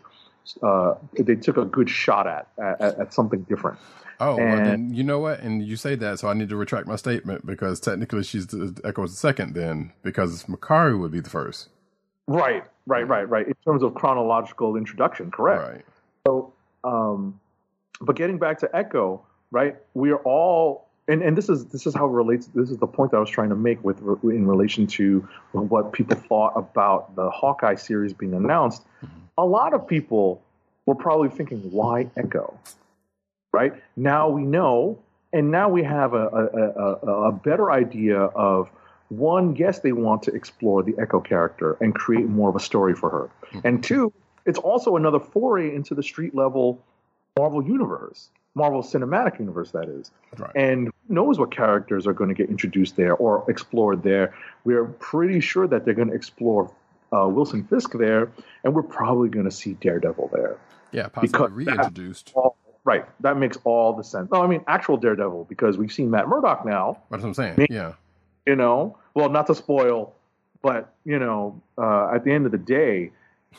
uh, 0.64 0.94
they 1.20 1.36
took 1.36 1.58
a 1.58 1.66
good 1.66 1.90
shot 1.90 2.26
at 2.26 2.48
at, 2.58 2.82
at 3.02 3.14
something 3.14 3.42
different. 3.50 3.78
oh, 4.22 4.38
well, 4.38 4.48
And- 4.48 4.66
then 4.66 4.94
you 4.94 5.04
know 5.04 5.20
what? 5.20 5.42
And 5.42 5.62
you 5.62 5.76
say 5.76 5.96
that, 5.96 6.20
so 6.20 6.30
I 6.30 6.34
need 6.34 6.48
to 6.50 6.56
retract 6.56 6.88
my 6.88 6.96
statement 6.96 7.46
because 7.46 7.82
technically 7.82 8.24
she's 8.24 8.48
the 8.48 8.80
Echo's 8.86 9.12
the 9.12 9.18
second 9.18 9.56
then 9.56 9.92
because 10.04 10.46
Makkari 10.46 10.98
would 10.98 11.12
be 11.12 11.20
the 11.20 11.30
first. 11.30 11.68
Right, 12.28 12.64
right, 12.88 13.06
right, 13.08 13.28
right. 13.28 13.46
In 13.46 13.56
terms 13.66 13.84
of 13.84 13.94
chronological 13.94 14.78
introduction, 14.78 15.32
correct. 15.32 15.62
Right. 15.62 15.86
So, 16.26 16.54
um, 16.86 17.40
but 18.02 18.16
getting 18.16 18.38
back 18.38 18.60
to 18.60 18.76
Echo, 18.76 19.22
right? 19.52 19.76
We 19.94 20.12
are 20.12 20.18
all, 20.18 20.90
and, 21.08 21.22
and 21.22 21.38
this 21.38 21.50
is 21.50 21.66
this 21.68 21.86
is 21.86 21.94
how 21.94 22.06
it 22.06 22.12
relates. 22.12 22.48
This 22.48 22.72
is 22.72 22.78
the 22.78 22.88
point 22.88 23.12
that 23.12 23.18
I 23.18 23.20
was 23.20 23.30
trying 23.30 23.50
to 23.50 23.56
make 23.56 23.84
with 23.84 24.00
in 24.24 24.48
relation 24.48 24.88
to 24.88 25.28
what 25.52 25.94
people 25.94 26.18
thought 26.18 26.54
about 26.56 27.16
the 27.16 27.30
Hawkeye 27.30 27.76
series 27.76 28.14
being 28.14 28.34
announced. 28.34 28.84
Mm-hmm. 28.84 29.08
A 29.38 29.46
lot 29.46 29.74
of 29.74 29.88
people 29.88 30.42
were 30.86 30.96
probably 30.96 31.30
thinking, 31.30 31.60
"Why 31.72 32.10
Echo?" 32.18 32.58
Right 33.54 33.74
now 33.96 34.30
we 34.30 34.44
know, 34.44 35.00
and 35.32 35.52
now 35.52 35.70
we 35.70 35.84
have 35.84 36.14
a 36.14 36.28
a, 36.28 37.08
a, 37.08 37.28
a 37.28 37.32
better 37.32 37.72
idea 37.72 38.18
of 38.20 38.70
one. 39.10 39.56
Yes, 39.56 39.80
they 39.80 39.92
want 39.92 40.24
to 40.24 40.34
explore 40.34 40.84
the 40.84 40.96
Echo 41.00 41.20
character 41.20 41.78
and 41.80 41.94
create 41.94 42.28
more 42.28 42.50
of 42.50 42.56
a 42.56 42.60
story 42.60 42.96
for 42.96 43.10
her, 43.10 43.30
mm-hmm. 43.48 43.60
and 43.64 43.84
two, 43.84 44.12
it's 44.46 44.60
also 44.60 44.96
another 44.96 45.20
foray 45.20 45.74
into 45.74 45.96
the 45.96 46.04
street 46.04 46.36
level 46.36 46.84
Marvel 47.38 47.64
universe, 47.64 48.30
Marvel 48.54 48.82
Cinematic 48.82 49.40
Universe, 49.40 49.72
that 49.72 49.90
is. 49.90 50.10
Right. 50.38 50.52
And 50.56 50.88
who 50.88 51.14
knows 51.14 51.38
what 51.38 51.52
characters 51.52 52.08
are 52.08 52.14
going 52.14 52.30
to 52.30 52.34
get 52.34 52.50
introduced 52.50 52.96
there 52.96 53.14
or 53.16 53.44
explored 53.50 54.04
there? 54.04 54.34
We're 54.64 54.86
pretty 54.86 55.42
sure 55.42 55.68
that 55.68 55.84
they're 55.84 55.94
going 55.94 56.08
to 56.10 56.14
explore 56.14 56.72
uh, 57.12 57.28
Wilson 57.28 57.66
Fisk 57.66 57.92
there, 57.94 58.32
and 58.64 58.74
we're 58.74 58.84
probably 58.84 59.28
going 59.30 59.46
to 59.46 59.52
see 59.52 59.74
Daredevil 59.74 60.30
there. 60.34 60.58
Yeah, 60.92 61.10
possibly 61.10 61.50
reintroduced. 61.66 62.32
All, 62.36 62.56
right. 62.86 63.06
That 63.20 63.36
makes 63.38 63.58
all 63.66 63.92
the 63.94 64.04
sense. 64.04 64.32
No, 64.32 64.42
I 64.42 64.48
mean, 64.48 64.64
actual 64.68 64.96
Daredevil, 64.96 65.46
because 65.50 65.78
we've 65.78 65.92
seen 65.92 66.10
Matt 66.10 66.30
Murdock 66.30 66.66
now, 66.66 67.00
That's 67.12 67.22
what 67.22 67.28
I'm 67.30 67.34
saying. 67.34 67.56
Me- 67.58 67.68
Yeah. 67.70 67.94
you 68.48 68.56
know. 68.56 68.98
Well, 69.14 69.30
not 69.30 69.48
to 69.48 69.56
spoil, 69.56 70.14
but, 70.62 70.94
you 71.04 71.20
know, 71.20 71.62
uh, 71.78 72.12
at 72.16 72.24
the 72.24 72.32
end 72.32 72.46
of 72.46 72.52
the 72.54 72.58
day, 72.58 73.12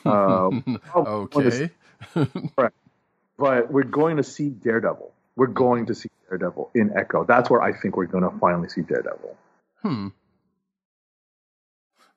uh, 0.03 0.49
okay. 0.95 1.69
but 3.37 3.71
we're 3.71 3.83
going 3.83 4.17
to 4.17 4.23
see 4.23 4.49
Daredevil. 4.49 5.11
We're 5.35 5.47
going 5.47 5.85
to 5.87 5.95
see 5.95 6.09
Daredevil 6.29 6.71
in 6.75 6.91
Echo. 6.97 7.23
That's 7.25 7.49
where 7.49 7.61
I 7.61 7.73
think 7.73 7.95
we're 7.97 8.05
going 8.07 8.23
to 8.23 8.37
finally 8.39 8.69
see 8.69 8.81
Daredevil. 8.81 9.37
Hmm. 9.81 10.07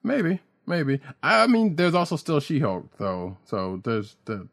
Maybe, 0.03 0.39
maybe. 0.65 0.99
I 1.21 1.47
mean, 1.47 1.75
there's 1.75 1.93
also 1.95 2.15
still 2.15 2.39
She-Hulk 2.39 2.97
though, 2.97 3.37
so 3.45 3.79
there's 3.83 4.15
the 4.25 4.47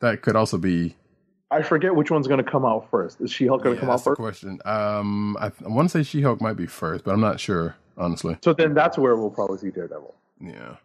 that 0.00 0.22
could 0.22 0.36
also 0.36 0.56
be 0.58 0.96
I 1.50 1.62
forget 1.62 1.94
which 1.94 2.10
one's 2.10 2.26
going 2.26 2.42
to 2.44 2.50
come 2.50 2.64
out 2.64 2.90
first. 2.90 3.20
Is 3.20 3.30
She 3.30 3.46
Hulk 3.46 3.62
going 3.62 3.74
to 3.76 3.80
Yeah, 3.80 3.86
come 3.86 3.90
out 3.90 4.04
first? 4.04 4.18
question. 4.18 4.60
Um, 4.66 5.36
I, 5.40 5.46
I 5.46 5.68
want 5.68 5.90
to 5.90 5.98
say 5.98 6.02
She 6.02 6.22
Hulk 6.22 6.40
might 6.40 6.54
be 6.56 6.66
first, 6.66 7.04
but 7.04 7.12
I'm 7.12 7.20
not 7.20 7.40
sure 7.40 7.76
honestly. 7.96 8.36
So 8.44 8.52
then 8.52 8.74
that's 8.74 8.96
where 8.98 9.16
we'll 9.16 9.30
probably 9.30 9.58
see 9.58 9.70
Daredevil. 9.70 10.14
Yeah, 10.40 10.76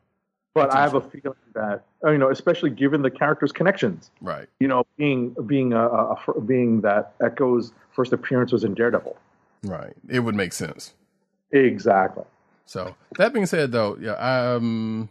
But 0.54 0.72
I 0.72 0.82
have 0.82 0.94
a 0.94 1.02
feeling 1.02 1.38
that 1.56 1.84
uh, 2.06 2.12
you 2.12 2.18
know, 2.18 2.30
especially 2.30 2.70
given 2.70 3.02
the 3.02 3.10
characters' 3.10 3.52
connections, 3.52 4.12
right. 4.22 4.48
you 4.60 4.68
know, 4.68 4.86
being 4.98 5.36
being 5.48 5.74
a, 5.74 5.88
a, 5.88 6.14
a 6.36 6.42
being 6.42 6.82
that 6.82 7.14
Echo's 7.22 7.72
first 7.92 8.14
appearance 8.14 8.52
was 8.52 8.64
in 8.64 8.76
Daredevil. 8.76 9.18
Right. 9.64 9.94
It 10.08 10.20
would 10.20 10.36
make 10.36 10.54
sense. 10.54 10.94
Exactly. 11.52 12.26
So 12.66 12.96
that 13.18 13.34
being 13.34 13.46
said, 13.46 13.72
though, 13.72 13.98
yeah, 14.00 14.14
I 14.14 14.56
um, 14.56 15.10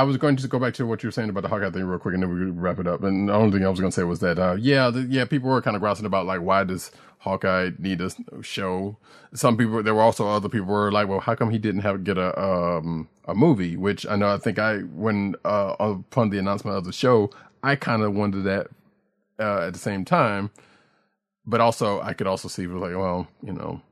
I 0.00 0.02
was 0.02 0.16
going 0.16 0.36
to 0.36 0.48
go 0.48 0.58
back 0.58 0.72
to 0.74 0.86
what 0.86 1.02
you 1.02 1.08
were 1.08 1.12
saying 1.12 1.28
about 1.28 1.42
the 1.42 1.50
Hawkeye 1.50 1.68
thing 1.68 1.84
real 1.84 1.98
quick, 1.98 2.14
and 2.14 2.22
then 2.22 2.32
we 2.32 2.50
wrap 2.50 2.78
it 2.78 2.86
up. 2.86 3.02
And 3.02 3.28
the 3.28 3.34
only 3.34 3.52
thing 3.52 3.66
I 3.66 3.68
was 3.68 3.80
going 3.80 3.90
to 3.90 3.94
say 3.94 4.04
was 4.04 4.20
that, 4.20 4.38
uh, 4.38 4.56
yeah, 4.58 4.88
the, 4.88 5.02
yeah, 5.02 5.26
people 5.26 5.50
were 5.50 5.60
kind 5.60 5.76
of 5.76 5.82
grousing 5.82 6.06
about 6.06 6.24
like 6.24 6.40
why 6.40 6.64
does 6.64 6.90
Hawkeye 7.18 7.72
need 7.78 8.00
a 8.00 8.10
show? 8.40 8.96
Some 9.34 9.58
people, 9.58 9.82
there 9.82 9.94
were 9.94 10.00
also 10.00 10.26
other 10.26 10.48
people 10.48 10.68
were 10.68 10.90
like, 10.90 11.06
well, 11.06 11.20
how 11.20 11.34
come 11.34 11.50
he 11.50 11.58
didn't 11.58 11.82
have 11.82 12.02
get 12.02 12.16
a 12.16 12.38
um 12.40 13.10
a 13.26 13.34
movie? 13.34 13.76
Which 13.76 14.06
I 14.06 14.16
know, 14.16 14.32
I 14.32 14.38
think 14.38 14.58
I 14.58 14.78
when 14.78 15.34
uh 15.44 15.76
upon 15.78 16.30
the 16.30 16.38
announcement 16.38 16.78
of 16.78 16.86
the 16.86 16.94
show, 16.94 17.30
I 17.62 17.76
kind 17.76 18.00
of 18.00 18.14
wondered 18.14 18.44
that 18.44 18.68
uh, 19.38 19.66
at 19.66 19.74
the 19.74 19.78
same 19.78 20.06
time, 20.06 20.50
but 21.44 21.60
also 21.60 22.00
I 22.00 22.14
could 22.14 22.26
also 22.26 22.48
see 22.48 22.66
like, 22.66 22.96
well, 22.96 23.28
you 23.42 23.52
know, 23.52 23.82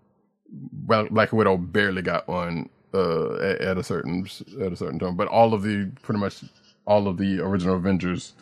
Black 0.49 1.35
Widow 1.35 1.59
barely 1.59 2.01
got 2.01 2.29
one 2.29 2.71
uh, 2.95 3.35
at, 3.37 3.79
a 3.79 3.83
certain 3.83 4.27
at 4.61 4.73
a 4.73 4.77
certain 4.77 4.99
time, 4.99 5.17
but 5.17 5.29
all 5.29 5.55
of 5.55 5.63
the 5.63 5.91
pretty 6.03 6.21
much 6.21 6.45
all 6.87 7.07
of 7.07 7.19
the 7.19 7.41
original 7.41 7.77
Avengers 7.77 8.33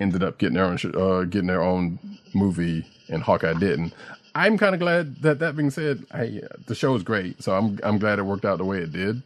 ended 0.00 0.22
up 0.22 0.38
getting 0.38 0.54
their 0.54 0.64
own 0.66 0.78
uh, 0.94 1.24
getting 1.24 1.46
their 1.48 1.62
own 1.62 1.98
movie, 2.34 2.86
and 3.08 3.22
Hawkeye 3.22 3.54
didn't. 3.54 3.92
I'm 4.34 4.58
kind 4.58 4.74
of 4.74 4.80
glad 4.80 5.22
that 5.22 5.38
that 5.38 5.56
being 5.56 5.70
said, 5.70 6.04
I, 6.12 6.42
the 6.66 6.74
show 6.74 6.94
is 6.94 7.02
great, 7.02 7.42
so 7.42 7.56
I'm 7.56 7.78
I'm 7.82 7.98
glad 7.98 8.18
it 8.18 8.22
worked 8.24 8.44
out 8.44 8.58
the 8.58 8.64
way 8.64 8.78
it 8.78 8.92
did. 8.92 9.22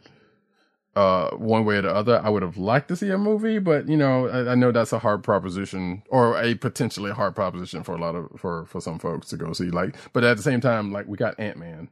Uh, 0.93 1.29
one 1.31 1.63
way 1.63 1.77
or 1.77 1.81
the 1.83 1.93
other, 1.93 2.21
I 2.21 2.27
would 2.27 2.41
have 2.41 2.57
liked 2.57 2.89
to 2.89 2.97
see 2.97 3.09
a 3.11 3.17
movie, 3.17 3.59
but 3.59 3.87
you 3.87 3.95
know, 3.95 4.27
I, 4.27 4.51
I 4.51 4.55
know 4.55 4.71
that's 4.71 4.91
a 4.91 4.99
hard 4.99 5.23
proposition 5.23 6.03
or 6.09 6.41
a 6.41 6.55
potentially 6.55 7.11
hard 7.11 7.33
proposition 7.33 7.83
for 7.83 7.95
a 7.95 7.97
lot 7.97 8.15
of 8.15 8.29
for 8.37 8.65
for 8.65 8.81
some 8.81 8.99
folks 8.99 9.29
to 9.29 9.37
go 9.37 9.53
see. 9.53 9.69
Like, 9.69 9.95
but 10.13 10.23
at 10.23 10.37
the 10.37 10.43
same 10.43 10.61
time, 10.61 10.91
like 10.91 11.07
we 11.07 11.17
got 11.17 11.39
Ant 11.39 11.57
Man. 11.57 11.89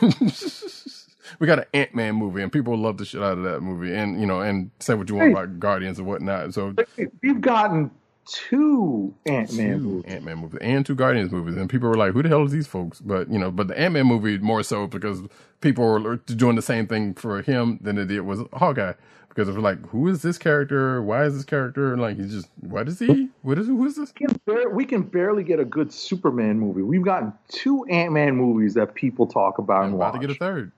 we 1.38 1.46
got 1.46 1.58
an 1.58 1.64
Ant 1.74 1.94
Man 1.94 2.14
movie, 2.16 2.42
and 2.42 2.52
people 2.52 2.76
love 2.76 2.98
the 2.98 3.04
shit 3.04 3.22
out 3.22 3.38
of 3.38 3.44
that 3.44 3.60
movie. 3.60 3.94
And 3.94 4.20
you 4.20 4.26
know, 4.26 4.40
and 4.40 4.70
say 4.80 4.94
what 4.94 5.08
you 5.08 5.16
want 5.16 5.28
Hey. 5.28 5.32
about 5.32 5.58
Guardians 5.60 5.98
and 5.98 6.06
whatnot. 6.06 6.54
So 6.54 6.74
We've 7.22 7.40
gotten 7.40 7.90
two 8.26 9.14
Ant 9.26 9.52
Man 9.54 9.80
movies. 9.82 10.12
Ant 10.12 10.24
Man 10.24 10.38
movies 10.38 10.58
and 10.60 10.84
two 10.84 10.94
Guardians 10.94 11.30
movies, 11.32 11.56
and 11.56 11.70
people 11.70 11.88
were 11.88 11.96
like, 11.96 12.12
"Who 12.12 12.22
the 12.22 12.28
hell 12.28 12.44
is 12.44 12.52
these 12.52 12.66
folks?" 12.66 13.00
But 13.00 13.30
you 13.30 13.38
know, 13.38 13.50
but 13.50 13.68
the 13.68 13.78
Ant 13.78 13.94
Man 13.94 14.06
movie 14.06 14.38
more 14.38 14.62
so 14.62 14.86
because 14.86 15.20
people 15.60 15.84
were 15.84 16.16
doing 16.16 16.56
the 16.56 16.62
same 16.62 16.86
thing 16.86 17.14
for 17.14 17.42
him 17.42 17.78
than 17.82 17.96
they 17.96 18.04
did 18.04 18.20
with 18.20 18.50
Hawkeye. 18.52 18.94
Because 19.28 19.50
it 19.50 19.54
was 19.54 19.62
like, 19.62 19.86
who 19.90 20.08
is 20.08 20.22
this 20.22 20.38
character? 20.38 21.02
Why 21.02 21.24
is 21.24 21.34
this 21.34 21.44
character? 21.44 21.92
And 21.92 22.00
like, 22.00 22.16
he's 22.16 22.32
just, 22.32 22.48
what 22.60 22.88
is 22.88 22.98
he? 22.98 23.28
What 23.42 23.58
is 23.58 23.66
who 23.66 23.84
is 23.84 23.94
this? 23.96 24.10
We 24.18 24.26
can, 24.26 24.40
bar- 24.46 24.70
we 24.70 24.84
can 24.86 25.02
barely 25.02 25.44
get 25.44 25.60
a 25.60 25.64
good 25.66 25.92
Superman 25.92 26.58
movie. 26.58 26.80
We've 26.80 27.02
gotten 27.04 27.34
two 27.50 27.84
Ant 27.84 28.14
Man 28.14 28.34
movies 28.34 28.72
that 28.74 28.94
people 28.94 29.26
talk 29.26 29.58
about 29.58 29.80
I'm 29.82 29.86
and 29.88 29.94
about 29.96 30.14
watch. 30.14 30.22
to 30.22 30.26
get 30.26 30.34
a 30.34 30.38
third. 30.38 30.72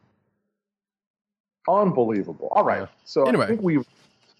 Unbelievable. 1.68 2.48
All 2.52 2.64
right. 2.64 2.88
So 3.04 3.26
Anyway. 3.26 3.44
I 3.44 3.48
think 3.48 3.62
we've 3.62 3.86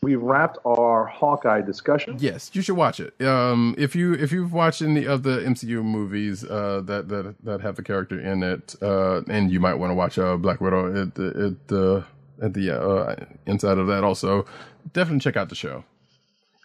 we've 0.03 0.23
wrapped 0.23 0.59
our 0.65 1.07
Hawkeye 1.07 1.63
discussion. 1.63 2.17
Yes, 2.19 2.51
you 2.55 2.63
should 2.63 2.77
watch 2.77 3.01
it. 3.01 3.21
Um, 3.23 3.75
if 3.79 3.95
you 3.97 4.15
if 4.15 4.33
you've 4.33 4.53
watched 4.53 4.83
any 4.83 5.07
of 5.07 5.23
the 5.25 5.41
MCU 5.41 5.85
movies 5.85 6.45
uh, 6.45 6.83
that 6.87 7.09
that 7.09 7.37
that 7.45 7.61
have 7.61 7.77
the 7.77 7.83
character 7.83 8.19
in 8.21 8.43
it, 8.43 8.77
uh, 8.83 9.23
and 9.29 9.51
you 9.53 9.61
might 9.61 9.75
want 9.75 9.91
to 9.91 9.95
watch 9.95 10.19
uh, 10.19 10.37
Black 10.39 10.61
Widow 10.61 11.03
at 11.03 11.15
the 11.17 11.29
at 11.29 11.69
the 11.69 12.05
at 12.43 12.55
the 12.55 12.81
uh, 12.81 13.17
inside 13.47 13.79
of 13.79 13.87
that 13.89 14.05
also, 14.05 14.47
definitely 14.93 15.21
check 15.21 15.37
out 15.37 15.49
the 15.51 15.55
show. 15.57 15.85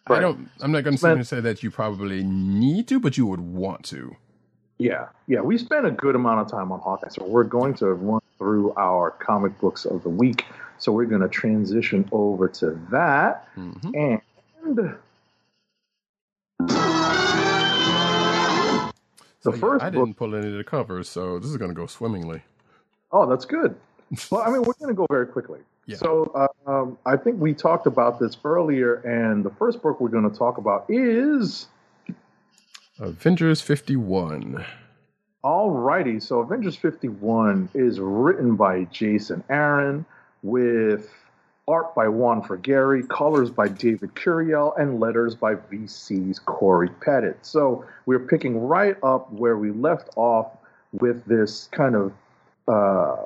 I 0.07 0.19
don't. 0.19 0.49
I'm 0.61 0.71
not 0.71 0.83
going 0.83 0.95
to 0.95 0.99
sit 1.01 1.07
here 1.09 1.17
and 1.17 1.27
say 1.27 1.39
that 1.41 1.63
you 1.63 1.71
probably 1.71 2.23
need 2.23 2.87
to, 2.89 2.99
but 2.99 3.17
you 3.17 3.25
would 3.27 3.41
want 3.41 3.85
to. 3.85 4.17
Yeah, 4.79 5.07
yeah. 5.27 5.41
We 5.41 5.57
spent 5.57 5.85
a 5.85 5.91
good 5.91 6.15
amount 6.15 6.41
of 6.41 6.51
time 6.51 6.71
on 6.71 6.79
Hawkeye, 6.81 7.09
so 7.09 7.25
we're 7.25 7.45
going 7.45 7.73
to 7.75 7.93
run 7.93 8.21
through 8.43 8.73
our 8.75 9.11
comic 9.11 9.57
books 9.61 9.85
of 9.85 10.03
the 10.03 10.09
week. 10.09 10.43
So 10.77 10.91
we're 10.91 11.05
going 11.05 11.21
to 11.21 11.29
transition 11.29 12.09
over 12.11 12.49
to 12.49 12.77
that, 12.91 13.47
Mhm. 13.55 14.21
and 14.67 14.89
So, 19.39 19.51
the 19.51 19.57
yeah, 19.57 19.61
first 19.61 19.83
I 19.83 19.89
book. 19.89 20.05
didn't 20.05 20.17
pull 20.17 20.35
any 20.35 20.47
of 20.47 20.53
the 20.57 20.63
covers, 20.65 21.07
so 21.09 21.39
this 21.39 21.49
is 21.49 21.55
going 21.57 21.71
to 21.71 21.75
go 21.75 21.85
swimmingly. 21.85 22.43
Oh, 23.13 23.25
that's 23.29 23.45
good. 23.45 23.75
Well, 24.29 24.41
I 24.41 24.49
mean, 24.51 24.61
we're 24.63 24.73
going 24.79 24.89
to 24.89 24.93
go 24.93 25.05
very 25.09 25.25
quickly. 25.25 25.59
Yeah. 25.85 25.95
So 25.97 26.31
uh, 26.35 26.47
um, 26.69 26.97
I 27.05 27.15
think 27.17 27.39
we 27.39 27.53
talked 27.53 27.87
about 27.87 28.19
this 28.19 28.37
earlier, 28.43 28.95
and 28.95 29.43
the 29.43 29.49
first 29.51 29.81
book 29.81 29.99
we're 30.01 30.09
going 30.09 30.29
to 30.29 30.37
talk 30.37 30.57
about 30.57 30.85
is 30.89 31.67
Avengers 32.99 33.59
51. 33.61 34.63
Alrighty, 35.43 36.23
so 36.23 36.39
Avengers 36.39 36.77
51 36.77 37.69
is 37.73 37.99
written 37.99 38.55
by 38.55 38.85
Jason 38.85 39.43
Aaron 39.49 40.05
with 40.41 41.11
art 41.67 41.93
by 41.93 42.07
Juan 42.07 42.41
Frigeri, 42.41 43.07
colors 43.09 43.49
by 43.49 43.67
David 43.67 44.15
Curiel, 44.15 44.73
and 44.79 45.01
letters 45.01 45.35
by 45.35 45.55
VC's 45.55 46.39
Corey 46.39 46.87
Pettit. 47.01 47.37
So 47.41 47.83
we're 48.05 48.25
picking 48.25 48.61
right 48.61 48.95
up 49.03 49.33
where 49.33 49.57
we 49.57 49.71
left 49.71 50.11
off 50.15 50.47
with 50.93 51.25
this 51.25 51.67
kind 51.73 51.95
of 51.95 52.13
uh, 52.69 53.25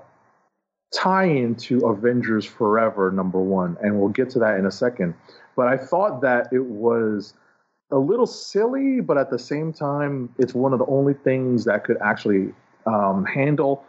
tie 0.91 1.25
into 1.25 1.85
Avengers 1.85 2.45
Forever, 2.45 3.11
number 3.11 3.39
one, 3.39 3.77
and 3.81 3.99
we'll 3.99 4.09
get 4.09 4.31
to 4.31 4.39
that 4.39 4.57
in 4.57 4.65
a 4.65 4.71
second. 4.71 5.13
But 5.55 5.67
I 5.67 5.77
thought 5.77 6.21
that 6.21 6.51
it 6.51 6.65
was 6.65 7.35
a 7.91 7.97
little 7.97 8.27
silly, 8.27 9.01
but 9.01 9.17
at 9.17 9.29
the 9.29 9.39
same 9.39 9.71
time, 9.71 10.33
it's 10.37 10.53
one 10.53 10.73
of 10.73 10.79
the 10.79 10.85
only 10.87 11.13
things 11.13 11.65
that 11.65 11.83
could 11.83 11.97
actually 12.01 12.53
um, 12.85 13.25
handle 13.25 13.83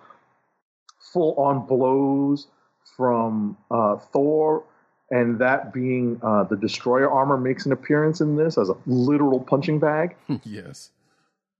full 1.12 1.34
on 1.34 1.66
blows 1.66 2.48
from 2.96 3.56
uh, 3.70 3.96
Thor, 3.96 4.64
and 5.10 5.38
that 5.38 5.72
being 5.72 6.20
uh, 6.22 6.44
the 6.44 6.56
destroyer 6.56 7.10
armor 7.10 7.36
makes 7.36 7.66
an 7.66 7.72
appearance 7.72 8.20
in 8.20 8.36
this 8.36 8.58
as 8.58 8.68
a 8.68 8.76
literal 8.86 9.40
punching 9.40 9.78
bag. 9.78 10.16
yes. 10.44 10.90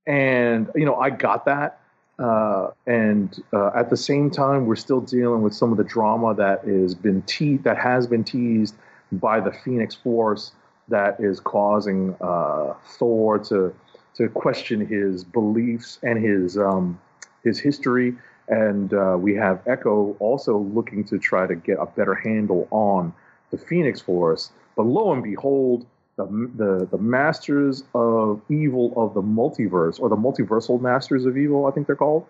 And, 0.06 0.70
you 0.74 0.84
know, 0.84 0.96
I 0.96 1.10
got 1.10 1.44
that. 1.46 1.80
Uh, 2.18 2.70
and 2.86 3.42
uh, 3.52 3.70
at 3.76 3.90
the 3.90 3.96
same 3.96 4.30
time, 4.30 4.66
we're 4.66 4.76
still 4.76 5.00
dealing 5.00 5.42
with 5.42 5.54
some 5.54 5.70
of 5.70 5.78
the 5.78 5.84
drama 5.84 6.34
that 6.34 6.64
is 6.64 6.94
been 6.94 7.22
te- 7.22 7.58
that 7.58 7.78
has 7.78 8.06
been 8.06 8.24
teased 8.24 8.74
by 9.12 9.38
the 9.40 9.52
Phoenix 9.52 9.94
Force 9.94 10.52
that 10.88 11.20
is 11.20 11.40
causing 11.40 12.16
uh, 12.20 12.74
Thor 12.98 13.38
to 13.50 13.74
to 14.14 14.28
question 14.28 14.84
his 14.84 15.24
beliefs 15.24 15.98
and 16.02 16.22
his 16.22 16.58
um, 16.58 16.98
his 17.44 17.58
history. 17.58 18.14
And 18.48 18.94
uh, 18.94 19.16
we 19.18 19.34
have 19.34 19.60
Echo 19.66 20.16
also 20.20 20.58
looking 20.58 21.04
to 21.04 21.18
try 21.18 21.46
to 21.46 21.54
get 21.54 21.78
a 21.78 21.86
better 21.86 22.14
handle 22.14 22.66
on 22.70 23.12
the 23.50 23.58
Phoenix 23.58 24.00
Force. 24.00 24.50
But 24.74 24.86
lo 24.86 25.12
and 25.12 25.22
behold, 25.22 25.86
the, 26.16 26.24
the, 26.56 26.88
the 26.90 26.98
masters 26.98 27.84
of 27.94 28.40
evil 28.48 28.94
of 28.96 29.12
the 29.12 29.22
multiverse, 29.22 30.00
or 30.00 30.08
the 30.08 30.16
multiversal 30.16 30.80
masters 30.80 31.26
of 31.26 31.36
evil, 31.36 31.66
I 31.66 31.72
think 31.72 31.86
they're 31.86 31.96
called, 31.96 32.24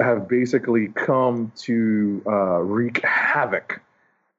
have 0.00 0.28
basically 0.28 0.88
come 0.88 1.52
to 1.58 2.22
uh, 2.26 2.58
wreak 2.58 3.04
havoc 3.04 3.80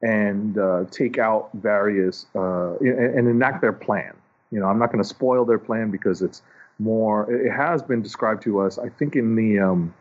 and 0.02 0.58
uh, 0.58 0.86
take 0.92 1.18
out 1.18 1.50
various 1.54 2.26
uh, 2.36 2.76
and, 2.78 3.18
and 3.18 3.28
enact 3.28 3.62
their 3.62 3.74
plan. 3.74 4.14
You 4.52 4.60
know, 4.60 4.66
I'm 4.66 4.80
not 4.80 4.92
going 4.92 5.04
to 5.04 5.08
spoil 5.08 5.46
their 5.46 5.60
plan 5.60 5.92
because 5.92 6.22
it's 6.22 6.42
more. 6.80 7.32
It 7.32 7.52
has 7.52 7.82
been 7.82 8.02
described 8.02 8.44
to 8.44 8.60
us. 8.60 8.78
I 8.78 8.90
think 8.90 9.16
in 9.16 9.36
the 9.36 9.60
um, 9.60 9.94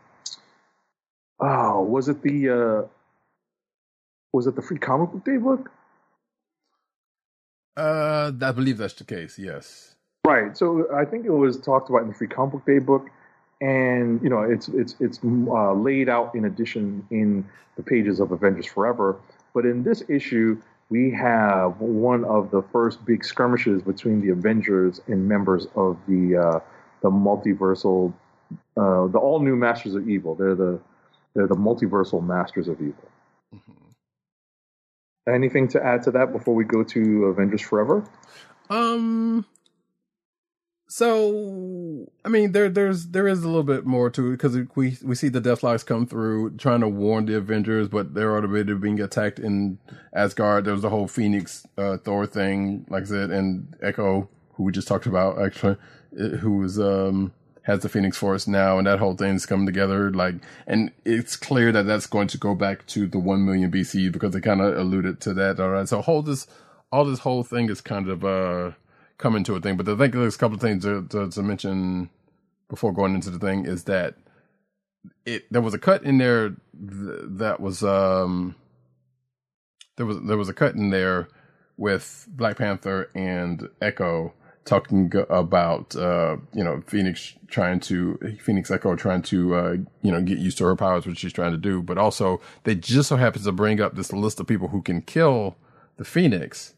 oh, 1.39 1.81
was 1.83 2.09
it 2.09 2.21
the 2.21 2.49
uh, 2.49 2.87
was 4.33 4.47
it 4.47 4.55
the 4.55 4.61
Free 4.61 4.77
Comic 4.77 5.11
Book 5.11 5.25
Day 5.25 5.37
book? 5.37 5.71
Uh, 7.77 8.31
I 8.41 8.51
believe 8.51 8.77
that's 8.77 8.93
the 8.93 9.05
case. 9.05 9.39
Yes. 9.39 9.95
Right. 10.25 10.55
So 10.57 10.87
I 10.93 11.05
think 11.05 11.25
it 11.25 11.31
was 11.31 11.57
talked 11.57 11.89
about 11.89 12.03
in 12.03 12.09
the 12.09 12.13
Free 12.13 12.27
Comic 12.27 12.53
Book 12.53 12.65
Day 12.65 12.79
book, 12.79 13.09
and 13.61 14.21
you 14.21 14.29
know 14.29 14.41
it's 14.41 14.67
it's 14.69 14.95
it's 14.99 15.19
uh, 15.23 15.73
laid 15.73 16.09
out 16.09 16.35
in 16.35 16.45
addition 16.45 17.05
in 17.11 17.45
the 17.77 17.83
pages 17.83 18.19
of 18.19 18.31
Avengers 18.31 18.65
Forever. 18.65 19.17
But 19.53 19.65
in 19.65 19.83
this 19.83 20.03
issue, 20.07 20.61
we 20.89 21.11
have 21.11 21.79
one 21.79 22.25
of 22.25 22.51
the 22.51 22.61
first 22.61 23.03
big 23.05 23.23
skirmishes 23.23 23.81
between 23.81 24.21
the 24.21 24.29
Avengers 24.29 25.01
and 25.07 25.27
members 25.27 25.67
of 25.75 25.97
the 26.07 26.37
uh, 26.37 26.59
the 27.01 27.09
multiversal, 27.09 28.13
uh, 28.77 29.07
the 29.07 29.17
all 29.17 29.39
new 29.39 29.55
Masters 29.55 29.95
of 29.95 30.09
Evil. 30.09 30.35
They're 30.35 30.55
the 30.55 30.79
they're 31.33 31.47
the 31.47 31.55
multiversal 31.55 32.25
Masters 32.25 32.67
of 32.67 32.81
Evil. 32.81 33.09
Anything 35.27 35.67
to 35.69 35.83
add 35.83 36.03
to 36.03 36.11
that 36.11 36.33
before 36.33 36.55
we 36.55 36.63
go 36.65 36.83
to 36.83 37.25
Avengers 37.25 37.61
Forever? 37.61 38.03
Um. 38.69 39.45
So, 40.93 42.11
I 42.25 42.27
mean, 42.27 42.51
there, 42.51 42.67
there's, 42.67 43.07
there 43.07 43.25
is 43.25 43.43
a 43.43 43.47
little 43.47 43.63
bit 43.63 43.85
more 43.85 44.09
to 44.09 44.27
it 44.27 44.31
because 44.31 44.57
we, 44.75 44.97
we 45.01 45.15
see 45.15 45.29
the 45.29 45.39
Deathloks 45.39 45.85
come 45.85 46.05
through 46.05 46.57
trying 46.57 46.81
to 46.81 46.89
warn 46.89 47.27
the 47.27 47.37
Avengers, 47.37 47.87
but 47.87 48.13
they're 48.13 48.35
already 48.35 48.73
being 48.73 48.99
attacked 48.99 49.39
in 49.39 49.79
Asgard. 50.13 50.65
There 50.65 50.73
was 50.73 50.81
the 50.81 50.89
whole 50.89 51.07
Phoenix, 51.07 51.65
uh, 51.77 51.95
Thor 51.95 52.25
thing, 52.25 52.85
like 52.89 53.03
I 53.03 53.05
said, 53.05 53.31
and 53.31 53.73
Echo, 53.81 54.27
who 54.55 54.63
we 54.63 54.73
just 54.73 54.89
talked 54.89 55.05
about, 55.05 55.41
actually, 55.41 55.77
uh, 56.19 56.35
who 56.35 56.57
was, 56.57 56.77
um, 56.77 57.31
has 57.61 57.79
the 57.79 57.87
Phoenix 57.87 58.17
Force 58.17 58.45
now, 58.45 58.77
and 58.77 58.85
that 58.85 58.99
whole 58.99 59.15
thing's 59.15 59.45
coming 59.45 59.65
together. 59.65 60.11
Like, 60.11 60.35
and 60.67 60.91
it's 61.05 61.37
clear 61.37 61.71
that 61.71 61.83
that's 61.83 62.05
going 62.05 62.27
to 62.27 62.37
go 62.37 62.53
back 62.53 62.85
to 62.87 63.07
the 63.07 63.17
one 63.17 63.45
million 63.45 63.71
BC 63.71 64.11
because 64.11 64.33
they 64.33 64.41
kind 64.41 64.59
of 64.59 64.77
alluded 64.77 65.21
to 65.21 65.33
that. 65.35 65.57
All 65.57 65.69
right, 65.69 65.87
so 65.87 66.01
whole 66.01 66.21
this, 66.21 66.47
all 66.91 67.05
this 67.05 67.19
whole 67.19 67.45
thing 67.45 67.69
is 67.69 67.79
kind 67.79 68.09
of 68.09 68.25
uh 68.25 68.71
coming 69.21 69.39
into 69.39 69.55
a 69.55 69.61
thing. 69.61 69.77
But 69.77 69.87
I 69.87 69.95
think 69.95 70.13
there's 70.13 70.35
a 70.35 70.39
couple 70.39 70.55
of 70.55 70.61
things 70.61 70.83
to, 70.83 71.07
to, 71.09 71.29
to 71.29 71.43
mention 71.43 72.09
before 72.67 72.91
going 72.91 73.15
into 73.15 73.29
the 73.29 73.39
thing 73.39 73.65
is 73.65 73.85
that 73.85 74.15
it 75.25 75.45
there 75.51 75.61
was 75.61 75.73
a 75.73 75.79
cut 75.79 76.03
in 76.03 76.17
there 76.17 76.49
th- 76.49 77.21
that 77.27 77.59
was 77.59 77.83
um 77.83 78.55
there 79.97 80.05
was 80.05 80.17
there 80.23 80.37
was 80.37 80.49
a 80.49 80.53
cut 80.53 80.75
in 80.75 80.89
there 80.89 81.27
with 81.77 82.27
Black 82.29 82.57
Panther 82.57 83.09
and 83.15 83.67
Echo 83.81 84.33
talking 84.63 85.11
about 85.29 85.95
uh 85.95 86.37
you 86.53 86.63
know 86.63 86.81
Phoenix 86.87 87.33
trying 87.47 87.79
to 87.81 88.17
Phoenix 88.39 88.71
Echo 88.71 88.95
trying 88.95 89.23
to 89.23 89.55
uh 89.55 89.75
you 90.01 90.11
know 90.11 90.21
get 90.21 90.37
used 90.37 90.57
to 90.59 90.65
her 90.65 90.75
powers 90.75 91.05
which 91.05 91.19
she's 91.19 91.33
trying 91.33 91.51
to 91.51 91.57
do 91.57 91.81
but 91.81 91.97
also 91.97 92.39
they 92.63 92.75
just 92.75 93.09
so 93.09 93.17
happens 93.17 93.45
to 93.45 93.51
bring 93.51 93.81
up 93.81 93.95
this 93.95 94.13
list 94.13 94.39
of 94.39 94.47
people 94.47 94.69
who 94.69 94.81
can 94.81 95.01
kill 95.01 95.55
the 95.97 96.05
Phoenix 96.05 96.73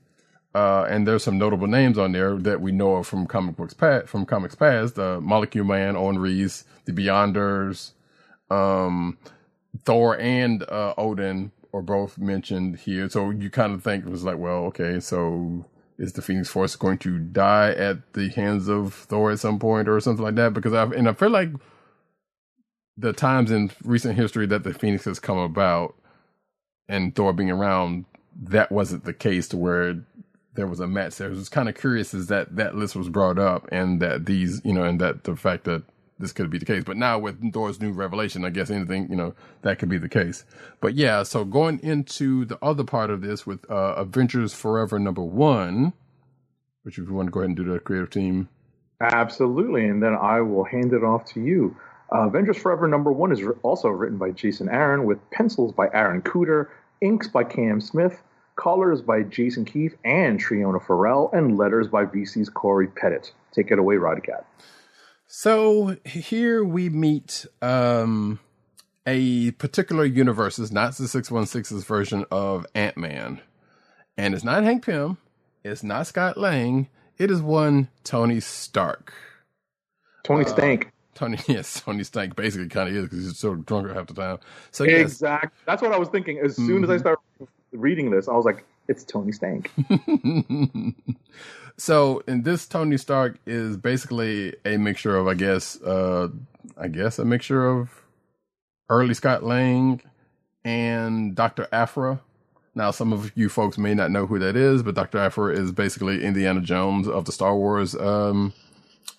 uh, 0.54 0.86
and 0.90 1.08
there's 1.08 1.24
some 1.24 1.38
notable 1.38 1.68
names 1.68 1.98
on 1.98 2.12
there 2.12 2.36
that 2.38 2.62
we 2.62 2.72
know 2.72 2.96
of 2.98 3.08
from 3.08 3.26
comic 3.26 3.56
books 3.56 3.74
past, 3.74 4.08
from 4.08 4.26
comics 4.26 4.56
past. 4.56 4.96
The 4.96 5.20
Molecule 5.20 5.66
Man, 5.66 5.96
Owen 5.96 6.20
Reece, 6.20 6.64
the 6.86 6.92
Beyonders, 6.92 7.92
um, 8.52 9.18
Thor, 9.84 10.20
and 10.20 10.64
uh, 10.64 10.94
Odin 10.98 11.52
are 11.74 11.82
both 11.82 12.20
mentioned 12.20 12.78
here. 12.78 13.10
So 13.10 13.32
you 13.32 13.50
kind 13.50 13.74
of 13.74 13.84
think 13.84 14.06
it 14.06 14.12
was 14.12 14.24
like, 14.24 14.38
well, 14.38 14.66
okay, 14.66 15.00
so 15.00 15.66
is 15.98 16.14
the 16.14 16.22
Phoenix 16.22 16.50
Force 16.50 16.76
going 16.76 17.00
to 17.00 17.18
die 17.18 17.72
at 17.72 18.14
the 18.14 18.30
hands 18.30 18.68
of 18.68 18.94
Thor 18.94 19.32
at 19.32 19.40
some 19.40 19.58
point 19.58 19.88
or 19.88 20.00
something 20.00 20.24
like 20.24 20.36
that? 20.36 20.54
Because 20.54 20.74
I 20.74 20.84
and 20.84 21.10
I 21.10 21.14
feel 21.14 21.30
like 21.30 21.50
the 22.96 23.14
times 23.14 23.50
in 23.50 23.72
recent 23.84 24.16
history 24.16 24.46
that 24.48 24.64
the 24.64 24.74
Phoenix 24.74 25.06
has 25.06 25.20
come 25.20 25.40
about 25.40 25.96
and 26.88 27.16
Thor 27.16 27.34
being 27.34 27.50
around, 27.50 28.06
that 28.40 28.72
wasn't 28.72 29.06
the 29.06 29.14
case 29.14 29.48
to 29.50 29.58
where 29.58 30.04
there 30.56 30.68
was 30.68 30.80
a 30.80 30.88
match 30.88 31.16
there. 31.18 31.30
It 31.30 31.36
was 31.36 31.50
kind 31.50 31.70
of 31.70 31.76
curious 31.76 32.14
is 32.14 32.28
that 32.28 32.56
that 32.56 32.76
list 32.76 32.96
was 32.96 33.10
brought 33.10 33.40
up 33.40 33.68
and 33.72 34.02
that 34.02 34.26
these, 34.26 34.62
you 34.64 34.74
know, 34.74 34.84
and 34.84 35.00
that 35.02 35.24
the 35.24 35.36
fact 35.36 35.64
that 35.66 35.84
this 36.20 36.32
could 36.32 36.50
be 36.50 36.58
the 36.58 36.66
case. 36.66 36.84
But 36.86 36.98
now 36.98 37.20
with 37.20 37.54
Thor's 37.54 37.82
new 37.82 37.92
revelation, 37.92 38.46
I 38.46 38.50
guess 38.50 38.70
anything, 38.70 39.08
you 39.10 39.16
know, 39.16 39.34
that 39.64 39.80
could 39.80 39.90
be 39.90 39.98
the 39.98 40.10
case. 40.10 40.46
But 40.80 40.94
yeah, 40.94 41.24
so 41.24 41.44
going 41.44 41.80
into 41.82 42.46
the 42.46 42.58
other 42.62 42.84
part 42.84 43.10
of 43.10 43.22
this 43.22 43.46
with 43.46 43.70
uh, 43.70 43.96
Avengers 43.96 44.54
Forever 44.54 45.00
number 45.00 45.24
one, 45.24 45.94
which 46.84 46.98
if 46.98 47.08
you 47.08 47.14
want 47.14 47.28
to 47.28 47.32
go 47.32 47.40
ahead 47.40 47.50
and 47.50 47.58
do 47.58 47.64
the 47.64 47.80
creative 47.80 48.10
team. 48.10 48.50
Absolutely, 49.02 49.86
and 49.86 50.02
then 50.02 50.14
I 50.14 50.42
will 50.42 50.64
hand 50.64 50.94
it 50.94 51.04
off 51.04 51.26
to 51.34 51.42
you. 51.42 51.76
Uh, 52.14 52.28
Avengers 52.28 52.58
Forever 52.58 52.88
number 52.88 53.12
one 53.12 53.32
is 53.32 53.42
also 53.64 53.90
written 53.90 54.18
by 54.18 54.32
Jason 54.32 54.70
Aaron 54.70 55.06
with 55.06 55.18
pencils 55.32 55.74
by 55.74 55.90
Aaron 55.94 56.22
Kuder, 56.22 56.68
inks 57.02 57.28
by 57.28 57.44
Cam 57.44 57.82
Smith, 57.82 58.22
colors 58.56 59.02
by 59.02 59.24
Jason 59.24 59.66
Keith 59.66 59.96
and 60.04 60.40
Triona 60.40 60.86
Farrell, 60.86 61.30
and 61.34 61.58
letters 61.58 61.88
by 61.88 62.06
VC's 62.06 62.50
Corey 62.50 62.88
Pettit. 62.88 63.32
Take 63.54 63.72
it 63.72 63.80
away, 63.80 63.96
Rodcat. 63.96 64.44
So 65.28 65.98
here 66.06 66.64
we 66.64 66.90
meet 66.90 67.46
um, 67.62 68.40
a 69.08 69.52
particular 69.52 70.06
universe. 70.06 70.60
It's 70.60 70.72
not 70.72 70.96
the 70.96 71.06
616's 71.06 71.84
version 71.86 72.26
of 72.32 72.66
Ant 72.76 72.98
Man. 72.98 73.42
And 74.18 74.34
it's 74.36 74.44
not 74.44 74.64
Hank 74.64 74.86
Pym. 74.86 75.18
It's 75.64 75.84
not 75.84 76.08
Scott 76.08 76.38
Lang. 76.38 76.88
It 77.18 77.32
is 77.32 77.42
one 77.42 77.90
Tony 78.04 78.40
Stark. 78.40 79.14
Tony 80.24 80.46
Stank. 80.46 80.92
Tony, 81.16 81.38
yes, 81.48 81.82
Tony 81.82 82.04
Stank 82.04 82.36
basically 82.36 82.70
kind 82.70 82.90
of 82.90 82.96
is 82.96 83.04
because 83.04 83.26
he's 83.26 83.38
so 83.38 83.56
drunk 83.56 83.90
half 83.92 84.08
the 84.08 84.14
time. 84.14 84.40
So 84.72 84.84
yes, 84.84 85.02
Exactly. 85.02 85.50
That's 85.66 85.82
what 85.82 85.94
I 85.94 85.98
was 85.98 86.10
thinking. 86.10 86.40
As 86.40 86.56
soon 86.56 86.84
as 86.84 86.90
I 86.90 86.98
started 86.98 87.22
reading 87.74 88.12
this, 88.12 88.28
I 88.28 88.34
was 88.34 88.46
like, 88.46 88.64
it's 88.88 89.04
Tony 89.04 89.32
Stank. 89.32 89.72
so 91.78 92.24
in 92.28 92.44
this 92.44 92.68
Tony 92.68 92.98
Stark 92.98 93.38
is 93.46 93.78
basically 93.78 94.56
a 94.66 94.78
mixture 94.78 95.16
of 95.16 95.28
I 95.28 95.34
guess 95.34 95.82
uh 95.82 96.30
I 96.78 96.88
guess 96.88 97.20
a 97.20 97.26
mixture 97.26 97.68
of 97.68 97.90
early 98.90 99.14
Scott 99.14 99.44
Lang 99.44 100.02
and 100.66 101.36
Dr. 101.36 101.68
Aphra. 101.72 102.22
Now 102.76 102.92
some 102.92 103.14
of 103.14 103.32
you 103.36 103.50
folks 103.50 103.78
may 103.78 103.94
not 103.94 104.12
know 104.12 104.26
who 104.26 104.40
that 104.40 104.56
is, 104.56 104.84
but 104.84 104.96
Dr. 104.96 105.18
Aphra 105.20 105.54
is 105.56 105.72
basically 105.72 106.24
Indiana 106.24 106.62
Jones 106.62 107.08
of 107.08 107.26
the 107.26 107.32
Star 107.32 107.56
Wars 107.56 107.96
um 107.96 108.54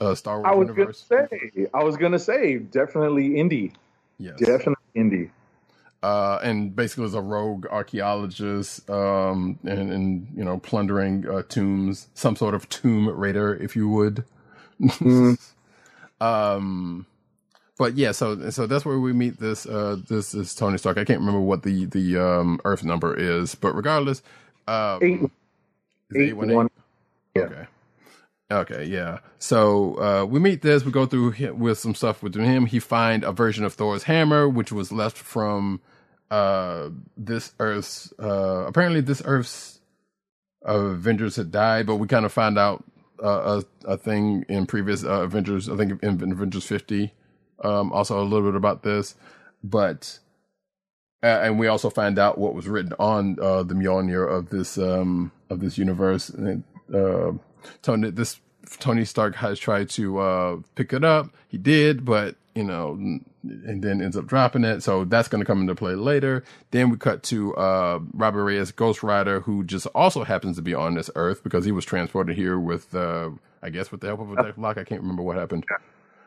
uh 0.01 0.15
Star 0.15 0.41
Wars 0.41 0.47
I 0.51 0.55
was 0.55 0.69
universe. 0.69 1.05
gonna 1.09 1.29
say, 1.29 1.67
I 1.73 1.85
was 1.85 1.97
gonna 1.97 2.19
say, 2.19 2.59
definitely 2.59 3.31
indie, 3.31 3.73
yes. 4.19 4.39
definitely 4.39 4.75
indie. 4.97 5.31
Uh, 6.05 6.39
and 6.43 6.77
basically 6.77 7.05
was 7.05 7.15
a 7.15 7.23
rogue 7.23 7.67
archaeologist, 7.69 8.89
um, 8.91 9.59
and, 9.65 9.91
and 9.91 10.29
you 10.37 10.45
know, 10.45 10.59
plundering 10.59 11.27
uh, 11.27 11.43
tombs, 11.49 12.09
some 12.13 12.37
sort 12.37 12.55
of 12.55 12.69
tomb 12.69 13.09
raider, 13.09 13.55
if 13.55 13.75
you 13.75 13.89
would. 13.89 14.25
um, 16.21 17.07
but 17.79 17.95
yeah, 17.95 18.13
so 18.13 18.51
so 18.51 18.67
that's 18.67 18.85
where 18.85 19.01
we 19.01 19.15
meet 19.15 19.41
this. 19.41 19.65
Uh, 19.65 19.97
this 20.09 20.35
is 20.35 20.55
Tony 20.55 20.77
Stark. 20.77 20.99
I 20.99 21.05
can't 21.07 21.21
remember 21.21 21.41
what 21.41 21.63
the 21.63 21.87
the 21.87 22.19
um, 22.19 22.61
Earth 22.67 22.85
number 22.85 23.17
is, 23.19 23.55
but 23.55 23.75
regardless, 23.75 24.23
uh, 24.69 25.01
Eight, 25.01 25.21
eight, 26.17 26.35
818? 26.35 26.57
one. 26.57 26.69
Yeah. 27.37 27.43
Okay. 27.45 27.67
Okay, 28.53 28.85
yeah. 28.85 29.21
So 29.39 29.95
uh, 30.01 30.27
we 30.27 30.39
meet 30.41 30.63
this. 30.63 30.85
We 30.85 30.93
go 30.93 31.07
through 31.07 31.55
with 31.55 31.79
some 31.79 31.95
stuff 31.95 32.23
with 32.23 32.35
him. 32.37 32.67
He 32.67 32.79
find 32.79 33.25
a 33.25 33.33
version 33.33 33.65
of 33.65 33.75
Thor's 33.75 34.05
hammer, 34.05 34.49
which 34.49 34.73
was 34.73 34.93
left 34.93 35.17
from 35.17 35.81
uh, 36.35 36.91
this 37.17 37.55
Earth's. 37.59 38.13
Uh, 38.19 38.65
apparently, 38.67 39.03
this 39.03 39.23
Earth's 39.25 39.81
Avengers 40.63 41.37
had 41.37 41.51
died, 41.51 41.87
but 41.87 41.97
we 42.01 42.09
kind 42.09 42.27
of 42.27 42.33
find 42.33 42.59
out 42.59 42.83
uh, 43.23 43.63
a, 43.87 43.93
a 43.95 43.97
thing 43.97 44.45
in 44.49 44.67
previous 44.67 45.05
uh, 45.05 45.23
Avengers. 45.29 45.69
I 45.69 45.77
think 45.77 46.03
in 46.03 46.33
Avengers 46.33 46.67
fifty, 46.67 47.13
um, 47.63 47.93
also 47.93 48.21
a 48.21 48.27
little 48.31 48.49
bit 48.49 48.57
about 48.57 48.83
this, 48.83 49.15
but. 49.63 50.21
Uh, 51.25 51.41
and 51.45 51.59
we 51.59 51.69
also 51.69 51.89
find 51.89 52.19
out 52.19 52.37
what 52.37 52.55
was 52.55 52.69
written 52.69 52.93
on 52.99 53.39
uh, 53.41 53.63
the 53.63 53.73
Mjolnir 53.73 54.29
of 54.31 54.51
this 54.51 54.77
um, 54.77 55.33
of 55.49 55.59
this 55.59 55.79
universe. 55.79 56.29
And, 56.29 56.65
uh, 56.93 57.33
Tony, 57.81 58.11
this 58.11 58.41
Tony 58.79 59.07
Stark 59.07 59.35
has 59.37 59.59
tried 59.59 59.89
to 59.97 60.19
uh, 60.19 60.57
pick 60.75 60.93
it 60.93 61.03
up. 61.03 61.33
He 61.49 61.57
did, 61.57 62.05
but 62.05 62.37
you 62.55 62.65
know, 62.65 63.21
and 63.67 63.83
then 63.83 64.01
ends 64.03 64.17
up 64.17 64.27
dropping 64.27 64.65
it. 64.65 64.83
So 64.83 65.05
that's 65.05 65.29
going 65.29 65.41
to 65.41 65.47
come 65.47 65.61
into 65.61 65.75
play 65.75 65.95
later. 65.95 66.45
Then 66.71 66.91
we 66.91 66.97
cut 66.97 67.23
to 67.25 67.55
uh, 67.57 68.01
Robert 68.13 68.45
Reyes, 68.45 68.73
Ghost 68.73 69.03
Rider, 69.03 69.41
who 69.41 69.65
just 69.65 69.87
also 69.89 70.25
happens 70.25 70.57
to 70.57 70.63
be 70.63 70.75
on 70.75 70.95
this 70.95 71.11
Earth 71.15 71.43
because 71.45 71.65
he 71.65 71.73
was 71.73 71.85
transported 71.85 72.37
here 72.37 72.59
with, 72.59 72.95
uh, 72.95 73.31
I 73.63 73.71
guess, 73.71 73.91
with 73.93 74.01
the 74.01 74.09
help 74.09 74.21
of 74.21 74.33
a 74.33 74.37
Deathlok. 74.37 74.79
I 74.79 74.85
can't 74.85 75.01
remember 75.03 75.23
what 75.23 75.37
happened. 75.37 75.65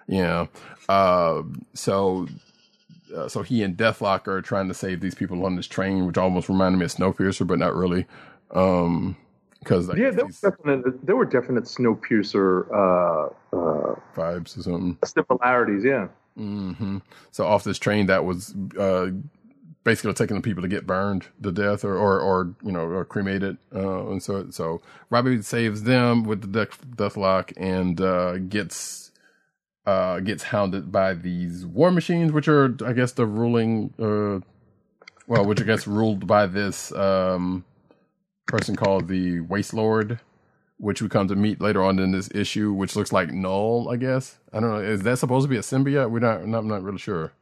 Yeah. 0.07 0.47
Uh, 0.87 1.43
so. 1.73 2.27
Uh, 3.15 3.29
so 3.29 3.41
he 3.41 3.63
and 3.63 3.77
Deathlok 3.77 4.27
are 4.27 4.41
trying 4.41 4.67
to 4.67 4.73
save 4.73 4.99
these 4.99 5.15
people 5.15 5.45
on 5.45 5.55
this 5.55 5.65
train, 5.65 6.05
which 6.05 6.17
almost 6.17 6.49
reminded 6.49 6.77
me 6.77 6.83
of 6.83 6.91
Snowpiercer, 6.91 7.47
but 7.47 7.57
not 7.57 7.73
really. 7.73 8.05
Um, 8.51 9.15
because 9.59 9.87
Yeah, 9.95 10.11
there 10.11 10.25
were 10.25 10.31
definite, 10.41 11.05
there 11.05 11.15
were 11.15 11.25
definite 11.25 11.63
Snowpiercer 11.63 12.67
uh, 12.69 13.55
uh, 13.55 13.95
vibes 14.15 14.57
or 14.57 14.61
something. 14.63 14.97
similarities. 15.05 15.85
Yeah. 15.85 16.07
Hmm 16.37 16.97
So 17.31 17.45
off 17.45 17.63
this 17.63 17.79
train 17.79 18.05
that 18.05 18.23
was 18.23 18.55
uh, 18.77 19.09
basically 19.83 20.13
taking 20.13 20.35
the 20.35 20.41
people 20.41 20.61
to 20.61 20.67
get 20.67 20.85
burned 20.85 21.27
to 21.41 21.51
death 21.51 21.85
or 21.85 21.95
or, 21.97 22.19
or 22.19 22.53
you 22.63 22.71
know 22.73 22.81
or 22.81 23.05
cremated. 23.05 23.57
Uh, 23.73 24.09
and 24.09 24.21
so 24.21 24.49
so 24.51 24.81
Robbie 25.09 25.41
saves 25.41 25.83
them 25.83 26.23
with 26.25 26.41
the 26.41 26.47
death, 26.47 26.85
Deathlok 26.95 27.53
and 27.55 27.99
uh, 28.01 28.37
gets 28.37 29.11
uh, 29.85 30.19
gets 30.19 30.43
hounded 30.43 30.91
by 30.91 31.13
these 31.13 31.65
war 31.65 31.89
machines, 31.89 32.33
which 32.33 32.49
are 32.49 32.75
I 32.85 32.93
guess 32.93 33.13
the 33.13 33.25
ruling. 33.25 33.93
Uh, 33.97 34.45
well, 35.25 35.45
which 35.45 35.61
I 35.61 35.63
guess 35.63 35.87
ruled 35.87 36.27
by 36.27 36.47
this 36.47 36.91
um, 36.93 37.65
person 38.45 38.75
called 38.75 39.07
the 39.07 39.41
Waste 39.41 39.73
Lord, 39.73 40.19
which 40.77 41.01
we 41.01 41.09
come 41.09 41.27
to 41.27 41.35
meet 41.35 41.61
later 41.61 41.83
on 41.83 41.99
in 41.99 42.11
this 42.11 42.29
issue, 42.35 42.73
which 42.73 42.95
looks 42.95 43.11
like 43.13 43.31
Knull, 43.31 43.89
I 43.89 43.97
guess. 43.97 44.39
I 44.53 44.59
don't 44.59 44.71
know. 44.71 44.79
Is 44.79 45.03
that 45.03 45.19
supposed 45.19 45.45
to 45.45 45.49
be 45.49 45.57
a 45.57 45.61
symbiote? 45.61 46.11
We're 46.11 46.19
not. 46.19 46.41
I'm 46.41 46.67
not 46.67 46.83
really 46.83 46.99
sure. 46.99 47.33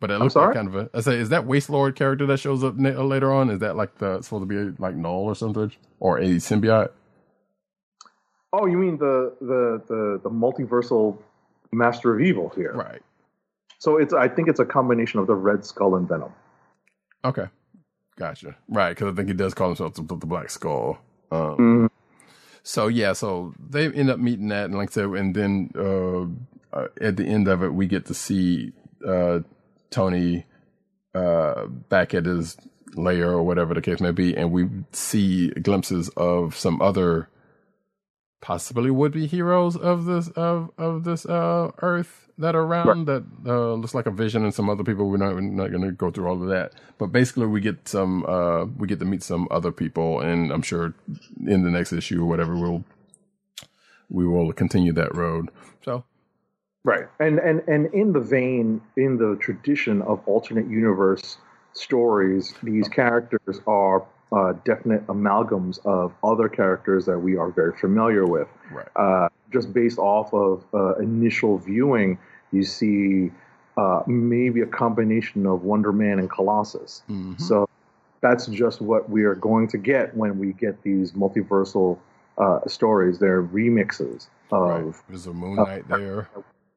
But 0.00 0.10
it 0.10 0.18
looks 0.18 0.36
like 0.36 0.54
kind 0.54 0.68
of 0.68 0.76
a. 0.76 0.90
I 0.94 1.00
say, 1.00 1.16
is 1.16 1.30
that 1.30 1.46
Waste 1.46 1.70
Lord 1.70 1.96
character 1.96 2.26
that 2.26 2.38
shows 2.38 2.64
up 2.64 2.76
na- 2.76 3.02
later 3.02 3.32
on? 3.32 3.50
Is 3.50 3.60
that 3.60 3.76
like 3.76 3.98
the 3.98 4.20
supposed 4.22 4.42
to 4.42 4.70
be 4.72 4.76
like 4.82 4.94
Knull 4.96 5.24
or 5.24 5.34
something, 5.34 5.72
or 6.00 6.18
a 6.18 6.24
symbiote? 6.36 6.90
Oh, 8.52 8.66
you 8.66 8.76
mean 8.78 8.98
the 8.98 9.34
the 9.40 9.82
the, 9.88 10.20
the 10.24 10.30
multiversal 10.30 11.18
master 11.72 12.14
of 12.14 12.20
evil 12.22 12.52
here? 12.54 12.72
Right. 12.74 13.02
So 13.78 13.98
it's 13.98 14.14
I 14.14 14.28
think 14.28 14.48
it's 14.48 14.60
a 14.60 14.64
combination 14.64 15.20
of 15.20 15.26
the 15.26 15.34
Red 15.34 15.64
Skull 15.64 15.96
and 15.96 16.08
Venom. 16.08 16.32
Okay. 17.24 17.46
Gotcha. 18.16 18.56
Right, 18.68 18.90
because 18.90 19.12
I 19.12 19.16
think 19.16 19.28
he 19.28 19.34
does 19.34 19.54
call 19.54 19.68
himself 19.68 19.94
the, 19.94 20.02
the 20.02 20.26
Black 20.26 20.50
Skull. 20.50 20.98
Um, 21.32 21.56
Mhm. 21.58 21.90
So 22.64 22.88
yeah, 22.88 23.12
so 23.12 23.54
they 23.60 23.92
end 23.92 24.08
up 24.08 24.18
meeting 24.18 24.48
that, 24.48 24.64
and 24.64 24.74
like 24.74 24.90
said, 24.90 25.04
and 25.10 25.36
then 25.36 25.70
uh, 25.76 26.22
uh, 26.76 26.88
at 26.98 27.18
the 27.18 27.26
end 27.26 27.46
of 27.46 27.62
it, 27.62 27.74
we 27.74 27.86
get 27.86 28.06
to 28.06 28.14
see 28.14 28.72
uh, 29.06 29.40
Tony 29.90 30.46
uh, 31.14 31.66
back 31.66 32.14
at 32.14 32.24
his 32.24 32.56
lair 32.94 33.32
or 33.32 33.42
whatever 33.42 33.74
the 33.74 33.82
case 33.82 34.00
may 34.00 34.12
be, 34.12 34.34
and 34.34 34.50
we 34.50 34.66
see 34.92 35.50
glimpses 35.50 36.08
of 36.16 36.56
some 36.56 36.80
other 36.80 37.28
possibly 38.44 38.90
would 38.90 39.10
be 39.10 39.26
heroes 39.26 39.74
of 39.74 40.04
this 40.04 40.28
of 40.36 40.70
of 40.76 41.04
this 41.04 41.24
uh, 41.24 41.70
Earth 41.78 42.28
that 42.36 42.54
are 42.54 42.60
around 42.60 43.06
that 43.06 43.24
uh, 43.46 43.72
looks 43.72 43.94
like 43.94 44.04
a 44.04 44.10
vision 44.10 44.44
and 44.44 44.52
some 44.52 44.68
other 44.68 44.84
people. 44.84 45.08
We're 45.08 45.16
not 45.16 45.34
we're 45.34 45.40
not 45.40 45.70
going 45.70 45.82
to 45.82 45.92
go 45.92 46.10
through 46.10 46.26
all 46.26 46.42
of 46.42 46.48
that, 46.50 46.74
but 46.98 47.06
basically 47.06 47.46
we 47.46 47.62
get 47.62 47.88
some 47.88 48.22
uh, 48.26 48.66
we 48.66 48.86
get 48.86 48.98
to 48.98 49.06
meet 49.06 49.22
some 49.22 49.48
other 49.50 49.72
people, 49.72 50.20
and 50.20 50.52
I'm 50.52 50.60
sure 50.60 50.92
in 51.46 51.64
the 51.64 51.70
next 51.70 51.94
issue 51.94 52.22
or 52.22 52.26
whatever 52.26 52.54
we'll 52.54 52.84
we 54.10 54.26
will 54.26 54.52
continue 54.52 54.92
that 54.92 55.16
road. 55.16 55.50
So 55.82 56.04
Right. 56.84 57.06
And 57.18 57.38
and 57.38 57.62
and 57.66 57.94
in 57.94 58.12
the 58.12 58.20
vein, 58.20 58.82
in 58.98 59.16
the 59.16 59.38
tradition 59.40 60.02
of 60.02 60.20
alternate 60.26 60.68
universe 60.68 61.38
stories, 61.72 62.52
these 62.62 62.88
characters 62.88 63.62
are 63.66 64.06
uh, 64.34 64.52
definite 64.64 65.06
amalgams 65.06 65.78
of 65.86 66.12
other 66.24 66.48
characters 66.48 67.06
that 67.06 67.18
we 67.18 67.36
are 67.36 67.50
very 67.50 67.72
familiar 67.78 68.26
with. 68.26 68.48
right, 68.70 68.88
Uh, 68.96 69.28
just 69.52 69.72
based 69.72 69.98
off 69.98 70.34
of 70.34 70.64
uh, 70.74 70.96
initial 70.96 71.58
viewing, 71.58 72.18
you 72.50 72.64
see 72.64 73.30
uh, 73.76 74.02
maybe 74.06 74.60
a 74.60 74.66
combination 74.66 75.46
of 75.46 75.62
Wonder 75.62 75.92
Man 75.92 76.18
and 76.18 76.28
Colossus. 76.30 77.02
Mhm. 77.08 77.40
So 77.40 77.68
that's 78.20 78.46
just 78.46 78.80
what 78.80 79.08
we 79.10 79.24
are 79.24 79.34
going 79.34 79.68
to 79.68 79.78
get 79.78 80.16
when 80.16 80.38
we 80.38 80.52
get 80.52 80.82
these 80.82 81.12
multiversal 81.12 81.98
uh, 82.38 82.60
stories. 82.66 83.18
They're 83.20 83.42
remixes 83.42 84.28
of 84.50 84.68
right. 84.68 84.94
There's 85.08 85.26
a 85.26 85.32
Moon 85.32 85.56
Knight 85.56 85.86
there. 85.88 86.28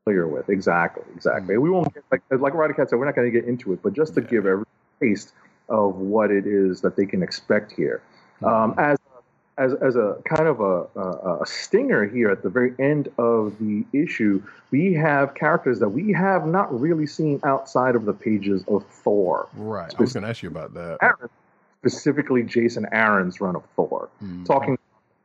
familiar 0.06 0.28
with. 0.28 0.50
Exactly, 0.50 1.04
exactly. 1.16 1.58
We 1.58 1.70
won't 1.70 1.92
get 1.94 2.04
like 2.12 2.22
like 2.30 2.54
Roddy 2.54 2.74
Cat 2.76 2.90
said, 2.90 3.00
we're 3.00 3.06
not 3.06 3.16
going 3.16 3.32
to 3.32 3.40
get 3.40 3.48
into 3.50 3.74
it, 3.74 3.82
but 3.82 3.94
just 3.94 4.14
to 4.16 4.22
Yeah. 4.22 4.28
give 4.28 4.46
every 4.46 4.66
taste 5.02 5.34
of 5.70 5.96
what 5.96 6.32
it 6.32 6.46
is 6.46 6.82
that 6.82 6.96
they 6.96 7.06
can 7.06 7.22
expect 7.24 7.72
here, 7.72 8.02
um, 8.44 8.74
as 8.78 8.98
as 9.58 9.74
as 9.76 9.96
a 9.96 10.18
kind 10.26 10.48
of 10.48 10.60
a, 10.60 10.88
a 11.00 11.42
a 11.42 11.46
stinger 11.46 12.06
here 12.06 12.30
at 12.30 12.44
the 12.44 12.50
very 12.50 12.74
end 12.80 13.10
of 13.18 13.58
the 13.60 13.86
issue, 13.92 14.42
we 14.72 14.94
have 14.94 15.34
characters 15.34 15.80
that 15.80 15.90
we 15.90 16.14
have 16.14 16.46
not 16.46 16.80
really 16.80 17.08
seen 17.08 17.40
outside 17.44 17.96
of 17.96 18.06
the 18.06 18.14
pages 18.14 18.64
of 18.68 18.86
Thor. 18.86 19.48
Right. 19.56 19.94
I 19.98 20.02
was 20.02 20.14
going 20.14 20.24
to 20.24 20.30
ask 20.30 20.44
you 20.44 20.50
about 20.50 20.74
that. 20.76 21.00
Aaron, 21.02 21.30
specifically 21.80 22.44
Jason 22.44 22.86
Aaron's 22.92 23.42
run 23.42 23.56
of 23.56 23.64
Thor 23.76 24.10
Mhm. 24.24 24.46
talking 24.46 24.78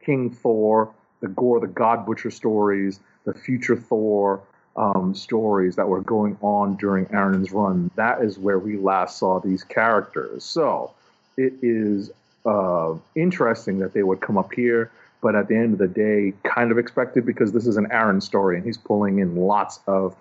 King 0.05 0.31
Thor, 0.31 0.91
the 1.21 1.29
Gorr 1.29 1.61
the 1.61 1.67
God 1.67 2.07
Butcher 2.07 2.31
stories, 2.31 3.01
the 3.25 3.35
future 3.35 3.77
Thor 3.77 4.41
um, 4.77 5.15
stories 5.15 5.77
that 5.77 5.89
were 5.89 6.01
going 6.01 6.37
on 6.41 6.77
during 6.77 7.07
Aaron's 7.13 7.53
run. 7.53 7.91
That 7.97 8.23
is 8.23 8.39
where 8.39 8.59
we 8.59 8.77
last 8.77 9.19
saw 9.19 9.41
these 9.41 9.65
characters. 9.65 10.45
So 10.45 10.93
it 11.37 11.55
is 11.63 12.11
uh, 12.47 12.95
interesting 13.15 13.79
that 13.81 13.93
they 13.93 14.03
would 14.03 14.21
come 14.21 14.39
up 14.39 14.53
here, 14.53 14.91
but 15.21 15.35
at 15.35 15.49
the 15.49 15.57
end 15.57 15.75
of 15.75 15.79
the 15.79 15.89
day, 15.89 16.33
kind 16.43 16.71
of 16.71 16.79
expected 16.79 17.27
because 17.27 17.53
this 17.53 17.67
is 17.67 17.77
an 17.77 17.91
Aaron 17.93 18.21
story 18.21 18.57
and 18.57 18.65
he's 18.65 18.79
pulling 18.79 19.19
in 19.19 19.37
lots 19.37 19.81
of. 19.87 20.17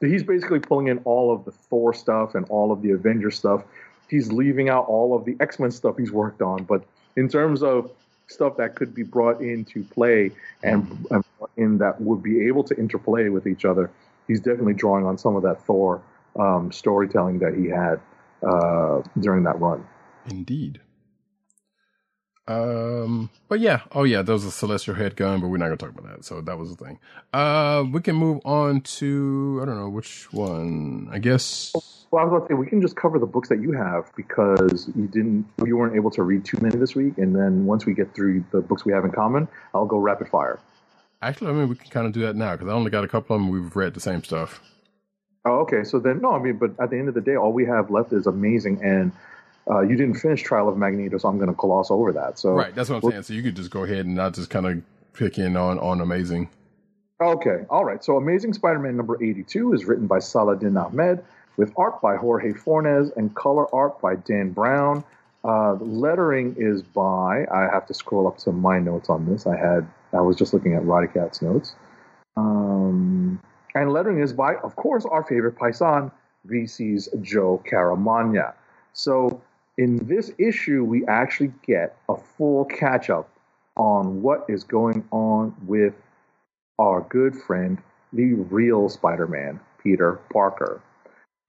He's 0.00 0.24
basically 0.24 0.58
pulling 0.58 0.88
in 0.88 0.98
all 1.04 1.32
of 1.32 1.44
the 1.44 1.52
Thor 1.52 1.94
stuff 1.94 2.34
and 2.34 2.44
all 2.48 2.72
of 2.72 2.82
the 2.82 2.90
Avenger 2.90 3.30
stuff. 3.30 3.62
He's 4.10 4.32
leaving 4.32 4.68
out 4.68 4.86
all 4.88 5.14
of 5.14 5.24
the 5.24 5.36
X 5.38 5.60
Men 5.60 5.70
stuff 5.70 5.96
he's 5.96 6.10
worked 6.10 6.42
on. 6.42 6.64
But 6.64 6.82
in 7.14 7.28
terms 7.28 7.62
of 7.62 7.90
stuff 8.26 8.56
that 8.56 8.74
could 8.74 8.94
be 8.94 9.02
brought 9.02 9.40
into 9.40 9.84
play 9.84 10.32
and 10.62 11.06
and 11.10 11.21
in 11.56 11.78
that 11.78 12.00
would 12.00 12.22
be 12.22 12.46
able 12.46 12.64
to 12.64 12.76
interplay 12.76 13.28
with 13.28 13.46
each 13.46 13.64
other, 13.64 13.90
he's 14.28 14.40
definitely 14.40 14.74
drawing 14.74 15.06
on 15.06 15.18
some 15.18 15.36
of 15.36 15.42
that 15.42 15.64
Thor 15.64 16.02
um, 16.38 16.72
storytelling 16.72 17.38
that 17.40 17.54
he 17.54 17.68
had 17.68 18.00
uh, 18.42 19.02
during 19.20 19.44
that 19.44 19.60
run. 19.60 19.86
Indeed. 20.30 20.80
Um, 22.48 23.30
but 23.48 23.60
yeah, 23.60 23.82
oh 23.92 24.02
yeah, 24.02 24.22
there 24.22 24.32
was 24.32 24.44
a 24.44 24.50
celestial 24.50 24.96
head 24.96 25.14
gun, 25.14 25.40
but 25.40 25.48
we're 25.48 25.58
not 25.58 25.66
gonna 25.66 25.76
talk 25.76 25.90
about 25.90 26.10
that. 26.10 26.24
So 26.24 26.40
that 26.40 26.58
was 26.58 26.74
the 26.74 26.84
thing. 26.84 26.98
Uh, 27.32 27.84
we 27.90 28.00
can 28.00 28.16
move 28.16 28.40
on 28.44 28.80
to 28.80 29.60
I 29.62 29.64
don't 29.64 29.78
know 29.78 29.88
which 29.88 30.32
one. 30.32 31.08
I 31.12 31.18
guess 31.18 31.72
Well, 32.10 32.20
I 32.20 32.24
was 32.24 32.32
about 32.32 32.48
to 32.48 32.54
say 32.54 32.58
we 32.58 32.66
can 32.66 32.82
just 32.82 32.96
cover 32.96 33.20
the 33.20 33.26
books 33.26 33.48
that 33.48 33.60
you 33.60 33.72
have 33.72 34.10
because 34.16 34.90
you 34.96 35.06
didn't, 35.06 35.46
you 35.64 35.76
weren't 35.76 35.94
able 35.94 36.10
to 36.10 36.22
read 36.22 36.44
too 36.44 36.58
many 36.60 36.76
this 36.76 36.96
week, 36.96 37.16
and 37.16 37.34
then 37.34 37.64
once 37.64 37.86
we 37.86 37.94
get 37.94 38.12
through 38.12 38.44
the 38.50 38.60
books 38.60 38.84
we 38.84 38.92
have 38.92 39.04
in 39.04 39.12
common, 39.12 39.46
I'll 39.72 39.86
go 39.86 39.98
rapid 39.98 40.28
fire. 40.28 40.58
Actually, 41.22 41.50
I 41.50 41.52
mean, 41.54 41.68
we 41.68 41.76
can 41.76 41.90
kind 41.90 42.06
of 42.06 42.12
do 42.12 42.20
that 42.22 42.36
now 42.36 42.52
because 42.52 42.68
I 42.68 42.72
only 42.72 42.90
got 42.90 43.04
a 43.04 43.08
couple 43.08 43.36
of 43.36 43.42
them. 43.42 43.50
We've 43.50 43.74
read 43.74 43.94
the 43.94 44.00
same 44.00 44.22
stuff. 44.24 44.60
Oh, 45.44 45.60
okay. 45.60 45.84
So 45.84 45.98
then, 45.98 46.20
no, 46.20 46.32
I 46.32 46.38
mean, 46.38 46.58
but 46.58 46.78
at 46.80 46.90
the 46.90 46.98
end 46.98 47.08
of 47.08 47.14
the 47.14 47.20
day, 47.20 47.36
all 47.36 47.52
we 47.52 47.64
have 47.66 47.90
left 47.90 48.12
is 48.12 48.26
amazing, 48.26 48.82
and 48.82 49.12
uh, 49.70 49.80
you 49.80 49.96
didn't 49.96 50.14
finish 50.14 50.42
Trial 50.42 50.68
of 50.68 50.76
Magneto, 50.76 51.18
so 51.18 51.28
I'm 51.28 51.36
going 51.36 51.48
to 51.48 51.54
gloss 51.54 51.90
over 51.90 52.12
that. 52.12 52.38
So 52.38 52.50
Right, 52.50 52.74
that's 52.74 52.90
what 52.90 53.02
I'm 53.02 53.10
saying. 53.10 53.22
So 53.22 53.34
you 53.34 53.42
could 53.42 53.56
just 53.56 53.70
go 53.70 53.84
ahead 53.84 54.04
and 54.06 54.14
not 54.14 54.34
just 54.34 54.50
kind 54.50 54.66
of 54.66 54.82
pick 55.12 55.38
in 55.38 55.56
on 55.56 55.78
on 55.78 56.00
amazing. 56.00 56.48
Okay, 57.20 57.64
all 57.70 57.84
right. 57.84 58.02
So 58.02 58.16
Amazing 58.16 58.54
Spider-Man 58.54 58.96
number 58.96 59.22
82 59.22 59.74
is 59.74 59.84
written 59.84 60.08
by 60.08 60.18
Saladin 60.18 60.76
Ahmed, 60.76 61.24
with 61.56 61.72
art 61.76 62.00
by 62.00 62.16
Jorge 62.16 62.52
Fornes 62.52 63.10
and 63.16 63.32
color 63.34 63.72
art 63.72 64.00
by 64.00 64.16
Dan 64.16 64.50
Brown. 64.50 65.04
Uh, 65.44 65.74
lettering 65.74 66.56
is 66.58 66.82
by. 66.82 67.46
I 67.52 67.68
have 67.72 67.86
to 67.86 67.94
scroll 67.94 68.26
up 68.26 68.38
to 68.38 68.52
my 68.52 68.78
notes 68.78 69.08
on 69.08 69.26
this. 69.26 69.46
I 69.46 69.56
had. 69.56 69.88
I 70.12 70.20
was 70.20 70.36
just 70.36 70.52
looking 70.52 70.74
at 70.74 70.84
Roddy 70.84 71.08
Cat's 71.08 71.42
notes. 71.42 71.74
Um, 72.36 73.40
and 73.74 73.92
lettering 73.92 74.20
is 74.20 74.32
by, 74.32 74.56
of 74.56 74.76
course, 74.76 75.04
our 75.06 75.22
favorite 75.24 75.56
paisan, 75.56 76.10
VC's 76.46 77.08
Joe 77.20 77.62
Caramagna. 77.70 78.54
So 78.92 79.40
in 79.78 79.96
this 80.06 80.32
issue, 80.38 80.84
we 80.84 81.06
actually 81.06 81.52
get 81.66 81.96
a 82.08 82.16
full 82.16 82.64
catch 82.66 83.10
up 83.10 83.28
on 83.76 84.20
what 84.22 84.44
is 84.48 84.64
going 84.64 85.06
on 85.10 85.54
with 85.66 85.94
our 86.78 87.02
good 87.02 87.34
friend, 87.34 87.78
the 88.12 88.34
real 88.34 88.88
Spider 88.88 89.26
Man, 89.26 89.60
Peter 89.82 90.20
Parker. 90.32 90.80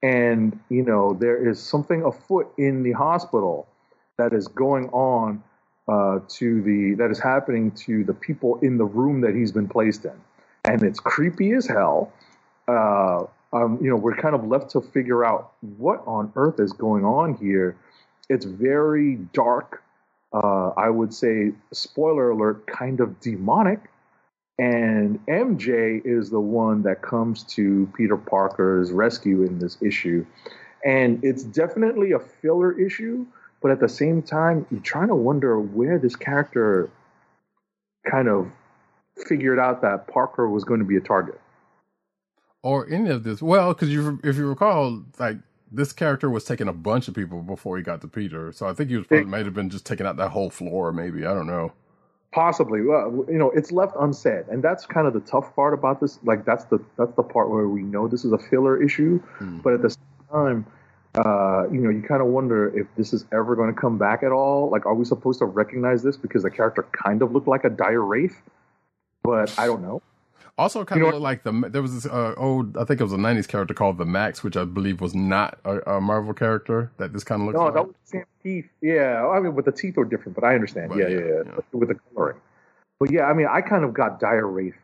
And, 0.02 0.58
you 0.68 0.82
know, 0.82 1.14
there 1.14 1.48
is 1.48 1.60
something 1.60 2.02
afoot 2.02 2.52
in 2.58 2.82
the 2.82 2.92
hospital 2.92 3.66
that 4.18 4.32
is 4.32 4.48
going 4.48 4.88
on 4.90 5.42
uh, 5.88 6.20
to 6.28 6.62
the, 6.62 6.94
that 6.94 7.10
is 7.10 7.18
happening 7.18 7.70
to 7.72 8.04
the 8.04 8.14
people 8.14 8.58
in 8.62 8.78
the 8.78 8.84
room 8.84 9.20
that 9.20 9.34
he's 9.34 9.52
been 9.52 9.68
placed 9.68 10.04
in. 10.04 10.18
And 10.64 10.82
it's 10.82 10.98
creepy 10.98 11.52
as 11.52 11.66
hell. 11.66 12.12
Uh, 12.66 13.24
um, 13.52 13.78
you 13.80 13.90
know, 13.90 13.96
we're 13.96 14.16
kind 14.16 14.34
of 14.34 14.46
left 14.46 14.70
to 14.70 14.80
figure 14.80 15.24
out 15.24 15.52
what 15.78 16.02
on 16.06 16.32
earth 16.36 16.58
is 16.58 16.72
going 16.72 17.04
on 17.04 17.34
here. 17.34 17.76
It's 18.28 18.44
very 18.44 19.16
dark. 19.32 19.82
Uh, 20.32 20.70
I 20.76 20.90
would 20.90 21.14
say, 21.14 21.52
spoiler 21.72 22.30
alert, 22.30 22.66
kind 22.66 23.00
of 23.00 23.20
demonic. 23.20 23.80
And 24.58 25.24
MJ 25.26 26.00
is 26.04 26.30
the 26.30 26.40
one 26.40 26.82
that 26.82 27.02
comes 27.02 27.44
to 27.54 27.90
Peter 27.96 28.16
Parker's 28.16 28.90
rescue 28.90 29.42
in 29.42 29.58
this 29.58 29.76
issue. 29.80 30.26
And 30.84 31.22
it's 31.24 31.44
definitely 31.44 32.12
a 32.12 32.18
filler 32.18 32.78
issue, 32.78 33.26
but 33.64 33.72
at 33.72 33.80
the 33.80 33.88
same 33.88 34.20
time, 34.20 34.66
you're 34.70 34.80
trying 34.82 35.08
to 35.08 35.14
wonder 35.14 35.58
where 35.58 35.98
this 35.98 36.14
character 36.16 36.90
kind 38.06 38.28
of 38.28 38.46
figured 39.26 39.58
out 39.58 39.80
that 39.80 40.06
Parker 40.06 40.50
was 40.50 40.64
going 40.64 40.80
to 40.80 40.84
be 40.86 40.96
a 40.96 41.00
target. 41.00 41.40
or 42.62 42.86
any 42.90 43.08
of 43.08 43.24
this. 43.24 43.40
Well, 43.40 43.72
because 43.72 43.88
you, 43.88 44.20
if 44.22 44.36
you 44.36 44.46
recall, 44.46 45.02
like 45.18 45.38
this 45.72 45.94
character 45.94 46.28
was 46.28 46.44
taking 46.44 46.68
a 46.68 46.74
bunch 46.74 47.08
of 47.08 47.14
people 47.14 47.40
before 47.40 47.78
he 47.78 47.82
got 47.82 48.02
to 48.02 48.06
Peter, 48.08 48.52
so 48.52 48.66
I 48.68 48.74
think 48.74 48.90
he 48.90 48.96
was 48.98 49.06
probably 49.06 49.24
might 49.24 49.46
have 49.46 49.54
been 49.54 49.70
just 49.70 49.86
taking 49.86 50.04
out 50.06 50.16
that 50.18 50.28
whole 50.28 50.50
floor. 50.50 50.92
Maybe 50.92 51.24
I 51.24 51.32
don't 51.32 51.46
know. 51.46 51.72
Possibly, 52.32 52.82
well, 52.82 53.24
you 53.28 53.38
know, 53.38 53.50
it's 53.52 53.72
left 53.72 53.94
unsaid, 53.98 54.44
and 54.50 54.62
that's 54.62 54.84
kind 54.84 55.06
of 55.06 55.14
the 55.14 55.20
tough 55.20 55.54
part 55.56 55.72
about 55.72 56.00
this. 56.02 56.18
Like, 56.24 56.44
that's 56.44 56.64
the 56.64 56.78
that's 56.98 57.14
the 57.14 57.22
part 57.22 57.48
where 57.48 57.68
we 57.68 57.82
know 57.82 58.08
this 58.08 58.24
is 58.26 58.32
a 58.32 58.38
filler 58.38 58.82
issue, 58.82 59.20
Hmm. 59.38 59.58
but 59.60 59.72
at 59.72 59.80
the 59.82 59.90
same 59.90 60.28
time, 60.30 60.66
uh, 61.16 61.68
you 61.70 61.80
know, 61.80 61.90
you 61.90 62.02
kind 62.02 62.20
of 62.20 62.28
wonder 62.28 62.76
if 62.78 62.86
this 62.96 63.12
is 63.12 63.24
ever 63.32 63.54
going 63.56 63.72
to 63.72 63.80
come 63.80 63.98
back 63.98 64.22
at 64.22 64.32
all. 64.32 64.70
Like, 64.70 64.84
are 64.86 64.94
we 64.94 65.04
supposed 65.04 65.38
to 65.40 65.44
recognize 65.44 66.02
this 66.02 66.16
because 66.16 66.42
the 66.42 66.50
character 66.50 66.84
kind 66.92 67.22
of 67.22 67.32
looked 67.32 67.46
like 67.48 67.64
a 67.64 67.70
dire 67.70 68.02
wraith? 68.02 68.36
But 69.22 69.56
I 69.58 69.66
don't 69.66 69.82
know. 69.82 70.02
Also, 70.56 70.84
kind 70.84 71.00
You 71.00 71.08
of 71.08 71.14
know 71.14 71.18
like 71.18 71.42
the 71.42 71.68
there 71.68 71.82
was 71.82 71.94
this 71.94 72.06
uh, 72.06 72.34
old 72.36 72.76
I 72.76 72.84
think 72.84 73.00
it 73.00 73.02
was 73.02 73.12
a 73.12 73.16
'90s 73.16 73.48
character 73.48 73.74
called 73.74 73.98
the 73.98 74.04
Max, 74.04 74.44
which 74.44 74.56
I 74.56 74.64
believe 74.64 75.00
was 75.00 75.12
not 75.14 75.58
a, 75.64 75.78
a 75.96 76.00
Marvel 76.00 76.32
character. 76.32 76.92
That 76.98 77.12
this 77.12 77.24
kind 77.24 77.42
of 77.42 77.46
looks 77.46 77.56
No, 77.56 77.64
like. 77.64 77.74
that 77.74 77.86
was 77.86 77.94
the 78.04 78.08
same 78.18 78.24
teeth. 78.42 78.68
Yeah, 78.80 79.26
I 79.26 79.40
mean, 79.40 79.52
but 79.56 79.64
the 79.64 79.72
teeth 79.72 79.98
are 79.98 80.04
different, 80.04 80.36
but 80.36 80.44
I 80.44 80.54
understand. 80.54 80.90
But 80.90 80.98
yeah, 80.98 81.08
yeah, 81.08 81.18
yeah, 81.18 81.26
yeah, 81.26 81.42
yeah. 81.46 81.60
With 81.72 81.88
the 81.88 81.96
coloring. 82.14 82.36
but 83.00 83.10
yeah, 83.10 83.24
I 83.24 83.32
mean, 83.34 83.48
I 83.50 83.62
kind 83.62 83.82
of 83.84 83.94
got 83.94 84.20
Dire 84.20 84.46
Wraith, 84.46 84.76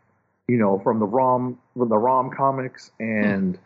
you 0.48 0.56
know, 0.56 0.80
from 0.80 0.98
the 0.98 1.06
ROM 1.06 1.56
from 1.76 1.88
the 1.88 1.98
ROM 1.98 2.30
comics, 2.36 2.90
and 2.98 3.56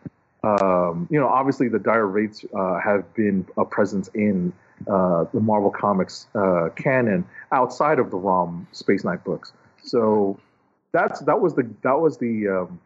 um, 0.45 1.07
you 1.09 1.19
know, 1.19 1.27
obviously 1.27 1.67
the 1.69 1.79
Dire 1.79 2.05
Wraiths 2.07 2.45
uh, 2.53 2.79
have 2.79 3.11
been 3.15 3.45
a 3.57 3.65
presence 3.65 4.09
in 4.13 4.53
uh, 4.87 5.25
the 5.33 5.39
Marvel 5.39 5.71
Comics 5.71 6.27
uh, 6.35 6.69
canon 6.75 7.25
outside 7.51 7.99
of 7.99 8.11
the 8.11 8.17
ROM 8.17 8.67
Space 8.71 9.03
Knight 9.03 9.23
books. 9.23 9.53
So 9.83 10.39
that's 10.91 11.19
that 11.21 11.39
was 11.41 11.55
the 11.55 11.69
that 11.83 11.99
was 11.99 12.17
the 12.17 12.47
um, 12.47 12.79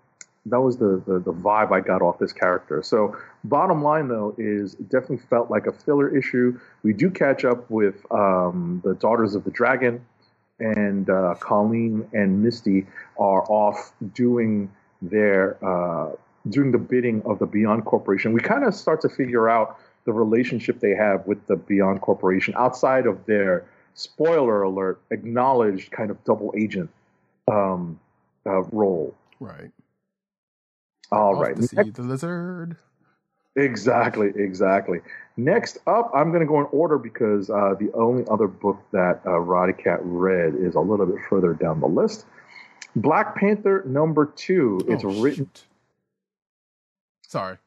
that 0.46 0.62
was 0.62 0.78
the, 0.78 1.02
the 1.06 1.20
the 1.20 1.34
vibe 1.34 1.72
I 1.72 1.82
got 1.82 2.02
off 2.02 2.20
this 2.20 2.34
character. 2.34 2.82
So 2.84 3.18
bottom 3.44 3.84
line 3.84 4.08
though 4.08 4.36
is 4.38 4.76
it 4.76 4.90
definitely 4.90 5.26
felt 5.30 5.52
like 5.52 5.68
a 5.68 5.72
filler 5.72 6.16
issue. 6.16 6.60
We 6.84 6.94
do 6.94 7.10
catch 7.10 7.44
up 7.46 7.70
with 7.70 8.06
um, 8.12 8.82
the 8.86 8.96
Daughters 8.96 9.36
of 9.36 9.44
the 9.44 9.52
Dragon, 9.52 10.06
and 10.60 11.10
uh, 11.10 11.36
Colleen 11.40 12.08
and 12.14 12.42
Misty 12.44 12.88
are 13.18 13.44
off 13.50 13.92
doing 14.14 14.72
their 15.02 15.58
uh, 15.66 16.16
doing 16.50 16.72
the 16.72 16.78
bidding 16.78 17.22
of 17.26 17.40
the 17.40 17.46
Beyond 17.46 17.86
Corporation. 17.86 18.34
We 18.34 18.42
kind 18.42 18.64
of 18.64 18.74
start 18.74 19.02
to 19.02 19.10
figure 19.10 19.50
out 19.50 19.78
the 20.06 20.14
relationship 20.14 20.80
they 20.80 20.96
have 20.96 21.26
with 21.28 21.46
the 21.48 21.56
Beyond 21.56 22.02
Corporation 22.02 22.54
outside 22.58 23.06
of 23.06 23.26
their 23.26 23.66
spoiler 23.94 24.64
alert 24.64 25.00
acknowledged 25.12 25.92
kind 25.92 26.10
of 26.10 26.24
double 26.24 26.54
agent 26.58 26.90
um, 27.52 28.00
uh, 28.46 28.62
role. 28.72 29.14
Right. 29.40 29.72
All 31.12 31.36
Off 31.36 31.42
right. 31.42 31.56
to 31.56 31.64
see 31.64 31.76
the 31.90 32.02
lizard. 32.02 32.78
Exactly, 33.56 34.32
exactly. 34.36 35.00
Next 35.36 35.80
up, 35.88 36.12
I'm 36.14 36.30
going 36.30 36.42
to 36.42 36.46
go 36.48 36.60
in 36.60 36.68
order 36.72 36.98
because 36.98 37.50
uh, 37.50 37.76
the 37.80 37.92
only 37.94 38.24
other 38.30 38.48
book 38.48 38.80
that 38.92 39.22
uh, 39.26 39.40
Roddy 39.40 39.74
Cat 39.74 40.00
read 40.04 40.56
is 40.56 40.76
a 40.76 40.80
little 40.80 41.06
bit 41.06 41.18
further 41.30 41.54
down 41.54 41.80
the 41.82 41.88
list. 41.88 42.26
Black 42.96 43.36
Panther 43.36 43.84
number 43.86 44.28
two. 44.28 44.80
It's 44.88 45.04
Oh, 45.04 45.22
written. 45.22 45.46
shoot. 45.54 45.64
Sorry. 47.30 47.58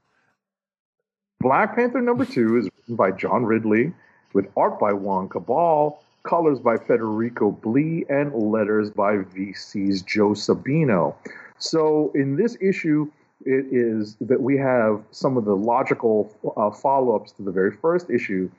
Black 1.41 1.77
Panther 1.77 2.01
number 2.01 2.25
two 2.25 2.59
is 2.59 2.65
written 2.65 2.97
by 2.97 3.13
John 3.13 3.45
Ridley, 3.45 3.93
with 4.35 4.49
art 4.57 4.81
by 4.81 4.93
Juan 4.93 5.29
Cabal, 5.29 6.03
colors 6.25 6.59
by 6.59 6.77
Federico 6.77 7.53
Blee, 7.53 8.05
and 8.09 8.35
letters 8.35 8.91
by 8.91 9.19
VC's 9.19 10.03
Joe 10.03 10.31
Sabino. 10.31 11.15
So 11.59 12.11
in 12.17 12.35
this 12.35 12.57
issue, 12.61 13.09
it 13.45 13.67
is 13.71 14.17
that 14.21 14.43
we 14.43 14.57
have 14.57 15.01
some 15.13 15.37
of 15.37 15.45
the 15.45 15.55
logical 15.55 16.35
uh, 16.57 16.73
follow-ups 16.73 17.31
to 17.33 17.45
the 17.45 17.53
very 17.53 17.71
first 17.71 18.11
issue, 18.11 18.51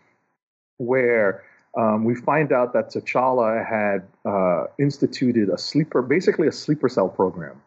where 0.77 1.43
um, 1.77 2.05
we 2.05 2.15
find 2.15 2.53
out 2.53 2.71
that 2.73 2.91
T'Challa 2.91 3.65
had 3.65 4.07
uh, 4.23 4.67
instituted 4.80 5.49
a 5.49 5.57
sleeper, 5.57 6.01
basically 6.01 6.47
a 6.47 6.51
sleeper 6.53 6.88
cell 6.88 7.09
program 7.09 7.61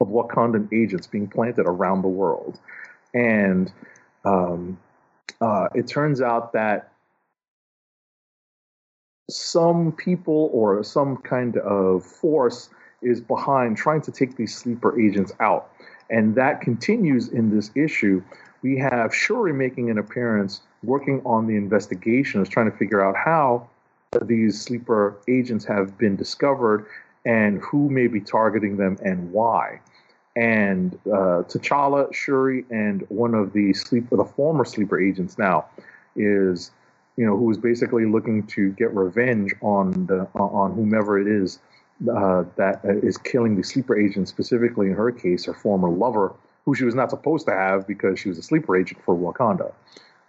of 0.00 0.08
Wakandan 0.08 0.72
agents 0.72 1.06
being 1.06 1.28
planted 1.28 1.66
around 1.66 2.02
the 2.02 2.08
world, 2.08 2.58
and 3.14 3.72
um, 4.24 4.78
uh, 5.40 5.68
it 5.74 5.86
turns 5.86 6.20
out 6.20 6.52
that 6.52 6.90
some 9.30 9.92
people 9.92 10.50
or 10.52 10.82
some 10.82 11.16
kind 11.18 11.56
of 11.58 12.04
force 12.04 12.68
is 13.02 13.20
behind 13.20 13.76
trying 13.76 14.00
to 14.02 14.12
take 14.12 14.36
these 14.36 14.54
sleeper 14.54 14.98
agents 15.00 15.32
out. 15.40 15.70
And 16.10 16.34
that 16.34 16.60
continues 16.60 17.28
in 17.28 17.54
this 17.54 17.70
issue. 17.74 18.22
We 18.62 18.78
have 18.78 19.14
Shuri 19.14 19.52
making 19.52 19.90
an 19.90 19.98
appearance, 19.98 20.60
working 20.82 21.22
on 21.24 21.46
the 21.46 21.56
investigation, 21.56 22.42
is 22.42 22.48
trying 22.48 22.70
to 22.70 22.76
figure 22.76 23.04
out 23.04 23.16
how 23.16 23.68
these 24.22 24.60
sleeper 24.60 25.16
agents 25.28 25.64
have 25.64 25.98
been 25.98 26.16
discovered 26.16 26.86
and 27.24 27.60
who 27.60 27.88
may 27.88 28.06
be 28.06 28.20
targeting 28.20 28.76
them 28.76 28.98
and 29.04 29.32
why. 29.32 29.80
And 30.36 30.94
uh, 31.06 31.44
T'Challa, 31.46 32.12
Shuri, 32.12 32.64
and 32.70 33.06
one 33.08 33.34
of 33.34 33.52
the 33.52 33.72
sleeper, 33.72 34.16
the 34.16 34.24
former 34.24 34.64
sleeper 34.64 35.00
agents 35.00 35.38
now, 35.38 35.66
is 36.16 36.70
you 37.16 37.24
know 37.24 37.36
who 37.36 37.50
is 37.50 37.58
basically 37.58 38.06
looking 38.06 38.44
to 38.48 38.70
get 38.72 38.92
revenge 38.94 39.54
on 39.60 40.06
the 40.06 40.26
on 40.34 40.74
whomever 40.74 41.18
it 41.20 41.28
is 41.28 41.60
uh, 42.12 42.44
that 42.56 42.80
is 42.84 43.16
killing 43.16 43.56
the 43.56 43.62
sleeper 43.62 43.96
agent. 43.96 44.28
Specifically, 44.28 44.88
in 44.88 44.94
her 44.94 45.12
case, 45.12 45.44
her 45.44 45.54
former 45.54 45.88
lover, 45.88 46.34
who 46.64 46.74
she 46.74 46.84
was 46.84 46.94
not 46.94 47.10
supposed 47.10 47.46
to 47.46 47.52
have 47.52 47.86
because 47.86 48.18
she 48.18 48.28
was 48.28 48.38
a 48.38 48.42
sleeper 48.42 48.76
agent 48.76 49.00
for 49.04 49.14
Wakanda. 49.16 49.72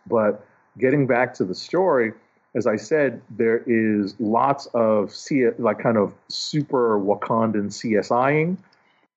But 0.07 0.45
getting 0.77 1.07
back 1.07 1.33
to 1.35 1.45
the 1.45 1.55
story, 1.55 2.13
as 2.55 2.65
I 2.65 2.77
said, 2.77 3.21
there 3.29 3.63
is 3.67 4.15
lots 4.19 4.67
of 4.73 5.13
C- 5.13 5.49
like 5.59 5.79
kind 5.79 5.97
of 5.97 6.13
super 6.29 6.97
Wakandan 6.97 7.67
CSIing. 7.67 8.57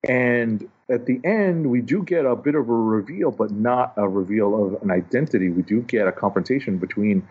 And 0.07 0.69
at 0.89 1.05
the 1.05 1.19
end, 1.23 1.69
we 1.69 1.81
do 1.81 2.03
get 2.03 2.25
a 2.25 2.35
bit 2.35 2.55
of 2.55 2.69
a 2.69 2.73
reveal, 2.73 3.31
but 3.31 3.51
not 3.51 3.93
a 3.95 4.07
reveal 4.07 4.65
of 4.65 4.81
an 4.83 4.91
identity. 4.91 5.49
We 5.49 5.61
do 5.61 5.81
get 5.81 6.07
a 6.07 6.11
confrontation 6.11 6.77
between 6.77 7.27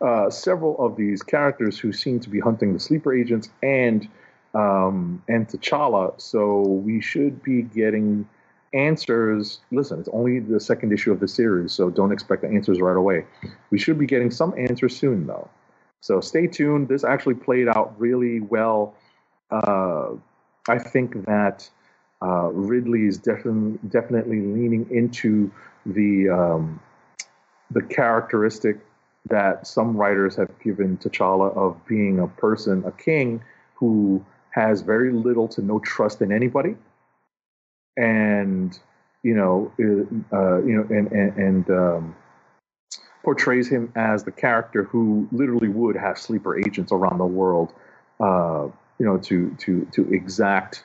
uh, 0.00 0.30
several 0.30 0.78
of 0.84 0.96
these 0.96 1.22
characters 1.22 1.78
who 1.78 1.92
seem 1.92 2.20
to 2.20 2.30
be 2.30 2.40
hunting 2.40 2.72
the 2.72 2.80
sleeper 2.80 3.12
agents 3.12 3.50
and 3.62 4.08
um, 4.54 5.22
and 5.28 5.46
T'Challa. 5.48 6.20
So 6.20 6.60
we 6.62 7.00
should 7.00 7.42
be 7.42 7.62
getting 7.62 8.28
answers. 8.72 9.60
Listen, 9.70 10.00
it's 10.00 10.08
only 10.12 10.38
the 10.38 10.60
second 10.60 10.92
issue 10.92 11.12
of 11.12 11.20
the 11.20 11.28
series, 11.28 11.72
so 11.72 11.90
don't 11.90 12.12
expect 12.12 12.42
the 12.42 12.48
answers 12.48 12.80
right 12.80 12.96
away. 12.96 13.24
We 13.70 13.78
should 13.78 13.98
be 13.98 14.06
getting 14.06 14.30
some 14.30 14.54
answers 14.58 14.96
soon, 14.96 15.26
though. 15.26 15.48
So 16.00 16.20
stay 16.20 16.46
tuned. 16.46 16.88
This 16.88 17.04
actually 17.04 17.34
played 17.34 17.68
out 17.68 17.94
really 17.98 18.40
well. 18.40 18.94
Uh, 19.50 20.10
I 20.68 20.78
think 20.78 21.26
that 21.26 21.68
uh, 22.22 22.50
Ridley 22.52 23.06
is 23.06 23.18
definitely 23.18 23.78
definitely 23.88 24.40
leaning 24.40 24.86
into 24.90 25.50
the 25.86 26.28
um, 26.28 26.80
the 27.70 27.82
characteristic 27.82 28.78
that 29.28 29.66
some 29.66 29.96
writers 29.96 30.36
have 30.36 30.50
given 30.60 30.96
T'Challa 30.96 31.54
of 31.56 31.76
being 31.86 32.20
a 32.20 32.26
person, 32.26 32.84
a 32.86 32.92
king 32.92 33.42
who 33.74 34.24
has 34.50 34.80
very 34.80 35.12
little 35.12 35.46
to 35.48 35.62
no 35.62 35.78
trust 35.80 36.22
in 36.22 36.32
anybody, 36.32 36.76
and 37.96 38.78
you 39.22 39.34
know, 39.34 39.72
uh, 40.32 40.62
you 40.62 40.76
know, 40.76 40.86
and 40.90 41.12
and, 41.12 41.36
and 41.36 41.70
um, 41.70 42.16
portrays 43.22 43.68
him 43.68 43.92
as 43.96 44.24
the 44.24 44.32
character 44.32 44.84
who 44.84 45.28
literally 45.30 45.68
would 45.68 45.96
have 45.96 46.18
sleeper 46.18 46.58
agents 46.58 46.90
around 46.92 47.18
the 47.18 47.26
world, 47.26 47.72
uh, 48.20 48.66
you 48.98 49.06
know, 49.06 49.18
to 49.18 49.54
to 49.58 49.86
to 49.92 50.12
exact, 50.12 50.84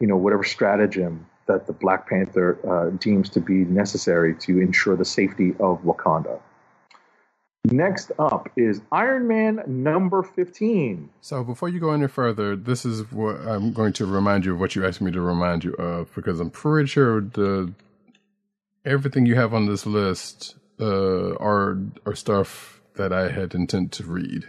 you 0.00 0.06
know, 0.06 0.16
whatever 0.16 0.44
stratagem 0.44 1.26
that 1.46 1.66
the 1.66 1.72
Black 1.72 2.08
Panther 2.08 2.58
uh, 2.68 2.90
deems 2.98 3.28
to 3.30 3.40
be 3.40 3.64
necessary 3.64 4.34
to 4.36 4.60
ensure 4.60 4.96
the 4.96 5.04
safety 5.04 5.50
of 5.58 5.82
Wakanda. 5.82 6.38
Next 7.64 8.12
up 8.18 8.50
is 8.56 8.82
Iron 8.92 9.28
Man 9.28 9.62
number 9.66 10.22
15. 10.22 11.10
So 11.20 11.44
before 11.44 11.68
you 11.68 11.80
go 11.80 11.92
any 11.92 12.08
further, 12.08 12.56
this 12.56 12.84
is 12.84 13.10
what 13.12 13.36
I'm 13.46 13.72
going 13.72 13.92
to 13.94 14.06
remind 14.06 14.44
you 14.44 14.54
of 14.54 14.60
what 14.60 14.76
you 14.76 14.86
asked 14.86 15.00
me 15.00 15.12
to 15.12 15.20
remind 15.20 15.64
you 15.64 15.74
of 15.74 16.14
because 16.14 16.40
I'm 16.40 16.50
pretty 16.50 16.88
sure 16.88 17.20
the 17.22 17.72
everything 18.84 19.26
you 19.26 19.36
have 19.36 19.54
on 19.54 19.66
this 19.66 19.86
list 19.86 20.56
uh, 20.80 21.34
are 21.36 21.78
are 22.06 22.14
stuff 22.16 22.80
that 22.96 23.12
I 23.12 23.30
had 23.30 23.54
intent 23.54 23.92
to 23.92 24.04
read. 24.04 24.48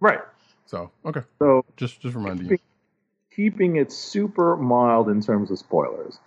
Right. 0.00 0.20
So 0.66 0.90
okay, 1.06 1.22
So 1.40 1.64
just 1.76 2.00
just 2.00 2.14
reminding 2.16 2.48
you. 2.48 2.58
keeping 3.34 3.76
it 3.76 3.92
super 3.92 4.56
mild 4.56 5.08
in 5.08 5.20
terms 5.22 5.50
of 5.50 5.58
spoilers. 5.58 6.18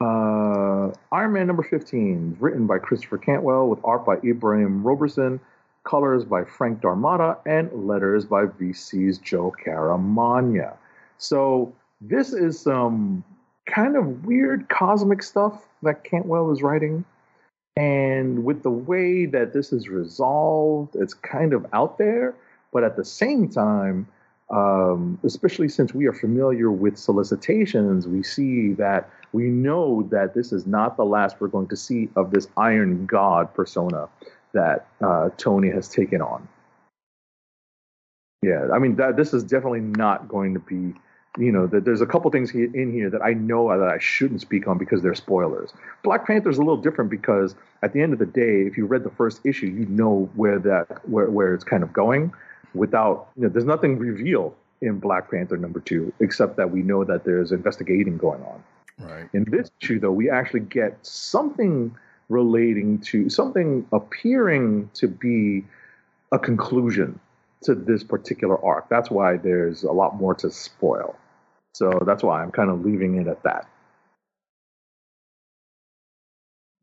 Uh, 0.00 0.92
Iron 1.12 1.32
Man 1.34 1.46
number 1.46 1.62
15, 1.62 2.36
written 2.40 2.66
by 2.66 2.78
Christopher 2.78 3.18
Cantwell, 3.18 3.68
with 3.68 3.80
art 3.84 4.06
by 4.06 4.16
Ibrahim 4.24 4.82
Roberson, 4.82 5.40
colors 5.84 6.24
by 6.24 6.44
Frank 6.44 6.80
D'Armata, 6.80 7.36
and 7.44 7.70
letters 7.86 8.24
by 8.24 8.46
VC's 8.46 9.18
Joe 9.18 9.54
Caramagna. 9.64 10.74
So 11.18 11.72
this 12.00 12.32
is 12.32 12.58
some 12.58 13.22
kind 13.66 13.96
of 13.96 14.24
weird 14.24 14.68
cosmic 14.68 15.22
stuff 15.22 15.66
that 15.82 16.02
Cantwell 16.04 16.50
is 16.50 16.62
writing. 16.62 17.04
And 17.76 18.44
with 18.44 18.62
the 18.62 18.70
way 18.70 19.26
that 19.26 19.52
this 19.52 19.72
is 19.72 19.88
resolved, 19.88 20.96
it's 20.96 21.14
kind 21.14 21.52
of 21.52 21.66
out 21.72 21.98
there. 21.98 22.34
But 22.72 22.84
at 22.84 22.96
the 22.96 23.04
same 23.04 23.48
time, 23.48 24.06
um, 24.50 25.18
especially 25.24 25.68
since 25.68 25.94
we 25.94 26.06
are 26.06 26.12
familiar 26.12 26.70
with 26.70 26.98
solicitations, 26.98 28.08
we 28.08 28.22
see 28.22 28.72
that 28.74 29.08
we 29.32 29.44
know 29.44 30.08
that 30.10 30.34
this 30.34 30.52
is 30.52 30.66
not 30.66 30.96
the 30.96 31.04
last 31.04 31.40
we're 31.40 31.48
going 31.48 31.68
to 31.68 31.76
see 31.76 32.08
of 32.16 32.30
this 32.30 32.48
Iron 32.56 33.06
God 33.06 33.52
persona 33.54 34.08
that 34.52 34.86
uh, 35.00 35.30
Tony 35.36 35.70
has 35.70 35.88
taken 35.88 36.20
on. 36.20 36.48
Yeah, 38.42 38.68
I 38.72 38.78
mean 38.78 38.96
that 38.96 39.16
this 39.16 39.34
is 39.34 39.44
definitely 39.44 39.80
not 39.80 40.28
going 40.28 40.54
to 40.54 40.60
be. 40.60 40.94
You 41.38 41.52
know, 41.52 41.68
that 41.68 41.84
there's 41.84 42.00
a 42.00 42.06
couple 42.06 42.28
things 42.32 42.50
in 42.50 42.92
here 42.92 43.08
that 43.08 43.22
I 43.22 43.34
know 43.34 43.68
that 43.68 43.88
I 43.88 43.98
shouldn't 44.00 44.40
speak 44.40 44.66
on 44.66 44.78
because 44.78 45.00
they're 45.00 45.14
spoilers. 45.14 45.72
Black 46.02 46.26
Panther 46.26 46.50
is 46.50 46.58
a 46.58 46.60
little 46.60 46.76
different 46.76 47.08
because 47.08 47.54
at 47.84 47.92
the 47.92 48.02
end 48.02 48.12
of 48.12 48.18
the 48.18 48.26
day, 48.26 48.62
if 48.62 48.76
you 48.76 48.84
read 48.84 49.04
the 49.04 49.10
first 49.10 49.40
issue, 49.46 49.66
you 49.66 49.86
know 49.86 50.28
where 50.34 50.58
that 50.58 51.08
where 51.08 51.30
where 51.30 51.54
it's 51.54 51.62
kind 51.62 51.84
of 51.84 51.92
going 51.92 52.32
without 52.74 53.28
you 53.36 53.44
know, 53.44 53.48
there's 53.48 53.64
nothing 53.64 53.96
revealed 53.96 54.56
in 54.80 54.98
Black 54.98 55.30
Panther 55.30 55.56
number 55.56 55.78
two, 55.78 56.12
except 56.20 56.56
that 56.56 56.70
we 56.70 56.82
know 56.82 57.04
that 57.04 57.24
there's 57.24 57.52
investigating 57.52 58.16
going 58.16 58.42
on. 58.42 58.62
Right. 59.00 59.28
In 59.32 59.44
this 59.44 59.70
issue, 59.80 59.98
though, 60.00 60.12
we 60.12 60.30
actually 60.30 60.60
get 60.60 60.98
something 61.04 61.94
relating 62.28 63.00
to 63.00 63.28
something 63.28 63.86
appearing 63.92 64.90
to 64.94 65.08
be 65.08 65.64
a 66.32 66.38
conclusion 66.38 67.18
to 67.62 67.74
this 67.74 68.04
particular 68.04 68.62
arc. 68.64 68.88
That's 68.88 69.10
why 69.10 69.36
there's 69.36 69.82
a 69.82 69.92
lot 69.92 70.16
more 70.16 70.34
to 70.36 70.50
spoil. 70.50 71.16
So 71.74 72.02
that's 72.06 72.22
why 72.22 72.42
I'm 72.42 72.50
kind 72.50 72.70
of 72.70 72.84
leaving 72.84 73.16
it 73.16 73.26
at 73.26 73.42
that. 73.42 73.68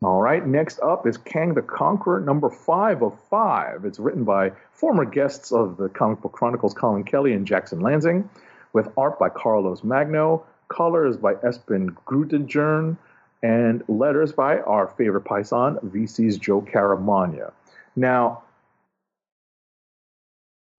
All 0.03 0.21
right, 0.21 0.45
next 0.45 0.79
up 0.81 1.07
is 1.07 1.17
Kang 1.17 1.55
the 1.55 1.63
Conqueror, 1.63 2.19
number 2.19 2.51
five 2.51 3.01
of 3.01 3.19
five. 3.31 3.83
It's 3.83 3.97
written 3.97 4.25
by 4.25 4.51
former 4.71 5.05
guests 5.05 5.51
of 5.51 5.77
the 5.77 5.89
Comic 5.89 6.21
Book 6.21 6.33
Chronicles, 6.33 6.75
Colin 6.75 7.03
Kelly 7.03 7.33
and 7.33 7.47
Jackson 7.47 7.79
Lansing, 7.79 8.29
with 8.73 8.89
art 8.95 9.17
by 9.17 9.29
Carlos 9.29 9.83
Magno, 9.83 10.45
colors 10.69 11.17
by 11.17 11.35
Espen 11.35 11.95
Grundetjern, 12.05 12.97
and 13.43 13.83
letters 13.87 14.31
by 14.31 14.59
our 14.59 14.87
favorite 14.87 15.21
Python, 15.21 15.77
VC's 15.85 16.37
Joe 16.37 16.61
Caramagna. 16.61 17.51
Now, 17.95 18.43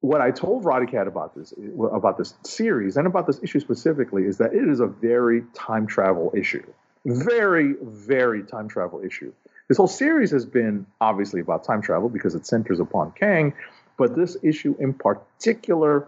what 0.00 0.20
I 0.20 0.30
told 0.30 0.64
Roddy 0.64 0.86
Cat 0.86 1.06
about 1.08 1.34
this 1.34 1.52
about 1.92 2.18
this 2.18 2.34
series 2.44 2.96
and 2.96 3.06
about 3.06 3.26
this 3.26 3.40
issue 3.42 3.60
specifically 3.60 4.24
is 4.24 4.38
that 4.38 4.54
it 4.54 4.68
is 4.68 4.80
a 4.80 4.86
very 4.86 5.42
time 5.54 5.86
travel 5.86 6.32
issue. 6.36 6.64
Very, 7.04 7.74
very 7.82 8.42
time 8.42 8.68
travel 8.68 9.02
issue. 9.04 9.32
This 9.68 9.76
whole 9.76 9.88
series 9.88 10.30
has 10.30 10.46
been 10.46 10.86
obviously 11.00 11.40
about 11.40 11.64
time 11.64 11.82
travel 11.82 12.08
because 12.08 12.34
it 12.34 12.46
centers 12.46 12.80
upon 12.80 13.12
Kang, 13.12 13.54
but 13.96 14.14
this 14.14 14.36
issue 14.42 14.74
in 14.78 14.94
particular 14.94 16.06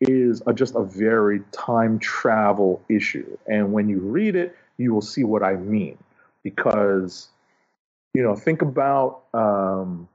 is 0.00 0.42
a, 0.46 0.52
just 0.52 0.74
a 0.74 0.82
very 0.82 1.40
time 1.52 1.98
travel 1.98 2.82
issue. 2.88 3.36
And 3.46 3.72
when 3.72 3.88
you 3.88 3.98
read 3.98 4.36
it, 4.36 4.56
you 4.76 4.94
will 4.94 5.02
see 5.02 5.24
what 5.24 5.42
I 5.42 5.56
mean. 5.56 5.98
Because, 6.42 7.28
you 8.14 8.22
know, 8.22 8.36
think 8.36 8.62
about 8.62 9.22
um, 9.34 10.08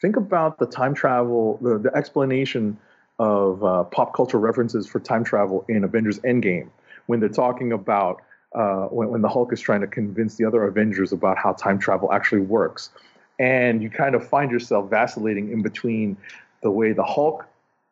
think 0.00 0.16
about 0.16 0.58
the 0.58 0.66
time 0.66 0.94
travel, 0.94 1.58
the, 1.60 1.78
the 1.78 1.94
explanation 1.94 2.78
of 3.18 3.62
uh, 3.62 3.84
pop 3.84 4.14
culture 4.14 4.38
references 4.38 4.86
for 4.86 4.98
time 4.98 5.24
travel 5.24 5.64
in 5.68 5.84
Avengers 5.84 6.18
Endgame 6.20 6.70
when 7.06 7.20
they're 7.20 7.28
talking 7.28 7.72
about 7.72 8.22
uh, 8.54 8.86
when, 8.86 9.10
when 9.10 9.22
the 9.22 9.28
Hulk 9.28 9.52
is 9.52 9.60
trying 9.60 9.82
to 9.82 9.86
convince 9.86 10.36
the 10.36 10.44
other 10.44 10.64
Avengers 10.64 11.12
about 11.12 11.36
how 11.36 11.52
time 11.52 11.78
travel 11.78 12.12
actually 12.12 12.40
works. 12.40 12.90
And 13.38 13.82
you 13.82 13.90
kind 13.90 14.14
of 14.14 14.26
find 14.26 14.50
yourself 14.50 14.90
vacillating 14.90 15.52
in 15.52 15.62
between 15.62 16.16
the 16.62 16.70
way 16.70 16.92
the 16.92 17.04
Hulk 17.04 17.46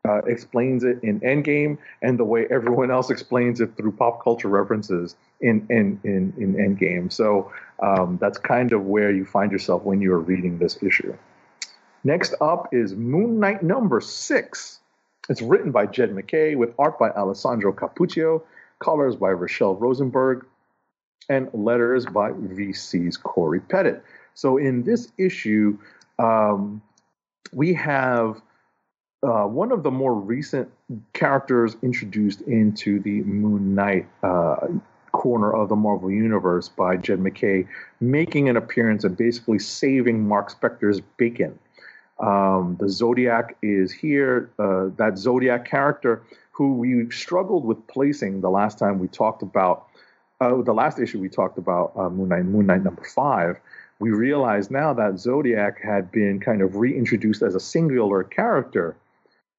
uh, 0.09 0.19
explains 0.27 0.85
it 0.85 0.99
in 1.03 1.21
Endgame 1.21 1.79
and 2.03 2.19
the 2.19 2.25
way 2.25 2.47
everyone 2.51 2.91
else 2.91 3.11
explains 3.11 3.61
it 3.61 3.77
through 3.77 3.93
pop 3.93 4.23
culture 4.23 4.49
references 4.49 5.15
in 5.41 5.67
in 5.69 6.01
in, 6.05 6.33
in 6.39 6.55
Endgame. 6.55 7.13
So 7.13 7.53
um, 7.81 8.19
that's 8.21 8.39
kind 8.39 8.73
of 8.73 8.85
where 8.85 9.11
you 9.11 9.25
find 9.25 9.53
yourself 9.53 9.83
when 9.83 10.01
you 10.01 10.13
are 10.13 10.21
reading 10.21 10.59
this 10.59 10.83
issue. 10.83 11.15
Next 12.05 12.35
up 12.41 12.69
is 12.73 12.95
Moon 12.95 13.39
Knight 13.39 13.63
number 13.63 14.01
six. 14.01 14.81
It's 15.29 15.43
written 15.43 15.73
by 15.73 15.87
Jed 15.87 16.15
MacKay 16.15 16.55
with 16.55 16.73
art 16.79 16.99
by 16.99 17.11
Alessandro 17.11 17.73
Cappuccio, 17.73 18.43
colors 18.79 19.17
by 19.17 19.29
Rachelle 19.29 19.79
Rosenberg, 19.79 20.47
and 21.29 21.51
letters 21.53 22.07
by 22.07 22.31
VC's 22.31 23.19
Corey 23.19 23.61
Pettit. 23.61 24.03
So 24.35 24.57
in 24.57 24.85
this 24.85 25.13
issue, 25.19 25.79
um, 26.19 26.81
we 27.53 27.75
have 27.75 28.41
uh, 29.23 29.45
one 29.45 29.73
of 29.73 29.83
the 29.83 29.91
more 29.91 30.15
recent 30.15 30.71
characters 31.13 31.77
introduced 31.83 32.41
into 32.43 33.01
the 33.01 33.23
Moon 33.23 33.75
Knight 33.75 34.07
uh, 34.23 34.69
corner 35.13 35.53
of 35.53 35.69
the 35.69 35.77
Marvel 35.77 36.11
Universe 36.11 36.69
by 36.69 36.97
Jed 36.97 37.19
MacKay 37.19 37.67
making 38.01 38.49
an 38.49 38.57
appearance 38.57 39.03
and 39.03 39.17
basically 39.17 39.59
saving 39.59 40.29
Mark 40.29 40.53
Spector's 40.53 41.01
bacon. 41.17 41.59
Um, 42.21 42.77
the 42.79 42.89
Zodiac 42.89 43.57
is 43.63 43.93
here. 43.93 44.51
Uh, 44.59 44.91
that 44.97 45.19
Zodiac 45.19 45.65
character 45.65 46.23
who 46.53 46.75
we 46.75 47.09
struggled 47.11 47.65
with 47.65 47.85
placing 47.87 48.41
the 48.41 48.51
last 48.51 48.79
time 48.79 48.99
we 48.99 49.09
talked 49.09 49.43
about, 49.43 49.87
uh, 50.41 50.61
the 50.63 50.73
last 50.73 50.99
issue 50.99 51.21
we 51.21 51.29
talked 51.29 51.59
about 51.59 51.93
uh, 51.97 52.09
Moon 52.09 52.29
Knight, 52.29 52.45
Moon 52.45 52.67
Knight 52.67 52.83
number 52.83 53.05
five. 53.05 53.59
We 54.01 54.11
realize 54.11 54.71
now 54.71 54.93
that 54.95 55.19
Zodiac 55.19 55.81
had 55.81 56.13
been 56.13 56.39
kind 56.39 56.63
of 56.63 56.77
reintroduced 56.77 57.43
as 57.43 57.57
a 57.57 57.61
singular 57.61 58.23
character 58.23 58.97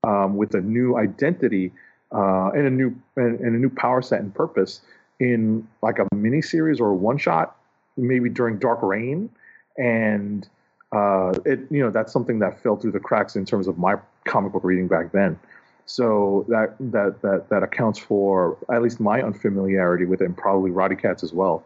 um, 0.04 0.38
with 0.38 0.54
a 0.56 0.62
new 0.62 0.98
identity 0.98 1.72
uh, 2.12 2.50
and 2.52 2.66
a 2.66 2.70
new 2.70 2.96
and, 3.16 3.40
and 3.40 3.56
a 3.56 3.60
new 3.60 3.70
power 3.70 4.02
set 4.02 4.20
and 4.22 4.34
purpose 4.34 4.82
in 5.20 5.68
like 5.82 6.00
a 6.00 6.08
mini 6.16 6.42
series 6.42 6.80
or 6.80 6.90
a 6.90 6.96
one 6.96 7.18
shot, 7.18 7.56
maybe 7.98 8.30
during 8.30 8.58
Dark 8.58 8.82
Reign, 8.82 9.30
and 9.78 10.48
uh, 10.92 11.34
it 11.46 11.60
you 11.70 11.82
know 11.82 11.92
that's 11.92 12.12
something 12.12 12.40
that 12.40 12.62
fell 12.62 12.78
through 12.78 12.92
the 12.92 13.00
cracks 13.00 13.36
in 13.36 13.46
terms 13.46 13.68
of 13.68 13.78
my 13.78 13.96
comic 14.26 14.54
book 14.54 14.64
reading 14.64 14.88
back 14.88 15.12
then. 15.12 15.38
So 15.86 16.46
that 16.50 16.76
that 16.80 17.22
that 17.22 17.50
that 17.50 17.64
accounts 17.64 18.00
for 18.00 18.58
at 18.72 18.82
least 18.82 19.00
my 19.00 19.22
unfamiliarity 19.22 20.06
with 20.06 20.22
it, 20.22 20.26
and 20.26 20.38
probably 20.38 20.72
Roddy 20.72 20.96
Cat's 20.96 21.24
as 21.24 21.34
well. 21.34 21.64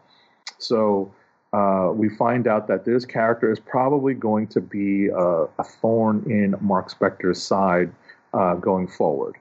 So 0.58 1.12
uh, 1.52 1.92
we 1.94 2.08
find 2.08 2.48
out 2.48 2.66
that 2.66 2.84
this 2.84 3.04
character 3.04 3.52
is 3.52 3.60
probably 3.60 4.12
going 4.12 4.46
to 4.48 4.60
be 4.60 5.06
a, 5.08 5.46
a 5.58 5.64
thorn 5.64 6.24
in 6.26 6.54
Mark 6.60 6.90
Spector's 6.90 7.40
side 7.40 7.92
uh, 8.34 8.54
going 8.54 8.88
forward. 8.88 9.36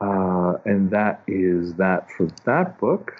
Uh, 0.00 0.54
and 0.64 0.90
that 0.90 1.22
is 1.26 1.74
that 1.74 2.10
for 2.10 2.28
that 2.44 2.78
book. 2.78 3.12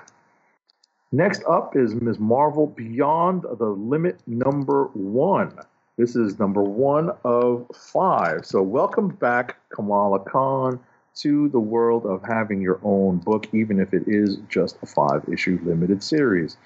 Next 1.13 1.45
up 1.45 1.77
is 1.77 1.95
Ms. 1.95 2.19
Marvel 2.19 2.67
Beyond 2.67 3.43
the 3.43 3.67
Limit 3.67 4.19
number 4.27 4.85
one. 4.95 5.53
This 5.99 6.17
is 6.17 6.39
number 6.39 6.63
one 6.63 7.11
of 7.25 7.71
five. 7.75 8.47
So, 8.47 8.63
welcome 8.63 9.09
back, 9.09 9.57
Kamala 9.69 10.21
Khan, 10.21 10.81
to 11.17 11.51
the 11.51 11.61
world 11.61 12.07
of 12.07 12.23
having 12.27 12.63
your 12.63 12.81
own 12.83 13.19
book, 13.19 13.47
even 13.53 13.79
if 13.79 13.93
it 13.93 14.05
is 14.07 14.39
just 14.49 14.79
a 14.83 14.87
five 14.87 15.23
issue 15.31 15.61
limited 15.63 16.03
series. 16.03 16.57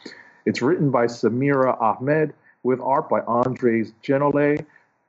It's 0.47 0.63
written 0.63 0.91
by 0.93 1.07
Samira 1.07 1.79
Ahmed 1.83 2.33
with 2.63 2.81
art 2.81 3.09
by 3.09 3.21
Andres 3.23 3.93
Genolet, 4.03 4.65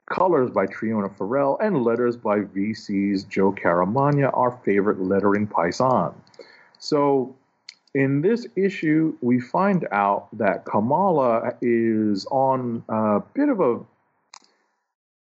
colors 0.07 0.49
by 0.49 0.65
Triona 0.65 1.15
Farrell, 1.15 1.57
and 1.59 1.83
letters 1.83 2.17
by 2.17 2.39
VC's 2.39 3.23
Joe 3.25 3.51
Caramagna, 3.51 4.31
our 4.33 4.51
favorite 4.63 5.01
lettering 5.01 5.47
paisan. 5.47 6.13
So, 6.79 7.35
in 7.93 8.21
this 8.21 8.45
issue, 8.55 9.17
we 9.21 9.39
find 9.39 9.87
out 9.91 10.27
that 10.37 10.65
Kamala 10.65 11.53
is 11.61 12.25
on 12.27 12.83
a 12.89 13.21
bit 13.33 13.49
of 13.49 13.59
a 13.59 13.79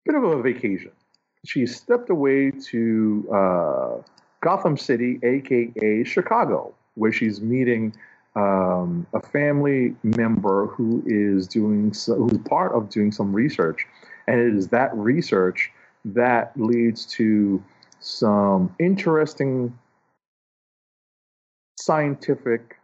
bit 0.05 0.15
of 0.15 0.25
a 0.25 0.43
vacation. 0.43 0.91
She 1.47 1.67
stepped 1.67 2.11
away 2.11 2.51
to 2.51 3.29
uh, 3.33 4.03
Gotham 4.41 4.77
City, 4.77 5.19
aka 5.23 6.05
Chicago, 6.05 6.75
where 6.95 7.13
she's 7.13 7.41
meeting 7.41 7.95
um, 8.37 9.07
a 9.13 9.21
family 9.21 9.95
member 10.03 10.67
who 10.67 11.03
is 11.07 11.47
doing 11.47 11.93
so, 11.93 12.15
who's 12.15 12.39
part 12.39 12.73
of 12.73 12.91
doing 12.91 13.13
some 13.13 13.33
research, 13.33 13.87
and 14.27 14.41
it 14.41 14.55
is 14.55 14.69
that 14.69 14.95
research 14.97 15.71
that 16.05 16.53
leads 16.57 17.07
to 17.07 17.63
some 18.01 18.75
interesting 18.79 19.77
scientific 21.79 22.77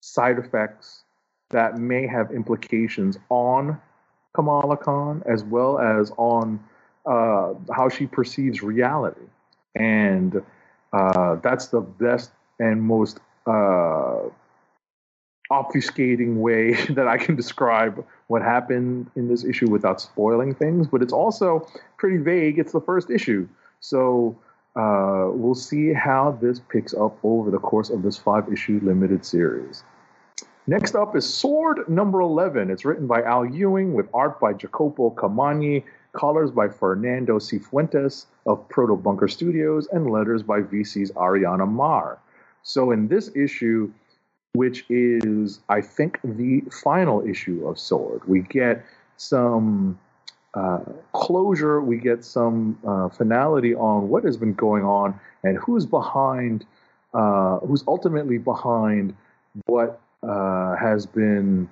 side 0.00 0.38
effects 0.38 1.04
that 1.50 1.78
may 1.78 2.06
have 2.06 2.30
implications 2.30 3.18
on 3.30 3.80
Kamala 4.34 4.76
Khan 4.76 5.22
as 5.26 5.44
well 5.44 5.78
as 5.78 6.12
on 6.16 6.60
uh, 7.06 7.54
how 7.74 7.88
she 7.88 8.06
perceives 8.06 8.62
reality. 8.62 9.26
And 9.74 10.42
uh, 10.92 11.36
that's 11.36 11.68
the 11.68 11.80
best 11.80 12.30
and 12.58 12.82
most 12.82 13.20
uh, 13.46 14.20
obfuscating 15.50 16.36
way 16.36 16.72
that 16.90 17.08
I 17.08 17.18
can 17.18 17.36
describe 17.36 18.04
what 18.28 18.42
happened 18.42 19.10
in 19.16 19.28
this 19.28 19.44
issue 19.44 19.70
without 19.70 20.00
spoiling 20.00 20.54
things. 20.54 20.86
But 20.86 21.02
it's 21.02 21.12
also 21.12 21.68
pretty 21.96 22.18
vague. 22.18 22.58
It's 22.58 22.72
the 22.72 22.80
first 22.80 23.10
issue. 23.10 23.48
So 23.80 24.36
uh, 24.76 25.28
we'll 25.30 25.54
see 25.54 25.92
how 25.92 26.38
this 26.40 26.60
picks 26.68 26.94
up 26.94 27.18
over 27.22 27.50
the 27.50 27.58
course 27.58 27.90
of 27.90 28.02
this 28.02 28.16
five 28.16 28.52
issue 28.52 28.80
limited 28.82 29.24
series. 29.24 29.84
Next 30.66 30.94
up 30.94 31.14
is 31.14 31.32
Sword 31.32 31.86
number 31.90 32.20
11. 32.22 32.70
It's 32.70 32.86
written 32.86 33.06
by 33.06 33.22
Al 33.22 33.44
Ewing 33.44 33.92
with 33.92 34.08
art 34.14 34.40
by 34.40 34.54
Jacopo 34.54 35.10
Camagni, 35.10 35.84
colors 36.14 36.50
by 36.50 36.68
Fernando 36.68 37.38
Cifuentes 37.38 38.24
of 38.46 38.66
Proto 38.70 38.96
Bunker 38.96 39.28
Studios, 39.28 39.86
and 39.92 40.10
letters 40.10 40.42
by 40.42 40.62
VC's 40.62 41.12
Ariana 41.12 41.70
Maher. 41.70 42.18
So 42.62 42.92
in 42.92 43.08
this 43.08 43.30
issue, 43.36 43.92
which 44.54 44.84
is, 44.88 45.60
I 45.68 45.80
think, 45.80 46.20
the 46.22 46.62
final 46.82 47.26
issue 47.26 47.66
of 47.66 47.78
Sword, 47.78 48.22
we 48.26 48.40
get 48.40 48.84
some 49.16 49.98
uh, 50.54 50.80
closure. 51.12 51.80
We 51.80 51.98
get 51.98 52.24
some 52.24 52.78
uh, 52.86 53.08
finality 53.08 53.74
on 53.74 54.08
what 54.08 54.24
has 54.24 54.36
been 54.36 54.54
going 54.54 54.84
on 54.84 55.18
and 55.42 55.58
who's 55.58 55.84
behind, 55.84 56.64
uh, 57.12 57.58
who's 57.58 57.82
ultimately 57.88 58.38
behind 58.38 59.16
what 59.66 60.00
uh, 60.22 60.76
has 60.76 61.06
been 61.06 61.68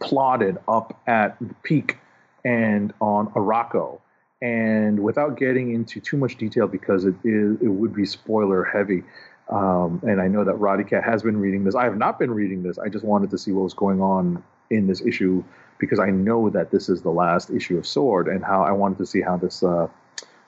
plotted 0.00 0.58
up 0.68 0.98
at 1.06 1.38
the 1.40 1.54
peak 1.62 1.98
and 2.44 2.92
on 3.00 3.28
Arakko. 3.32 4.00
And 4.42 5.00
without 5.00 5.36
getting 5.36 5.74
into 5.74 6.00
too 6.00 6.16
much 6.16 6.36
detail, 6.36 6.66
because 6.66 7.04
it 7.04 7.14
is 7.24 7.60
it 7.60 7.68
would 7.68 7.94
be 7.94 8.06
spoiler 8.06 8.64
heavy, 8.64 9.02
um, 9.50 10.00
and 10.06 10.20
I 10.20 10.28
know 10.28 10.44
that 10.44 10.54
Roddy 10.54 10.84
Cat 10.84 11.04
has 11.04 11.22
been 11.22 11.36
reading 11.36 11.64
this. 11.64 11.74
I 11.74 11.84
have 11.84 11.96
not 11.96 12.18
been 12.18 12.30
reading 12.30 12.62
this. 12.62 12.78
I 12.78 12.88
just 12.88 13.04
wanted 13.04 13.30
to 13.30 13.38
see 13.38 13.52
what 13.52 13.64
was 13.64 13.74
going 13.74 14.00
on 14.00 14.42
in 14.70 14.86
this 14.86 15.00
issue 15.00 15.42
because 15.78 15.98
I 15.98 16.10
know 16.10 16.50
that 16.50 16.70
this 16.70 16.88
is 16.88 17.02
the 17.02 17.10
last 17.10 17.50
issue 17.50 17.78
of 17.78 17.86
Sword, 17.86 18.28
and 18.28 18.44
how 18.44 18.62
I 18.62 18.70
wanted 18.70 18.98
to 18.98 19.06
see 19.06 19.20
how 19.20 19.36
this 19.36 19.62
uh, 19.62 19.88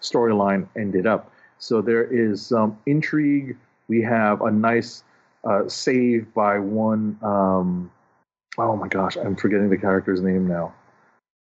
storyline 0.00 0.68
ended 0.76 1.06
up. 1.06 1.32
So 1.58 1.80
there 1.80 2.04
is 2.04 2.44
some 2.44 2.78
intrigue. 2.86 3.56
We 3.88 4.02
have 4.02 4.42
a 4.42 4.50
nice 4.50 5.04
uh, 5.44 5.68
save 5.68 6.32
by 6.34 6.58
one. 6.58 7.18
Um, 7.22 7.90
oh 8.58 8.76
my 8.76 8.88
gosh, 8.88 9.16
I'm 9.16 9.36
forgetting 9.36 9.70
the 9.70 9.78
character's 9.78 10.20
name 10.20 10.46
now. 10.46 10.74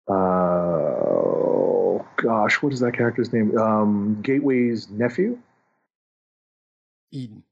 Uh, 0.09 0.13
oh 0.13 2.05
gosh, 2.17 2.61
what 2.61 2.73
is 2.73 2.79
that 2.79 2.93
character's 2.93 3.31
name? 3.31 3.57
Um, 3.57 4.21
Gateway's 4.21 4.89
nephew, 4.89 5.37
Eden. 7.11 7.43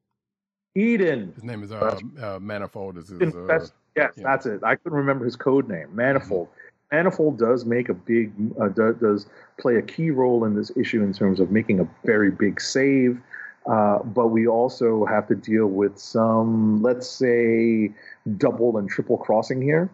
Eden. 0.76 1.32
His 1.36 1.44
name 1.44 1.64
is 1.64 1.72
uh, 1.72 1.98
uh, 2.22 2.40
Manifold. 2.42 2.98
Is 2.98 3.10
his, 3.10 3.22
uh, 3.22 3.26
Confess- 3.26 3.72
yes, 3.96 4.14
yeah. 4.18 4.24
that's 4.24 4.46
it. 4.46 4.64
I 4.64 4.76
couldn't 4.76 4.98
remember 4.98 5.26
his 5.26 5.36
code 5.36 5.70
name. 5.70 5.96
Manifold. 5.96 6.50
Manifold 6.92 7.38
does 7.40 7.66
make 7.66 7.90
a 7.90 7.94
big, 7.94 8.32
uh, 8.62 8.68
does 8.70 9.28
play 9.58 9.78
a 9.78 9.82
key 9.82 10.12
role 10.12 10.46
in 10.46 10.56
this 10.56 10.72
issue 10.76 11.02
in 11.04 11.14
terms 11.14 11.40
of 11.40 11.52
making 11.52 11.80
a 11.80 11.88
very 12.04 12.32
big 12.32 12.62
save. 12.62 13.20
Uh, 13.66 14.04
but 14.04 14.28
we 14.28 14.48
also 14.48 15.06
have 15.06 15.28
to 15.28 15.36
deal 15.36 15.66
with 15.66 15.98
some, 15.98 16.82
let's 16.84 17.10
say, 17.10 17.92
double 18.38 18.78
and 18.78 18.88
triple 18.90 19.18
crossing 19.18 19.62
here 19.62 19.90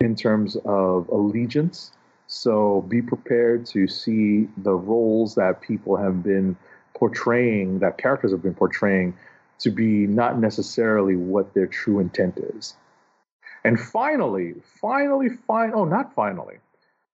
in 0.00 0.16
terms 0.16 0.56
of 0.64 1.08
allegiance. 1.08 1.92
So 2.26 2.82
be 2.88 3.00
prepared 3.00 3.64
to 3.66 3.86
see 3.86 4.48
the 4.58 4.74
roles 4.74 5.34
that 5.36 5.60
people 5.60 5.96
have 5.96 6.22
been 6.22 6.56
portraying, 6.98 7.78
that 7.78 7.98
characters 7.98 8.32
have 8.32 8.42
been 8.42 8.54
portraying, 8.54 9.14
to 9.60 9.70
be 9.70 10.06
not 10.06 10.38
necessarily 10.38 11.16
what 11.16 11.54
their 11.54 11.66
true 11.66 11.98
intent 11.98 12.38
is. 12.38 12.76
And 13.64 13.78
finally, 13.78 14.54
finally, 14.80 15.28
fine. 15.28 15.72
Oh, 15.74 15.84
not 15.84 16.14
finally. 16.14 16.58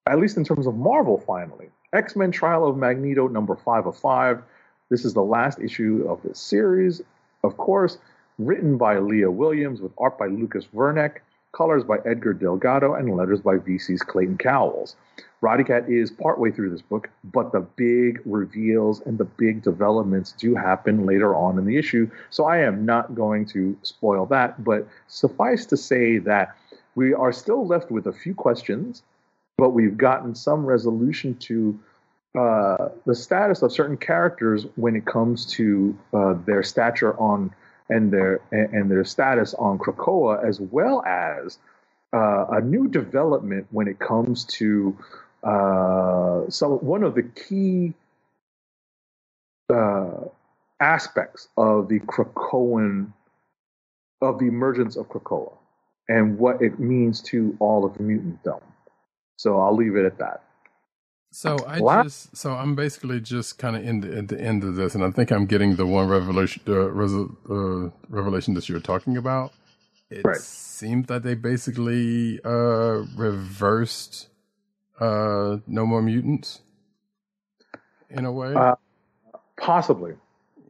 At 0.07 0.19
least 0.19 0.37
in 0.37 0.45
terms 0.45 0.67
of 0.67 0.77
Marvel, 0.77 1.19
finally. 1.19 1.71
X 1.93 2.17
Men 2.17 2.31
Trial 2.31 2.67
of 2.67 2.77
Magneto, 2.77 3.29
number 3.29 3.57
five 3.57 3.87
of 3.87 3.97
five. 3.97 4.43
This 4.91 5.05
is 5.05 5.15
the 5.15 5.23
last 5.23 5.59
issue 5.59 6.05
of 6.09 6.23
this 6.23 6.39
series. 6.39 7.01
Of 7.43 7.57
course, 7.57 7.99
written 8.39 8.77
by 8.77 8.99
Leah 8.99 9.31
Williams 9.31 9.81
with 9.81 9.93
art 9.99 10.19
by 10.19 10.27
Lucas 10.27 10.67
Werneck, 10.75 11.19
colors 11.53 11.85
by 11.85 11.99
Edgar 12.05 12.35
Delgado, 12.35 12.95
and 12.95 13.17
letters 13.17 13.41
by 13.41 13.57
VC's 13.57 14.03
Clayton 14.03 14.39
Cowles. 14.39 14.97
Cat 15.67 15.89
is 15.89 16.11
partway 16.11 16.51
through 16.51 16.71
this 16.71 16.83
book, 16.83 17.11
but 17.25 17.53
the 17.53 17.61
big 17.61 18.21
reveals 18.25 19.01
and 19.03 19.19
the 19.19 19.25
big 19.25 19.63
developments 19.63 20.33
do 20.33 20.55
happen 20.55 21.05
later 21.07 21.35
on 21.35 21.59
in 21.59 21.65
the 21.65 21.77
issue. 21.77 22.11
So 22.31 22.45
I 22.45 22.59
am 22.59 22.85
not 22.85 23.15
going 23.15 23.47
to 23.47 23.77
spoil 23.83 24.27
that, 24.27 24.65
but 24.65 24.89
suffice 25.09 25.67
to 25.67 25.77
say 25.77 26.19
that 26.19 26.57
we 26.95 27.13
are 27.13 27.33
still 27.33 27.67
left 27.67 27.91
with 27.91 28.07
a 28.07 28.13
few 28.13 28.35
questions, 28.35 29.03
but 29.59 29.71
we've 29.71 29.97
gotten 29.97 30.35
some 30.35 30.65
resolution 30.65 31.37
to 31.37 31.79
uh, 32.39 32.89
the 33.07 33.15
status 33.15 33.63
of 33.63 33.73
certain 33.73 33.97
characters 33.97 34.67
when 34.77 34.97
it 34.97 35.05
comes 35.07 35.47
to 35.47 35.97
uh, 36.13 36.35
their 36.47 36.63
stature 36.63 37.19
on 37.21 37.55
and 37.91 38.11
their 38.11 38.41
and 38.51 38.91
their 38.91 39.05
status 39.05 39.55
on 39.55 39.79
Krakoa, 39.79 40.43
as 40.43 40.59
well 40.59 41.05
as 41.05 41.59
uh, 42.13 42.47
a 42.51 42.61
new 42.61 42.89
development 42.89 43.67
when 43.71 43.89
it 43.89 43.99
comes 43.99 44.45
to 44.45 44.97
uh, 45.45 46.51
some 46.51 46.73
one 46.85 47.05
of 47.05 47.15
the 47.17 47.25
key 47.25 47.95
uh, 49.73 50.27
aspects 50.81 51.49
of 51.59 51.89
the 51.89 52.01
Krakoan 52.01 53.13
of 54.23 54.39
the 54.39 54.47
emergence 54.47 54.97
of 54.97 55.09
Krakoa 55.09 55.53
and 56.09 56.39
what 56.39 56.63
it 56.63 56.79
means 56.81 57.23
to 57.23 57.57
all 57.61 57.85
of 57.85 57.95
mutantdom. 57.95 58.63
So 59.39 59.61
I'll 59.61 59.77
leave 59.77 59.97
it 59.97 60.07
at 60.07 60.19
that. 60.19 60.43
So 61.33 61.65
I 61.67 61.81
Wow. 61.81 62.05
just 62.05 62.37
so 62.37 62.55
I'm 62.55 62.75
basically 62.75 63.21
just 63.21 63.59
kind 63.59 63.77
of 63.77 63.85
in 63.87 64.01
the, 64.01 64.19
at 64.19 64.29
the 64.29 64.41
end 64.41 64.65
of 64.65 64.77
this, 64.77 64.95
and 64.95 65.05
I 65.05 65.11
think 65.11 65.31
I'm 65.31 65.47
getting 65.47 65.77
the 65.77 65.87
one 65.87 66.09
revelation 66.09 66.63
uh, 66.67 66.73
resol- 66.73 67.37
uh, 67.51 67.91
revelation 68.09 68.55
that 68.55 68.69
you're 68.69 68.81
talking 68.81 69.17
about. 69.17 69.53
It 70.11 70.35
Right. 70.35 70.37
seems 70.37 71.07
that 71.09 71.23
they 71.23 71.35
basically 71.35 72.41
uh, 72.45 73.05
reversed 73.17 74.29
uh, 75.05 75.59
No 75.67 75.87
More 75.87 76.03
Mutants 76.03 76.61
in 78.11 78.25
a 78.25 78.33
way. 78.33 78.55
Uh, 78.55 78.75
Possibly. 79.57 80.15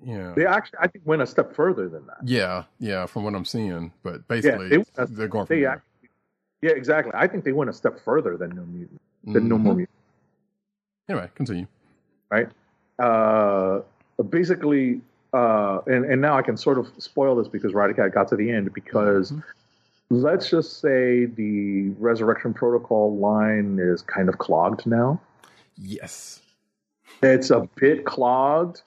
yeah, 0.04 0.32
They 0.36 0.44
actually, 0.46 0.78
I 0.80 0.88
think, 0.88 1.06
went 1.06 1.22
a 1.22 1.26
step 1.26 1.54
further 1.54 1.88
than 1.88 2.06
that. 2.06 2.18
yeah, 2.24 2.64
yeah. 2.78 3.06
From 3.06 3.24
what 3.24 3.34
I'm 3.34 3.44
seeing, 3.44 3.92
but 4.02 4.26
basically 4.28 4.68
they- 4.68 4.84
they, 5.06 5.24
are 5.24 5.28
going 5.28 5.46
They 5.46 5.64
actually, 5.64 6.08
yeah, 6.62 6.72
exactly. 6.72 7.12
I 7.14 7.26
think 7.26 7.44
they 7.44 7.52
went 7.52 7.70
a 7.70 7.72
step 7.72 7.98
further 8.04 8.36
than 8.36 8.50
No 8.50 8.62
Mutant, 8.66 9.00
than 9.24 9.48
No 9.48 9.56
Mhm. 9.56 9.60
More 9.62 9.74
Mutant. 9.74 9.98
Anyway, 11.08 11.30
continue. 11.34 11.66
right? 12.30 12.48
Uh, 12.98 13.80
basically, 14.30 15.00
uh, 15.32 15.80
and 15.86 16.04
and 16.04 16.20
now 16.20 16.36
I 16.36 16.42
can 16.42 16.56
sort 16.56 16.78
of 16.78 16.86
spoil 16.98 17.34
this 17.36 17.48
because 17.48 17.72
Roddy 17.74 17.94
Cat 17.94 18.12
got 18.12 18.28
to 18.28 18.36
the 18.36 18.50
end 18.50 18.72
because 18.72 19.32
let's 20.10 20.50
just 20.50 20.80
say 20.80 21.26
the 21.26 21.90
Resurrection 21.98 22.54
Protocol 22.54 23.16
line 23.16 23.78
is 23.80 24.02
kind 24.02 24.28
of 24.28 24.38
clogged 24.38 24.86
now. 24.86 25.20
Yes. 25.76 26.40
It's 27.22 27.50
a 27.50 27.68
bit 27.76 28.04
clogged. 28.04 28.82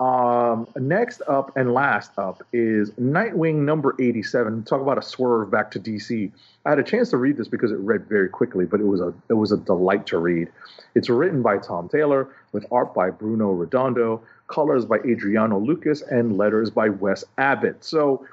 Um, 0.00 0.66
next 0.74 1.22
up 1.28 1.56
and 1.56 1.72
last 1.72 2.18
up 2.18 2.42
is 2.52 2.90
Nightwing 2.92 3.58
number 3.58 3.94
87. 4.00 4.64
Talk 4.64 4.80
about 4.80 4.98
a 4.98 5.02
swerve 5.02 5.50
back 5.50 5.70
to 5.72 5.80
DC. 5.80 6.32
I 6.66 6.70
had 6.70 6.80
a 6.80 6.82
chance 6.82 7.10
to 7.10 7.18
read 7.18 7.36
this 7.36 7.46
because 7.46 7.70
it 7.70 7.78
read 7.78 8.08
very 8.08 8.28
quickly, 8.28 8.64
but 8.64 8.80
it 8.80 8.86
was 8.86 9.00
a 9.00 9.14
it 9.28 9.34
was 9.34 9.52
a 9.52 9.56
delight 9.56 10.06
to 10.08 10.18
read. 10.18 10.48
It's 10.96 11.08
written 11.08 11.40
by 11.40 11.58
Tom 11.58 11.88
Taylor 11.88 12.28
with 12.50 12.66
art 12.72 12.94
by 12.94 13.10
Bruno 13.10 13.52
Redondo, 13.52 14.20
colors 14.48 14.84
by 14.84 14.96
Adriano 15.06 15.60
Lucas, 15.60 16.02
and 16.02 16.36
letters 16.36 16.70
by 16.70 16.88
Wes 16.88 17.22
Abbott. 17.38 17.84
So 17.84 18.26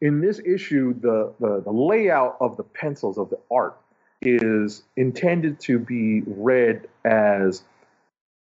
in 0.00 0.20
this 0.20 0.40
issue, 0.44 0.94
the, 1.00 1.32
the, 1.40 1.62
the 1.62 1.72
layout 1.72 2.36
of 2.40 2.56
the 2.56 2.62
pencils 2.62 3.18
of 3.18 3.30
the 3.30 3.38
art 3.50 3.76
is 4.22 4.82
intended 4.96 5.60
to 5.60 5.78
be 5.78 6.22
read 6.26 6.88
as 7.04 7.62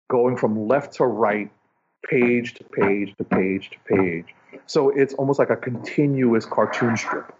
going 0.09 0.37
from 0.37 0.67
left 0.67 0.93
to 0.95 1.05
right, 1.05 1.49
page 2.09 2.53
to 2.55 2.63
page 2.63 3.15
to 3.17 3.23
page 3.23 3.69
to 3.71 3.95
page. 3.95 4.25
So 4.65 4.89
it's 4.89 5.13
almost 5.15 5.39
like 5.39 5.49
a 5.49 5.55
continuous 5.55 6.45
cartoon 6.45 6.97
strip. 6.97 7.33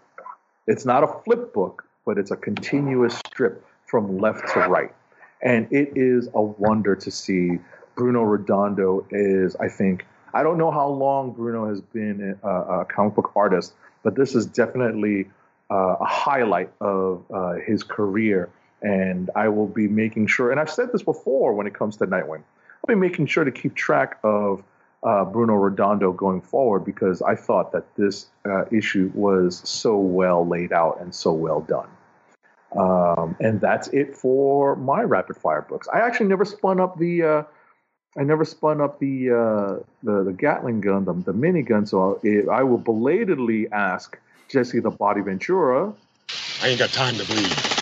It's 0.66 0.84
not 0.84 1.04
a 1.04 1.08
flip 1.24 1.52
book, 1.52 1.84
but 2.06 2.18
it's 2.18 2.30
a 2.30 2.36
continuous 2.36 3.16
strip 3.26 3.64
from 3.86 4.18
left 4.18 4.48
to 4.54 4.60
right. 4.60 4.94
And 5.42 5.66
it 5.72 5.92
is 5.96 6.28
a 6.34 6.42
wonder 6.42 6.94
to 6.96 7.10
see. 7.10 7.58
Bruno 7.94 8.22
Redondo 8.22 9.06
is, 9.10 9.54
I 9.56 9.68
think, 9.68 10.06
I 10.32 10.42
don't 10.42 10.56
know 10.56 10.70
how 10.70 10.88
long 10.88 11.32
Bruno 11.32 11.68
has 11.68 11.80
been 11.80 12.38
a, 12.42 12.48
a 12.48 12.84
comic 12.86 13.14
book 13.14 13.32
artist, 13.36 13.74
but 14.02 14.14
this 14.14 14.34
is 14.34 14.46
definitely 14.46 15.28
uh, 15.70 15.96
a 16.00 16.04
highlight 16.04 16.70
of 16.80 17.24
uh, 17.32 17.52
his 17.54 17.82
career. 17.82 18.50
And 18.82 19.30
I 19.36 19.48
will 19.48 19.68
be 19.68 19.86
making 19.86 20.26
sure, 20.26 20.50
and 20.50 20.58
I've 20.58 20.70
said 20.70 20.92
this 20.92 21.02
before 21.02 21.54
when 21.54 21.66
it 21.66 21.74
comes 21.74 21.96
to 21.98 22.06
Nightwing, 22.06 22.42
I'll 22.42 22.88
be 22.88 22.96
making 22.96 23.26
sure 23.26 23.44
to 23.44 23.52
keep 23.52 23.76
track 23.76 24.18
of 24.24 24.64
uh, 25.04 25.24
Bruno 25.24 25.54
Redondo 25.54 26.12
going 26.12 26.40
forward 26.40 26.80
because 26.80 27.22
I 27.22 27.36
thought 27.36 27.72
that 27.72 27.94
this 27.96 28.26
uh, 28.44 28.64
issue 28.72 29.10
was 29.14 29.62
so 29.64 29.98
well 29.98 30.46
laid 30.46 30.72
out 30.72 31.00
and 31.00 31.14
so 31.14 31.32
well 31.32 31.60
done. 31.60 31.88
Um, 32.76 33.36
and 33.40 33.60
that's 33.60 33.88
it 33.88 34.16
for 34.16 34.76
my 34.76 35.02
rapid 35.02 35.36
fire 35.36 35.62
books. 35.62 35.88
I 35.92 36.00
actually 36.00 36.26
never 36.26 36.44
spun 36.44 36.80
up 36.80 36.98
the. 36.98 37.46
I 38.16 38.24
never 38.24 38.44
spun 38.44 38.80
up 38.80 38.98
the 38.98 39.30
uh, 39.30 39.82
the, 40.02 40.24
the 40.24 40.32
Gatling 40.32 40.80
gun, 40.80 41.04
the, 41.04 41.12
the 41.12 41.32
minigun. 41.32 41.88
So 41.88 42.20
I, 42.24 42.60
I 42.60 42.62
will 42.62 42.78
belatedly 42.78 43.72
ask 43.72 44.18
Jesse 44.48 44.80
the 44.80 44.90
Body 44.90 45.22
Ventura. 45.22 45.92
I 46.62 46.68
ain't 46.68 46.78
got 46.78 46.90
time 46.90 47.16
to 47.16 47.24
bleed. 47.24 47.72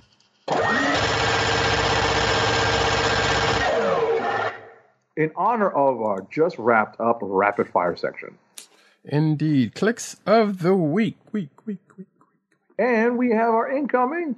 in 5.20 5.30
honor 5.36 5.70
of 5.70 6.00
our 6.00 6.26
just 6.30 6.58
wrapped 6.58 6.98
up 6.98 7.18
rapid 7.20 7.68
fire 7.68 7.94
section. 7.94 8.38
Indeed. 9.04 9.74
Clicks 9.74 10.16
of 10.24 10.60
the 10.60 10.74
week, 10.74 11.18
week. 11.32 11.50
Week, 11.66 11.78
week, 11.98 12.06
week. 12.18 12.28
And 12.78 13.18
we 13.18 13.30
have 13.30 13.50
our 13.50 13.70
incoming. 13.70 14.36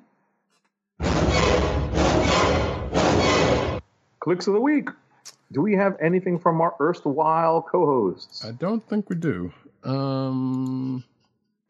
Clicks 4.20 4.47
of 4.47 4.55
the 4.55 4.60
week. 4.60 4.89
Do 5.52 5.60
we 5.60 5.74
have 5.74 5.96
anything 6.00 6.38
from 6.38 6.60
our 6.60 6.74
erstwhile 6.80 7.62
co-hosts? 7.62 8.44
I 8.44 8.52
don't 8.52 8.86
think 8.88 9.10
we 9.10 9.16
do. 9.16 9.52
Um, 9.84 11.04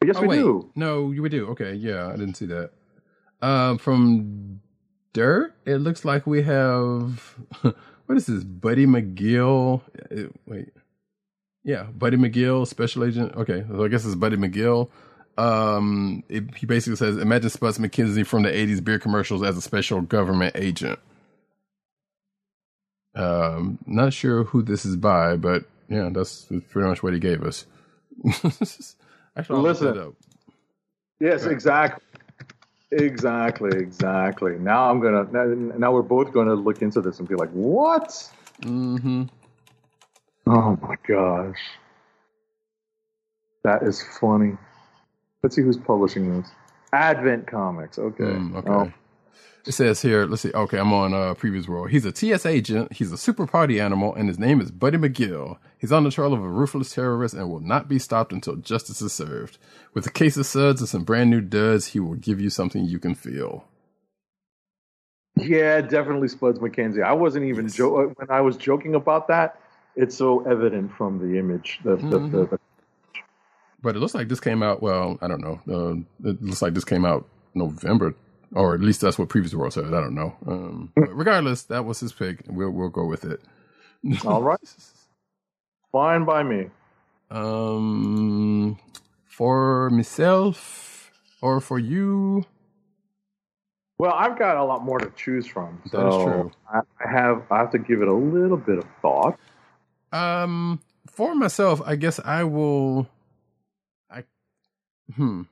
yes, 0.05 0.15
oh, 0.17 0.21
we 0.21 0.27
wait. 0.27 0.37
do. 0.37 0.71
No, 0.75 1.03
we 1.03 1.29
do. 1.29 1.47
Okay, 1.49 1.73
yeah, 1.73 2.07
I 2.07 2.11
didn't 2.11 2.35
see 2.35 2.45
that. 2.47 2.71
Um, 3.41 3.77
from 3.77 4.61
Dirt, 5.11 5.53
it 5.65 5.77
looks 5.77 6.05
like 6.05 6.25
we 6.25 6.43
have 6.43 7.35
what 7.61 8.17
is 8.17 8.27
this? 8.27 8.43
Buddy 8.43 8.85
McGill. 8.85 9.81
Uh, 10.11 10.29
wait, 10.45 10.69
yeah, 11.63 11.83
Buddy 11.83 12.17
McGill, 12.17 12.65
special 12.67 13.03
agent. 13.03 13.35
Okay, 13.35 13.65
so 13.69 13.83
I 13.83 13.87
guess 13.89 14.05
it's 14.05 14.15
Buddy 14.15 14.37
McGill. 14.37 14.89
Um, 15.37 16.23
it, 16.29 16.55
he 16.55 16.65
basically 16.65 16.95
says, 16.95 17.17
imagine 17.17 17.49
Spuds 17.49 17.79
MacKenzie 17.79 18.25
from 18.25 18.43
the 18.43 18.49
'80s 18.49 18.83
beer 18.83 18.99
commercials 18.99 19.43
as 19.43 19.57
a 19.57 19.61
special 19.61 20.01
government 20.01 20.55
agent. 20.55 20.99
Um, 23.15 23.77
not 23.85 24.13
sure 24.13 24.43
who 24.43 24.63
this 24.63 24.85
is 24.85 24.95
by, 24.95 25.35
but 25.35 25.65
yeah, 25.87 26.09
that's 26.11 26.45
pretty 26.69 26.87
much 26.87 27.03
what 27.03 27.13
he 27.13 27.19
gave 27.19 27.43
us. 27.43 27.65
Actually, 29.37 29.61
Listen. 29.61 29.97
up. 29.97 30.13
Yes, 31.19 31.45
exactly. 31.45 32.03
Exactly, 32.91 33.71
exactly. 33.79 34.57
Now 34.59 34.89
I'm 34.89 34.99
gonna. 34.99 35.23
Now, 35.31 35.45
now 35.77 35.91
we're 35.91 36.03
both 36.03 36.31
gonna 36.31 36.53
look 36.53 36.81
into 36.81 37.01
this 37.01 37.19
and 37.19 37.27
be 37.27 37.35
like, 37.35 37.49
"What? 37.49 38.29
Mm-hmm. 38.61 39.23
Oh 40.45 40.77
my 40.81 40.95
gosh, 41.07 41.57
that 43.63 43.83
is 43.83 44.03
funny." 44.19 44.57
Let's 45.41 45.55
see 45.55 45.61
who's 45.61 45.77
publishing 45.77 46.39
this. 46.41 46.49
Advent 46.93 47.47
Comics. 47.47 47.97
Okay. 47.97 48.23
Mm, 48.23 48.55
okay. 48.57 48.69
Oh, 48.69 48.93
It 49.65 49.71
says 49.71 50.01
here, 50.01 50.25
let's 50.25 50.41
see. 50.41 50.51
Okay, 50.51 50.77
I'm 50.77 50.91
on 50.91 51.13
uh, 51.13 51.35
Previews 51.35 51.69
World. 51.69 51.89
He's 51.89 52.03
a 52.03 52.11
TS 52.11 52.45
agent. 52.45 52.91
He's 52.91 53.13
a 53.13 53.17
super 53.17 53.47
party 53.47 53.79
animal, 53.79 54.13
and 54.13 54.27
his 54.27 54.37
name 54.37 54.59
is 54.59 54.71
Buddy 54.71 54.97
McGill. 54.97 55.57
He's 55.77 55.91
on 55.93 56.03
the 56.03 56.11
trail 56.11 56.33
of 56.33 56.43
a 56.43 56.49
ruthless 56.49 56.93
terrorist 56.93 57.33
and 57.33 57.49
will 57.49 57.61
not 57.61 57.87
be 57.87 57.97
stopped 57.97 58.33
until 58.33 58.57
justice 58.57 59.01
is 59.01 59.13
served. 59.13 59.57
With 59.93 60.05
a 60.05 60.11
case 60.11 60.35
of 60.35 60.45
suds 60.45 60.81
and 60.81 60.89
some 60.89 61.05
brand 61.05 61.29
new 61.29 61.39
duds, 61.39 61.87
he 61.87 62.01
will 62.01 62.15
give 62.15 62.41
you 62.41 62.49
something 62.49 62.83
you 62.83 62.99
can 62.99 63.15
feel. 63.15 63.63
yeah, 65.37 65.79
definitely 65.81 66.27
Spuds 66.27 66.59
MacKenzie. 66.59 67.01
I 67.03 67.13
wasn't 67.13 67.45
even 67.45 67.65
Yes. 67.65 67.75
jo- 67.75 68.13
when 68.17 68.29
I 68.29 68.41
was 68.41 68.55
joking 68.57 68.95
about 68.95 69.27
that. 69.29 69.59
It's 69.95 70.15
so 70.15 70.41
evident 70.45 70.91
from 70.93 71.19
the 71.19 71.39
image. 71.39 71.79
The, 71.83 71.97
Mhm. 71.97 72.09
the, 72.31 72.45
the 72.45 72.59
But 73.81 73.95
it 73.95 73.99
looks 73.99 74.13
like 74.13 74.27
this 74.27 74.39
came 74.39 74.61
out. 74.61 74.81
Well, 74.81 75.17
I 75.21 75.27
don't 75.27 75.41
know. 75.41 75.59
Uh, 75.67 76.29
it 76.29 76.41
looks 76.41 76.61
like 76.61 76.73
this 76.73 76.85
came 76.85 77.03
out 77.05 77.27
November, 77.55 78.13
or 78.53 78.75
at 78.75 78.81
least 78.81 79.01
that's 79.01 79.19
what 79.19 79.29
Previews 79.29 79.55
World 79.55 79.73
said. 79.73 79.87
I 79.87 79.91
don't 80.01 80.15
know. 80.15 80.35
Um, 80.47 80.93
but 80.97 81.13
regardless, 81.15 81.63
that 81.65 81.85
was 81.85 82.01
his 82.01 82.13
pick. 82.13 82.43
We'll 82.47 82.71
we'll 82.71 82.89
go 82.89 83.05
with 83.05 83.25
it. 83.25 83.41
All 84.25 84.43
right. 84.43 84.59
fine 85.91 86.25
by 86.25 86.43
me. 86.43 86.67
Um, 87.31 88.79
for 89.25 89.89
myself 89.91 91.11
or 91.41 91.61
for 91.61 91.79
you, 91.79 92.45
Well, 93.99 94.13
I've 94.13 94.37
got 94.39 94.57
a 94.57 94.63
lot 94.65 94.83
more 94.83 94.99
to 94.99 95.11
choose 95.15 95.47
from. 95.47 95.81
So 95.85 95.97
That 95.97 96.07
is 96.07 96.17
true. 96.17 96.51
I, 96.73 96.81
I 97.05 97.11
have 97.11 97.43
I 97.51 97.59
have 97.59 97.71
to 97.71 97.79
give 97.79 98.01
it 98.01 98.07
a 98.09 98.13
little 98.13 98.57
bit 98.57 98.79
of 98.79 98.85
thought. 99.01 99.39
um, 100.13 100.81
for 101.07 101.35
myself, 101.35 101.81
I 101.85 101.95
guess 101.97 102.19
I 102.19 102.43
will. 102.45 103.07
I, 104.11 104.23
hmm. 105.15 105.43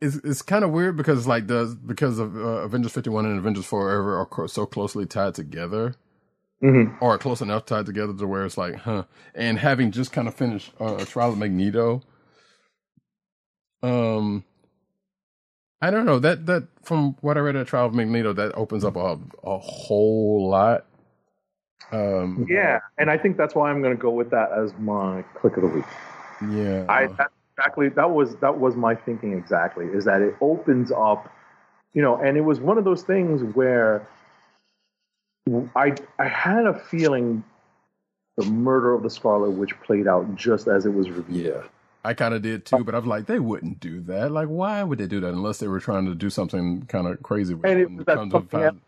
It's 0.00 0.16
it's 0.16 0.42
kind 0.42 0.64
of 0.64 0.70
weird 0.72 0.96
because 0.96 1.26
like 1.26 1.46
the 1.48 1.78
because 1.86 2.18
of 2.18 2.36
uh, 2.36 2.40
Avengers 2.64 2.92
fifty 2.92 3.10
one 3.10 3.26
and 3.26 3.38
Avengers 3.38 3.66
Forever 3.66 4.18
are 4.18 4.26
co- 4.26 4.46
so 4.48 4.66
closely 4.66 5.06
tied 5.06 5.34
together. 5.34 5.94
Mm-hmm. 6.62 7.02
or 7.02 7.18
close 7.18 7.40
enough 7.40 7.66
tied 7.66 7.86
together 7.86 8.14
to 8.14 8.26
where 8.26 8.44
it's 8.44 8.58
like, 8.58 8.76
huh. 8.76 9.04
And 9.34 9.58
having 9.58 9.92
just 9.92 10.12
kind 10.12 10.28
of 10.28 10.34
finished 10.34 10.72
uh, 10.80 11.04
Trial 11.06 11.30
of 11.32 11.38
Magneto, 11.38 12.02
um, 13.82 14.44
I 15.82 15.90
don't 15.90 16.06
know 16.06 16.18
that 16.20 16.46
that 16.46 16.68
from 16.82 17.16
what 17.22 17.36
I 17.36 17.40
read 17.40 17.56
at 17.56 17.66
Trial 17.68 17.86
of 17.86 17.94
Magneto, 17.94 18.32
that 18.34 18.54
opens 18.56 18.84
up 18.84 18.96
a 18.96 19.18
a 19.44 19.58
whole 19.58 20.48
lot. 20.50 20.86
Um, 21.92 22.42
Yeah, 22.48 22.80
and 22.98 23.10
I 23.10 23.18
think 23.18 23.36
that's 23.36 23.54
why 23.54 23.70
I'm 23.70 23.82
going 23.82 23.96
to 23.96 24.00
go 24.02 24.10
with 24.10 24.30
that 24.30 24.52
as 24.52 24.74
my 24.78 25.22
click 25.34 25.56
of 25.56 25.62
the 25.64 25.68
week. 25.68 25.86
yeah, 26.40 26.88
I 26.88 27.08
that's 27.18 27.32
exactly 27.56 27.88
that 27.90 28.10
was 28.10 28.36
that 28.36 28.58
was 28.58 28.76
my 28.76 28.94
thinking 28.94 29.32
exactly 29.32 29.86
is 29.86 30.04
that 30.04 30.22
it 30.22 30.34
opens 30.40 30.92
up, 30.92 31.32
you 31.92 32.02
know, 32.02 32.16
and 32.16 32.36
it 32.36 32.42
was 32.42 32.60
one 32.60 32.78
of 32.78 32.84
those 32.84 33.02
things 33.02 33.42
where 33.54 34.06
I 35.76 35.94
I 36.18 36.28
had 36.28 36.66
a 36.66 36.78
feeling 36.78 37.44
the 38.36 38.44
murder 38.46 38.94
of 38.94 39.02
the 39.02 39.10
Scarlet 39.10 39.50
Witch 39.50 39.78
played 39.82 40.06
out 40.08 40.34
just 40.36 40.68
as 40.68 40.86
it 40.86 40.90
was 40.94 41.10
revealed. 41.10 41.46
yeah. 41.46 41.62
I 42.02 42.14
kind 42.14 42.32
of 42.32 42.40
did 42.40 42.64
too, 42.64 42.82
but 42.82 42.94
i 42.94 42.98
was 42.98 43.06
like, 43.06 43.26
they 43.26 43.40
wouldn't 43.40 43.78
do 43.78 44.00
that. 44.02 44.32
Like, 44.32 44.48
why 44.48 44.82
would 44.82 44.98
they 44.98 45.06
do 45.06 45.20
that 45.20 45.34
unless 45.34 45.58
they 45.58 45.68
were 45.68 45.80
trying 45.80 46.06
to 46.06 46.14
do 46.14 46.30
something 46.30 46.86
kind 46.86 47.06
of 47.06 47.22
crazy? 47.22 47.52
with 47.52 47.66
And 47.66 47.78
it 47.78 47.82
it 47.82 47.90
was 47.90 48.06
that 48.06 48.14
comes 48.14 48.32
to 48.32 48.38
something. 48.38 48.80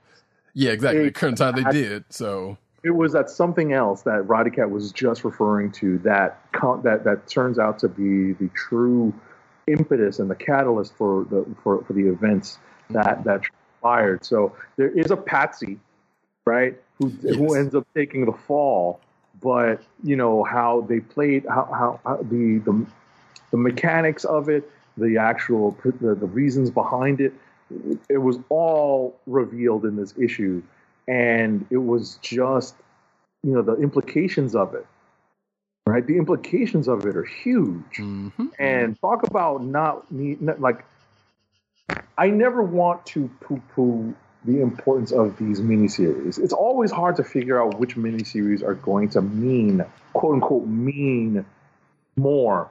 Yeah, 0.55 0.73
exactly. 0.73 1.09
It- 1.09 1.15
Current 1.15 1.37
time 1.37 1.55
they 1.57 1.65
did. 1.65 2.05
So 2.09 2.57
It 2.85 2.91
was 2.91 3.13
that 3.13 3.31
something 3.31 3.73
else 3.73 4.03
that 4.03 4.23
Roddy 4.29 4.51
Cat 4.51 4.71
was 4.71 4.91
just 4.93 5.25
referring 5.25 5.71
to 5.73 5.99
that 5.99 6.41
that 6.83 7.05
that 7.05 7.29
turns 7.29 7.59
out 7.59 7.79
to 7.81 7.89
be 7.89 8.33
the 8.33 8.49
true 8.55 9.15
impetus 9.67 10.19
and 10.19 10.29
the 10.29 10.35
catalyst 10.35 10.95
for 10.95 11.25
the 11.31 11.47
for, 11.63 11.85
for 11.85 11.93
the 11.93 12.09
events 12.09 12.59
that 12.91 13.25
that 13.25 13.43
transpired. 13.43 14.25
So 14.25 14.57
there 14.77 14.91
is 14.91 15.11
a 15.11 15.17
patsy, 15.17 15.79
right, 16.45 16.77
who 16.99 17.09
who 17.09 17.55
ends 17.55 17.75
up 17.75 17.87
taking 17.95 18.27
the 18.27 18.33
fall, 18.33 19.01
but 19.41 19.83
you 20.03 20.17
know 20.17 20.43
how 20.43 20.81
they 20.89 21.01
played 21.01 21.45
how 21.49 21.65
how, 21.65 22.01
how 22.05 22.17
the 22.17 22.59
the 22.59 22.87
the 23.53 23.57
mechanics 23.59 24.25
of 24.25 24.49
it, 24.49 24.69
the 24.97 25.19
actual 25.19 25.77
the, 25.85 26.15
the 26.15 26.27
reasons 26.27 26.71
behind 26.71 27.21
it, 27.21 27.33
it 28.09 28.19
was 28.19 28.39
all 28.49 29.17
revealed 29.27 29.85
in 29.85 29.97
this 29.97 30.15
issue, 30.19 30.63
and 31.09 31.67
it 31.71 31.79
was 31.79 32.19
just 32.23 32.75
you 33.43 33.53
know 33.53 33.63
the 33.63 33.75
implications 33.77 34.55
of 34.55 34.75
it, 34.75 34.87
right? 35.87 36.07
The 36.07 36.17
implications 36.17 36.89
of 36.89 37.07
it 37.07 37.17
are 37.17 37.25
huge, 37.25 37.97
mhm. 37.99 38.51
and 38.59 38.99
talk 39.01 39.23
about 39.25 39.65
not 39.65 40.11
need 40.11 40.41
like. 40.59 40.85
I 42.17 42.31
never 42.31 42.63
want 42.63 43.05
to 43.07 43.29
poo-poo 43.41 44.15
the 44.45 44.61
importance 44.61 45.13
of 45.13 45.37
these 45.39 45.61
miniseries. 45.61 46.39
It's 46.39 46.53
always 46.53 46.91
hard 46.91 47.17
to 47.17 47.25
figure 47.25 47.61
out 47.61 47.79
which 47.79 47.97
miniseries 47.97 48.63
are 48.63 48.75
going 48.75 49.09
to 49.11 49.23
mean, 49.23 49.85
quote 50.13 50.35
unquote, 50.35 50.67
mean 50.67 51.45
more 52.17 52.69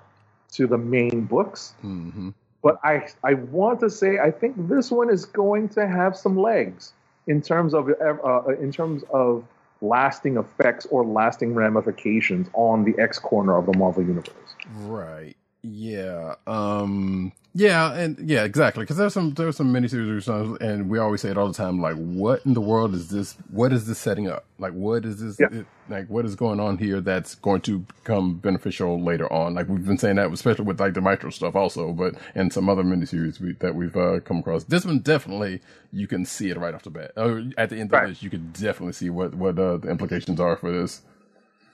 to 0.53 0.68
the 0.68 0.78
main 0.78 1.22
books. 1.26 1.74
Mhm. 1.84 2.34
But 2.62 2.80
I, 2.84 3.08
I 3.24 3.34
want 3.34 3.80
to 3.80 3.90
say 3.90 4.20
I 4.20 4.32
think 4.32 4.56
this 4.68 4.91
one 4.91 5.10
is 5.10 5.26
going 5.26 5.70
to 5.70 5.88
have 5.88 6.16
some 6.16 6.38
legs 6.38 6.94
in 7.27 7.41
terms 7.41 7.73
of 7.73 7.89
uh, 7.89 8.43
in 8.60 8.72
terms 8.72 9.03
of 9.11 9.45
lasting 9.81 10.38
effects 10.38 10.85
or 10.88 11.06
lasting 11.06 11.56
ramifications 11.56 12.48
on 12.53 12.84
the 12.84 12.98
X 12.99 13.19
corner 13.19 13.57
of 13.57 13.65
the 13.65 13.77
Marvel 13.77 14.03
universe. 14.03 14.56
Right. 14.76 15.35
Yeah. 15.64 16.35
Um. 16.48 17.31
Yeah. 17.53 17.94
And 17.94 18.18
yeah. 18.30 18.44
Exactly. 18.45 18.84
Because 18.84 18.98
there's 18.98 19.14
some 19.14 19.34
there's 19.34 19.57
some 19.57 19.73
miniseries 19.73 20.15
or 20.15 20.22
something, 20.22 20.65
and 20.65 20.90
we 20.90 20.99
always 20.99 21.22
say 21.22 21.30
it 21.32 21.38
all 21.38 21.48
the 21.48 21.53
time. 21.53 21.82
Like, 21.82 21.95
what 21.98 22.45
in 22.45 22.53
the 22.53 22.61
world 22.61 22.94
is 22.94 23.10
this? 23.10 23.36
What 23.52 23.73
is 23.73 23.88
this 23.88 23.98
setting 23.99 24.30
up? 24.30 24.45
Like, 24.57 24.73
what 24.73 25.03
is 25.06 25.19
this? 25.22 25.38
Yeah. 25.40 25.60
It, 25.60 25.65
like, 25.90 26.07
what 26.10 26.23
is 26.26 26.36
going 26.36 26.61
on 26.61 26.78
here 26.78 27.02
that's 27.02 27.36
going 27.36 27.60
to 27.61 27.80
become 27.80 28.36
beneficial 28.38 29.02
later 29.03 29.32
on? 29.34 29.53
Like 29.53 29.68
we've 29.68 29.86
been 29.86 29.98
saying 29.98 30.15
that, 30.15 30.32
especially 30.32 30.64
with 30.65 30.80
like 30.80 30.94
the 30.94 31.02
micro 31.02 31.30
stuff, 31.30 31.56
also, 31.56 31.91
but 31.91 32.15
and 32.36 32.53
some 32.53 32.69
other 32.69 32.84
miniseries 32.84 33.41
we, 33.41 33.53
that 33.53 33.76
we've 33.76 33.98
uh, 33.98 34.22
come 34.22 34.38
across. 34.38 34.64
This 34.64 34.86
one 34.86 34.99
definitely 34.99 35.60
you 35.91 36.07
can 36.07 36.26
see 36.26 36.49
it 36.52 36.57
right 36.57 36.73
off 36.73 36.84
the 36.84 36.90
bat. 36.90 37.11
Or 37.18 37.44
at 37.57 37.69
the 37.69 37.78
end 37.78 37.91
Right. 37.91 38.03
of 38.06 38.10
this, 38.11 38.23
you 38.23 38.30
can 38.30 38.52
definitely 38.53 38.94
see 38.94 39.10
what 39.10 39.36
what 39.36 39.60
uh, 39.60 39.76
the 39.78 39.90
implications 39.90 40.40
are 40.40 40.56
for 40.56 40.72
this. 40.72 41.02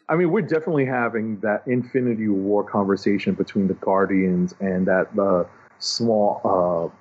I 0.10 0.16
mean, 0.16 0.32
we're 0.32 0.42
definitely 0.42 0.86
having 0.86 1.40
that 1.42 1.64
Infinity 1.68 2.30
War 2.30 2.64
conversation 2.64 3.36
between 3.36 3.68
the 3.68 3.74
Guardians 3.76 4.56
and 4.62 4.88
that 4.88 5.08
uh, 5.20 5.44
small 5.80 6.42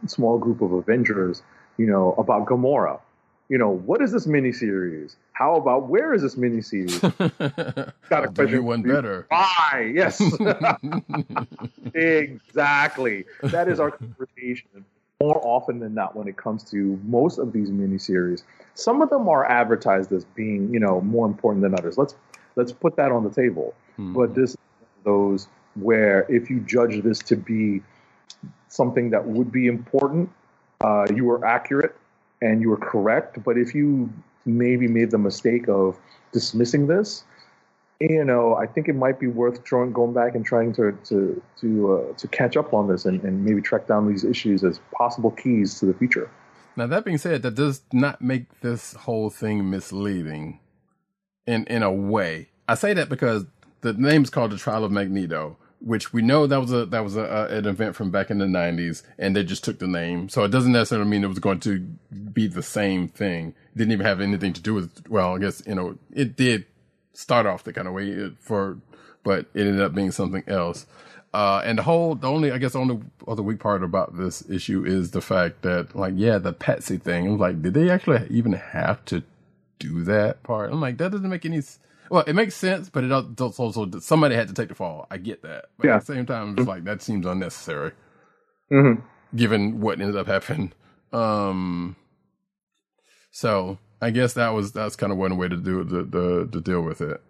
uh, 0.03 0.07
small 0.07 0.39
group 0.39 0.61
of 0.63 0.73
Avengers. 0.73 1.43
You 1.77 1.87
know 1.87 2.15
about 2.19 2.47
Gamora. 2.47 3.01
You 3.49 3.59
know 3.59 3.71
what 3.71 4.03
is 4.03 4.13
this 4.13 4.27
miniseries? 4.27 5.17
How 5.33 5.55
about 5.55 5.89
where 5.89 6.15
is 6.15 6.23
this 6.23 6.35
miniseries? 6.35 7.01
Got 8.09 8.25
a 8.25 8.27
I'll 8.27 8.33
do 8.33 8.43
you 8.43 8.49
question 8.49 8.65
one 8.65 8.83
better. 8.83 9.27
Why? 9.29 9.93
Yes, 9.95 10.21
exactly. 11.95 13.25
That 13.43 13.69
is 13.69 13.79
our 13.79 13.93
conversation 13.93 14.85
more 15.21 15.41
often 15.47 15.79
than 15.79 15.95
not 15.95 16.17
when 16.17 16.29
it 16.29 16.37
comes 16.37 16.63
to 16.71 17.01
most 17.05 17.39
of 17.39 17.53
these 17.53 17.71
miniseries. 17.71 18.43
Some 18.75 19.01
of 19.01 19.11
them 19.11 19.29
are 19.29 19.47
advertised 19.47 20.13
as 20.13 20.25
being, 20.25 20.73
you 20.73 20.81
know, 20.81 21.01
more 21.01 21.27
important 21.27 21.63
than 21.63 21.75
others. 21.75 21.97
Let's 21.97 22.15
let's 22.57 22.73
put 22.73 22.97
that 22.97 23.13
on 23.13 23.25
the 23.25 23.31
table. 23.31 23.75
Hmm. 23.97 24.13
But 24.13 24.35
this 24.35 24.51
is 24.51 24.59
those 25.05 25.49
where 25.77 26.27
if 26.29 26.51
you 26.51 26.61
judge 26.61 27.03
this 27.03 27.21
to 27.21 27.37
be 27.37 27.83
something 28.69 29.11
that 29.11 29.27
would 29.27 29.51
be 29.53 29.67
important, 29.67 30.31
uh, 30.81 31.07
you 31.15 31.25
were 31.25 31.45
accurate 31.45 31.97
and 32.43 32.61
you 32.61 32.71
were 32.71 32.77
correct. 32.77 33.43
But 33.45 33.57
if 33.59 33.75
you 33.75 34.13
maybe 34.45 34.89
made 34.89 35.11
the 35.11 35.19
mistake 35.19 35.69
of 35.69 35.99
dismissing 36.33 36.87
this, 36.87 37.25
you 38.01 38.25
know, 38.25 38.55
I 38.55 38.67
think 38.67 38.89
it 38.89 38.95
might 38.95 39.19
be 39.19 39.27
worth 39.27 39.65
trying, 39.65 39.93
going 39.93 40.13
back 40.13 40.35
and 40.35 40.45
trying 40.45 40.75
to 40.75 40.93
to 41.05 41.43
to 41.61 41.93
uh, 41.93 42.13
to 42.19 42.29
catch 42.29 42.57
up 42.57 42.75
on 42.75 42.89
this 42.89 43.07
and, 43.07 43.23
and 43.23 43.45
maybe 43.45 43.63
track 43.63 43.87
down 43.87 44.07
these 44.07 44.25
issues 44.25 44.63
as 44.65 44.81
possible 44.93 45.31
keys 45.31 45.81
to 45.81 45.87
the 45.87 45.95
future. 45.95 46.31
Now 46.77 46.87
that 46.87 47.07
being 47.07 47.19
said, 47.19 47.43
that 47.43 47.55
does 47.55 47.81
not 47.93 48.21
make 48.21 48.61
this 48.61 48.93
whole 48.93 49.31
thing 49.31 49.71
misleading 49.71 50.61
in 51.47 51.65
in 51.67 51.83
a 51.83 51.93
way. 51.93 52.51
I 52.69 52.75
say 52.75 52.93
that 52.93 53.09
because 53.09 53.47
the 53.81 53.95
name's 53.95 54.29
called 54.29 54.51
the 54.51 54.59
Trial 54.59 54.85
of 54.85 54.93
Magneto, 54.93 55.57
which 55.81 56.13
we 56.13 56.23
know 56.23 56.47
that 56.47 56.61
was 56.61 56.73
a 56.73 56.87
that 56.87 57.05
was 57.05 57.17
a, 57.17 57.23
a, 57.23 57.47
an 57.59 57.67
event 57.67 57.95
from 57.97 58.11
back 58.11 58.31
in 58.31 58.39
the 58.39 58.47
'90s, 58.47 59.03
and 59.19 59.35
they 59.37 59.45
just 59.45 59.65
took 59.65 59.79
the 59.79 59.87
name. 59.87 60.29
So 60.29 60.45
it 60.45 60.49
doesn't 60.51 60.73
necessarily 60.73 61.09
mean 61.09 61.25
it 61.25 61.29
was 61.29 61.39
going 61.39 61.61
to 61.61 61.81
be 62.33 62.47
the 62.47 62.63
same 62.63 63.09
thing. 63.09 63.49
It 63.75 63.79
didn't 63.79 63.93
even 63.93 64.07
have 64.07 64.21
anything 64.21 64.53
to 64.55 64.61
do 64.61 64.75
with. 64.75 65.09
Well, 65.09 65.35
I 65.37 65.39
guess 65.39 65.63
you 65.67 65.75
know 65.75 65.99
it 66.13 66.37
did 66.37 66.65
start 67.13 67.47
off 67.47 67.65
the 67.65 67.73
kind 67.73 67.89
of 67.89 67.95
way 67.95 68.09
it, 68.09 68.33
for, 68.41 68.79
but 69.25 69.47
it 69.55 69.67
ended 69.67 69.81
up 69.81 69.95
being 69.95 70.11
something 70.11 70.43
else. 70.47 70.87
Uh, 71.35 71.61
and 71.65 71.79
the 71.79 71.83
whole, 71.83 72.15
the 72.15 72.29
only, 72.29 72.51
I 72.51 72.57
guess, 72.57 72.73
the 72.73 72.79
only 72.79 73.01
other 73.29 73.43
weak 73.43 73.59
part 73.59 73.83
about 73.83 74.17
this 74.17 74.49
issue 74.49 74.85
is 74.87 75.11
the 75.11 75.21
fact 75.21 75.63
that, 75.63 75.95
like, 75.95 76.15
yeah, 76.17 76.39
the 76.39 76.53
Patsy 76.55 76.97
thing. 76.97 77.27
I'm 77.27 77.39
like, 77.39 77.61
did 77.61 77.75
they 77.75 77.91
actually 77.91 78.27
even 78.31 78.53
have 78.55 79.05
to 79.07 79.23
do 79.79 80.03
that 80.05 80.43
part? 80.45 80.73
I'm 80.73 80.81
like, 80.81 80.97
that 80.97 81.11
doesn't 81.13 81.29
make 81.29 81.45
any. 81.45 81.59
s- 81.59 81.79
Well, 82.11 82.25
it 82.27 82.35
makes 82.35 82.55
sense, 82.55 82.89
but 82.89 83.05
it 83.05 83.11
al- 83.11 83.35
also 83.39 83.91
somebody 84.01 84.35
had 84.35 84.49
to 84.49 84.55
take 84.55 84.69
the 84.69 84.75
fall. 84.75 85.07
I 85.11 85.17
get 85.19 85.43
that, 85.43 85.67
but 85.79 85.87
Yeah. 85.87 85.97
at 85.97 86.07
the 86.07 86.15
same 86.15 86.27
time, 86.27 86.55
it's 86.59 86.67
like 86.69 86.85
that 86.85 87.03
seems 87.03 87.27
unnecessary 87.27 87.93
Mm-hmm. 88.73 89.01
given 89.37 89.81
what 89.81 90.01
ended 90.01 90.17
up 90.17 90.27
happening. 90.27 90.73
Um, 91.13 91.97
so 93.31 93.79
I 94.01 94.11
guess 94.11 94.35
that 94.35 94.51
was 94.51 94.73
that's 94.73 94.97
kind 94.97 95.13
of 95.13 95.19
one 95.19 95.37
way 95.37 95.49
to 95.49 95.57
do 95.57 95.85
the 95.85 96.03
the 96.05 96.49
to 96.53 96.61
deal 96.61 96.83
with 96.83 97.01
it. 97.01 97.21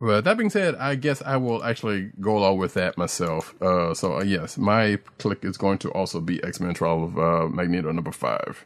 But 0.00 0.24
that 0.24 0.38
being 0.38 0.48
said, 0.48 0.76
I 0.76 0.94
guess 0.94 1.20
I 1.22 1.36
will 1.36 1.62
actually 1.62 2.10
go 2.20 2.38
along 2.38 2.56
with 2.56 2.72
that 2.74 2.96
myself. 2.96 3.54
Uh, 3.60 3.92
so 3.92 4.16
uh, 4.18 4.22
yes, 4.22 4.56
my 4.56 4.98
click 5.18 5.44
is 5.44 5.58
going 5.58 5.76
to 5.78 5.90
also 5.90 6.20
be 6.20 6.42
X 6.42 6.58
Men 6.60 6.72
Trial 6.72 7.04
of 7.04 7.18
uh, 7.18 7.48
Magneto 7.48 7.92
number 7.92 8.12
five. 8.12 8.64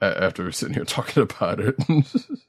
A- 0.00 0.22
after 0.22 0.50
sitting 0.52 0.74
here 0.74 0.84
talking 0.86 1.24
about 1.24 1.58
it, 1.58 1.74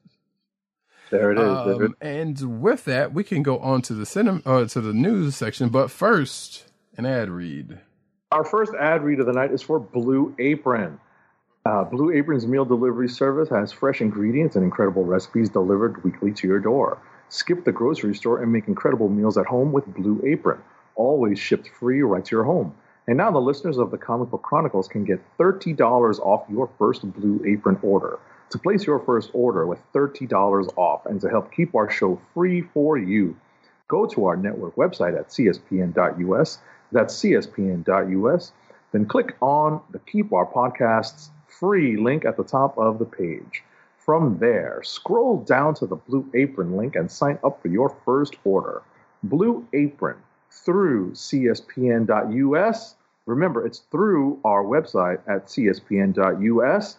There 1.09 1.31
it 1.31 1.39
is. 1.39 1.65
There 1.65 1.83
it 1.83 1.91
um, 1.91 1.95
and 2.01 2.61
with 2.61 2.85
that, 2.85 3.13
we 3.13 3.23
can 3.23 3.43
go 3.43 3.59
on 3.59 3.81
to 3.83 3.93
the 3.93 4.05
cinema 4.05 4.41
uh, 4.45 4.65
to 4.67 4.81
the 4.81 4.93
news 4.93 5.35
section. 5.35 5.69
But 5.69 5.89
first, 5.91 6.69
an 6.97 7.05
ad 7.05 7.29
read. 7.29 7.79
Our 8.31 8.43
first 8.43 8.73
ad 8.79 9.03
read 9.03 9.19
of 9.19 9.25
the 9.25 9.33
night 9.33 9.51
is 9.51 9.61
for 9.61 9.79
Blue 9.79 10.35
Apron. 10.37 10.99
Uh, 11.65 11.83
Blue 11.83 12.11
Apron's 12.11 12.47
meal 12.47 12.65
delivery 12.65 13.09
service 13.09 13.49
has 13.49 13.71
fresh 13.71 14.01
ingredients 14.01 14.55
and 14.55 14.63
incredible 14.63 15.03
recipes 15.03 15.49
delivered 15.49 16.03
weekly 16.03 16.31
to 16.31 16.47
your 16.47 16.59
door. 16.59 16.97
Skip 17.29 17.65
the 17.65 17.71
grocery 17.71 18.15
store 18.15 18.41
and 18.41 18.51
make 18.51 18.67
incredible 18.67 19.09
meals 19.09 19.37
at 19.37 19.45
home 19.45 19.73
with 19.73 19.85
Blue 19.93 20.21
Apron, 20.25 20.61
always 20.95 21.37
shipped 21.37 21.67
free 21.67 22.01
right 22.01 22.23
to 22.23 22.35
your 22.35 22.45
home. 22.45 22.73
And 23.07 23.17
now 23.17 23.31
the 23.31 23.39
listeners 23.39 23.77
of 23.77 23.91
the 23.91 23.97
Comic 23.97 24.29
Book 24.29 24.43
Chronicles 24.43 24.87
can 24.87 25.03
get 25.03 25.21
$30 25.37 26.19
off 26.19 26.45
your 26.49 26.69
first 26.77 27.09
Blue 27.13 27.41
Apron 27.45 27.79
order. 27.81 28.19
To 28.51 28.57
place 28.57 28.85
your 28.87 28.99
first 28.99 29.29
order 29.33 29.65
with 29.65 29.79
$30 29.93 30.69
off 30.77 31.05
and 31.05 31.19
to 31.21 31.29
help 31.29 31.51
keep 31.51 31.75
our 31.75 31.89
show 31.89 32.21
free 32.33 32.61
for 32.61 32.97
you, 32.97 33.35
go 33.87 34.05
to 34.05 34.25
our 34.25 34.37
network 34.37 34.75
website 34.75 35.17
at 35.17 35.29
cspn.us. 35.29 36.59
That's 36.91 37.21
cspn.us. 37.21 38.51
Then 38.93 39.05
click 39.05 39.35
on 39.41 39.81
the 39.91 39.99
Keep 39.99 40.31
Our 40.31 40.45
Podcasts 40.45 41.29
free 41.47 41.97
link 41.97 42.23
at 42.23 42.37
the 42.37 42.43
top 42.43 42.77
of 42.77 42.99
the 42.99 43.05
page. 43.05 43.63
From 43.97 44.37
there, 44.37 44.81
scroll 44.83 45.41
down 45.43 45.73
to 45.75 45.85
the 45.85 45.97
Blue 45.97 46.25
Apron 46.33 46.77
link 46.77 46.95
and 46.95 47.11
sign 47.11 47.37
up 47.43 47.61
for 47.61 47.67
your 47.67 47.89
first 48.05 48.37
order. 48.45 48.81
Blue 49.23 49.67
Apron 49.73 50.15
through 50.49 51.11
cspn.us. 51.11 52.95
Remember, 53.25 53.65
it's 53.65 53.79
through 53.91 54.39
our 54.45 54.63
website 54.63 55.19
at 55.27 55.47
cspn.us. 55.47 56.97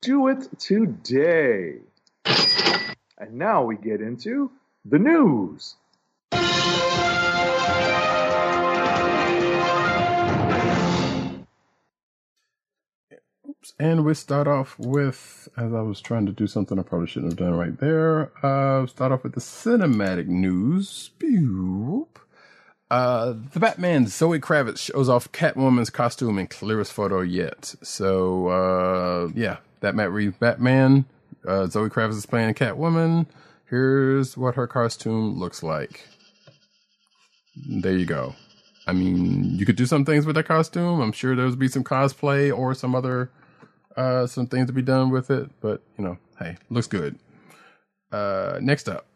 Do 0.00 0.28
it 0.28 0.58
today. 0.58 1.76
And 3.18 3.34
now 3.34 3.64
we 3.64 3.76
get 3.76 4.00
into 4.00 4.50
the 4.84 4.98
news. 4.98 5.76
And 13.78 14.04
we 14.04 14.14
start 14.14 14.46
off 14.46 14.78
with, 14.78 15.48
as 15.56 15.74
I 15.74 15.80
was 15.80 16.00
trying 16.00 16.26
to 16.26 16.32
do 16.32 16.46
something 16.46 16.78
I 16.78 16.82
probably 16.82 17.08
shouldn't 17.08 17.32
have 17.32 17.38
done 17.38 17.54
right 17.54 17.76
there. 17.78 18.30
Uh, 18.44 18.86
start 18.86 19.12
off 19.12 19.22
with 19.24 19.34
the 19.34 19.40
cinematic 19.40 20.26
news. 20.26 21.10
Boop. 21.18 22.06
Uh, 22.90 23.34
the 23.52 23.58
Batman 23.58 24.06
Zoe 24.06 24.38
Kravitz 24.38 24.78
shows 24.78 25.08
off 25.08 25.32
Catwoman's 25.32 25.90
costume 25.90 26.38
in 26.38 26.46
clearest 26.46 26.92
photo 26.92 27.20
yet. 27.20 27.74
So, 27.82 28.46
uh, 28.48 29.28
yeah, 29.34 29.56
that 29.80 29.94
Matt 29.94 30.12
Reeves 30.12 30.36
Batman. 30.38 31.04
Uh, 31.46 31.66
Zoe 31.66 31.88
Kravitz 31.88 32.16
is 32.16 32.26
playing 32.26 32.54
Catwoman. 32.54 33.26
Here's 33.68 34.36
what 34.36 34.54
her 34.54 34.66
costume 34.66 35.38
looks 35.38 35.62
like. 35.62 36.08
There 37.68 37.96
you 37.96 38.06
go. 38.06 38.34
I 38.86 38.92
mean, 38.92 39.56
you 39.58 39.66
could 39.66 39.76
do 39.76 39.86
some 39.86 40.04
things 40.04 40.26
with 40.26 40.36
that 40.36 40.46
costume. 40.46 41.00
I'm 41.00 41.12
sure 41.12 41.34
there's 41.34 41.56
be 41.56 41.68
some 41.68 41.84
cosplay 41.84 42.56
or 42.56 42.74
some 42.74 42.94
other 42.94 43.30
uh 43.96 44.26
some 44.26 44.46
things 44.46 44.66
to 44.66 44.72
be 44.72 44.82
done 44.82 45.10
with 45.10 45.30
it, 45.30 45.50
but 45.60 45.82
you 45.98 46.04
know, 46.04 46.18
hey, 46.38 46.56
looks 46.70 46.86
good. 46.86 47.18
Uh 48.12 48.58
next 48.60 48.88
up. 48.88 49.06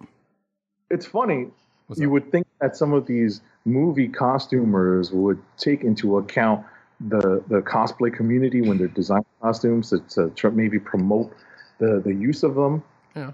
It's 0.90 1.06
funny. 1.06 1.48
What's 1.86 2.00
you 2.00 2.08
up? 2.08 2.12
would 2.12 2.32
think 2.32 2.46
that 2.60 2.76
some 2.76 2.92
of 2.92 3.06
these 3.06 3.42
movie 3.64 4.08
costumers 4.08 5.12
would 5.12 5.40
take 5.56 5.84
into 5.84 6.18
account 6.18 6.64
the 7.00 7.42
the 7.48 7.60
cosplay 7.62 8.14
community 8.14 8.60
when 8.60 8.78
they're 8.78 8.88
designing 8.88 9.24
costumes 9.40 9.90
to, 9.90 10.30
to 10.30 10.50
maybe 10.50 10.78
promote 10.78 11.32
the 11.78 12.00
the 12.04 12.14
use 12.14 12.42
of 12.42 12.54
them. 12.54 12.82
Yeah. 13.16 13.32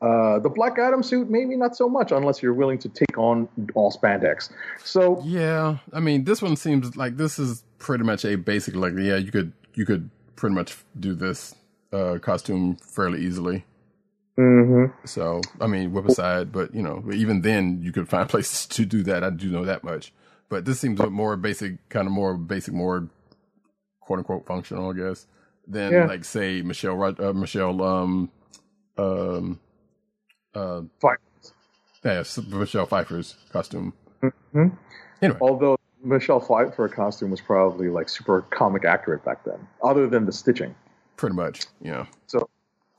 Uh, 0.00 0.40
the 0.40 0.48
Black 0.48 0.78
Adam 0.80 1.00
suit, 1.02 1.30
maybe 1.30 1.56
not 1.56 1.76
so 1.76 1.88
much, 1.88 2.10
unless 2.10 2.42
you're 2.42 2.54
willing 2.54 2.78
to 2.78 2.88
take 2.88 3.16
on 3.16 3.48
all 3.74 3.92
spandex. 3.92 4.50
So 4.82 5.20
Yeah, 5.24 5.78
I 5.92 6.00
mean, 6.00 6.24
this 6.24 6.42
one 6.42 6.56
seems 6.56 6.96
like 6.96 7.16
this 7.16 7.38
is 7.38 7.62
pretty 7.78 8.02
much 8.04 8.24
a 8.24 8.36
basic 8.36 8.74
like 8.74 8.94
yeah, 8.96 9.16
you 9.16 9.30
could 9.30 9.52
you 9.74 9.86
could 9.86 10.10
pretty 10.36 10.54
much 10.54 10.76
do 10.98 11.14
this 11.14 11.54
uh 11.92 12.18
costume 12.20 12.76
fairly 12.76 13.20
easily. 13.24 13.64
mhm. 14.38 14.92
So, 15.04 15.40
I 15.60 15.66
mean, 15.66 15.92
whip 15.92 16.06
aside, 16.06 16.52
but 16.52 16.74
you 16.74 16.82
know, 16.82 17.04
even 17.12 17.42
then 17.42 17.80
you 17.82 17.92
could 17.92 18.08
find 18.08 18.28
places 18.28 18.66
to 18.66 18.84
do 18.84 19.02
that. 19.04 19.22
I 19.24 19.30
do 19.30 19.50
know 19.50 19.64
that 19.64 19.84
much. 19.84 20.12
But 20.52 20.66
this 20.66 20.78
seems 20.80 21.00
a 21.00 21.08
more 21.08 21.34
basic, 21.38 21.88
kind 21.88 22.06
of 22.06 22.12
more 22.12 22.36
basic, 22.36 22.74
more 22.74 23.08
quote 24.02 24.18
unquote 24.18 24.46
functional, 24.46 24.90
I 24.90 24.94
guess, 24.94 25.26
than 25.66 25.92
Yeah. 25.92 26.04
like 26.04 26.26
say 26.26 26.60
Michelle, 26.60 27.02
uh, 27.02 27.32
Michelle, 27.32 27.82
um, 27.82 28.30
um, 28.98 29.60
uh, 30.54 30.82
fine. 31.00 31.16
yeah, 32.04 32.22
Michelle 32.48 32.84
Pfeiffer's 32.84 33.36
costume. 33.50 33.94
Mhm. 34.22 34.76
Anyway, 35.22 35.38
Although 35.40 35.78
Michelle 36.04 36.40
Pfeiffer 36.40 36.86
costume 36.90 37.30
was 37.30 37.40
probably 37.40 37.88
like 37.88 38.10
super 38.10 38.42
comic 38.42 38.84
accurate 38.84 39.24
back 39.24 39.44
then, 39.44 39.66
other 39.82 40.06
than 40.06 40.26
the 40.26 40.32
stitching. 40.32 40.74
pretty 41.16 41.34
much, 41.36 41.66
yeah. 41.80 42.06
So 42.26 42.46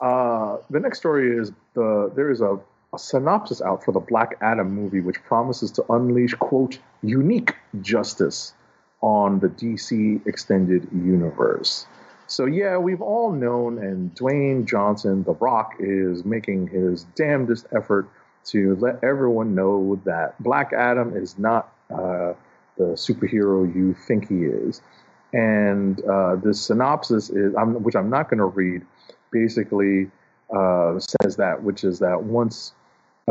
uh, 0.01 0.57
the 0.71 0.79
next 0.79 0.97
story 0.97 1.37
is 1.37 1.51
the 1.75 2.11
there 2.15 2.31
is 2.31 2.41
a, 2.41 2.59
a 2.93 2.99
synopsis 2.99 3.61
out 3.61 3.83
for 3.83 3.91
the 3.91 3.99
Black 3.99 4.37
Adam 4.41 4.71
movie, 4.71 5.01
which 5.01 5.21
promises 5.23 5.71
to 5.71 5.85
unleash 5.91 6.33
quote 6.35 6.79
unique 7.01 7.55
justice 7.81 8.53
on 9.01 9.39
the 9.39 9.49
DC 9.49 10.25
extended 10.27 10.87
universe. 10.93 11.85
So 12.27 12.45
yeah, 12.45 12.77
we've 12.77 13.01
all 13.01 13.31
known, 13.31 13.77
and 13.77 14.13
Dwayne 14.15 14.65
Johnson, 14.65 15.23
The 15.23 15.33
Rock, 15.33 15.73
is 15.79 16.23
making 16.23 16.67
his 16.67 17.03
damnedest 17.15 17.67
effort 17.75 18.09
to 18.45 18.75
let 18.77 19.03
everyone 19.03 19.55
know 19.55 19.99
that 20.05 20.41
Black 20.41 20.71
Adam 20.73 21.15
is 21.15 21.37
not 21.37 21.73
uh, 21.91 22.33
the 22.77 22.95
superhero 22.95 23.73
you 23.73 23.93
think 24.07 24.29
he 24.29 24.43
is. 24.43 24.81
And 25.33 26.03
uh, 26.05 26.35
this 26.37 26.61
synopsis 26.61 27.29
is, 27.29 27.53
which 27.55 27.95
I'm 27.95 28.09
not 28.09 28.29
going 28.29 28.39
to 28.39 28.45
read, 28.45 28.83
basically 29.31 30.09
uh, 30.55 30.99
says 30.99 31.35
that, 31.37 31.63
which 31.63 31.83
is 31.83 31.99
that 31.99 32.23
once 32.23 32.73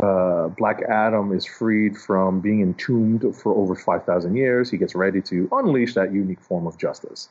uh, 0.01 0.47
Black 0.47 0.81
Adam 0.89 1.31
is 1.31 1.45
freed 1.45 1.97
from 1.97 2.39
being 2.39 2.61
entombed 2.61 3.35
for 3.35 3.55
over 3.55 3.75
5,000 3.75 4.35
years, 4.35 4.69
he 4.69 4.77
gets 4.77 4.95
ready 4.95 5.21
to 5.21 5.47
unleash 5.51 5.93
that 5.93 6.11
unique 6.11 6.41
form 6.41 6.65
of 6.65 6.77
justice. 6.77 7.29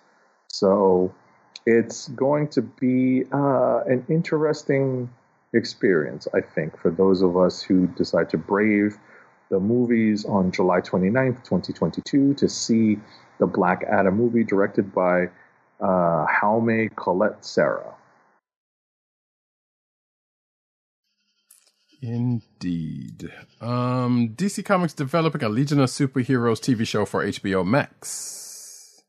So 0.48 1.12
it's 1.66 2.08
going 2.08 2.48
to 2.48 2.62
be 2.62 3.24
uh, 3.32 3.80
an 3.86 4.04
interesting 4.08 5.10
experience, 5.54 6.28
I 6.34 6.40
think, 6.40 6.78
for 6.78 6.90
those 6.90 7.22
of 7.22 7.36
us 7.36 7.62
who 7.62 7.88
decide 7.88 8.30
to 8.30 8.38
brave 8.38 8.96
the 9.50 9.60
movies 9.60 10.24
on 10.24 10.50
July 10.50 10.80
29th, 10.80 11.44
2022, 11.44 12.34
to 12.34 12.48
see 12.48 12.98
the 13.38 13.46
Black 13.46 13.84
Adam 13.90 14.16
movie 14.16 14.44
directed 14.44 14.94
by 14.94 15.28
uh, 15.80 16.26
Jaume 16.40 16.94
Collet-Serra. 16.94 17.92
Indeed. 22.02 23.32
Um, 23.60 24.30
DC 24.30 24.64
Comics 24.64 24.92
developing 24.92 25.44
a 25.44 25.48
Legion 25.48 25.78
of 25.78 25.88
Superheroes 25.88 26.58
TV 26.58 26.84
show 26.84 27.04
for 27.04 27.24
HBO 27.24 27.64
Max. 27.64 29.04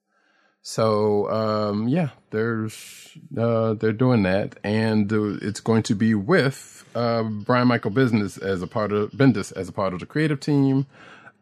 So, 0.61 1.29
um, 1.29 1.87
yeah, 1.87 2.09
there's 2.29 3.17
uh, 3.37 3.73
they're 3.73 3.91
doing 3.91 4.23
that, 4.23 4.57
and 4.63 5.11
uh, 5.11 5.37
it's 5.41 5.59
going 5.59 5.83
to 5.83 5.95
be 5.95 6.13
with 6.13 6.85
uh, 6.95 7.23
Brian 7.23 7.67
Michael 7.67 7.91
Bendis 7.91 8.41
as 8.41 8.61
a 8.61 8.67
part 8.67 8.93
of 8.93 9.11
Bendis 9.11 9.51
as 9.57 9.67
a 9.67 9.73
part 9.73 9.93
of 9.93 9.99
the 9.99 10.05
creative 10.05 10.39
team. 10.39 10.85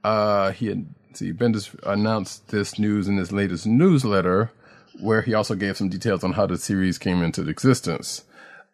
Uh, 0.03 0.51
he 0.51 0.67
had 0.67 0.87
see 1.13 1.33
Bendis 1.33 1.77
announced 1.83 2.47
this 2.47 2.79
news 2.79 3.07
in 3.07 3.17
his 3.17 3.31
latest 3.31 3.67
newsletter, 3.67 4.51
where 4.99 5.21
he 5.21 5.33
also 5.33 5.53
gave 5.53 5.77
some 5.77 5.89
details 5.89 6.23
on 6.23 6.31
how 6.31 6.47
the 6.47 6.57
series 6.57 6.97
came 6.97 7.21
into 7.21 7.47
existence. 7.47 8.23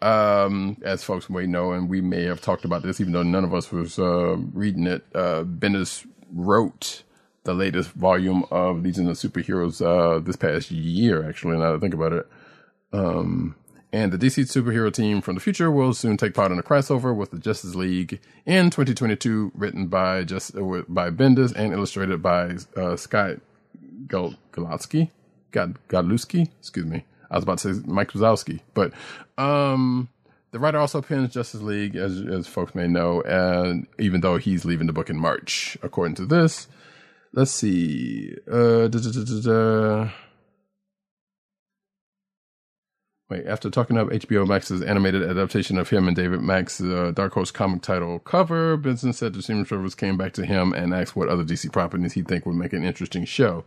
Um, 0.02 0.78
as 0.84 1.04
folks 1.04 1.30
may 1.30 1.48
know, 1.48 1.72
and 1.72 1.90
we 1.90 2.02
may 2.02 2.24
have 2.24 2.40
talked 2.42 2.66
about 2.66 2.84
this, 2.84 3.02
even 3.02 3.14
though 3.14 3.24
none 3.24 3.44
of 3.44 3.54
us 3.54 3.72
was 3.72 3.98
uh, 3.98 4.38
reading 4.54 4.86
it. 4.86 5.04
Uh, 5.14 5.44
Bendis 5.44 6.06
wrote 6.32 7.04
the 7.46 7.54
latest 7.54 7.92
volume 7.92 8.46
of 8.52 8.84
Legion 8.84 9.10
of 9.10 9.18
Superheroes 9.18 9.82
uh, 9.82 10.20
this 10.20 10.36
past 10.36 10.70
year, 10.70 11.28
actually. 11.28 11.58
Now 11.58 11.72
that 11.72 11.78
I 11.78 11.80
think 11.80 11.96
about 11.96 12.14
it, 12.14 12.28
um, 12.94 13.56
and 13.92 14.12
the 14.12 14.18
DC 14.18 14.44
superhero 14.44 14.94
team 14.94 15.22
from 15.22 15.36
the 15.36 15.42
future 15.42 15.72
will 15.72 15.94
soon 15.94 16.18
take 16.18 16.34
part 16.34 16.52
in 16.52 16.60
a 16.60 16.64
crossover 16.64 17.16
with 17.16 17.32
the 17.32 17.40
Justice 17.40 17.74
League 17.74 18.20
in 18.46 18.70
2022, 18.70 19.54
written 19.56 19.88
by 19.88 20.24
just 20.24 20.56
uh, 20.56 20.84
by 20.88 21.10
Bendis 21.10 21.54
and 21.56 21.74
illustrated 21.74 22.22
by 22.22 22.58
uh, 22.76 22.96
Scott 22.96 23.38
Gal- 24.08 24.36
Galatsky, 24.52 25.10
God 25.52 25.78
Godlewski. 25.88 26.50
Excuse 26.60 26.86
me, 26.86 27.06
I 27.30 27.36
was 27.36 27.44
about 27.44 27.60
to 27.60 27.74
say 27.74 27.82
Mike 27.86 28.12
Wazowski, 28.12 28.62
but 28.74 28.94
um, 29.38 30.10
the 30.52 30.60
writer 30.60 30.80
also 30.80 31.02
pens 31.02 31.34
Justice 31.34 31.62
League, 31.62 31.96
as 31.96 32.22
as 32.22 32.48
folks 32.48 32.74
may 32.76 32.88
know, 32.88 33.22
and 33.22 33.88
even 34.00 34.22
though 34.22 34.38
he's 34.38 34.66
leaving 34.66 34.88
the 34.88 34.94
book 34.94 35.10
in 35.10 35.18
March, 35.18 35.78
according 35.84 36.16
to 36.16 36.26
this. 36.26 36.68
Let's 37.34 37.52
see. 37.52 38.34
Uh, 38.50 38.88
da, 38.88 39.00
da, 39.00 39.42
da. 39.42 40.10
Wait, 43.30 43.46
after 43.46 43.70
talking 43.70 43.98
up 43.98 44.08
HBO 44.08 44.48
Max's 44.48 44.82
animated 44.82 45.22
adaptation 45.22 45.78
of 45.78 45.90
him 45.90 46.08
and 46.08 46.16
David 46.16 46.42
Mack's 46.42 46.80
uh, 46.80 47.12
Dark 47.14 47.34
Horse 47.34 47.52
comic 47.52 47.82
title 47.82 48.20
cover, 48.20 48.78
Bendis 48.78 49.16
said 49.16 49.34
the 49.34 49.42
streaming 49.42 49.66
service 49.66 49.96
came 49.96 50.16
back 50.16 50.32
to 50.34 50.46
him 50.46 50.72
and 50.72 50.94
asked 50.94 51.18
what 51.18 51.28
other 51.28 51.44
DC 51.44 51.72
properties 51.74 52.14
he 52.14 52.22
think 52.22 52.46
would 52.46 52.56
make 52.56 52.72
an 52.72 52.86
interesting 52.86 53.26
show. 53.26 53.66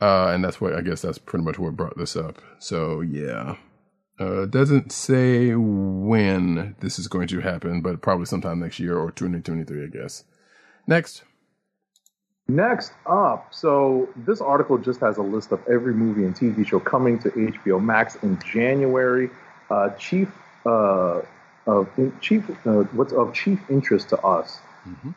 Uh, 0.00 0.28
and 0.28 0.44
that's 0.44 0.60
what 0.60 0.74
I 0.74 0.80
guess 0.80 1.02
that's 1.02 1.18
pretty 1.18 1.44
much 1.44 1.58
what 1.58 1.76
brought 1.76 1.98
this 1.98 2.14
up. 2.16 2.40
So 2.58 3.00
yeah, 3.00 3.56
uh, 4.20 4.46
doesn't 4.46 4.92
say 4.92 5.54
when 5.54 6.76
this 6.80 6.98
is 6.98 7.08
going 7.08 7.28
to 7.28 7.40
happen, 7.40 7.80
but 7.80 8.00
probably 8.00 8.26
sometime 8.26 8.60
next 8.60 8.78
year 8.78 8.96
or 8.96 9.10
2023, 9.10 9.84
I 9.84 9.86
guess. 9.86 10.24
Next. 10.86 11.22
Next 12.50 12.92
up, 13.04 13.52
so 13.52 14.08
this 14.16 14.40
article 14.40 14.78
just 14.78 15.00
has 15.00 15.18
a 15.18 15.22
list 15.22 15.52
of 15.52 15.60
every 15.68 15.92
movie 15.92 16.24
and 16.24 16.34
TV 16.34 16.66
show 16.66 16.80
coming 16.80 17.18
to 17.18 17.30
HBO 17.30 17.82
Max 17.82 18.16
in 18.22 18.38
January. 18.40 19.28
Uh, 19.68 19.90
chief 19.90 20.30
uh, 20.64 21.20
of 21.66 21.90
chief 22.22 22.48
uh, 22.66 22.84
what's 22.94 23.12
of 23.12 23.34
chief 23.34 23.60
interest 23.68 24.08
to 24.08 24.18
us 24.22 24.60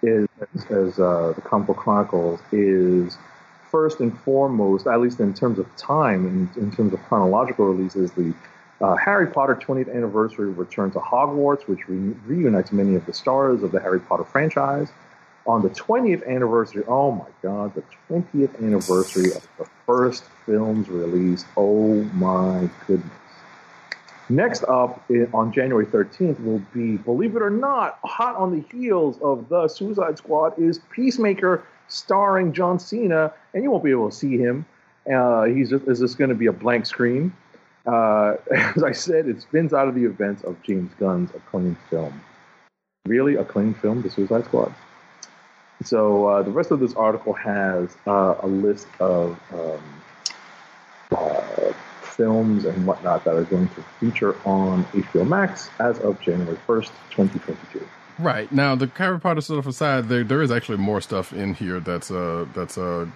is 0.03 0.27
as, 0.41 0.65
as 0.65 0.99
uh, 0.99 1.31
the 1.33 1.41
Comic 1.41 1.77
Chronicles 1.77 2.41
is 2.51 3.17
first 3.71 4.01
and 4.01 4.17
foremost, 4.19 4.85
at 4.85 4.99
least 4.99 5.19
in 5.19 5.33
terms 5.33 5.57
of 5.57 5.75
time 5.77 6.25
and 6.25 6.57
in, 6.57 6.71
terms 6.71 6.93
of 6.93 7.01
chronological 7.03 7.65
releases, 7.65 8.11
the 8.11 8.33
uh, 8.81 8.95
Harry 8.95 9.27
Potter 9.27 9.55
20th 9.55 9.93
anniversary 9.95 10.49
return 10.49 10.91
to 10.91 10.99
Hogwarts, 10.99 11.67
which 11.67 11.87
re- 11.87 12.13
reunites 12.25 12.71
many 12.71 12.95
of 12.95 13.05
the 13.05 13.13
stars 13.13 13.63
of 13.63 13.71
the 13.71 13.79
Harry 13.79 13.99
Potter 13.99 14.25
franchise 14.25 14.91
on 15.45 15.61
the 15.61 15.69
20th 15.69 16.27
anniversary, 16.27 16.83
oh 16.87 17.11
my 17.11 17.25
God, 17.41 17.73
the 17.73 17.83
20th 18.09 18.61
anniversary 18.61 19.31
of 19.31 19.47
the 19.57 19.65
first 19.85 20.23
film's 20.45 20.89
release. 20.89 21.45
Oh 21.57 22.03
my 22.13 22.69
goodness. 22.85 23.11
Next 24.29 24.63
up 24.63 25.03
on 25.33 25.51
January 25.51 25.85
13th 25.85 26.41
will 26.43 26.61
be, 26.73 26.97
believe 26.97 27.35
it 27.35 27.41
or 27.41 27.49
not, 27.49 27.99
hot 28.03 28.35
on 28.35 28.55
the 28.55 28.65
heels 28.71 29.17
of 29.21 29.49
The 29.49 29.67
Suicide 29.67 30.17
Squad 30.17 30.57
is 30.57 30.79
Peacemaker 30.89 31.65
starring 31.91 32.53
John 32.53 32.79
Cena, 32.79 33.33
and 33.53 33.63
you 33.63 33.71
won't 33.71 33.83
be 33.83 33.91
able 33.91 34.09
to 34.09 34.15
see 34.15 34.37
him. 34.37 34.65
Uh, 35.11 35.43
he's 35.43 35.69
just, 35.69 35.87
is 35.87 35.99
this 35.99 36.15
going 36.15 36.29
to 36.29 36.35
be 36.35 36.45
a 36.47 36.53
blank 36.53 36.85
screen? 36.85 37.33
Uh, 37.85 38.35
as 38.75 38.83
I 38.83 38.91
said, 38.91 39.27
it 39.27 39.41
spins 39.41 39.73
out 39.73 39.87
of 39.87 39.95
the 39.95 40.05
events 40.05 40.43
of 40.43 40.61
James 40.63 40.91
Gunn's 40.99 41.31
acclaimed 41.35 41.77
film. 41.89 42.21
Really, 43.05 43.35
acclaimed 43.35 43.77
film, 43.77 44.01
The 44.01 44.09
Suicide 44.09 44.45
Squad? 44.45 44.73
So 45.83 46.27
uh, 46.27 46.43
the 46.43 46.51
rest 46.51 46.69
of 46.69 46.79
this 46.79 46.93
article 46.93 47.33
has 47.33 47.97
uh, 48.05 48.35
a 48.41 48.47
list 48.47 48.87
of 48.99 49.39
um, 49.51 50.01
uh, 51.11 51.73
films 52.03 52.65
and 52.65 52.85
whatnot 52.85 53.23
that 53.23 53.35
are 53.35 53.45
going 53.45 53.67
to 53.69 53.81
feature 53.99 54.35
on 54.45 54.83
HBO 54.85 55.27
Max 55.27 55.69
as 55.79 55.97
of 55.99 56.21
January 56.21 56.57
1st, 56.67 56.91
2022. 57.09 57.87
Right 58.21 58.51
now, 58.51 58.75
the 58.75 58.87
Harry 58.97 59.19
Potter 59.19 59.41
stuff 59.41 59.65
aside, 59.65 60.07
there 60.07 60.23
there 60.23 60.41
is 60.41 60.51
actually 60.51 60.77
more 60.77 61.01
stuff 61.01 61.33
in 61.33 61.55
here 61.55 61.79
that's 61.79 62.11
uh 62.11 62.45
that's 62.53 62.77
uh, 62.77 63.07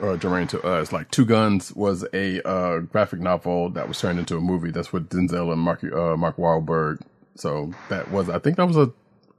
uh 0.00 0.16
germane 0.16 0.46
to 0.48 0.62
us. 0.62 0.92
Like 0.92 1.10
Two 1.10 1.24
Guns 1.24 1.72
was 1.74 2.04
a 2.12 2.46
uh 2.48 2.78
graphic 2.78 3.20
novel 3.20 3.70
that 3.70 3.88
was 3.88 3.98
turned 3.98 4.18
into 4.20 4.36
a 4.36 4.40
movie. 4.40 4.70
That's 4.70 4.92
with 4.92 5.08
Denzel 5.08 5.52
and 5.52 5.60
Mark 5.60 5.82
uh 5.82 6.16
Mark 6.16 6.36
Wahlberg. 6.36 7.00
So 7.34 7.72
that 7.88 8.10
was 8.12 8.28
I 8.28 8.38
think 8.38 8.56
that 8.56 8.66
was 8.66 8.76
a 8.76 8.92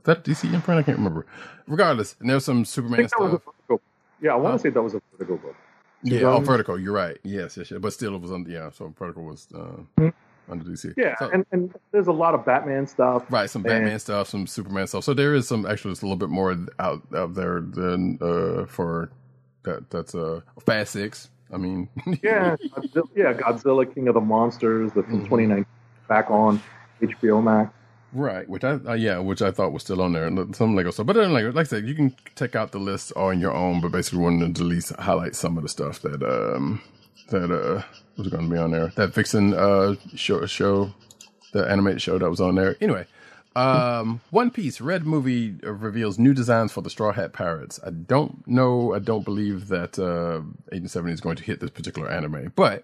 that 0.04 0.24
DC 0.24 0.52
imprint. 0.54 0.80
I 0.80 0.84
can't 0.84 0.98
remember. 0.98 1.26
Regardless, 1.68 2.16
and 2.20 2.30
there's 2.30 2.46
some 2.46 2.66
Superman 2.66 2.98
think 3.00 3.12
that 3.12 3.20
was 3.22 3.34
a 3.34 3.38
stuff. 3.38 3.54
Vertigo. 3.68 3.82
Yeah, 4.22 4.34
I 4.34 4.36
want 4.36 4.56
to 4.56 4.60
say 4.60 4.70
that 4.70 4.82
was 4.82 4.94
a 4.94 5.02
Vertigo 5.12 5.38
book. 5.38 5.56
Yeah, 6.04 6.20
Two 6.20 6.26
oh, 6.28 6.36
Guns? 6.36 6.48
Vertigo. 6.48 6.76
You're 6.76 6.94
right. 6.94 7.18
Yes, 7.24 7.58
yes, 7.58 7.72
yes. 7.72 7.80
But 7.80 7.94
still, 7.94 8.16
it 8.16 8.22
was 8.22 8.32
on. 8.32 8.46
Yeah, 8.50 8.72
so 8.72 8.94
Vertigo 8.98 9.22
was 9.22 9.48
uh, 9.54 9.84
Hmm. 9.98 10.10
Under 10.50 10.64
DC. 10.64 10.94
Yeah, 10.98 11.16
So- 11.18 11.30
and, 11.32 11.46
and 11.52 11.74
there's 11.92 12.08
a 12.08 12.12
lot 12.12 12.34
of 12.36 12.46
Batman 12.46 12.88
stuff. 12.88 13.24
Right, 13.30 13.50
some 13.50 13.62
And- 13.66 13.70
Batman 13.84 14.00
stuff, 14.00 14.28
some 14.30 14.48
Superman 14.48 14.88
stuff. 14.88 15.04
So 15.04 15.14
there 15.14 15.34
is 15.34 15.48
some 15.48 15.66
actually 15.66 15.92
it's 15.92 16.02
a 16.02 16.06
little 16.06 16.18
bit 16.18 16.30
more 16.30 16.56
out 16.80 17.02
out 17.16 17.34
there 17.34 17.62
than 17.62 18.18
uh 18.22 18.66
for 18.66 19.10
that 19.64 19.90
that's 19.90 20.16
uh 20.16 20.42
Fast 20.66 20.92
Six. 20.94 21.30
I 21.54 21.58
mean 21.58 21.90
Yeah, 22.24 22.56
Godzilla, 22.76 23.10
yeah, 23.16 23.34
Godzilla, 23.34 23.94
King 23.94 24.08
of 24.08 24.14
the 24.16 24.22
Monsters, 24.22 24.92
the 24.94 25.02
Mm-hmm. 25.02 25.12
from 25.12 25.24
2019 25.26 25.66
back 26.08 26.30
on 26.32 26.62
HBO 27.02 27.44
Max. 27.44 27.74
Right, 28.14 28.48
which 28.50 28.64
I 28.64 28.80
uh, 28.88 28.94
yeah, 28.94 29.20
which 29.20 29.42
I 29.42 29.52
thought 29.52 29.74
was 29.74 29.84
still 29.84 30.02
on 30.02 30.14
there, 30.14 30.26
and 30.26 30.56
some 30.56 30.76
Lego 30.76 30.92
stuff. 30.92 31.06
But 31.08 31.18
then, 31.18 31.34
like 31.34 31.44
like 31.54 31.58
I 31.58 31.70
said, 31.70 31.86
you 31.88 31.94
can 31.94 32.16
check 32.38 32.56
out 32.56 32.72
the 32.72 32.80
list 32.80 33.12
on 33.18 33.42
your 33.42 33.54
own. 33.54 33.82
But 33.82 33.92
basically, 33.92 34.20
wanted 34.20 34.56
to 34.56 34.62
at 34.64 34.66
least 34.68 34.96
highlight 34.96 35.36
some 35.36 35.58
of 35.58 35.64
the 35.64 35.70
stuff 35.70 36.02
that 36.04 36.24
um 36.24 36.82
that 37.30 37.52
uh 37.52 37.84
was 38.18 38.28
going 38.30 38.50
to 38.50 38.52
be 38.52 38.58
on 38.58 38.72
there. 38.72 38.92
That 38.96 39.14
Vixen 39.14 39.54
uh 39.54 39.96
show 40.16 40.46
show, 40.46 40.94
the 41.54 41.70
animated 41.70 42.02
show 42.02 42.18
that 42.18 42.30
was 42.30 42.42
on 42.42 42.56
there. 42.56 42.76
Anyway, 42.82 43.06
um, 43.56 44.22
One 44.30 44.52
Piece 44.52 44.80
Red 44.82 45.06
movie 45.06 45.56
reveals 45.64 46.20
new 46.20 46.34
designs 46.34 46.72
for 46.72 46.82
the 46.82 46.90
Straw 46.90 47.12
Hat 47.12 47.34
Pirates. 47.34 47.80
I 47.86 47.90
don't 47.90 48.48
know, 48.48 48.94
I 48.94 49.00
don't 49.00 49.26
believe 49.26 49.68
that 49.70 49.98
uh 49.98 50.42
Agent 50.72 51.10
is 51.10 51.22
going 51.22 51.38
to 51.38 51.44
hit 51.44 51.60
this 51.60 51.72
particular 51.72 52.10
anime, 52.10 52.54
but 52.56 52.84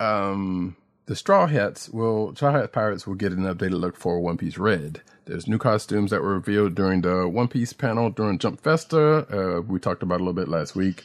um, 0.00 0.76
the 1.06 1.16
Straw 1.16 1.46
Hats 1.46 1.88
will 1.88 2.34
Straw 2.34 2.52
Hat 2.52 2.72
Pirates 2.72 3.06
will 3.06 3.14
get 3.14 3.32
an 3.32 3.44
updated 3.44 3.80
look 3.80 3.96
for 3.96 4.20
One 4.20 4.36
Piece 4.36 4.58
Red. 4.58 5.02
There's 5.24 5.46
new 5.46 5.58
costumes 5.58 6.10
that 6.10 6.22
were 6.22 6.34
revealed 6.34 6.74
during 6.74 7.02
the 7.02 7.28
One 7.28 7.48
Piece 7.48 7.72
panel 7.72 8.10
during 8.10 8.38
Jump 8.38 8.60
Festa. 8.60 9.26
Uh, 9.30 9.60
we 9.60 9.78
talked 9.78 10.02
about 10.02 10.16
a 10.16 10.24
little 10.24 10.32
bit 10.32 10.48
last 10.48 10.74
week. 10.74 11.04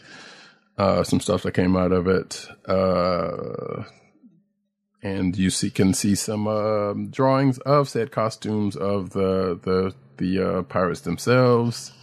Uh, 0.77 1.03
some 1.03 1.19
stuff 1.19 1.43
that 1.43 1.53
came 1.53 1.75
out 1.75 1.91
of 1.91 2.07
it. 2.07 2.47
Uh, 2.67 3.83
and 5.01 5.37
you 5.37 5.49
see 5.49 5.69
can 5.69 5.93
see 5.93 6.15
some 6.15 6.47
um 6.47 7.09
drawings 7.09 7.57
of 7.59 7.87
said 7.87 8.11
costumes 8.11 8.75
of 8.75 9.11
the 9.11 9.59
the 9.63 9.93
the 10.17 10.39
uh, 10.41 10.61
pirates 10.63 11.01
themselves. 11.01 11.93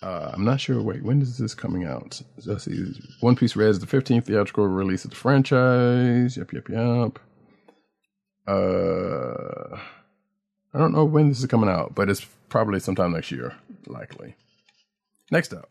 Uh, 0.00 0.30
I'm 0.32 0.44
not 0.44 0.60
sure. 0.60 0.80
Wait, 0.80 1.02
when 1.02 1.20
is 1.20 1.38
this 1.38 1.54
coming 1.54 1.84
out? 1.84 2.22
Let's 2.46 2.64
see. 2.64 2.94
One 3.20 3.34
Piece 3.34 3.56
Red 3.56 3.70
is 3.70 3.80
the 3.80 3.86
15th 3.86 4.26
theatrical 4.26 4.68
release 4.68 5.04
of 5.04 5.10
the 5.10 5.16
franchise. 5.16 6.36
Yep, 6.36 6.52
yep, 6.52 6.68
yep. 6.68 7.18
Uh, 8.46 9.76
I 10.72 10.78
don't 10.78 10.92
know 10.92 11.04
when 11.04 11.28
this 11.28 11.40
is 11.40 11.46
coming 11.46 11.68
out, 11.68 11.96
but 11.96 12.08
it's 12.08 12.24
probably 12.48 12.78
sometime 12.78 13.12
next 13.12 13.32
year, 13.32 13.56
likely. 13.88 14.36
Next 15.32 15.52
up. 15.52 15.68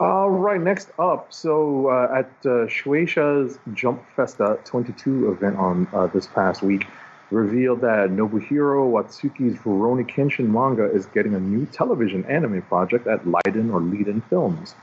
All 0.00 0.28
right, 0.28 0.60
next 0.60 0.88
up. 0.98 1.32
So 1.32 1.88
uh, 1.88 2.18
at 2.18 2.26
uh, 2.44 2.66
Shueisha's 2.66 3.58
Jump 3.74 4.02
Festa 4.16 4.58
22 4.64 5.30
event 5.30 5.56
on 5.56 5.86
uh, 5.92 6.08
this 6.08 6.26
past 6.26 6.62
week, 6.62 6.86
revealed 7.30 7.80
that 7.82 8.10
Nobuhiro 8.10 8.90
Watsuki's 8.90 9.56
Rurouni 9.60 10.04
Kenshin 10.04 10.48
manga 10.48 10.90
is 10.90 11.06
getting 11.06 11.34
a 11.34 11.40
new 11.40 11.64
television 11.66 12.24
anime 12.24 12.62
project 12.62 13.06
at 13.06 13.24
Liden 13.24 13.72
or 13.72 13.80
Liden 13.80 14.22
Films. 14.28 14.74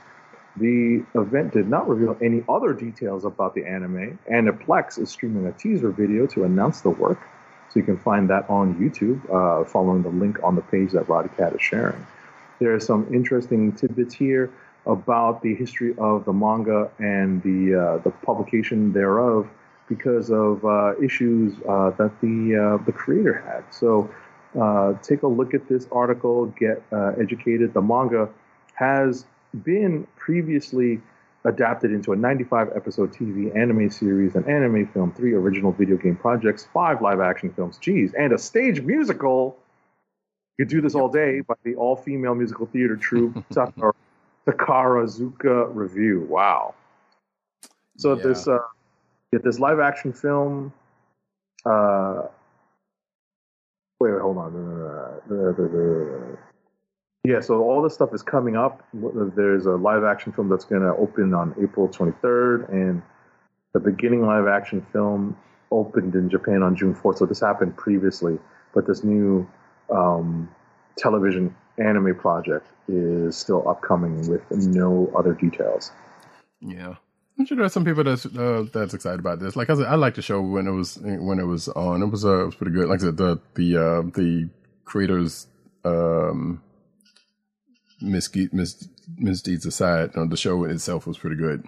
The 0.56 1.04
event 1.14 1.52
did 1.52 1.68
not 1.68 1.88
reveal 1.88 2.16
any 2.22 2.42
other 2.48 2.72
details 2.72 3.26
about 3.26 3.54
the 3.54 3.66
anime, 3.66 4.18
and 4.26 4.48
Plex 4.48 4.98
is 4.98 5.10
streaming 5.10 5.46
a 5.46 5.52
teaser 5.52 5.90
video 5.90 6.26
to 6.28 6.44
announce 6.44 6.80
the 6.80 6.90
work. 6.90 7.20
So 7.68 7.80
you 7.80 7.84
can 7.84 7.98
find 7.98 8.30
that 8.30 8.48
on 8.48 8.76
YouTube, 8.76 9.20
uh, 9.30 9.64
following 9.66 10.02
the 10.02 10.10
link 10.10 10.42
on 10.42 10.56
the 10.56 10.62
page 10.62 10.92
that 10.92 11.06
Roddycat 11.06 11.54
is 11.54 11.62
sharing. 11.62 12.06
There 12.60 12.74
are 12.74 12.80
some 12.80 13.12
interesting 13.12 13.72
tidbits 13.72 14.14
here 14.14 14.50
about 14.86 15.42
the 15.42 15.54
history 15.54 15.94
of 15.98 16.24
the 16.24 16.32
manga 16.32 16.90
and 16.98 17.42
the 17.42 17.74
uh, 17.74 17.98
the 18.02 18.10
publication 18.24 18.92
thereof 18.92 19.48
because 19.88 20.30
of 20.30 20.64
uh, 20.64 20.94
issues 21.00 21.54
uh, 21.68 21.90
that 21.90 22.12
the 22.20 22.78
uh, 22.80 22.84
the 22.84 22.92
creator 22.92 23.34
had. 23.46 23.64
So 23.72 24.10
uh, 24.60 24.94
take 25.02 25.22
a 25.22 25.26
look 25.26 25.54
at 25.54 25.68
this 25.68 25.86
article, 25.92 26.46
get 26.46 26.82
uh, 26.92 27.12
educated. 27.20 27.74
The 27.74 27.82
manga 27.82 28.28
has 28.74 29.24
been 29.64 30.06
previously 30.16 31.00
adapted 31.44 31.90
into 31.90 32.12
a 32.12 32.16
95 32.16 32.70
episode 32.74 33.12
TV 33.12 33.54
anime 33.56 33.90
series, 33.90 34.34
an 34.34 34.48
anime 34.48 34.86
film, 34.86 35.12
three 35.12 35.34
original 35.34 35.72
video 35.72 35.96
game 35.96 36.16
projects, 36.16 36.68
five 36.72 37.02
live 37.02 37.20
action 37.20 37.52
films, 37.52 37.78
geez, 37.78 38.12
and 38.14 38.32
a 38.32 38.38
stage 38.38 38.80
musical. 38.82 39.58
You 40.58 40.66
could 40.66 40.70
do 40.70 40.80
this 40.80 40.94
all 40.94 41.08
day 41.08 41.40
by 41.40 41.54
the 41.64 41.74
all 41.74 41.96
female 41.96 42.34
musical 42.34 42.66
theater 42.66 42.96
troupe 42.96 43.44
Sakura, 44.44 45.06
Sakarazuka 45.06 45.70
Revue. 45.74 46.26
Wow. 46.28 46.74
So 47.96 48.14
Yeah. 48.16 48.22
this 48.22 48.48
uh, 48.48 48.58
this 49.32 49.58
live 49.58 49.80
action 49.80 50.12
film. 50.12 50.72
Uh, 51.64 52.26
wait, 54.00 54.12
wait, 54.12 54.20
hold 54.20 54.36
on. 54.38 54.52
The- 55.28 55.54
the- 55.56 55.68
the- 55.68 56.38
yeah, 57.24 57.38
so 57.40 57.62
all 57.62 57.80
this 57.82 57.94
stuff 57.94 58.12
is 58.12 58.22
coming 58.22 58.56
up. 58.56 58.82
There's 58.92 59.66
a 59.66 59.76
live 59.76 60.02
action 60.02 60.32
film 60.32 60.48
that's 60.48 60.64
going 60.64 60.82
to 60.82 60.94
open 60.96 61.32
on 61.34 61.54
April 61.62 61.88
23rd, 61.88 62.68
and 62.68 63.00
the 63.72 63.80
beginning 63.80 64.26
live 64.26 64.48
action 64.48 64.84
film 64.92 65.36
opened 65.70 66.14
in 66.16 66.28
Japan 66.28 66.62
on 66.64 66.74
June 66.74 66.94
4th. 66.94 67.18
So 67.18 67.26
this 67.26 67.38
happened 67.40 67.76
previously, 67.76 68.38
but 68.74 68.86
this 68.88 69.04
new 69.04 69.46
um, 69.88 70.50
television 70.96 71.54
anime 71.78 72.14
project 72.14 72.66
is 72.88 73.36
still 73.36 73.68
upcoming 73.68 74.28
with 74.28 74.50
no 74.50 75.10
other 75.16 75.34
details. 75.34 75.90
Yeah. 76.60 76.96
I'm 77.38 77.46
sure 77.46 77.56
there's 77.56 77.72
some 77.72 77.84
people 77.84 78.04
that's 78.04 78.26
uh, 78.26 78.66
that's 78.72 78.94
excited 78.94 79.18
about 79.18 79.40
this. 79.40 79.56
Like 79.56 79.70
I 79.70 79.74
said, 79.74 79.86
I 79.86 79.94
liked 79.94 80.16
the 80.16 80.22
show 80.22 80.40
when 80.42 80.66
it 80.66 80.72
was 80.72 80.98
when 80.98 81.38
it 81.38 81.46
was 81.46 81.68
on. 81.68 82.02
It 82.02 82.06
was 82.06 82.24
uh, 82.24 82.42
it 82.42 82.46
was 82.46 82.54
pretty 82.54 82.72
good. 82.72 82.88
Like 82.88 83.00
I 83.00 83.04
said, 83.04 83.16
the 83.16 83.40
the 83.54 83.76
uh, 83.76 84.02
the 84.14 84.50
creators 84.84 85.46
um, 85.84 86.62
misdeeds 88.02 89.66
aside, 89.66 90.10
you 90.14 90.20
know, 90.20 90.28
the 90.28 90.36
show 90.36 90.64
itself 90.64 91.06
was 91.06 91.18
pretty 91.18 91.36
good. 91.36 91.66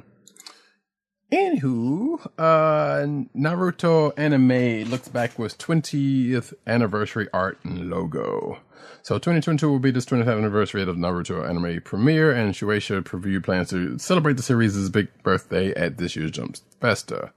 Anywho, 1.34 2.24
uh, 2.38 3.04
Naruto 3.36 4.12
anime 4.16 4.88
looks 4.88 5.08
back 5.08 5.36
with 5.36 5.58
20th 5.58 6.54
anniversary 6.64 7.26
art 7.32 7.58
and 7.64 7.90
logo. 7.90 8.60
So 9.02 9.16
2022 9.16 9.68
will 9.68 9.80
be 9.80 9.90
the 9.90 9.98
20th 9.98 10.30
anniversary 10.30 10.82
of 10.82 10.94
Naruto 10.96 11.44
anime 11.44 11.80
premiere, 11.80 12.30
and 12.30 12.54
Shueisha 12.54 13.02
Preview 13.02 13.42
plans 13.42 13.70
to 13.70 13.98
celebrate 13.98 14.36
the 14.36 14.44
series' 14.44 14.88
big 14.90 15.08
birthday 15.24 15.74
at 15.74 15.98
this 15.98 16.14
year's 16.14 16.30
Jump 16.30 16.56
Festa. 16.80 17.32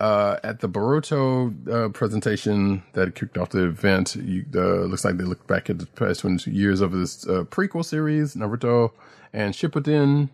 Uh, 0.00 0.38
at 0.42 0.58
the 0.58 0.68
Boruto 0.68 1.54
uh, 1.68 1.90
presentation 1.90 2.82
that 2.94 3.14
kicked 3.14 3.38
off 3.38 3.50
the 3.50 3.66
event, 3.66 4.16
you, 4.16 4.44
uh, 4.56 4.80
looks 4.86 5.04
like 5.04 5.16
they 5.16 5.22
look 5.22 5.46
back 5.46 5.70
at 5.70 5.78
the 5.78 5.86
past 5.86 6.22
22 6.22 6.50
years 6.50 6.80
of 6.80 6.90
this 6.90 7.24
uh, 7.28 7.44
prequel 7.44 7.84
series, 7.84 8.34
Naruto 8.34 8.90
and 9.32 9.54
Shippuden, 9.54 10.30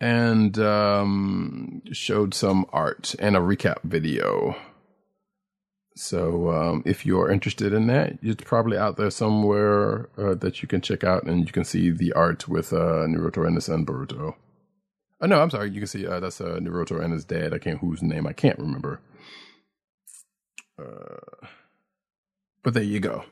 and 0.00 0.58
um, 0.58 1.82
showed 1.92 2.34
some 2.34 2.66
art 2.72 3.14
and 3.18 3.36
a 3.36 3.40
recap 3.40 3.82
video. 3.84 4.56
So 5.96 6.50
um, 6.52 6.82
if 6.86 7.04
you 7.04 7.20
are 7.20 7.30
interested 7.30 7.72
in 7.72 7.88
that, 7.88 8.18
it's 8.22 8.44
probably 8.44 8.78
out 8.78 8.96
there 8.96 9.10
somewhere 9.10 10.08
uh, 10.16 10.34
that 10.34 10.62
you 10.62 10.68
can 10.68 10.80
check 10.80 11.02
out, 11.02 11.24
and 11.24 11.46
you 11.46 11.52
can 11.52 11.64
see 11.64 11.90
the 11.90 12.12
art 12.12 12.48
with 12.48 12.72
uh, 12.72 13.06
Naruto 13.06 13.44
and 13.44 13.56
his 13.56 13.64
son 13.64 13.84
Boruto. 13.84 14.34
Oh 15.20 15.26
no, 15.26 15.40
I'm 15.40 15.50
sorry. 15.50 15.70
You 15.70 15.80
can 15.80 15.88
see 15.88 16.06
uh, 16.06 16.20
that's 16.20 16.40
uh, 16.40 16.58
Naruto 16.60 17.02
and 17.02 17.12
his 17.12 17.24
dad. 17.24 17.52
I 17.52 17.58
can't 17.58 17.80
whose 17.80 18.02
name 18.02 18.26
I 18.26 18.32
can't 18.32 18.58
remember. 18.58 19.00
Uh, 20.80 21.46
but 22.62 22.74
there 22.74 22.84
you 22.84 23.00
go. 23.00 23.24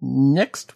Next, 0.00 0.74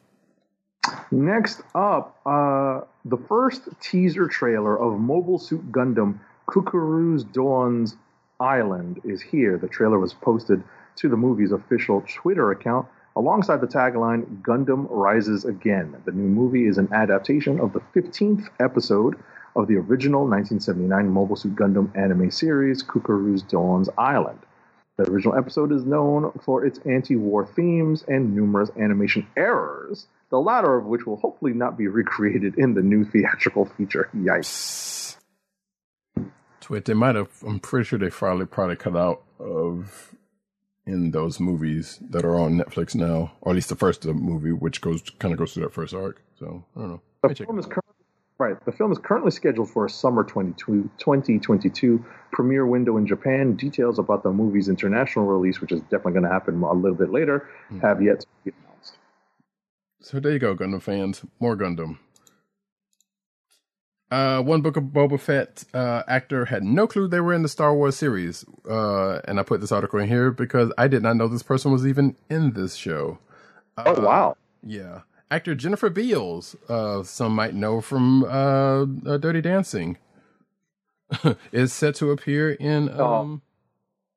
Next 1.10 1.62
up, 1.74 2.18
uh, 2.26 2.80
the 3.04 3.16
first 3.16 3.68
teaser 3.80 4.28
trailer 4.28 4.78
of 4.78 5.00
Mobile 5.00 5.38
Suit 5.38 5.72
Gundam 5.72 6.20
Cucuruz 6.46 7.24
Doan's 7.24 7.96
Island 8.38 9.00
is 9.04 9.20
here. 9.20 9.58
The 9.58 9.68
trailer 9.68 9.98
was 9.98 10.14
posted 10.14 10.62
to 10.96 11.08
the 11.08 11.16
movie's 11.16 11.52
official 11.52 12.04
Twitter 12.06 12.52
account 12.52 12.86
alongside 13.16 13.60
the 13.60 13.66
tagline 13.66 14.42
Gundam 14.42 14.86
Rises 14.88 15.44
Again. 15.44 15.96
The 16.04 16.12
new 16.12 16.28
movie 16.28 16.66
is 16.66 16.78
an 16.78 16.92
adaptation 16.92 17.60
of 17.60 17.72
the 17.72 17.82
15th 17.94 18.48
episode 18.60 19.16
of 19.56 19.66
the 19.66 19.76
original 19.76 20.20
1979 20.20 21.08
Mobile 21.08 21.36
Suit 21.36 21.56
Gundam 21.56 21.94
anime 21.96 22.30
series 22.30 22.82
Cucuruz 22.82 23.42
Doan's 23.42 23.88
Island. 23.98 24.38
The 24.96 25.10
original 25.10 25.36
episode 25.36 25.72
is 25.72 25.84
known 25.84 26.30
for 26.44 26.64
its 26.64 26.78
anti 26.86 27.16
war 27.16 27.46
themes 27.46 28.04
and 28.06 28.34
numerous 28.34 28.70
animation 28.76 29.26
errors, 29.36 30.06
the 30.32 30.40
latter 30.40 30.78
of 30.78 30.86
which 30.86 31.06
will 31.06 31.18
hopefully 31.18 31.52
not 31.52 31.76
be 31.76 31.86
recreated 31.86 32.54
in 32.56 32.72
the 32.72 32.80
new 32.80 33.04
theatrical 33.04 33.66
feature. 33.66 34.08
Yikes. 34.16 35.16
Twit. 36.60 36.86
They 36.86 36.94
might 36.94 37.14
have. 37.14 37.28
I'm 37.46 37.60
pretty 37.60 37.84
sure 37.84 37.98
they 37.98 38.08
probably 38.08 38.46
probably 38.46 38.76
cut 38.76 38.96
out 38.96 39.22
of 39.38 40.14
in 40.86 41.10
those 41.10 41.38
movies 41.38 41.98
that 42.10 42.24
are 42.24 42.38
on 42.38 42.58
Netflix 42.58 42.94
now, 42.94 43.32
or 43.42 43.52
at 43.52 43.56
least 43.56 43.68
the 43.68 43.76
first 43.76 44.06
movie, 44.06 44.52
which 44.52 44.80
goes 44.80 45.02
kind 45.18 45.32
of 45.32 45.38
goes 45.38 45.52
through 45.52 45.64
that 45.64 45.74
first 45.74 45.92
arc. 45.92 46.22
So 46.38 46.64
I 46.76 46.80
don't 46.80 46.90
know. 46.90 47.02
The 47.22 47.34
film 47.34 47.58
is 47.58 47.66
currently 47.66 47.92
right. 48.38 48.64
The 48.64 48.72
film 48.72 48.90
is 48.90 48.98
currently 48.98 49.32
scheduled 49.32 49.70
for 49.70 49.84
a 49.84 49.90
summer 49.90 50.24
22 50.24 50.88
2022 50.96 52.02
premiere 52.32 52.64
window 52.64 52.96
in 52.96 53.06
Japan. 53.06 53.54
Details 53.54 53.98
about 53.98 54.22
the 54.22 54.30
movie's 54.30 54.70
international 54.70 55.26
release, 55.26 55.60
which 55.60 55.72
is 55.72 55.82
definitely 55.82 56.12
going 56.12 56.24
to 56.24 56.30
happen 56.30 56.62
a 56.62 56.72
little 56.72 56.96
bit 56.96 57.10
later, 57.10 57.50
hmm. 57.68 57.80
have 57.80 58.00
yet 58.02 58.20
to 58.20 58.26
be. 58.46 58.52
So 60.02 60.20
there 60.20 60.32
you 60.32 60.38
go, 60.40 60.54
Gundam 60.56 60.82
fans. 60.82 61.24
More 61.40 61.56
Gundam. 61.56 61.98
Uh, 64.10 64.42
one 64.42 64.60
book 64.60 64.76
of 64.76 64.84
Boba 64.84 65.18
Fett 65.18 65.64
uh, 65.72 66.02
actor 66.06 66.46
had 66.46 66.62
no 66.62 66.86
clue 66.86 67.08
they 67.08 67.20
were 67.20 67.32
in 67.32 67.42
the 67.42 67.48
Star 67.48 67.74
Wars 67.74 67.96
series, 67.96 68.44
uh, 68.68 69.20
and 69.26 69.40
I 69.40 69.42
put 69.42 69.62
this 69.62 69.72
article 69.72 69.98
in 70.00 70.08
here 70.08 70.30
because 70.30 70.70
I 70.76 70.86
did 70.86 71.02
not 71.02 71.16
know 71.16 71.28
this 71.28 71.42
person 71.42 71.72
was 71.72 71.86
even 71.86 72.16
in 72.28 72.52
this 72.52 72.74
show. 72.74 73.18
Oh 73.78 74.00
wow! 74.02 74.36
Yeah, 74.62 75.00
actor 75.30 75.54
Jennifer 75.54 75.88
Beals, 75.88 76.56
uh, 76.68 77.04
some 77.04 77.34
might 77.34 77.54
know 77.54 77.80
from 77.80 78.24
uh, 78.24 78.82
uh, 78.82 79.16
Dirty 79.16 79.40
Dancing, 79.40 79.96
is 81.52 81.72
set 81.72 81.94
to 81.96 82.10
appear 82.10 82.52
in. 82.52 82.90
Um, 83.00 83.40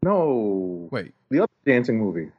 No, 0.03 0.90
Wait, 0.91 1.14
the 1.30 1.40
other 1.44 1.53
dancing 1.66 1.99
movie. 1.99 2.32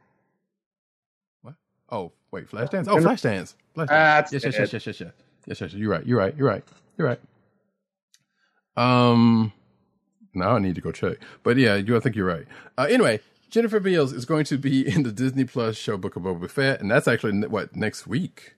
Oh, 1.91 2.13
wait, 2.31 2.51
Flashdance? 2.51 2.87
Oh, 2.89 2.97
Flashdance. 2.97 3.55
Flashdance. 3.77 3.87
That's 3.89 4.33
yes, 4.33 4.45
yes, 4.45 4.55
yes, 4.59 4.73
yes, 4.73 4.87
yes, 4.87 5.01
yes, 5.01 5.13
yes, 5.47 5.61
yes. 5.61 5.73
You're 5.75 5.91
right. 5.91 6.07
You're 6.07 6.19
right. 6.19 6.37
You're 6.37 6.49
right. 6.49 6.65
You're 6.99 7.07
right. 7.09 7.21
Um, 8.77 9.53
now 10.35 10.57
I 10.57 10.59
need 10.59 10.75
to 10.75 10.81
go 10.81 10.93
check. 10.93 11.19
But 11.43 11.57
yeah, 11.57 11.77
you. 11.77 11.97
I 11.97 12.01
think 12.01 12.17
you're 12.17 12.27
right. 12.27 12.47
Uh, 12.77 12.87
anyway, 12.91 13.21
Jennifer 13.51 13.81
Beals 13.81 14.13
is 14.13 14.25
going 14.25 14.45
to 14.47 14.59
be 14.59 14.87
in 14.95 15.03
the 15.03 15.13
Disney 15.13 15.45
Plus 15.45 15.77
show 15.77 15.97
Book 15.97 16.17
of 16.17 16.23
Boba 16.23 16.51
Fett, 16.51 16.81
and 16.81 16.91
that's 16.91 17.09
actually 17.09 17.47
what 17.49 17.75
next 17.77 18.07
week. 18.07 18.55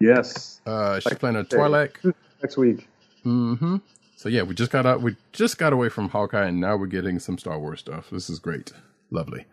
Yes, 0.00 0.60
Uh, 0.64 1.00
she's 1.00 1.06
Like 1.06 1.18
playing 1.18 1.36
a. 1.36 1.42
Twi'lek. 1.44 2.14
next 2.40 2.56
week. 2.56 2.86
Mm-hmm. 3.26 3.78
So 4.16 4.28
yeah, 4.28 4.42
we 4.42 4.54
just 4.54 4.70
got 4.70 4.86
out. 4.86 5.02
We 5.02 5.16
just 5.32 5.58
got 5.58 5.72
away 5.72 5.88
from 5.88 6.08
Hawkeye, 6.10 6.46
and 6.46 6.60
now 6.60 6.76
we're 6.76 6.86
getting 6.86 7.18
some 7.18 7.36
Star 7.36 7.58
Wars 7.58 7.80
stuff. 7.80 8.10
This 8.10 8.30
is 8.30 8.38
great, 8.38 8.72
lovely. 9.10 9.44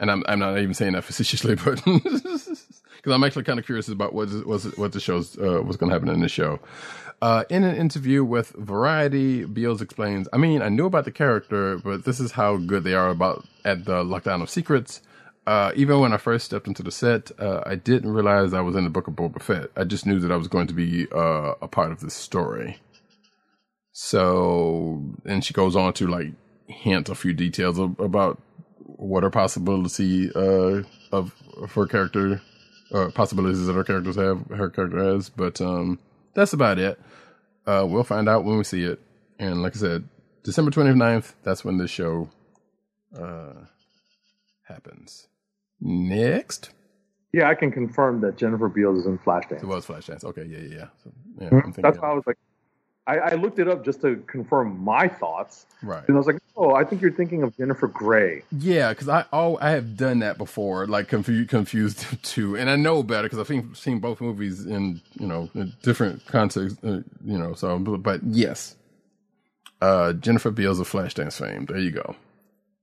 And 0.00 0.10
I'm 0.10 0.24
I'm 0.26 0.40
not 0.40 0.58
even 0.58 0.74
saying 0.74 0.94
that 0.94 1.04
facetiously, 1.04 1.54
but 1.64 1.84
because 1.84 2.66
I'm 3.06 3.22
actually 3.22 3.44
kind 3.44 3.58
of 3.58 3.64
curious 3.66 3.88
about 3.88 4.12
what 4.12 4.28
was 4.46 4.76
what 4.76 4.92
the 4.92 5.00
show's 5.00 5.38
uh, 5.38 5.60
what's 5.62 5.76
going 5.76 5.90
to 5.90 5.94
happen 5.94 6.08
in 6.08 6.20
the 6.20 6.28
show. 6.28 6.58
Uh, 7.22 7.44
in 7.50 7.64
an 7.64 7.76
interview 7.76 8.24
with 8.24 8.50
Variety, 8.56 9.44
Beals 9.44 9.82
explains, 9.82 10.26
"I 10.32 10.38
mean, 10.38 10.62
I 10.62 10.70
knew 10.70 10.86
about 10.86 11.04
the 11.04 11.12
character, 11.12 11.76
but 11.78 12.04
this 12.04 12.18
is 12.18 12.32
how 12.32 12.56
good 12.56 12.82
they 12.82 12.94
are 12.94 13.10
about 13.10 13.46
at 13.64 13.84
the 13.84 14.02
lockdown 14.02 14.42
of 14.42 14.50
secrets." 14.50 15.02
Uh, 15.46 15.72
even 15.74 16.00
when 16.00 16.12
I 16.12 16.16
first 16.16 16.46
stepped 16.46 16.66
into 16.66 16.82
the 16.82 16.90
set, 16.90 17.30
uh, 17.40 17.62
I 17.66 17.74
didn't 17.74 18.12
realize 18.12 18.52
I 18.52 18.60
was 18.60 18.76
in 18.76 18.84
the 18.84 18.90
Book 18.90 19.08
of 19.08 19.14
Boba 19.14 19.42
Fett. 19.42 19.70
I 19.76 19.84
just 19.84 20.06
knew 20.06 20.20
that 20.20 20.30
I 20.30 20.36
was 20.36 20.48
going 20.48 20.66
to 20.68 20.74
be 20.74 21.08
uh, 21.12 21.54
a 21.60 21.68
part 21.68 21.92
of 21.92 22.00
this 22.00 22.14
story. 22.14 22.78
So, 23.92 25.02
and 25.24 25.44
she 25.44 25.52
goes 25.52 25.76
on 25.76 25.92
to 25.94 26.06
like 26.06 26.32
hint 26.66 27.08
a 27.08 27.14
few 27.14 27.32
details 27.32 27.78
about 27.78 28.40
what 29.00 29.24
are 29.24 29.30
possibility 29.30 30.30
uh, 30.34 30.84
of 31.12 31.34
her 31.74 31.86
character, 31.86 32.42
uh, 32.94 33.10
possibilities 33.14 33.66
that 33.66 33.74
her 33.74 33.84
characters 33.84 34.16
have, 34.16 34.46
her 34.48 34.70
character 34.70 34.98
has. 35.14 35.30
But 35.30 35.60
um, 35.62 36.00
that's 36.34 36.54
about 36.54 36.78
it. 36.78 37.00
Uh, 37.66 37.86
we'll 37.88 38.04
find 38.04 38.28
out 38.28 38.44
when 38.44 38.58
we 38.58 38.64
see 38.64 38.84
it. 38.84 39.00
And 39.38 39.62
like 39.62 39.76
I 39.76 39.80
said, 39.80 40.08
December 40.44 40.70
29th, 40.72 41.34
that's 41.44 41.64
when 41.64 41.78
this 41.78 41.90
show 41.90 42.30
uh, 43.16 43.54
happens. 44.64 45.28
Next. 45.80 46.70
Yeah, 47.32 47.48
I 47.48 47.54
can 47.54 47.72
confirm 47.72 48.20
that 48.22 48.36
Jennifer 48.38 48.68
Beals 48.68 49.00
is 49.00 49.06
in 49.06 49.18
Flashdance. 49.18 49.62
It 49.62 49.66
was 49.66 49.86
Flashdance. 49.86 50.24
Okay, 50.24 50.44
yeah, 50.44 50.58
yeah, 50.58 50.76
yeah. 50.78 50.86
So, 51.04 51.12
yeah 51.40 51.50
Mhm. 51.50 51.64
I'm 51.64 51.72
thinking 51.72 51.82
That's 51.82 51.98
why 52.00 52.10
I 52.10 52.14
was 52.14 52.24
like, 52.26 52.38
I, 53.06 53.18
I 53.18 53.34
looked 53.36 53.58
it 53.60 53.68
up 53.68 53.84
just 53.84 54.02
to 54.02 54.16
confirm 54.28 54.78
my 54.84 55.08
thoughts, 55.08 55.66
right. 55.82 56.04
and 56.08 56.16
I 56.16 56.18
was 56.18 56.26
like, 56.28 56.38
oh, 56.60 56.74
I 56.74 56.84
think 56.84 57.00
you're 57.00 57.10
thinking 57.10 57.42
of 57.42 57.56
Jennifer 57.56 57.88
Grey. 57.88 58.42
Yeah, 58.52 58.90
because 58.90 59.08
I 59.08 59.24
oh 59.32 59.58
I 59.60 59.70
have 59.70 59.96
done 59.96 60.20
that 60.20 60.38
before, 60.38 60.86
like 60.86 61.08
confused 61.08 61.48
confused 61.48 62.04
two, 62.22 62.56
and 62.56 62.70
I 62.70 62.76
know 62.76 63.02
better 63.02 63.24
because 63.24 63.38
I've 63.38 63.48
seen, 63.48 63.74
seen 63.74 63.98
both 63.98 64.20
movies 64.20 64.66
in 64.66 65.00
you 65.18 65.26
know 65.26 65.48
in 65.54 65.72
different 65.82 66.24
contexts, 66.26 66.78
uh, 66.84 67.00
you 67.24 67.38
know. 67.38 67.54
So, 67.54 67.78
but, 67.78 68.02
but 68.02 68.22
yes, 68.22 68.76
uh, 69.80 70.12
Jennifer 70.12 70.50
Beals 70.50 70.78
of 70.78 70.88
Flashdance 70.88 71.38
fame. 71.38 71.64
There 71.64 71.78
you 71.78 71.90
go. 71.90 72.14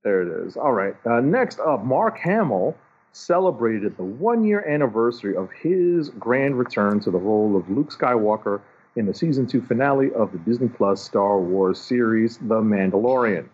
There 0.04 0.22
it 0.22 0.48
is. 0.48 0.58
All 0.58 0.74
right. 0.74 0.96
Uh, 1.06 1.20
next 1.22 1.60
up, 1.60 1.84
Mark 1.84 2.18
Hamill 2.20 2.76
celebrated 3.12 3.98
the 3.98 4.04
one 4.04 4.44
year 4.44 4.68
anniversary 4.68 5.36
of 5.36 5.50
his 5.52 6.10
grand 6.10 6.58
return 6.58 7.00
to 7.02 7.12
the 7.12 7.18
role 7.18 7.56
of 7.56 7.70
Luke 7.70 7.92
Skywalker 7.92 8.62
in 8.96 9.06
the 9.06 9.14
season 9.14 9.46
two 9.46 9.62
finale 9.62 10.12
of 10.14 10.32
the 10.32 10.38
Disney 10.40 10.68
Plus 10.68 11.04
Star 11.04 11.40
Wars 11.40 11.80
series, 11.80 12.38
The 12.38 12.62
Mandalorian. 12.62 13.48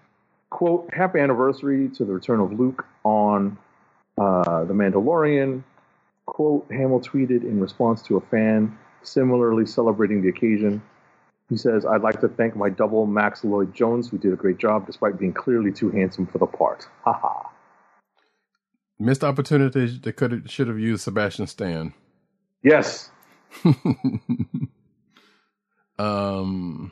Quote, 0.54 0.88
happy 0.94 1.18
anniversary 1.18 1.90
to 1.96 2.06
the 2.06 2.14
return 2.14 2.40
of 2.40 2.54
Luke 2.54 2.86
on 3.04 3.58
uh, 4.20 4.66
The 4.66 4.74
Mandalorian. 4.74 5.64
Quote, 6.28 6.68
Hamill 6.72 7.02
tweeted 7.02 7.42
in 7.42 7.60
response 7.60 8.04
to 8.04 8.18
a 8.18 8.22
fan 8.22 8.78
similarly 9.02 9.66
celebrating 9.66 10.22
the 10.22 10.30
occasion. 10.30 10.80
He 11.50 11.58
says, 11.58 11.88
I'd 11.88 12.02
like 12.02 12.22
to 12.22 12.28
thank 12.28 12.56
my 12.56 12.70
double, 12.70 13.08
Max 13.08 13.44
Lloyd 13.44 13.74
Jones, 13.74 14.10
who 14.10 14.20
did 14.20 14.32
a 14.32 14.36
great 14.36 14.60
job 14.60 14.86
despite 14.86 15.18
being 15.18 15.34
clearly 15.34 15.72
too 15.72 15.90
handsome 15.90 16.28
for 16.28 16.38
the 16.38 16.46
part. 16.46 16.88
Ha 17.04 17.14
ha. 17.14 17.50
Missed 19.00 19.24
opportunity. 19.24 19.98
They 19.98 20.12
could 20.12 20.32
have, 20.34 20.52
should 20.52 20.68
have 20.68 20.78
used 20.78 21.02
Sebastian 21.02 21.48
Stan. 21.48 21.96
Yes. 22.62 23.10
um, 25.98 26.92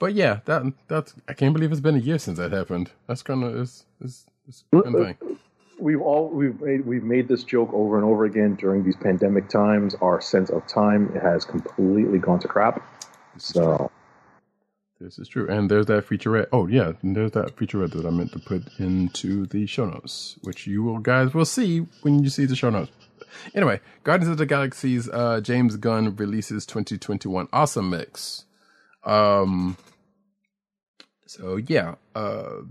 but 0.00 0.14
yeah, 0.14 0.40
that 0.46 0.72
that's 0.88 1.14
I 1.28 1.34
can't 1.34 1.54
believe 1.54 1.70
it's 1.70 1.80
been 1.80 1.94
a 1.94 2.00
year 2.00 2.18
since 2.18 2.38
that 2.38 2.52
happened. 2.52 2.90
That's 3.06 3.22
kind 3.22 3.44
of 3.44 3.54
it's, 3.56 3.86
it's 4.00 4.26
a 4.72 4.76
good 4.82 4.92
thing. 4.92 5.38
We've 5.78 6.00
all 6.00 6.28
we've 6.28 6.60
made, 6.60 6.84
we've 6.86 7.04
made 7.04 7.28
this 7.28 7.44
joke 7.44 7.72
over 7.72 7.96
and 7.96 8.04
over 8.04 8.24
again 8.24 8.56
during 8.56 8.84
these 8.84 8.96
pandemic 8.96 9.48
times. 9.48 9.94
Our 10.02 10.20
sense 10.20 10.50
of 10.50 10.66
time 10.66 11.14
has 11.22 11.44
completely 11.44 12.18
gone 12.18 12.40
to 12.40 12.48
crap. 12.48 12.82
So 13.38 13.90
This 15.00 15.18
is 15.18 15.28
true. 15.28 15.48
And 15.48 15.70
there's 15.70 15.86
that 15.86 16.06
featurette. 16.06 16.48
Oh, 16.52 16.66
yeah. 16.66 16.92
And 17.02 17.16
there's 17.16 17.32
that 17.32 17.56
featurette 17.56 17.92
that 17.92 18.04
I 18.06 18.10
meant 18.10 18.32
to 18.32 18.38
put 18.38 18.64
into 18.78 19.46
the 19.46 19.66
show 19.66 19.86
notes, 19.86 20.36
which 20.42 20.66
you 20.66 20.82
will 20.82 20.98
guys 20.98 21.32
will 21.32 21.46
see 21.46 21.86
when 22.02 22.22
you 22.22 22.30
see 22.30 22.44
the 22.44 22.56
show 22.56 22.70
notes. 22.70 22.92
Anyway, 23.54 23.80
Guardians 24.04 24.32
of 24.32 24.38
the 24.38 24.46
Galaxy's 24.46 25.08
uh, 25.08 25.40
James 25.40 25.76
Gunn 25.76 26.16
releases 26.16 26.66
2021 26.66 27.48
Awesome 27.52 27.90
Mix. 27.90 28.44
Um, 29.04 29.78
so 31.30 31.58
yeah, 31.58 31.94
uh, 32.16 32.62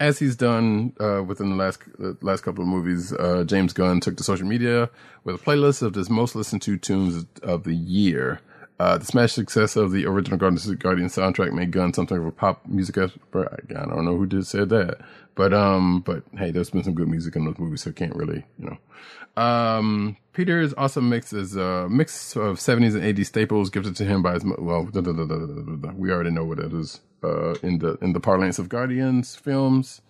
as 0.00 0.18
he's 0.18 0.34
done 0.34 0.92
uh, 0.98 1.22
within 1.22 1.50
the 1.50 1.56
last 1.56 1.78
the 1.98 2.16
last 2.20 2.40
couple 2.40 2.62
of 2.62 2.68
movies, 2.68 3.12
uh, 3.12 3.44
James 3.46 3.72
Gunn 3.72 4.00
took 4.00 4.16
to 4.16 4.24
social 4.24 4.44
media 4.44 4.90
with 5.22 5.36
a 5.36 5.38
playlist 5.38 5.82
of 5.82 5.94
his 5.94 6.10
most 6.10 6.34
listened 6.34 6.62
to 6.62 6.76
tunes 6.76 7.26
of 7.44 7.62
the 7.62 7.76
year. 7.76 8.40
Uh, 8.78 8.96
the 8.96 9.04
smash 9.04 9.32
success 9.32 9.74
of 9.74 9.90
the 9.90 10.06
original 10.06 10.38
Guardians 10.38 10.68
of 10.68 10.78
Guardian 10.78 11.08
soundtrack 11.08 11.52
made 11.52 11.72
Gunn 11.72 11.92
something 11.92 12.16
of 12.16 12.26
a 12.26 12.30
pop 12.30 12.64
music 12.66 12.96
expert. 12.96 13.64
I 13.70 13.72
don't 13.72 14.04
know 14.04 14.16
who 14.16 14.26
did 14.26 14.46
said 14.46 14.68
that, 14.68 15.00
but 15.34 15.52
um, 15.52 16.00
but 16.00 16.22
hey, 16.36 16.52
there's 16.52 16.70
been 16.70 16.84
some 16.84 16.94
good 16.94 17.08
music 17.08 17.34
in 17.34 17.44
those 17.44 17.58
movies, 17.58 17.82
so 17.82 17.90
can't 17.90 18.14
really, 18.14 18.44
you 18.58 18.70
know. 18.70 19.42
Um, 19.42 20.16
Peter's 20.32 20.74
awesome 20.76 21.08
mix 21.08 21.32
is 21.32 21.56
a 21.56 21.88
mix 21.88 22.36
of 22.36 22.58
70s 22.58 22.94
and 22.94 23.02
80s 23.16 23.26
staples 23.26 23.70
gifted 23.70 23.96
to 23.96 24.04
him 24.04 24.22
by 24.22 24.34
his 24.34 24.44
well, 24.44 24.84
da, 24.84 25.00
da, 25.00 25.12
da. 25.12 25.92
we 25.96 26.12
already 26.12 26.30
know 26.30 26.44
what 26.44 26.60
it 26.60 26.72
is 26.72 27.00
uh, 27.24 27.54
in 27.62 27.80
the 27.80 27.98
in 28.00 28.12
the 28.12 28.20
parlance 28.20 28.60
of 28.60 28.68
Guardians 28.68 29.34
films. 29.34 30.00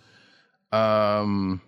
Um, 0.73 1.63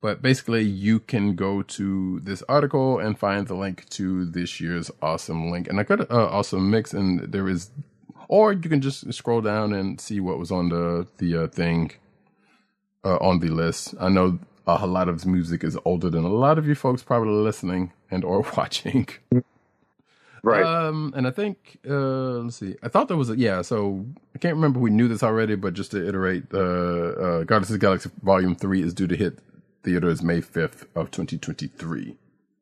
but 0.00 0.22
basically, 0.22 0.62
you 0.62 1.00
can 1.00 1.34
go 1.34 1.62
to 1.62 2.20
this 2.20 2.42
article 2.48 2.98
and 2.98 3.18
find 3.18 3.48
the 3.48 3.54
link 3.54 3.88
to 3.90 4.24
this 4.24 4.60
year's 4.60 4.90
awesome 5.02 5.50
link, 5.50 5.68
and 5.68 5.80
I 5.80 5.82
got 5.82 6.00
an 6.00 6.06
awesome 6.10 6.70
mix, 6.70 6.92
and 6.92 7.20
there 7.32 7.48
is, 7.48 7.70
or 8.28 8.52
you 8.52 8.68
can 8.68 8.80
just 8.80 9.12
scroll 9.12 9.40
down 9.40 9.72
and 9.72 10.00
see 10.00 10.20
what 10.20 10.38
was 10.38 10.52
on 10.52 10.68
the 10.68 11.06
the 11.18 11.44
uh, 11.44 11.46
thing 11.48 11.92
uh, 13.04 13.16
on 13.16 13.40
the 13.40 13.48
list. 13.48 13.94
I 14.00 14.08
know 14.08 14.38
a 14.66 14.86
lot 14.86 15.08
of 15.08 15.16
this 15.16 15.26
music 15.26 15.64
is 15.64 15.78
older 15.84 16.10
than 16.10 16.24
a 16.24 16.28
lot 16.28 16.58
of 16.58 16.66
you 16.68 16.74
folks 16.74 17.02
probably 17.02 17.32
listening 17.32 17.92
and 18.10 18.24
or 18.24 18.44
watching. 18.56 19.08
right. 20.42 20.62
Um, 20.62 21.12
and 21.16 21.26
I 21.26 21.30
think 21.30 21.78
uh, 21.88 22.40
let's 22.44 22.56
see. 22.56 22.76
I 22.82 22.88
thought 22.88 23.08
there 23.08 23.16
was 23.16 23.30
a 23.30 23.36
yeah. 23.38 23.62
So 23.62 24.06
I 24.34 24.38
can't 24.38 24.54
remember. 24.54 24.78
if 24.78 24.82
We 24.82 24.90
knew 24.90 25.08
this 25.08 25.22
already, 25.22 25.56
but 25.56 25.74
just 25.74 25.90
to 25.90 26.06
iterate, 26.06 26.44
uh, 26.52 26.58
uh, 26.58 27.44
Guardians 27.44 27.70
of 27.70 27.74
the 27.74 27.78
Galaxy 27.78 28.10
Volume 28.22 28.54
Three 28.54 28.82
is 28.82 28.94
due 28.94 29.06
to 29.08 29.16
hit 29.16 29.38
theaters 29.88 30.22
May 30.22 30.42
fifth 30.42 30.86
of 30.96 31.10
twenty 31.12 31.38
twenty 31.38 31.68
three. 31.68 32.16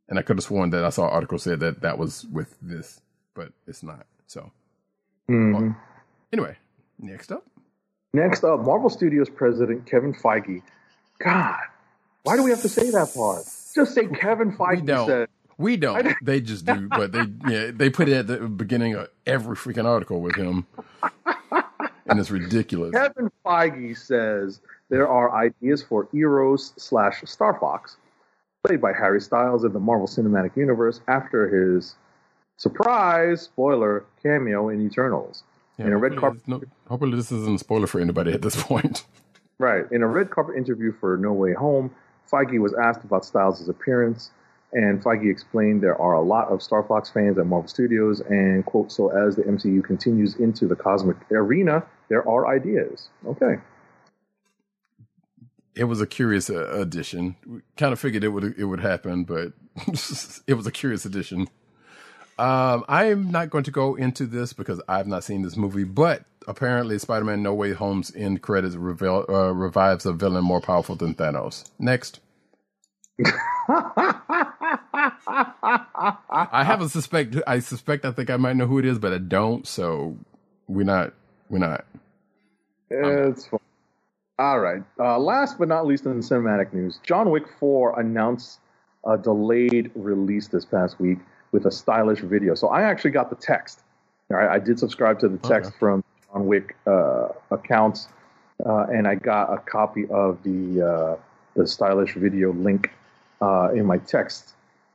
And 0.09 0.19
I 0.19 0.23
could 0.23 0.39
have 0.39 0.45
sworn 0.45 0.71
that 0.71 0.85
I 0.85 0.91
saw 0.91 1.09
an 1.09 1.15
article 1.15 1.39
said 1.39 1.61
that 1.61 1.83
that 1.83 1.99
was 1.99 2.27
with 2.33 2.57
this, 2.63 3.01
but 3.35 3.53
it's 3.67 3.83
not. 3.83 4.07
So 4.29 4.53
Mhm. 5.31 5.77
anyway, 6.33 6.57
next 7.01 7.33
up. 7.33 7.45
Next 8.15 8.45
up, 8.45 8.61
Marvel 8.61 8.91
Studios 8.91 9.31
president 9.31 9.87
Kevin 9.87 10.15
Feige. 10.15 10.63
God, 11.21 11.61
why 12.25 12.37
do 12.37 12.43
we 12.43 12.51
have 12.51 12.63
to 12.63 12.69
say 12.69 12.91
that 12.91 13.15
part? 13.15 13.47
Just 13.75 13.95
say 13.95 14.07
Kevin 14.09 14.53
Feige 14.57 14.81
We 14.81 14.83
don't. 14.83 15.07
said. 15.07 15.29
We 15.59 15.77
don't. 15.77 16.09
They 16.21 16.41
just 16.41 16.67
do, 16.67 16.89
but 16.91 17.13
they 17.13 17.31
yeah 17.45 17.71
they 17.73 17.91
put 17.91 18.09
it 18.09 18.15
at 18.15 18.27
the 18.29 18.39
beginning 18.49 18.95
of 18.95 19.09
every 19.27 19.57
freaking 19.57 19.87
article 19.87 20.21
with 20.23 20.37
him, 20.37 20.67
and 22.09 22.21
it's 22.21 22.31
ridiculous. 22.31 22.95
Kevin 22.95 23.31
Feige 23.45 23.97
says 23.99 24.61
there 24.89 25.09
are 25.09 25.35
ideas 25.35 25.83
for 25.83 26.09
Eros 26.15 26.73
slash 26.77 27.23
Star 27.25 27.59
Fox, 27.59 27.97
played 28.67 28.81
by 28.81 28.93
Harry 28.93 29.21
Styles 29.21 29.65
in 29.65 29.73
the 29.73 29.81
Marvel 29.81 30.07
Cinematic 30.07 30.57
Universe 30.57 31.01
after 31.09 31.49
his 31.49 31.97
surprise 32.57 33.43
spoiler 33.43 34.05
cameo 34.23 34.69
in 34.69 34.81
Eternals. 34.87 35.43
Yeah, 35.79 35.87
in 35.87 35.93
a 35.93 35.99
red 35.99 36.17
carpet, 36.17 36.41
No, 36.47 36.63
hopefully, 36.89 37.17
this 37.17 37.31
isn't 37.31 37.57
a 37.57 37.59
spoiler 37.59 37.87
for 37.87 38.01
anybody 38.01 38.33
at 38.33 38.43
this 38.43 38.61
point. 38.63 39.05
right 39.59 39.85
in 39.91 40.03
a 40.03 40.07
red 40.07 40.31
carpet 40.31 40.57
interview 40.57 40.93
for 40.93 41.17
No 41.19 41.33
Way 41.33 41.53
Home, 41.53 41.91
Feige 42.31 42.59
was 42.61 42.75
asked 42.75 43.05
about 43.05 43.25
Styles' 43.25 43.69
appearance, 43.69 44.31
and 44.73 45.03
Feige 45.03 45.31
explained 45.31 45.83
there 45.83 46.01
are 46.01 46.15
a 46.15 46.21
lot 46.23 46.49
of 46.49 46.63
Star 46.63 46.83
Fox 46.83 47.11
fans 47.11 47.39
at 47.39 47.47
Marvel 47.47 47.69
Studios, 47.69 48.21
and 48.23 48.65
quote, 48.65 48.91
so 48.91 49.09
as 49.11 49.37
the 49.37 49.43
MCU 49.43 49.85
continues 49.85 50.37
into 50.37 50.67
the 50.67 50.75
cosmic 50.77 51.17
arena, 51.31 51.85
there 52.09 52.27
are 52.29 52.47
ideas. 52.49 53.09
Okay. 53.27 53.57
It 55.77 55.85
was 55.85 56.01
a 56.01 56.07
curious 56.09 56.51
uh, 56.51 56.73
addition. 56.81 57.37
We 57.47 57.61
kind 57.77 57.93
of 57.93 58.01
figured 58.01 58.25
it 58.25 58.31
would 58.31 58.59
it 58.59 58.65
would 58.67 58.81
happen, 58.81 59.25
but 59.25 59.53
it 60.49 60.55
was 60.55 60.67
a 60.67 60.73
curious 60.73 61.07
addition. 61.07 61.49
Um, 62.39 62.85
I'm 62.89 63.31
not 63.31 63.51
going 63.51 63.65
to 63.65 63.71
go 63.73 63.95
into 63.97 64.27
this 64.27 64.53
because 64.53 64.81
I've 64.89 65.07
not 65.09 65.25
seen 65.25 65.43
this 65.43 65.57
movie, 65.57 65.85
but 65.85 66.25
apparently, 66.49 66.99
Spider-Man: 66.99 67.43
No 67.43 67.53
Way 67.55 67.73
Home's 67.75 68.15
end 68.17 68.41
credits 68.43 68.75
reveal, 68.77 69.25
uh, 69.29 69.53
revives 69.55 70.07
a 70.07 70.13
villain 70.15 70.45
more 70.45 70.61
powerful 70.61 70.97
than 70.97 71.15
Thanos. 71.15 71.65
Next. 71.79 72.21
I 73.25 74.15
have 76.65 76.81
a 76.83 76.89
suspect. 76.89 77.37
I 77.47 77.59
suspect. 77.61 78.05
I 78.05 78.11
think 78.13 78.31
I 78.31 78.37
might 78.39 78.57
know 78.57 78.67
who 78.67 78.79
it 78.79 78.85
is, 78.87 78.99
but 78.99 79.13
I 79.13 79.19
don't. 79.19 79.67
So 79.67 80.17
we're 80.69 80.85
not. 80.85 81.13
We're 81.51 81.59
not. 81.59 81.85
It's 82.91 83.47
fine. 83.47 83.61
All 84.39 84.61
right. 84.61 84.83
Uh, 84.99 85.19
last 85.19 85.59
but 85.59 85.69
not 85.69 85.87
least 85.87 86.05
in 86.05 86.21
the 86.21 86.27
cinematic 86.27 86.73
news, 86.73 87.01
John 87.03 87.31
Wick 87.31 87.45
4 87.59 87.99
announced 88.01 88.61
a 89.07 89.17
delayed 89.17 89.91
release 89.95 90.49
this 90.49 90.65
past 90.65 91.01
week 91.01 91.19
with 91.53 91.65
a 91.67 91.71
stylish 91.71 92.21
video. 92.21 92.55
So 92.55 92.69
I 92.69 92.83
actually 92.83 93.13
got 93.13 93.31
the 93.31 93.37
text. 93.37 93.81
All 94.31 94.37
right. 94.37 94.51
I 94.51 94.59
did 94.59 94.79
subscribe 94.79 95.19
to 95.21 95.29
the 95.29 95.39
text 95.39 95.69
Okay. 95.71 95.79
from 95.79 96.05
John 96.33 96.47
Wick 96.47 96.77
uh, 96.87 97.29
accounts, 97.51 98.09
uh, 98.65 98.87
and 98.93 99.07
I 99.07 99.15
got 99.15 99.53
a 99.53 99.59
copy 99.59 100.07
of 100.09 100.43
the 100.43 100.83
uh, 100.83 101.17
the 101.55 101.67
stylish 101.67 102.15
video 102.15 102.53
link 102.53 102.91
uh, 103.41 103.71
in 103.73 103.87
my 103.87 103.99
text. 103.99 104.53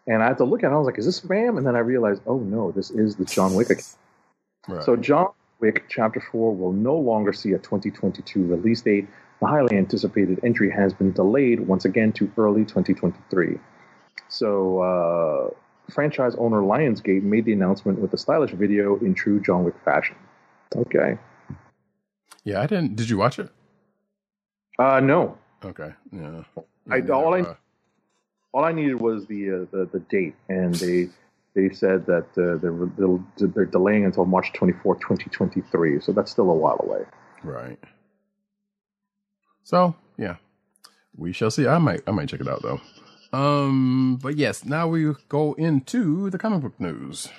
And 0.08 0.22
I 0.22 0.28
had 0.28 0.38
to 0.38 0.44
look 0.44 0.64
at 0.64 0.72
it. 0.72 0.74
I 0.74 0.78
was 0.78 0.86
like, 0.86 1.00
"Is 1.00 1.06
this 1.06 1.22
spam?" 1.22 1.58
And 1.58 1.66
then 1.66 1.76
I 1.76 1.80
realized, 1.80 2.22
"Oh 2.28 2.40
no, 2.40 2.72
this 2.72 2.92
is 2.92 3.16
the 3.16 3.26
John 3.26 3.56
Wick 3.56 3.70
account." 3.70 3.96
Right. 4.68 4.84
So 4.84 4.96
John 4.98 5.30
Wick 5.62 5.86
Chapter 5.90 6.20
4 6.32 6.56
will 6.56 6.74
no 6.74 6.96
longer 6.96 7.32
see 7.34 7.54
a 7.54 7.58
2022 7.60 8.46
release 8.46 8.82
date. 8.82 9.08
The 9.42 9.48
highly 9.48 9.76
anticipated 9.76 10.40
entry 10.44 10.70
has 10.70 10.94
been 10.94 11.12
delayed 11.12 11.62
once 11.62 11.84
again 11.84 12.12
to 12.14 12.32
early 12.38 12.64
2023. 12.64 13.58
So 14.30 14.80
uh, 14.80 15.92
franchise 15.92 16.36
owner 16.36 16.62
Lionsgate 16.62 17.24
made 17.24 17.46
the 17.46 17.54
announcement 17.54 18.00
with 18.00 18.14
a 18.14 18.18
stylish 18.18 18.52
video 18.52 18.98
in 18.98 19.16
true 19.16 19.40
John 19.40 19.64
Wick 19.64 19.74
fashion. 19.84 20.16
Okay. 20.76 21.18
yeah, 22.44 22.62
I 22.62 22.68
didn't. 22.68 22.96
Did 22.96 23.10
you 23.10 23.18
watch 23.18 23.40
it? 23.40 23.50
Uh, 24.78 25.00
no. 25.00 25.38
Okay. 25.66 25.92
Yeah. 26.12 26.44
I, 26.90 27.02
all 27.10 27.34
I 27.34 27.56
all 28.54 28.64
I 28.64 28.72
needed 28.72 29.02
was 29.02 29.26
the 29.26 29.50
uh, 29.50 29.66
the, 29.72 29.90
the 29.92 30.00
date, 30.00 30.36
and 30.50 30.74
they 30.76 31.10
they 31.56 31.74
said 31.74 32.06
that 32.06 32.28
uh, 32.38 32.58
they're 32.58 33.48
they're 33.48 33.66
delaying 33.66 34.06
until 34.06 34.26
March 34.26 34.54
24, 34.54 34.96
2023. 34.96 36.00
So 36.00 36.12
that's 36.12 36.32
still 36.32 36.50
a 36.50 36.54
while 36.54 36.80
away. 36.84 37.06
Right. 37.44 37.80
So 39.64 39.96
yeah, 40.18 40.36
we 41.16 41.34
shall 41.34 41.52
see. 41.52 41.68
I 41.68 41.78
might 41.78 42.02
I 42.08 42.12
might 42.12 42.30
check 42.30 42.42
it 42.42 42.48
out 42.48 42.62
though. 42.62 42.82
Um, 43.34 44.20
but 44.22 44.36
yes, 44.36 44.66
now 44.66 44.88
we 44.88 45.14
go 45.30 45.54
into 45.54 46.30
the 46.30 46.38
comic 46.38 46.62
book 46.62 46.80
news. 46.80 47.30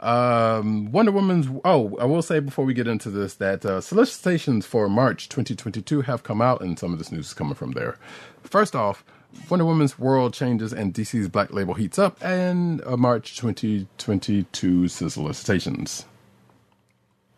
Um, 0.00 0.92
Wonder 0.92 1.12
Woman's. 1.12 1.48
Oh, 1.64 1.96
I 1.98 2.04
will 2.04 2.20
say 2.20 2.38
before 2.38 2.66
we 2.66 2.74
get 2.74 2.86
into 2.86 3.10
this 3.10 3.34
that 3.36 3.64
uh, 3.64 3.80
solicitations 3.80 4.66
for 4.66 4.86
March 4.88 5.30
2022 5.30 6.02
have 6.02 6.22
come 6.22 6.42
out, 6.42 6.60
and 6.60 6.78
some 6.78 6.92
of 6.92 6.98
this 6.98 7.10
news 7.10 7.28
is 7.28 7.34
coming 7.34 7.54
from 7.54 7.72
there. 7.72 7.96
First 8.42 8.76
off, 8.76 9.02
Wonder 9.48 9.64
Woman's 9.64 9.98
world 9.98 10.34
changes 10.34 10.74
and 10.74 10.92
DC's 10.92 11.28
Black 11.28 11.52
Label 11.54 11.72
heats 11.72 11.98
up, 11.98 12.22
and 12.22 12.82
uh, 12.84 12.98
March 12.98 13.36
2022 13.36 14.88
solicitations. 14.88 16.04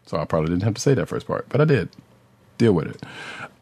So 0.06 0.18
I 0.18 0.24
probably 0.24 0.50
didn't 0.50 0.64
have 0.64 0.74
to 0.74 0.80
say 0.80 0.94
that 0.94 1.06
first 1.06 1.28
part, 1.28 1.48
but 1.48 1.60
I 1.60 1.64
did. 1.64 1.88
Deal 2.58 2.72
with 2.72 2.88
it. 2.88 3.02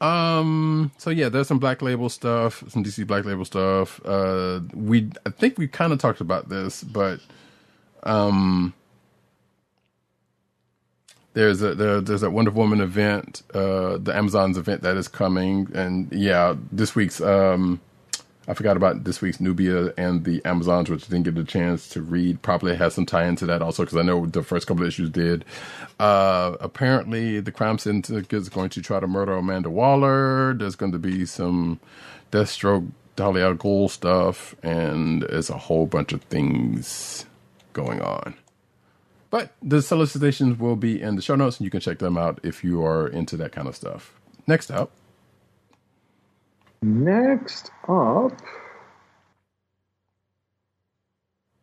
Um. 0.02 0.92
So 0.98 1.10
yeah, 1.10 1.28
there's 1.28 1.48
some 1.48 1.58
Black 1.58 1.82
Label 1.82 2.08
stuff, 2.08 2.62
some 2.68 2.84
DC 2.84 3.06
Black 3.06 3.24
Label 3.24 3.44
stuff. 3.44 4.00
Uh, 4.04 4.60
we 4.74 5.10
I 5.26 5.30
think 5.30 5.58
we 5.58 5.68
kind 5.68 5.92
of 5.92 5.98
talked 5.98 6.20
about 6.20 6.48
this, 6.48 6.84
but 6.84 7.20
um 8.02 8.74
there's 11.34 11.62
a 11.62 11.74
there, 11.74 12.00
there's 12.00 12.22
a 12.22 12.30
Wonder 12.30 12.52
Woman 12.52 12.80
event, 12.80 13.42
uh, 13.52 13.98
the 13.98 14.12
Amazon's 14.16 14.56
event 14.56 14.82
that 14.82 14.96
is 14.96 15.08
coming, 15.08 15.68
and 15.74 16.10
yeah, 16.12 16.54
this 16.72 16.94
week's 16.94 17.20
um, 17.20 17.80
I 18.46 18.54
forgot 18.54 18.76
about 18.76 19.04
this 19.04 19.22
week's 19.22 19.40
Nubia 19.40 19.94
and 19.96 20.24
the 20.24 20.44
Amazons, 20.44 20.90
which 20.90 21.04
I 21.04 21.08
didn't 21.08 21.24
get 21.24 21.38
a 21.38 21.44
chance 21.44 21.88
to 21.90 22.02
read. 22.02 22.42
Probably 22.42 22.76
has 22.76 22.94
some 22.94 23.06
tie 23.06 23.24
into 23.26 23.46
that 23.46 23.62
also 23.62 23.84
because 23.84 23.96
I 23.96 24.02
know 24.02 24.26
the 24.26 24.42
first 24.42 24.66
couple 24.66 24.82
of 24.82 24.88
issues 24.88 25.08
did. 25.08 25.44
Uh, 25.98 26.56
apparently, 26.60 27.40
the 27.40 27.52
crime 27.52 27.78
syndicate 27.78 28.32
is 28.32 28.50
going 28.50 28.68
to 28.70 28.82
try 28.82 29.00
to 29.00 29.06
murder 29.06 29.32
Amanda 29.32 29.70
Waller. 29.70 30.54
There's 30.54 30.76
going 30.76 30.92
to 30.92 30.98
be 30.98 31.24
some 31.24 31.80
Deathstroke, 32.32 32.90
Dahlia 33.16 33.54
Ghul 33.54 33.88
stuff, 33.88 34.54
and 34.62 35.22
there's 35.22 35.48
a 35.48 35.56
whole 35.56 35.86
bunch 35.86 36.12
of 36.12 36.22
things 36.24 37.24
going 37.72 38.02
on. 38.02 38.34
But 39.30 39.52
the 39.62 39.80
solicitations 39.80 40.58
will 40.58 40.76
be 40.76 41.00
in 41.00 41.16
the 41.16 41.22
show 41.22 41.34
notes, 41.34 41.58
and 41.58 41.64
you 41.64 41.70
can 41.70 41.80
check 41.80 41.98
them 41.98 42.18
out 42.18 42.40
if 42.42 42.62
you 42.62 42.84
are 42.84 43.08
into 43.08 43.36
that 43.38 43.52
kind 43.52 43.66
of 43.68 43.74
stuff. 43.74 44.12
Next 44.46 44.70
up, 44.70 44.90
Next 46.85 47.70
up, 47.89 48.39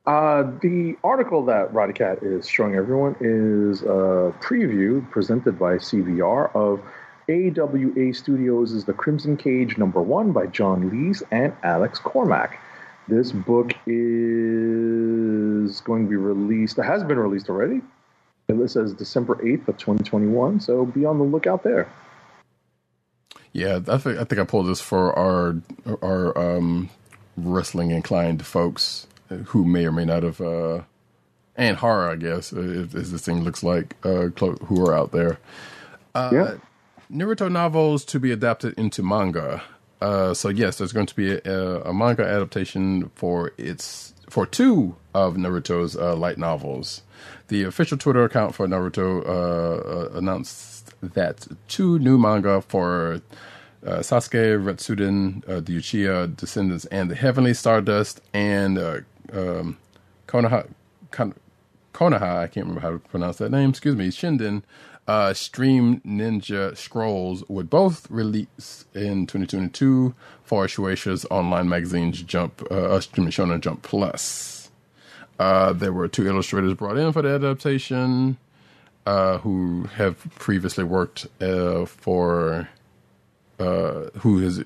uh, 0.07 0.41
the 0.63 0.95
article 1.03 1.45
that 1.45 1.71
Roddy 1.71 1.93
Cat 1.93 2.23
is 2.23 2.47
showing 2.47 2.73
everyone 2.73 3.15
is 3.19 3.83
a 3.83 4.33
preview 4.41 5.07
presented 5.11 5.59
by 5.59 5.75
CBR 5.75 6.55
of 6.55 6.81
AWA 7.29 8.15
Studios' 8.15 8.83
The 8.83 8.93
Crimson 8.93 9.37
Cage 9.37 9.77
number 9.77 10.01
one 10.01 10.31
by 10.31 10.47
John 10.47 10.89
Lees 10.89 11.21
and 11.29 11.53
Alex 11.61 11.99
Cormack. 11.99 12.59
This 13.07 13.31
book 13.31 13.73
is 13.85 15.81
going 15.81 16.05
to 16.05 16.09
be 16.09 16.15
released, 16.15 16.79
it 16.79 16.85
has 16.85 17.03
been 17.03 17.19
released 17.19 17.47
already. 17.47 17.83
It 18.47 18.69
says 18.71 18.91
December 18.95 19.35
8th 19.35 19.67
of 19.67 19.77
2021, 19.77 20.61
so 20.61 20.83
be 20.83 21.05
on 21.05 21.19
the 21.19 21.23
lookout 21.23 21.61
there. 21.61 21.87
Yeah, 23.53 23.79
I 23.87 23.97
think 23.97 24.19
I 24.19 24.23
think 24.23 24.39
I 24.41 24.43
pulled 24.45 24.67
this 24.67 24.81
for 24.81 25.17
our 25.17 25.55
our 26.01 26.37
um, 26.37 26.89
wrestling 27.37 27.91
inclined 27.91 28.45
folks 28.45 29.07
who 29.47 29.65
may 29.65 29.85
or 29.85 29.91
may 29.91 30.05
not 30.05 30.23
have 30.23 30.41
uh, 30.41 30.81
and 31.55 31.77
horror, 31.77 32.09
I 32.09 32.15
guess, 32.15 32.51
if, 32.53 32.95
as 32.95 33.11
this 33.11 33.21
thing 33.25 33.43
looks 33.43 33.63
like, 33.63 33.95
uh, 34.03 34.27
who 34.65 34.85
are 34.85 34.95
out 34.95 35.11
there. 35.11 35.37
Uh, 36.15 36.29
Yeah. 36.33 36.53
Naruto 37.11 37.51
novels 37.51 38.05
to 38.05 38.19
be 38.21 38.31
adapted 38.31 38.73
into 38.77 39.03
manga. 39.03 39.61
Uh, 40.01 40.33
so 40.33 40.47
yes, 40.47 40.77
there's 40.77 40.93
going 40.93 41.05
to 41.07 41.15
be 41.15 41.31
a, 41.33 41.81
a 41.83 41.93
manga 41.93 42.23
adaptation 42.25 43.11
for 43.15 43.51
its 43.57 44.13
for 44.29 44.45
two 44.45 44.95
of 45.13 45.35
Naruto's 45.35 45.95
uh, 45.97 46.15
light 46.15 46.37
novels. 46.37 47.01
The 47.49 47.63
official 47.63 47.97
Twitter 47.97 48.23
account 48.23 48.55
for 48.55 48.65
Naruto 48.65 49.25
uh, 49.27 49.29
uh, 50.15 50.17
announced 50.17 50.80
that 51.01 51.47
two 51.67 51.99
new 51.99 52.17
manga 52.17 52.61
for 52.61 53.21
uh, 53.85 53.97
Sasuke, 53.99 54.63
Retsuden, 54.63 55.47
uh, 55.49 55.59
the 55.59 55.77
Uchiha 55.77 56.35
Descendants, 56.35 56.85
and 56.85 57.09
the 57.09 57.15
Heavenly 57.15 57.53
Stardust, 57.53 58.21
and 58.33 58.77
uh, 58.77 58.99
um, 59.33 59.77
Konoha, 60.27 60.67
Kon- 61.09 61.35
Konoha, 61.93 62.37
I 62.37 62.47
can't 62.47 62.67
remember 62.67 62.81
how 62.81 62.91
to 62.91 62.99
pronounce 62.99 63.37
that 63.37 63.49
name, 63.51 63.71
excuse 63.71 63.95
me, 63.95 64.09
Shinden, 64.09 64.63
uh, 65.07 65.33
Steam 65.33 65.99
Ninja 66.01 66.77
Scrolls 66.77 67.43
would 67.49 67.69
both 67.69 68.09
release 68.09 68.85
in 68.93 69.25
2022 69.25 70.13
for 70.43 70.67
Shueisha's 70.67 71.25
online 71.31 71.67
magazine's 71.67 72.21
Jump, 72.21 72.61
uh, 72.71 72.99
Stream 72.99 73.27
Shonen 73.27 73.61
Jump 73.61 73.81
Plus. 73.81 74.69
Uh, 75.39 75.73
there 75.73 75.91
were 75.91 76.07
two 76.07 76.27
illustrators 76.27 76.75
brought 76.75 76.97
in 76.97 77.11
for 77.11 77.23
the 77.23 77.29
adaptation 77.29 78.37
uh, 79.05 79.39
who 79.39 79.83
have 79.95 80.17
previously 80.35 80.83
worked 80.83 81.27
uh, 81.41 81.85
for, 81.85 82.69
uh, 83.59 84.05
who 84.19 84.39
has 84.39 84.63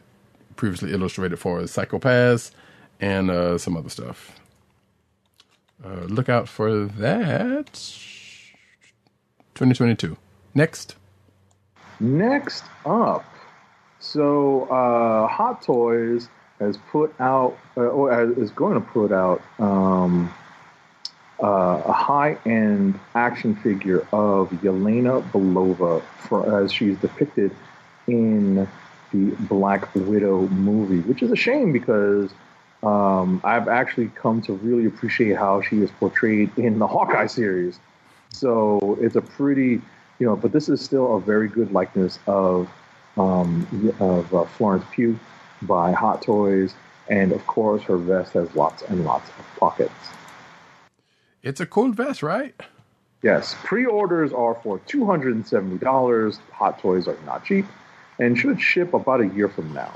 previously 0.55 0.91
illustrated 0.91 1.37
for 1.37 1.61
Psychopaths 1.61 2.51
and 2.99 3.29
uh, 3.29 3.57
some 3.57 3.77
other 3.77 3.89
stuff. 3.89 4.39
Uh, 5.83 6.05
look 6.05 6.29
out 6.29 6.47
for 6.47 6.85
that. 6.85 7.73
2022. 9.55 10.17
Next. 10.53 10.95
Next 11.99 12.65
up, 12.85 13.25
so 13.99 14.63
uh, 14.63 15.27
Hot 15.27 15.61
Toys 15.61 16.27
has 16.59 16.77
put 16.91 17.13
out, 17.21 17.57
or 17.75 18.33
is 18.33 18.51
going 18.51 18.73
to 18.73 18.81
put 18.81 19.13
out 19.13 19.41
um, 19.59 20.33
uh, 21.43 21.81
a 21.85 21.91
high-end 21.91 22.99
action 23.13 23.55
figure 23.55 24.01
of 24.13 24.49
Yelena 24.61 25.21
Belova, 25.31 26.01
for, 26.17 26.63
as 26.63 26.71
she's 26.71 26.97
depicted 26.97 27.55
in 28.07 28.67
the 29.11 29.35
Black 29.47 29.93
Widow 29.95 30.47
movie, 30.47 31.01
which 31.01 31.21
is 31.21 31.31
a 31.31 31.35
shame 31.35 31.71
because 31.71 32.33
um, 32.83 33.41
I've 33.43 33.67
actually 33.67 34.09
come 34.09 34.41
to 34.43 34.53
really 34.53 34.85
appreciate 34.85 35.37
how 35.37 35.61
she 35.61 35.77
is 35.81 35.91
portrayed 35.91 36.51
in 36.57 36.79
the 36.79 36.87
Hawkeye 36.87 37.27
series. 37.27 37.79
So 38.29 38.97
it's 39.01 39.15
a 39.15 39.21
pretty, 39.21 39.81
you 40.19 40.25
know, 40.25 40.35
but 40.35 40.51
this 40.51 40.69
is 40.69 40.81
still 40.81 41.15
a 41.15 41.21
very 41.21 41.47
good 41.47 41.71
likeness 41.71 42.19
of 42.27 42.69
um, 43.17 43.65
of 43.99 44.33
uh, 44.35 44.43
Florence 44.43 44.83
Pugh 44.91 45.17
by 45.61 45.93
Hot 45.93 46.21
Toys, 46.21 46.75
and 47.07 47.31
of 47.31 47.47
course 47.47 47.81
her 47.83 47.97
vest 47.97 48.33
has 48.33 48.53
lots 48.55 48.83
and 48.83 49.05
lots 49.05 49.29
of 49.29 49.45
pockets. 49.57 49.93
It's 51.45 51.61
a 51.61 51.65
cool 51.67 51.91
vest, 51.91 52.23
right? 52.23 52.55
Yes, 53.22 53.55
pre-orders 53.63 54.34
are 54.34 54.55
for 54.63 54.80
two 54.80 55.05
hundred 55.05 55.35
and 55.35 55.47
seventy 55.47 55.77
dollars. 55.77 56.39
Hot 56.51 56.80
Toys 56.80 57.07
are 57.07 57.17
not 57.26 57.45
cheap, 57.45 57.65
and 58.19 58.38
should 58.38 58.59
ship 58.59 58.93
about 58.93 59.22
a 59.22 59.27
year 59.27 59.47
from 59.47 59.72
now. 59.72 59.93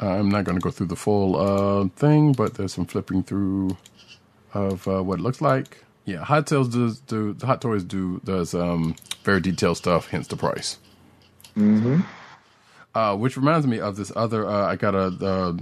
I'm 0.00 0.28
not 0.28 0.44
going 0.44 0.58
to 0.58 0.60
go 0.60 0.72
through 0.72 0.88
the 0.88 0.96
full 0.96 1.36
uh, 1.36 1.88
thing, 1.94 2.32
but 2.32 2.54
there's 2.54 2.74
some 2.74 2.86
flipping 2.86 3.22
through 3.22 3.76
of 4.52 4.86
uh, 4.88 5.00
what 5.00 5.20
it 5.20 5.22
looks 5.22 5.40
like. 5.40 5.84
Yeah, 6.04 6.24
Hot 6.24 6.48
Toys 6.48 6.68
does 6.68 6.98
do 6.98 7.36
Hot 7.42 7.60
Toys 7.60 7.84
do 7.84 8.20
does 8.24 8.54
um, 8.54 8.96
very 9.22 9.40
detailed 9.40 9.76
stuff, 9.76 10.08
hence 10.08 10.26
the 10.26 10.36
price. 10.36 10.78
Mm-hmm. 11.56 12.00
Uh, 12.96 13.16
which 13.16 13.36
reminds 13.36 13.66
me 13.68 13.78
of 13.78 13.96
this 13.96 14.10
other. 14.16 14.44
Uh, 14.46 14.66
I 14.66 14.74
got 14.74 14.96
a 14.96 15.06
uh, 15.24 15.52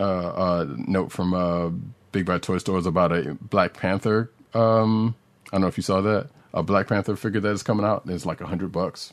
uh, 0.00 0.02
uh, 0.02 0.66
note 0.76 1.12
from 1.12 1.32
uh, 1.32 1.70
Big 2.16 2.24
Bad 2.24 2.42
Toy 2.42 2.54
is 2.54 2.86
about 2.86 3.12
a 3.12 3.34
Black 3.42 3.74
Panther. 3.74 4.30
Um, 4.54 5.14
I 5.48 5.56
don't 5.56 5.60
know 5.60 5.66
if 5.66 5.76
you 5.76 5.82
saw 5.82 6.00
that. 6.00 6.30
A 6.54 6.62
Black 6.62 6.86
Panther 6.86 7.14
figure 7.14 7.40
that 7.40 7.50
is 7.50 7.62
coming 7.62 7.84
out. 7.84 8.04
It's 8.06 8.24
like 8.24 8.40
a 8.40 8.46
hundred 8.46 8.72
bucks. 8.72 9.12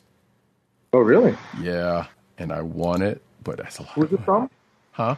Oh, 0.93 0.99
really? 0.99 1.35
Yeah, 1.59 2.05
and 2.38 2.53
I 2.53 2.61
want 2.61 3.03
it, 3.03 3.21
but 3.43 3.57
that's 3.57 3.80
a 3.80 3.81
lot. 3.81 3.91
Who's 3.91 4.13
it 4.13 4.23
from? 4.23 4.49
Huh? 4.93 5.17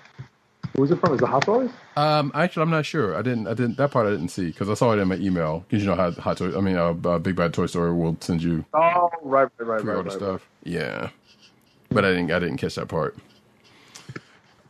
Who's 0.76 0.90
it 0.90 1.00
from? 1.00 1.14
Is 1.14 1.22
it 1.22 1.28
Hot 1.28 1.44
Toys? 1.44 1.70
Um, 1.96 2.32
actually, 2.34 2.64
I'm 2.64 2.72
not 2.72 2.88
sure. 2.88 3.16
I 3.16 3.22
didn't. 3.22 3.46
I 3.46 3.54
didn't. 3.54 3.78
That 3.78 3.92
part 3.92 4.08
I 4.08 4.10
didn't 4.10 4.30
see 4.30 4.48
because 4.48 4.68
I 4.68 4.74
saw 4.74 4.94
it 4.94 4.98
in 4.98 5.08
my 5.08 5.18
email. 5.18 5.60
Because 5.70 5.84
you 5.84 5.88
know 5.88 5.96
how 5.96 6.10
Hot 6.10 6.38
Toy. 6.38 6.58
I 6.58 6.62
mean, 6.62 6.78
uh, 6.78 6.96
uh, 7.08 7.20
Big 7.20 7.36
Bad 7.36 7.54
Toy 7.54 7.68
Store 7.68 7.94
will 7.94 8.18
send 8.20 8.42
you 8.42 8.66
Oh, 8.74 9.12
right, 9.22 9.48
right, 9.60 9.68
right, 9.68 9.86
right, 9.86 10.06
right. 10.06 10.12
stuff. 10.12 10.50
Yeah, 10.64 11.10
but 11.90 12.04
I 12.04 12.10
didn't. 12.10 12.32
I 12.32 12.40
didn't 12.40 12.58
catch 12.58 12.74
that 12.76 12.88
part. 12.88 13.16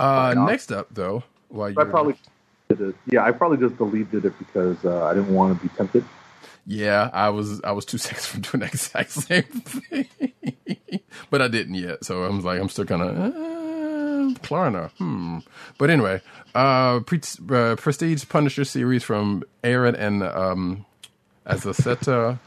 Uh, 0.02 0.34
next 0.38 0.74
up 0.74 0.90
though, 0.92 1.24
while 1.48 1.70
you 1.70 1.80
I 1.80 1.86
probably 1.86 2.18
it. 2.70 2.96
Yeah, 3.08 3.24
I 3.24 3.32
probably 3.32 3.58
just 3.58 3.78
deleted 3.78 4.26
it 4.26 4.38
because 4.40 4.84
uh, 4.86 5.06
I 5.06 5.14
didn't 5.14 5.34
want 5.34 5.58
to 5.58 5.68
be 5.68 5.74
tempted. 5.76 6.04
yeah, 6.66 7.10
I 7.14 7.30
was 7.30 7.62
I 7.64 7.72
was 7.72 7.86
two 7.86 7.98
seconds 7.98 8.26
from 8.26 8.42
doing 8.42 8.60
the 8.62 8.66
exact 8.68 9.12
same 9.12 9.44
thing, 9.44 10.08
but 11.30 11.42
I 11.42 11.48
didn't 11.48 11.76
yet. 11.76 12.04
So 12.04 12.24
I 12.24 12.30
was 12.30 12.44
like, 12.46 12.60
I'm 12.60 12.70
still 12.70 12.86
kind 12.86 13.02
of. 13.02 13.18
Uh, 13.18 13.32
Klarna. 14.42 14.90
Hmm. 14.98 15.40
But 15.78 15.90
anyway, 15.92 16.20
uh, 16.56 17.00
pre- 17.02 17.22
uh, 17.52 17.76
Prestige 17.76 18.28
Punisher 18.28 18.66
series 18.66 19.04
from 19.04 19.44
Aaron 19.64 19.96
and 19.96 20.24
um, 20.24 20.86
Azaceta 21.46 22.40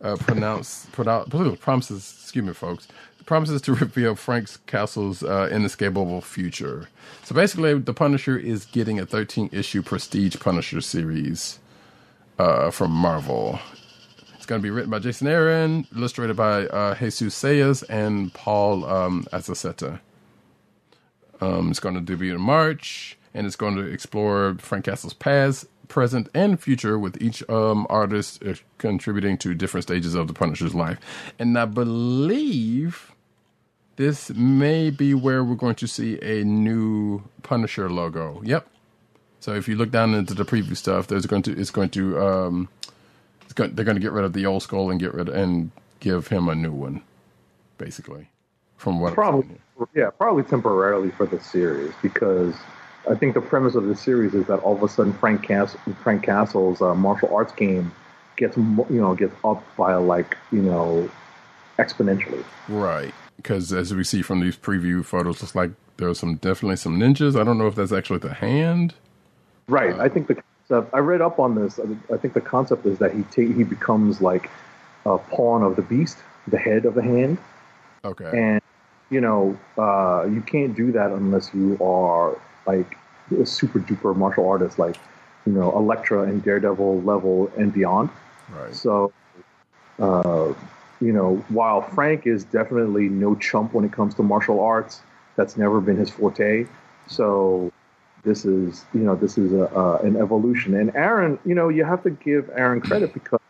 uh, 0.00 0.16
pronounce, 0.16 0.86
pronounce 0.92 1.28
promises. 1.60 2.14
Excuse 2.22 2.44
me, 2.44 2.52
folks. 2.52 2.86
Promises 3.26 3.62
to 3.62 3.74
reveal 3.74 4.14
Frank's 4.14 4.58
Castle's 4.66 5.22
uh, 5.22 5.48
inescapable 5.50 6.20
future. 6.20 6.88
So 7.22 7.34
basically, 7.34 7.74
the 7.78 7.94
Punisher 7.94 8.36
is 8.36 8.66
getting 8.66 9.00
a 9.00 9.06
13 9.06 9.48
issue 9.52 9.82
Prestige 9.82 10.36
Punisher 10.38 10.82
series 10.82 11.58
uh, 12.38 12.70
from 12.70 12.90
Marvel. 12.90 13.58
It's 14.36 14.46
going 14.46 14.60
to 14.60 14.62
be 14.62 14.70
written 14.70 14.90
by 14.90 14.98
Jason 14.98 15.26
Aaron, 15.26 15.86
illustrated 15.96 16.36
by 16.36 16.66
uh, 16.66 16.94
Jesus 16.96 17.42
Saiz 17.42 17.82
and 17.88 18.32
Paul 18.34 18.84
um, 18.84 19.26
Azaceta. 19.32 20.00
Um, 21.40 21.70
it's 21.70 21.80
going 21.80 21.94
to 21.94 22.02
debut 22.02 22.34
in 22.34 22.42
March, 22.42 23.16
and 23.32 23.46
it's 23.46 23.56
going 23.56 23.76
to 23.76 23.82
explore 23.82 24.54
Frank 24.58 24.84
Castle's 24.84 25.14
past, 25.14 25.66
present, 25.88 26.28
and 26.34 26.60
future, 26.60 26.98
with 26.98 27.22
each 27.22 27.42
um, 27.48 27.86
artist 27.88 28.44
uh, 28.44 28.54
contributing 28.76 29.38
to 29.38 29.54
different 29.54 29.84
stages 29.84 30.14
of 30.14 30.28
the 30.28 30.34
Punisher's 30.34 30.74
life. 30.74 30.98
And 31.38 31.58
I 31.58 31.64
believe 31.64 33.13
this 33.96 34.30
may 34.30 34.90
be 34.90 35.14
where 35.14 35.44
we're 35.44 35.54
going 35.54 35.74
to 35.76 35.86
see 35.86 36.18
a 36.20 36.44
new 36.44 37.22
Punisher 37.42 37.90
logo. 37.90 38.40
Yep. 38.44 38.66
So 39.40 39.54
if 39.54 39.68
you 39.68 39.76
look 39.76 39.90
down 39.90 40.14
into 40.14 40.34
the 40.34 40.44
preview 40.44 40.76
stuff, 40.76 41.06
there's 41.06 41.26
going 41.26 41.42
to 41.42 41.52
it's 41.52 41.70
going 41.70 41.90
to 41.90 42.18
um, 42.18 42.68
it's 43.42 43.52
going, 43.52 43.74
they're 43.74 43.84
going 43.84 43.96
to 43.96 44.00
get 44.00 44.12
rid 44.12 44.24
of 44.24 44.32
the 44.32 44.46
old 44.46 44.62
skull 44.62 44.90
and 44.90 44.98
get 44.98 45.14
rid 45.14 45.28
and 45.28 45.70
give 46.00 46.28
him 46.28 46.48
a 46.48 46.54
new 46.54 46.72
one, 46.72 47.02
basically. 47.78 48.28
From 48.76 49.00
what 49.00 49.08
I'm 49.10 49.14
Probably, 49.14 49.56
yeah, 49.94 50.10
probably 50.10 50.42
temporarily 50.42 51.10
for 51.10 51.26
the 51.26 51.40
series 51.40 51.92
because 52.02 52.54
I 53.10 53.14
think 53.14 53.34
the 53.34 53.40
premise 53.40 53.74
of 53.74 53.84
the 53.84 53.96
series 53.96 54.34
is 54.34 54.46
that 54.46 54.58
all 54.60 54.74
of 54.74 54.82
a 54.82 54.88
sudden 54.88 55.12
Frank 55.12 55.42
Castle, 55.42 55.78
Frank 56.02 56.22
Castle's 56.22 56.82
uh, 56.82 56.94
martial 56.94 57.34
arts 57.34 57.52
game 57.52 57.92
gets 58.36 58.56
you 58.56 58.86
know 58.88 59.14
gets 59.14 59.34
up 59.44 59.62
by 59.76 59.94
like 59.94 60.36
you 60.50 60.62
know 60.62 61.08
exponentially. 61.78 62.44
right? 62.68 63.14
Because 63.44 63.74
as 63.74 63.92
we 63.92 64.04
see 64.04 64.22
from 64.22 64.40
these 64.40 64.56
preview 64.56 65.04
photos, 65.04 65.42
looks 65.42 65.54
like 65.54 65.70
there's 65.98 66.18
some 66.18 66.36
definitely 66.36 66.76
some 66.76 66.98
ninjas. 66.98 67.38
I 67.38 67.44
don't 67.44 67.58
know 67.58 67.66
if 67.66 67.74
that's 67.74 67.92
actually 67.92 68.20
the 68.20 68.32
hand. 68.32 68.94
Right. 69.68 69.94
I 70.00 70.08
think 70.08 70.28
the 70.28 70.36
concept. 70.66 70.94
I 70.94 70.98
read 71.00 71.20
up 71.20 71.38
on 71.38 71.54
this. 71.54 71.78
I- 71.78 72.14
I 72.14 72.16
think 72.16 72.32
the 72.32 72.40
concept 72.40 72.86
is 72.86 72.98
that 73.00 73.12
he 73.12 73.22
ta- 73.24 73.52
he 73.54 73.62
becomes 73.62 74.22
like 74.22 74.48
a 75.04 75.18
pawn 75.18 75.62
of 75.62 75.76
the 75.76 75.82
beast, 75.82 76.16
the 76.48 76.56
head 76.56 76.86
of 76.86 76.94
the 76.94 77.02
hand, 77.02 77.36
Okay. 78.02 78.30
and 78.34 78.62
you 79.10 79.20
know 79.20 79.58
uh, 79.76 80.24
you 80.28 80.40
can't 80.40 80.74
do 80.74 80.90
that 80.92 81.10
unless 81.10 81.52
you 81.52 81.76
are 81.84 82.38
like 82.66 82.96
a 83.38 83.44
super 83.44 83.78
duper 83.78 84.16
martial 84.16 84.48
artist, 84.48 84.78
like 84.78 84.96
you 85.44 85.52
know 85.52 85.70
Elektra 85.76 86.22
and 86.22 86.42
Daredevil 86.42 87.02
level 87.02 87.50
and 87.58 87.74
beyond. 87.74 88.08
right. 88.58 88.74
So, 88.74 89.12
uh, 89.98 90.54
you 91.04 91.12
know, 91.12 91.36
while 91.48 91.82
Frank 91.82 92.26
is 92.26 92.44
definitely 92.44 93.08
no 93.08 93.34
chump 93.36 93.74
when 93.74 93.84
it 93.84 93.92
comes 93.92 94.14
to 94.14 94.22
martial 94.22 94.60
arts, 94.60 95.02
that's 95.36 95.56
never 95.56 95.80
been 95.80 95.96
his 95.96 96.10
forte. 96.10 96.66
So, 97.06 97.70
this 98.22 98.46
is, 98.46 98.86
you 98.94 99.00
know, 99.00 99.14
this 99.14 99.36
is 99.36 99.52
a, 99.52 99.66
uh, 99.76 100.00
an 100.02 100.16
evolution. 100.16 100.74
And 100.74 100.94
Aaron, 100.96 101.38
you 101.44 101.54
know, 101.54 101.68
you 101.68 101.84
have 101.84 102.02
to 102.04 102.10
give 102.10 102.50
Aaron 102.54 102.80
credit 102.80 103.12
because 103.18 103.40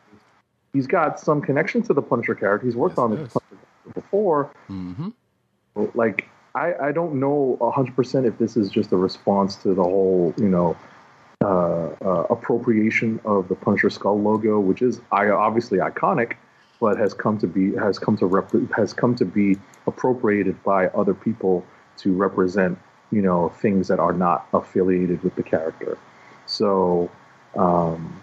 he's 0.73 0.89
got 0.89 1.21
some 1.21 1.41
connection 1.41 1.83
to 1.83 1.95
the 1.95 2.03
Punisher 2.03 2.35
character. 2.35 2.67
He's 2.67 2.75
worked 2.75 2.95
Yes, 2.95 2.99
on 2.99 3.11
he 3.13 3.17
the. 3.19 3.29
Punisher 3.29 3.95
before. 3.95 4.51
Mm-hmm. 4.69 5.11
Like, 5.95 6.29
I, 6.57 6.75
I 6.75 6.93
don't 6.93 7.21
know 7.21 7.57
100% 7.61 8.27
if 8.27 8.39
this 8.39 8.57
is 8.57 8.69
just 8.71 8.91
a 8.91 8.97
response 8.97 9.55
to 9.57 9.75
the 9.75 9.83
whole, 9.83 10.35
you 10.37 10.49
know, 10.49 10.77
uh, 11.45 11.91
uh, 12.05 12.27
appropriation 12.31 13.21
of 13.25 13.49
the 13.49 13.55
Punisher 13.55 13.91
skull 13.91 14.21
logo, 14.21 14.59
which 14.59 14.83
is 14.83 15.01
obviously 15.13 15.79
iconic, 15.79 16.35
but 16.81 16.99
has 16.99 17.15
come 17.15 17.39
to 17.39 17.47
be 17.47 17.75
has 17.77 17.99
come 17.99 18.17
to 18.19 18.27
rep, 18.27 18.51
has 18.77 18.93
come 18.93 19.15
to 19.17 19.25
be 19.25 19.57
appropriated 19.87 20.63
by 20.65 20.89
other 20.89 21.15
people 21.15 21.65
to 21.99 22.13
represent 22.13 22.79
you 23.11 23.23
know 23.23 23.49
things 23.49 23.89
that 23.89 23.99
are 23.99 24.13
not 24.13 24.47
affiliated 24.53 25.23
with 25.23 25.35
the 25.37 25.43
character. 25.43 25.99
So 26.47 27.11
um, 27.57 28.21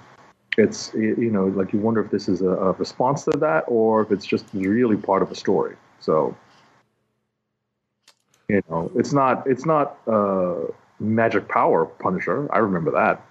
it's 0.57 0.93
it, 0.93 1.17
you 1.17 1.31
know 1.31 1.47
like 1.47 1.73
you 1.73 1.79
wonder 1.79 2.03
if 2.03 2.11
this 2.11 2.27
is 2.27 2.41
a, 2.41 2.49
a 2.49 2.71
response 2.73 3.23
to 3.25 3.31
that 3.37 3.63
or 3.67 4.01
if 4.01 4.11
it's 4.11 4.25
just 4.25 4.45
really 4.53 4.97
part 4.97 5.21
of 5.21 5.31
a 5.31 5.35
story. 5.35 5.75
So 5.99 6.35
you 8.49 8.61
know 8.69 8.91
it's 8.95 9.13
not 9.13 9.47
it's 9.47 9.65
not 9.65 9.97
uh, 10.07 10.55
magic 10.99 11.47
power 11.47 11.85
Punisher. 11.85 12.53
I 12.53 12.59
remember 12.59 12.91
that. 12.91 13.25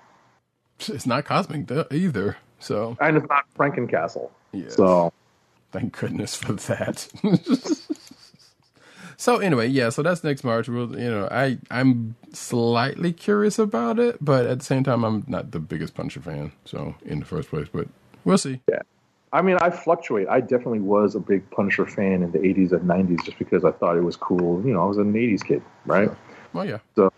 It's 0.89 1.07
not 1.07 1.27
cosmic 1.27 1.69
th- 1.69 1.87
either. 1.91 2.39
So 2.59 2.97
and 3.01 3.17
it's 3.19 3.29
not 3.29 3.45
Frankencastle. 3.57 4.31
Yes. 4.53 4.77
So 4.77 5.13
thank 5.73 5.99
goodness 5.99 6.37
for 6.37 6.53
that. 6.53 7.09
so 9.17 9.39
anyway, 9.39 9.69
yeah. 9.69 9.91
So 9.91 10.03
that's 10.03 10.25
next 10.25 10.45
March. 10.45 10.69
We'll, 10.69 10.99
you 10.99 11.11
know, 11.11 11.29
I 11.31 11.59
I'm 11.71 12.17
slightly 12.33 13.13
curious 13.13 13.59
about 13.59 13.99
it, 13.99 14.17
but 14.21 14.47
at 14.47 14.59
the 14.59 14.65
same 14.65 14.85
time, 14.85 15.05
I'm 15.05 15.25
not 15.27 15.53
the 15.53 15.61
biggest 15.61 15.95
Punisher 15.95 16.21
fan. 16.21 16.53
So 16.65 16.95
in 17.05 17.21
the 17.21 17.27
first 17.27 17.51
place, 17.51 17.69
but 17.73 17.89
we'll 18.25 18.39
see. 18.39 18.61
yeah, 18.69 18.83
I 19.33 19.43
mean, 19.43 19.57
I 19.61 19.71
fluctuate. 19.71 20.29
I 20.29 20.41
definitely 20.41 20.81
was 20.81 21.15
a 21.15 21.21
big 21.21 21.49
Punisher 21.51 21.87
fan 21.87 22.23
in 22.23 22.33
the 22.33 22.39
'80s 22.39 22.73
and 22.73 22.83
'90s, 22.83 23.25
just 23.25 23.39
because 23.39 23.65
I 23.65 23.71
thought 23.73 23.97
it 23.97 24.05
was 24.05 24.17
cool. 24.17 24.65
You 24.65 24.75
know, 24.75 24.83
I 24.83 24.87
was 24.87 24.99
an 24.99 25.13
'80s 25.13 25.45
kid, 25.45 25.63
right? 25.87 26.11
Oh 26.55 26.63
yeah. 26.63 26.79
So, 26.97 27.13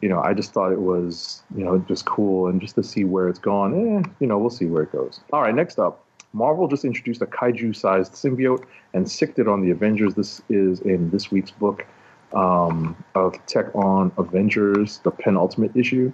you 0.00 0.08
know, 0.08 0.20
I 0.20 0.32
just 0.32 0.52
thought 0.52 0.70
it 0.70 0.80
was, 0.80 1.42
you 1.56 1.64
know, 1.64 1.78
just 1.88 2.06
cool, 2.06 2.46
and 2.46 2.60
just 2.60 2.76
to 2.76 2.84
see 2.84 3.02
where 3.02 3.28
it's 3.28 3.40
gone. 3.40 3.74
Eh, 3.74 4.08
you 4.20 4.26
know, 4.28 4.38
we'll 4.38 4.50
see 4.50 4.66
where 4.66 4.84
it 4.84 4.92
goes. 4.92 5.20
All 5.32 5.42
right, 5.42 5.54
next 5.54 5.80
up, 5.80 6.04
Marvel 6.32 6.68
just 6.68 6.84
introduced 6.84 7.22
a 7.22 7.26
kaiju-sized 7.26 8.12
symbiote 8.12 8.64
and 8.94 9.10
sicked 9.10 9.38
it 9.38 9.48
on 9.48 9.62
the 9.62 9.70
Avengers. 9.70 10.14
This 10.14 10.42
is 10.48 10.80
in 10.80 11.10
this 11.10 11.30
week's 11.30 11.50
book 11.50 11.86
um, 12.34 12.96
of 13.14 13.34
Tech 13.46 13.74
on 13.74 14.12
Avengers, 14.18 14.98
the 14.98 15.10
penultimate 15.10 15.74
issue. 15.74 16.12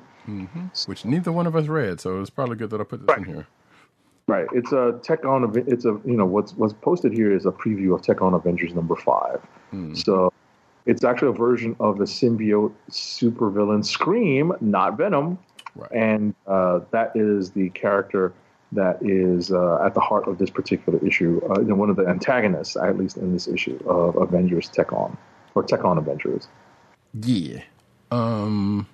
Which 0.86 1.04
neither 1.04 1.32
one 1.32 1.46
of 1.46 1.54
us 1.56 1.66
read, 1.66 2.00
so 2.00 2.20
it's 2.20 2.30
probably 2.30 2.56
good 2.56 2.70
that 2.70 2.80
I 2.80 2.84
put 2.84 3.06
this 3.06 3.16
in 3.16 3.24
here. 3.24 3.46
Right. 4.26 4.46
It's 4.54 4.72
a 4.72 4.98
Tech 5.02 5.26
on. 5.26 5.52
It's 5.66 5.84
a 5.84 6.00
you 6.06 6.16
know 6.16 6.24
what's 6.24 6.54
what's 6.54 6.72
posted 6.72 7.12
here 7.12 7.34
is 7.34 7.44
a 7.44 7.50
preview 7.50 7.94
of 7.94 8.00
Tech 8.00 8.22
on 8.22 8.32
Avengers 8.32 8.72
number 8.74 8.96
five. 8.96 9.40
So 9.92 10.32
it's 10.86 11.04
actually 11.04 11.28
a 11.28 11.32
version 11.32 11.76
of 11.80 11.98
the 11.98 12.04
symbiote 12.04 12.72
supervillain 12.90 13.84
Scream, 13.84 14.52
not 14.60 14.96
Venom, 14.96 15.38
Right. 15.74 15.90
and 15.92 16.34
uh, 16.46 16.80
that 16.92 17.12
is 17.16 17.50
the 17.50 17.68
character 17.70 18.32
that 18.74 18.98
is 19.02 19.50
uh, 19.50 19.84
at 19.84 19.94
the 19.94 20.00
heart 20.00 20.28
of 20.28 20.38
this 20.38 20.50
particular 20.50 20.98
issue. 21.06 21.40
Uh, 21.48 21.60
you 21.60 21.68
know, 21.68 21.74
one 21.74 21.90
of 21.90 21.96
the 21.96 22.06
antagonists, 22.06 22.76
at 22.76 22.98
least 22.98 23.16
in 23.16 23.32
this 23.32 23.48
issue 23.48 23.78
of 23.86 24.16
Avengers 24.16 24.68
Tech 24.68 24.92
on 24.92 25.16
or 25.54 25.62
Tech 25.62 25.84
on 25.84 25.98
Avengers. 25.98 26.48
Yeah. 27.14 27.62
Um. 28.10 28.86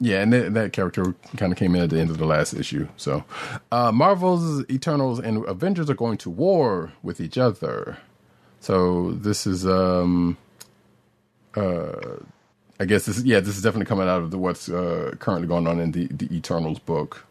Yeah, 0.00 0.22
and 0.22 0.32
that, 0.32 0.54
that 0.54 0.72
character 0.72 1.14
kind 1.36 1.52
of 1.52 1.58
came 1.58 1.76
in 1.76 1.82
at 1.82 1.90
the 1.90 2.00
end 2.00 2.10
of 2.10 2.18
the 2.18 2.26
last 2.26 2.54
issue. 2.54 2.88
So, 2.96 3.24
uh, 3.70 3.92
Marvel's 3.92 4.64
Eternals 4.68 5.20
and 5.20 5.46
Avengers 5.46 5.88
are 5.88 5.94
going 5.94 6.18
to 6.18 6.30
war 6.30 6.92
with 7.04 7.20
each 7.20 7.38
other. 7.38 7.98
So 8.58 9.12
this 9.12 9.46
is, 9.46 9.64
um, 9.64 10.36
uh, 11.54 12.16
I 12.80 12.84
guess 12.84 13.06
this, 13.06 13.22
yeah, 13.22 13.38
this 13.38 13.56
is 13.56 13.62
definitely 13.62 13.86
coming 13.86 14.08
out 14.08 14.22
of 14.22 14.32
the 14.32 14.38
what's 14.38 14.68
uh, 14.68 15.14
currently 15.20 15.46
going 15.46 15.68
on 15.68 15.78
in 15.78 15.92
the 15.92 16.08
the 16.08 16.34
Eternals 16.36 16.80
book. 16.80 17.24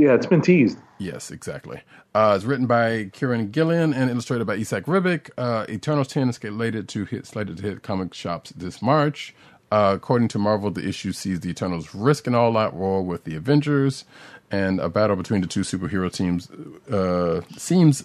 Yeah, 0.00 0.14
it's 0.14 0.26
been 0.26 0.40
teased. 0.40 0.78
Yes, 0.98 1.30
exactly. 1.30 1.82
Uh, 2.14 2.32
it's 2.34 2.46
written 2.46 2.66
by 2.66 3.10
Kieron 3.12 3.52
Gillen 3.52 3.92
and 3.92 4.08
illustrated 4.10 4.46
by 4.46 4.56
Esad 4.56 4.86
Ribić. 4.86 5.30
Uh, 5.36 5.66
Eternals 5.68 6.08
10 6.08 6.30
is 6.30 6.36
slated 6.36 6.88
to 6.88 7.04
hit 7.04 7.26
slated 7.26 7.58
to 7.58 7.62
hit 7.62 7.82
comic 7.82 8.14
shops 8.14 8.50
this 8.56 8.80
March. 8.80 9.34
Uh, 9.70 9.92
according 9.96 10.28
to 10.28 10.38
Marvel, 10.38 10.70
the 10.70 10.88
issue 10.88 11.12
sees 11.12 11.40
the 11.40 11.50
Eternals 11.50 11.94
risk 11.94 12.26
an 12.26 12.34
all-out 12.34 12.72
war 12.74 13.02
with 13.02 13.24
the 13.24 13.36
Avengers, 13.36 14.04
and 14.50 14.80
a 14.80 14.88
battle 14.88 15.16
between 15.16 15.42
the 15.42 15.46
two 15.46 15.60
superhero 15.60 16.10
teams 16.10 16.50
uh, 16.90 17.42
seems 17.58 18.04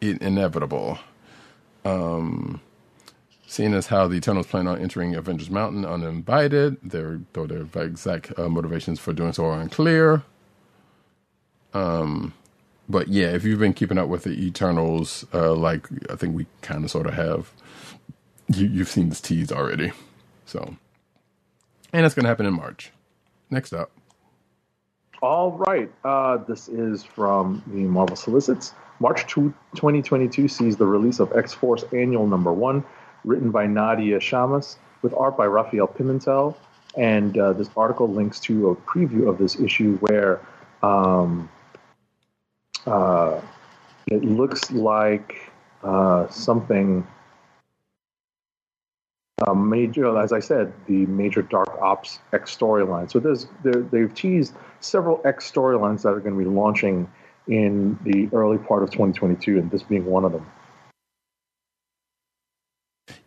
inevitable. 0.00 0.98
Um, 1.84 2.60
seeing 3.46 3.72
as 3.72 3.86
how 3.86 4.08
the 4.08 4.16
Eternals 4.16 4.48
plan 4.48 4.66
on 4.66 4.78
entering 4.80 5.14
Avengers 5.14 5.48
Mountain 5.48 5.84
uninvited, 5.84 6.76
their, 6.82 7.20
though 7.34 7.46
their 7.46 7.66
exact 7.84 8.36
uh, 8.36 8.48
motivations 8.48 8.98
for 8.98 9.12
doing 9.12 9.32
so 9.32 9.46
are 9.46 9.60
unclear. 9.60 10.24
But 12.88 13.08
yeah, 13.08 13.28
if 13.28 13.44
you've 13.44 13.58
been 13.58 13.74
keeping 13.74 13.98
up 13.98 14.08
with 14.08 14.24
the 14.24 14.30
Eternals, 14.30 15.26
uh, 15.34 15.54
like 15.54 15.88
I 16.10 16.16
think 16.16 16.36
we 16.36 16.46
kind 16.62 16.84
of 16.84 16.90
sort 16.90 17.06
of 17.06 17.14
have, 17.14 17.52
you, 18.48 18.66
you've 18.66 18.88
seen 18.88 19.08
this 19.08 19.20
teased 19.20 19.52
already. 19.52 19.92
So, 20.44 20.76
and 21.92 22.06
it's 22.06 22.14
going 22.14 22.24
to 22.24 22.28
happen 22.28 22.46
in 22.46 22.54
March. 22.54 22.92
Next 23.50 23.72
up, 23.72 23.90
All 25.22 25.52
right. 25.52 25.90
Uh, 26.04 26.38
this 26.38 26.68
is 26.68 27.04
from 27.04 27.62
the 27.66 27.82
Marvel 27.82 28.16
Solicits. 28.16 28.74
March 29.00 29.26
2, 29.26 29.52
2022 29.74 30.48
sees 30.48 30.76
the 30.76 30.86
release 30.86 31.20
of 31.20 31.36
X 31.36 31.54
Force 31.54 31.84
Annual 31.92 32.26
Number 32.28 32.52
1, 32.52 32.84
written 33.24 33.50
by 33.50 33.66
Nadia 33.66 34.18
Shammas 34.18 34.76
with 35.02 35.14
art 35.14 35.36
by 35.36 35.46
Rafael 35.46 35.88
Pimentel. 35.88 36.56
And 36.96 37.36
uh, 37.38 37.52
this 37.52 37.68
article 37.76 38.08
links 38.08 38.40
to 38.40 38.70
a 38.70 38.76
preview 38.76 39.28
of 39.28 39.38
this 39.38 39.60
issue 39.60 39.96
where 39.98 40.40
um, 40.82 41.48
uh, 42.86 43.40
it 44.06 44.22
looks 44.24 44.70
like 44.70 45.52
uh, 45.82 46.28
something 46.28 47.06
uh, 49.46 49.54
major, 49.54 50.18
as 50.18 50.32
I 50.32 50.40
said, 50.40 50.72
the 50.86 51.04
major 51.06 51.42
Dark 51.42 51.68
Ops 51.80 52.20
X 52.32 52.56
storyline. 52.56 53.10
So 53.10 53.18
there's 53.18 53.46
they've 53.62 54.14
teased 54.14 54.54
several 54.80 55.20
X 55.24 55.50
storylines 55.50 56.02
that 56.02 56.10
are 56.10 56.20
going 56.20 56.38
to 56.38 56.44
be 56.44 56.50
launching 56.50 57.10
in 57.46 57.98
the 58.02 58.28
early 58.34 58.58
part 58.58 58.82
of 58.82 58.90
2022, 58.90 59.58
and 59.58 59.70
this 59.70 59.82
being 59.82 60.06
one 60.06 60.24
of 60.24 60.32
them. 60.32 60.46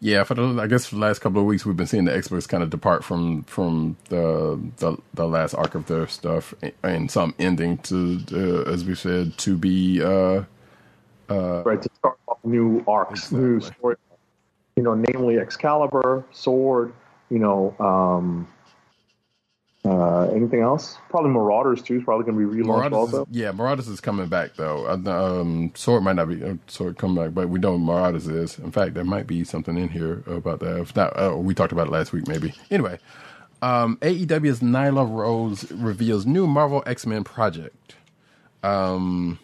Yeah, 0.02 0.24
for 0.26 0.36
the 0.36 0.62
I 0.62 0.68
guess 0.68 0.86
for 0.88 0.96
the 0.96 1.02
last 1.02 1.20
couple 1.20 1.42
of 1.42 1.48
weeks 1.48 1.66
we've 1.66 1.78
been 1.78 1.88
seeing 1.88 2.06
the 2.06 2.16
experts 2.16 2.48
kind 2.48 2.64
of 2.64 2.70
depart 2.70 3.04
from 3.04 3.44
from 3.44 3.98
the 4.10 4.60
the, 4.78 4.98
the 5.16 5.28
last 5.28 5.56
arc 5.56 5.76
of 5.76 5.88
their 5.88 6.08
stuff 6.08 6.54
and 6.84 7.12
some 7.12 7.36
ending 7.40 7.80
to 7.80 8.22
uh, 8.32 8.72
as 8.72 8.86
we 8.86 8.96
said 8.96 9.38
to 9.40 9.58
be 9.58 10.02
uh 10.04 10.44
right 11.66 11.82
to 11.82 11.90
start 11.98 12.18
off 12.28 12.40
new 12.44 12.84
arcs, 12.88 13.32
new 13.32 13.60
story. 13.62 13.98
You 14.78 14.84
know, 14.84 14.96
namely 14.96 15.38
Excalibur, 15.40 16.26
Sword. 16.32 16.94
You 17.30 17.40
know, 17.40 17.76
um, 17.80 18.48
uh, 19.86 20.26
anything 20.30 20.62
else? 20.62 20.98
Probably 21.10 21.32
Marauders 21.32 21.82
too. 21.82 21.98
Is 21.98 22.04
probably 22.04 22.26
going 22.32 22.38
to 22.38 22.56
be 22.56 22.64
relaunched 22.64 22.68
Marauders 22.68 22.94
also. 22.94 23.22
is, 23.24 23.28
yeah, 23.32 23.52
Marauders 23.52 23.88
is 23.88 24.02
coming 24.02 24.28
back 24.28 24.56
though. 24.56 24.88
Um, 24.90 25.72
Sword 25.76 26.04
might 26.04 26.18
not 26.18 26.30
be 26.30 26.44
uh, 26.44 26.56
Sword 26.68 26.98
coming 26.98 27.24
back, 27.24 27.34
but 27.34 27.50
we 27.50 27.60
don't 27.60 27.86
know 27.86 27.94
what 27.94 28.02
Marauders 28.02 28.28
is. 28.28 28.60
In 28.60 28.72
fact, 28.72 28.94
there 28.94 29.06
might 29.06 29.28
be 29.28 29.44
something 29.44 29.78
in 29.78 29.90
here 29.90 30.24
about 30.28 30.60
that. 30.62 30.80
If 30.80 30.96
not, 30.96 31.12
uh, 31.20 31.36
we 31.38 31.54
talked 31.56 31.72
about 31.72 31.88
it 31.88 31.92
last 31.92 32.14
week, 32.14 32.28
maybe. 32.28 32.54
Anyway, 32.72 33.00
um, 33.62 33.98
AEW's 34.02 34.60
Nyla 34.60 35.10
Rose 35.10 35.72
reveals 35.72 36.26
new 36.26 36.48
Marvel 36.48 36.84
X 36.86 37.06
Men 37.06 37.24
project. 37.24 37.96
Um, 38.64 39.40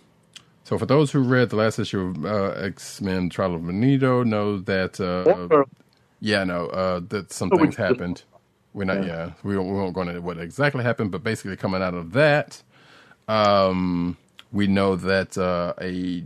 so 0.63 0.77
for 0.77 0.85
those 0.85 1.11
who 1.11 1.21
read 1.21 1.49
the 1.49 1.57
last 1.57 1.79
issue 1.79 2.01
of 2.01 2.25
uh, 2.25 2.51
X 2.59 3.01
Men 3.01 3.29
Trial 3.29 3.55
of 3.55 3.63
Magneto, 3.63 4.23
know 4.23 4.59
that 4.59 4.99
uh, 4.99 5.63
yeah, 6.19 6.43
no, 6.43 6.67
uh, 6.67 7.01
that 7.09 7.31
some 7.31 7.51
things 7.51 7.75
happened. 7.75 8.23
We're 8.75 8.83
not, 8.83 9.05
yeah, 9.05 9.31
we 9.41 9.55
won't, 9.57 9.69
we 9.69 9.75
won't 9.75 9.95
go 9.95 10.01
into 10.01 10.19
what 10.19 10.37
exactly 10.37 10.83
happened, 10.83 11.09
but 11.09 11.23
basically 11.23 11.55
coming 11.55 11.81
out 11.81 11.93
of 11.93 12.11
that, 12.11 12.61
um, 13.29 14.17
we 14.51 14.67
know 14.67 14.97
that 14.97 15.37
uh, 15.37 15.73
a 15.81 16.25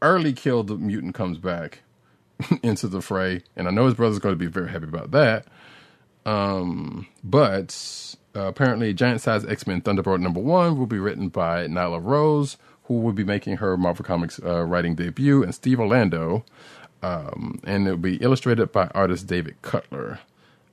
early 0.00 0.32
killed 0.32 0.80
mutant 0.80 1.14
comes 1.14 1.36
back 1.36 1.82
into 2.62 2.88
the 2.88 3.02
fray, 3.02 3.42
and 3.56 3.68
I 3.68 3.72
know 3.72 3.84
his 3.84 3.92
brother's 3.94 4.18
going 4.20 4.32
to 4.34 4.38
be 4.38 4.46
very 4.46 4.70
happy 4.70 4.86
about 4.86 5.10
that. 5.10 5.44
Um, 6.24 7.08
but 7.22 8.16
uh, 8.34 8.46
apparently, 8.46 8.94
Giant 8.94 9.20
Size 9.20 9.44
X 9.44 9.66
Men 9.66 9.82
Thunderbird 9.82 10.20
number 10.20 10.40
one 10.40 10.78
will 10.78 10.86
be 10.86 10.98
written 10.98 11.28
by 11.28 11.66
Nyla 11.66 12.02
Rose, 12.02 12.56
who 12.84 13.00
will 13.00 13.12
be 13.12 13.24
making 13.24 13.58
her 13.58 13.76
Marvel 13.76 14.02
Comics 14.04 14.40
uh, 14.42 14.64
writing 14.64 14.94
debut, 14.94 15.42
and 15.42 15.54
Steve 15.54 15.78
Orlando, 15.78 16.42
um, 17.02 17.60
and 17.64 17.86
it 17.86 17.90
will 17.90 17.98
be 17.98 18.16
illustrated 18.16 18.72
by 18.72 18.86
artist 18.94 19.26
David 19.26 19.60
Cutler. 19.60 20.20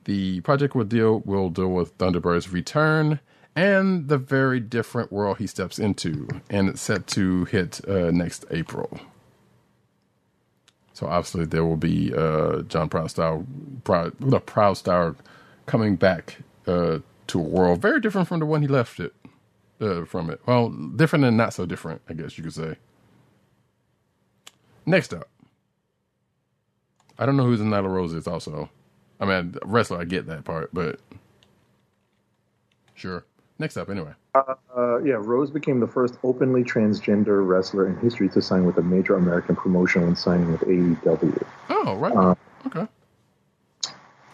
The 0.06 0.42
project 0.42 0.76
will 0.76 0.86
deal 0.86 1.20
will 1.26 1.50
deal 1.50 1.70
with 1.70 1.98
Thunderbird's 1.98 2.52
return 2.52 3.20
and 3.56 4.08
the 4.08 4.18
very 4.18 4.60
different 4.60 5.12
world 5.12 5.38
he 5.38 5.48
steps 5.48 5.78
into, 5.78 6.28
and 6.50 6.70
it's 6.70 6.82
set 6.82 7.06
to 7.08 7.46
hit 7.46 7.82
uh, 7.88 8.12
next 8.12 8.46
April. 8.50 9.00
So 10.94 11.08
obviously 11.08 11.46
there 11.46 11.66
will 11.66 11.78
be 11.78 12.14
uh, 12.14 12.62
John 12.64 12.90
Proudstar, 12.90 13.46
Proud, 13.84 14.14
the 14.20 14.40
Proudstar 14.40 15.16
coming 15.66 15.96
back 15.96 16.38
uh, 16.68 17.00
to 17.28 17.40
a 17.40 17.44
world 17.44 17.82
very 17.82 18.00
different 18.00 18.28
from 18.28 18.40
the 18.40 18.46
one 18.46 18.62
he 18.62 18.68
left 18.68 19.00
it 19.00 19.14
uh, 19.80 20.06
from 20.06 20.30
it. 20.30 20.40
Well, 20.46 20.70
different 20.70 21.26
and 21.26 21.38
not 21.38 21.54
so 21.54 21.66
different, 21.66 22.02
I 22.08 22.14
guess 22.14 22.38
you 22.38 22.44
could 22.44 22.54
say. 22.54 22.76
Next 24.86 25.14
up, 25.14 25.28
I 27.18 27.26
don't 27.26 27.38
know 27.38 27.46
who 27.46 27.58
the 27.58 27.64
Nyla 27.64 27.90
Rose 27.90 28.14
is. 28.14 28.28
Also, 28.28 28.70
I 29.22 29.26
mean 29.26 29.56
wrestler, 29.64 30.00
I 30.00 30.04
get 30.04 30.26
that 30.28 30.44
part, 30.44 30.72
but 30.74 31.00
sure. 32.96 33.24
Next 33.60 33.78
up, 33.78 33.90
anyway. 33.92 34.14
Uh, 34.34 34.98
yeah, 35.04 35.20
Rose 35.20 35.52
became 35.52 35.80
the 35.80 35.88
first 35.88 36.18
openly 36.24 36.64
transgender 36.64 37.48
wrestler 37.48 37.88
in 37.88 37.96
history 37.98 38.28
to 38.30 38.42
sign 38.42 38.66
with 38.66 38.78
a 38.78 38.82
major 38.82 39.16
American 39.18 39.56
promotion 39.56 40.02
when 40.02 40.16
signing 40.16 40.52
with 40.52 40.62
AEW. 40.62 41.46
Oh, 41.70 41.96
right. 41.96 42.16
Uh, 42.16 42.36
okay. 42.66 42.88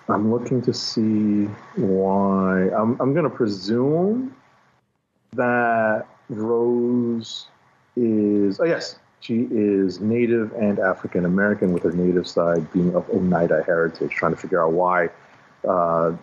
I'm 0.08 0.32
looking 0.32 0.62
to 0.62 0.74
see 0.74 1.46
why. 1.76 2.70
I'm, 2.70 2.98
I'm 3.02 3.14
going 3.14 3.26
to 3.26 3.30
presume 3.30 4.34
that 5.34 6.06
Rose 6.30 7.48
is. 7.98 8.62
Oh, 8.62 8.64
yes. 8.64 8.98
She 9.20 9.48
is 9.52 10.00
Native 10.00 10.54
and 10.54 10.80
African 10.80 11.26
American, 11.26 11.74
with 11.74 11.84
her 11.84 11.92
Native 11.92 12.28
side 12.28 12.72
being 12.72 12.96
of 12.96 13.10
Oneida 13.10 13.64
heritage. 13.64 14.12
Trying 14.12 14.34
to 14.36 14.38
figure 14.40 14.64
out 14.64 14.74
why, 14.74 15.10
uh, 15.68 16.14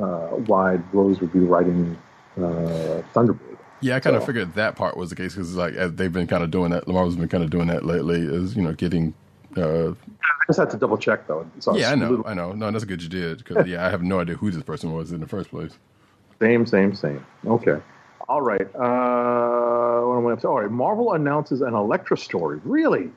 uh, 0.00 0.28
why 0.46 0.78
Rose 0.92 1.20
would 1.20 1.32
be 1.32 1.40
writing 1.40 1.96
uh, 2.38 3.02
Thunderbird. 3.14 3.56
Yeah, 3.82 3.96
I 3.96 4.00
kind 4.00 4.16
of 4.16 4.22
So- 4.22 4.26
figured 4.26 4.54
that 4.54 4.76
part 4.76 4.96
was 4.96 5.10
the 5.10 5.16
case 5.16 5.34
because 5.34 5.54
like 5.54 5.74
they've 5.74 6.12
been 6.12 6.26
kind 6.26 6.42
of 6.42 6.50
doing 6.50 6.70
that. 6.70 6.88
Lamar's 6.88 7.16
been 7.16 7.28
kind 7.28 7.44
of 7.44 7.50
doing 7.50 7.66
that 7.68 7.84
lately. 7.84 8.20
Is 8.20 8.56
you 8.56 8.62
know 8.62 8.72
getting. 8.72 9.14
Uh, 9.56 9.90
I 9.90 9.94
just 10.46 10.58
had 10.58 10.70
to 10.70 10.76
double 10.76 10.96
check 10.96 11.26
though. 11.26 11.44
So 11.58 11.76
yeah, 11.76 11.90
I 11.90 11.94
know, 11.94 12.10
little- 12.10 12.26
I 12.26 12.34
know. 12.34 12.52
No, 12.52 12.70
that's 12.70 12.84
good 12.84 13.02
you 13.02 13.08
did 13.08 13.38
because 13.38 13.66
yeah, 13.66 13.86
I 13.86 13.90
have 13.90 14.02
no 14.02 14.20
idea 14.20 14.36
who 14.36 14.50
this 14.50 14.62
person 14.62 14.92
was 14.92 15.12
in 15.12 15.20
the 15.20 15.26
first 15.26 15.50
place. 15.50 15.72
Same, 16.40 16.64
same, 16.66 16.94
same. 16.94 17.24
Okay. 17.46 17.80
All 18.30 18.42
right. 18.42 18.62
Uh, 18.76 20.06
what 20.06 20.18
am 20.18 20.26
I 20.28 20.32
up 20.34 20.40
to? 20.42 20.48
All 20.48 20.60
right. 20.60 20.70
Marvel 20.70 21.14
announces 21.14 21.62
an 21.62 21.74
Elektra 21.74 22.16
story. 22.16 22.60
Really? 22.62 23.10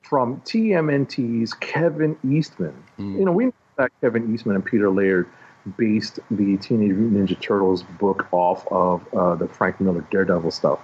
From 0.00 0.40
TMNT's 0.40 1.52
Kevin 1.52 2.16
Eastman. 2.26 2.72
You 3.18 3.26
know, 3.26 3.32
we 3.32 3.44
know 3.44 3.52
that 3.76 3.92
Kevin 4.00 4.32
Eastman 4.32 4.56
and 4.56 4.64
Peter 4.64 4.88
Laird 4.88 5.28
based 5.76 6.18
the 6.30 6.56
Teenage 6.56 6.92
Mutant 6.92 7.28
Ninja 7.28 7.38
Turtles 7.38 7.82
book 7.82 8.26
off 8.32 8.66
of 8.68 9.06
uh, 9.14 9.34
the 9.34 9.46
Frank 9.46 9.82
Miller 9.82 10.02
Daredevil 10.10 10.50
stuff. 10.50 10.80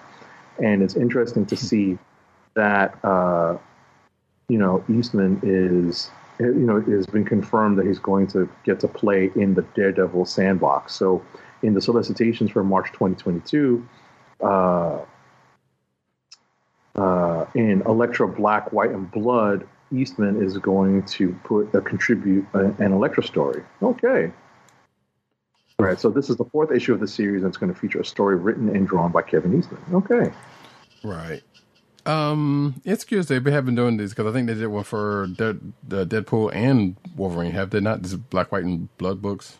And 0.62 0.82
it's 0.82 0.94
interesting 0.94 1.46
to 1.46 1.56
see 1.56 1.96
that, 2.52 3.02
uh, 3.02 3.56
you 4.50 4.58
know, 4.58 4.84
Eastman 4.90 5.40
is, 5.42 6.10
you 6.38 6.52
know, 6.52 6.76
it 6.76 6.86
has 6.88 7.06
been 7.06 7.24
confirmed 7.24 7.78
that 7.78 7.86
he's 7.86 7.98
going 7.98 8.26
to 8.28 8.46
get 8.64 8.78
to 8.80 8.88
play 8.88 9.30
in 9.36 9.54
the 9.54 9.62
Daredevil 9.74 10.26
sandbox. 10.26 10.94
So, 10.94 11.22
in 11.62 11.74
the 11.74 11.80
solicitations 11.80 12.50
for 12.50 12.64
March 12.64 12.86
2022, 12.92 13.86
uh, 14.42 14.98
uh, 16.96 17.46
in 17.54 17.82
Elektra 17.82 18.28
Black, 18.28 18.72
White, 18.72 18.90
and 18.90 19.10
Blood, 19.10 19.66
Eastman 19.92 20.42
is 20.42 20.58
going 20.58 21.02
to 21.04 21.32
put 21.44 21.74
uh, 21.74 21.80
contribute 21.80 22.46
a, 22.54 22.66
an 22.82 22.92
Elektra 22.92 23.22
story. 23.22 23.62
Okay. 23.82 24.32
All 25.78 25.86
right, 25.86 25.98
so 25.98 26.10
this 26.10 26.28
is 26.28 26.36
the 26.36 26.44
fourth 26.44 26.70
issue 26.72 26.92
of 26.92 27.00
the 27.00 27.08
series, 27.08 27.42
and 27.42 27.48
it's 27.48 27.56
going 27.56 27.72
to 27.72 27.78
feature 27.78 28.00
a 28.00 28.04
story 28.04 28.36
written 28.36 28.68
and 28.68 28.86
drawn 28.86 29.10
by 29.10 29.22
Kevin 29.22 29.58
Eastman. 29.58 29.80
Okay. 29.92 30.30
Right. 31.02 31.42
Um, 32.06 32.80
it's 32.84 33.04
curious 33.04 33.28
they 33.28 33.40
have 33.50 33.64
been 33.64 33.74
doing 33.74 33.96
this 33.96 34.10
because 34.10 34.26
I 34.26 34.32
think 34.32 34.46
they 34.46 34.54
did 34.54 34.66
one 34.66 34.84
for 34.84 35.28
Dead, 35.28 35.72
the 35.86 36.06
Deadpool 36.06 36.54
and 36.54 36.96
Wolverine. 37.16 37.52
Have 37.52 37.70
they 37.70 37.80
not? 37.80 38.02
This 38.02 38.12
is 38.12 38.18
Black, 38.18 38.52
White, 38.52 38.64
and 38.64 38.94
Blood 38.98 39.22
books. 39.22 39.58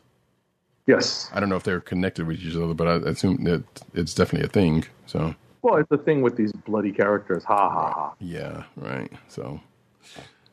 Yes. 0.86 1.30
I 1.32 1.40
don't 1.40 1.48
know 1.48 1.56
if 1.56 1.64
they're 1.64 1.80
connected 1.80 2.26
with 2.26 2.40
each 2.40 2.56
other, 2.56 2.74
but 2.74 2.88
I 2.88 3.10
assume 3.10 3.44
that 3.44 3.64
it's 3.94 4.14
definitely 4.14 4.46
a 4.46 4.50
thing. 4.50 4.86
So 5.06 5.34
Well, 5.62 5.76
it's 5.78 5.90
a 5.92 5.98
thing 5.98 6.22
with 6.22 6.36
these 6.36 6.52
bloody 6.52 6.92
characters. 6.92 7.44
Ha 7.44 7.70
ha 7.70 7.92
ha. 7.92 8.14
yeah, 8.20 8.64
right. 8.76 9.12
So 9.28 9.60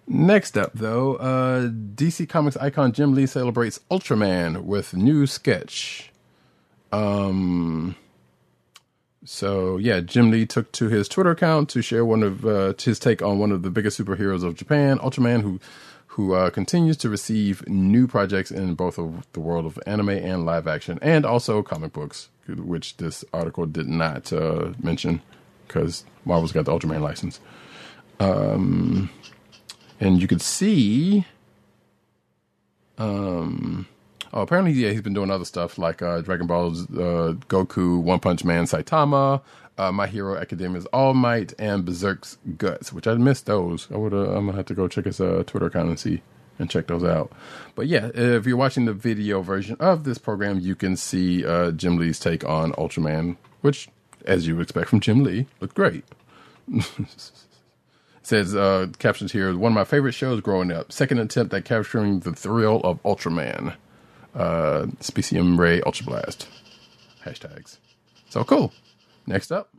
next 0.08 0.58
up, 0.58 0.72
though, 0.76 1.16
uh, 1.16 1.70
DC 1.70 2.30
Comics 2.30 2.58
icon 2.58 2.92
Jim 2.94 3.16
Lee 3.16 3.26
celebrates 3.28 3.80
Ultraman 3.92 4.64
with 4.64 4.96
new 4.96 5.28
sketch. 5.28 6.12
Um. 6.92 7.96
So 9.26 9.78
yeah, 9.78 10.00
Jim 10.02 10.32
Lee 10.32 10.46
took 10.46 10.72
to 10.74 10.90
his 10.90 11.08
Twitter 11.10 11.32
account 11.32 11.70
to 11.70 11.82
share 11.82 12.06
one 12.06 12.24
of 12.24 12.46
uh, 12.46 12.74
his 12.80 13.00
take 13.00 13.22
on 13.22 13.40
one 13.40 13.52
of 13.52 13.64
the 13.64 13.70
biggest 13.70 14.00
superheroes 14.00 14.44
of 14.44 14.56
Japan, 14.56 15.00
Ultraman, 15.00 15.42
who 15.42 15.60
who 16.18 16.34
uh, 16.34 16.50
continues 16.50 16.98
to 16.98 17.10
receive 17.10 17.66
new 17.70 18.08
projects 18.08 18.50
in 18.50 18.74
both 18.74 18.98
of 18.98 19.28
the 19.34 19.40
world 19.40 19.68
of 19.68 19.78
anime 19.86 20.10
and 20.10 20.48
live 20.48 20.68
action, 20.68 20.98
and 21.00 21.24
also 21.28 21.62
comic 21.62 21.94
books, 21.94 22.30
which 22.48 22.98
this 22.98 23.24
article 23.32 23.68
did 23.68 23.88
not 23.88 24.34
uh, 24.34 24.74
mention 24.82 25.22
because 25.68 26.06
Marvel's 26.26 26.52
got 26.52 26.66
the 26.66 26.72
Ultraman 26.72 27.02
license. 27.02 27.40
Um, 28.20 29.12
and 30.00 30.20
you 30.20 30.28
could 30.28 30.42
see, 30.42 31.24
um, 32.98 33.88
oh, 34.34 34.42
apparently, 34.42 34.72
yeah, 34.72 34.90
he's 34.90 35.04
been 35.04 35.14
doing 35.14 35.30
other 35.30 35.46
stuff 35.46 35.78
like 35.78 36.02
uh, 36.02 36.22
Dragon 36.22 36.48
Ball's 36.48 36.90
uh, 36.96 37.36
Goku, 37.48 38.02
One 38.02 38.20
Punch 38.20 38.44
Man, 38.44 38.64
Saitama, 38.64 39.44
uh, 39.78 39.92
My 39.92 40.08
Hero 40.08 40.38
Academia's 40.38 40.86
All 40.88 41.14
Might, 41.14 41.54
and 41.60 41.86
Berserk's 41.86 42.38
Guts, 42.58 42.92
which 42.92 43.08
I 43.08 43.16
missed 43.16 43.46
those. 43.46 43.88
I 43.92 43.98
would, 43.98 44.14
uh, 44.14 44.32
I'm 44.36 44.46
gonna 44.46 44.58
have 44.58 44.66
to 44.68 44.74
go 44.74 44.88
check 44.88 45.06
his 45.06 45.22
uh, 45.22 45.44
Twitter 45.46 45.68
account 45.68 45.90
and 45.90 46.00
see 46.00 46.22
and 46.60 46.70
check 46.70 46.88
those 46.88 47.04
out. 47.04 47.32
But 47.76 47.88
yeah, 47.88 48.10
if 48.14 48.46
you're 48.46 48.58
watching 48.58 48.86
the 48.86 48.94
video 48.94 49.42
version 49.42 49.78
of 49.80 50.04
this 50.04 50.18
program, 50.18 50.60
you 50.60 50.76
can 50.76 50.96
see 50.96 51.46
uh, 51.46 51.72
Jim 51.72 51.98
Lee's 51.98 52.20
take 52.20 52.44
on 52.46 52.72
Ultraman, 52.74 53.38
which, 53.62 53.90
as 54.26 54.48
you 54.48 54.56
would 54.56 54.64
expect 54.64 54.90
from 54.90 55.00
Jim 55.00 55.24
Lee, 55.24 55.48
looked 55.62 55.76
great. 55.76 56.04
says 58.28 58.54
uh, 58.54 58.88
captions 59.00 59.32
here 59.32 59.56
one 59.58 59.72
of 59.72 59.76
my 59.76 59.86
favorite 59.86 60.12
shows 60.12 60.42
growing 60.42 60.72
up. 60.72 60.92
Second 60.92 61.20
attempt 61.20 61.54
at 61.54 61.64
capturing 61.64 62.20
the 62.20 62.34
thrill 62.34 62.82
of 62.84 63.02
Ultraman. 63.04 63.76
Uh, 64.36 64.88
Specium 65.00 65.58
Ray 65.58 65.82
Ultra 65.82 66.06
Blast. 66.06 66.48
Hashtags. 67.24 67.78
So 68.30 68.44
cool. 68.44 68.74
Next 69.28 69.52
up. 69.52 69.70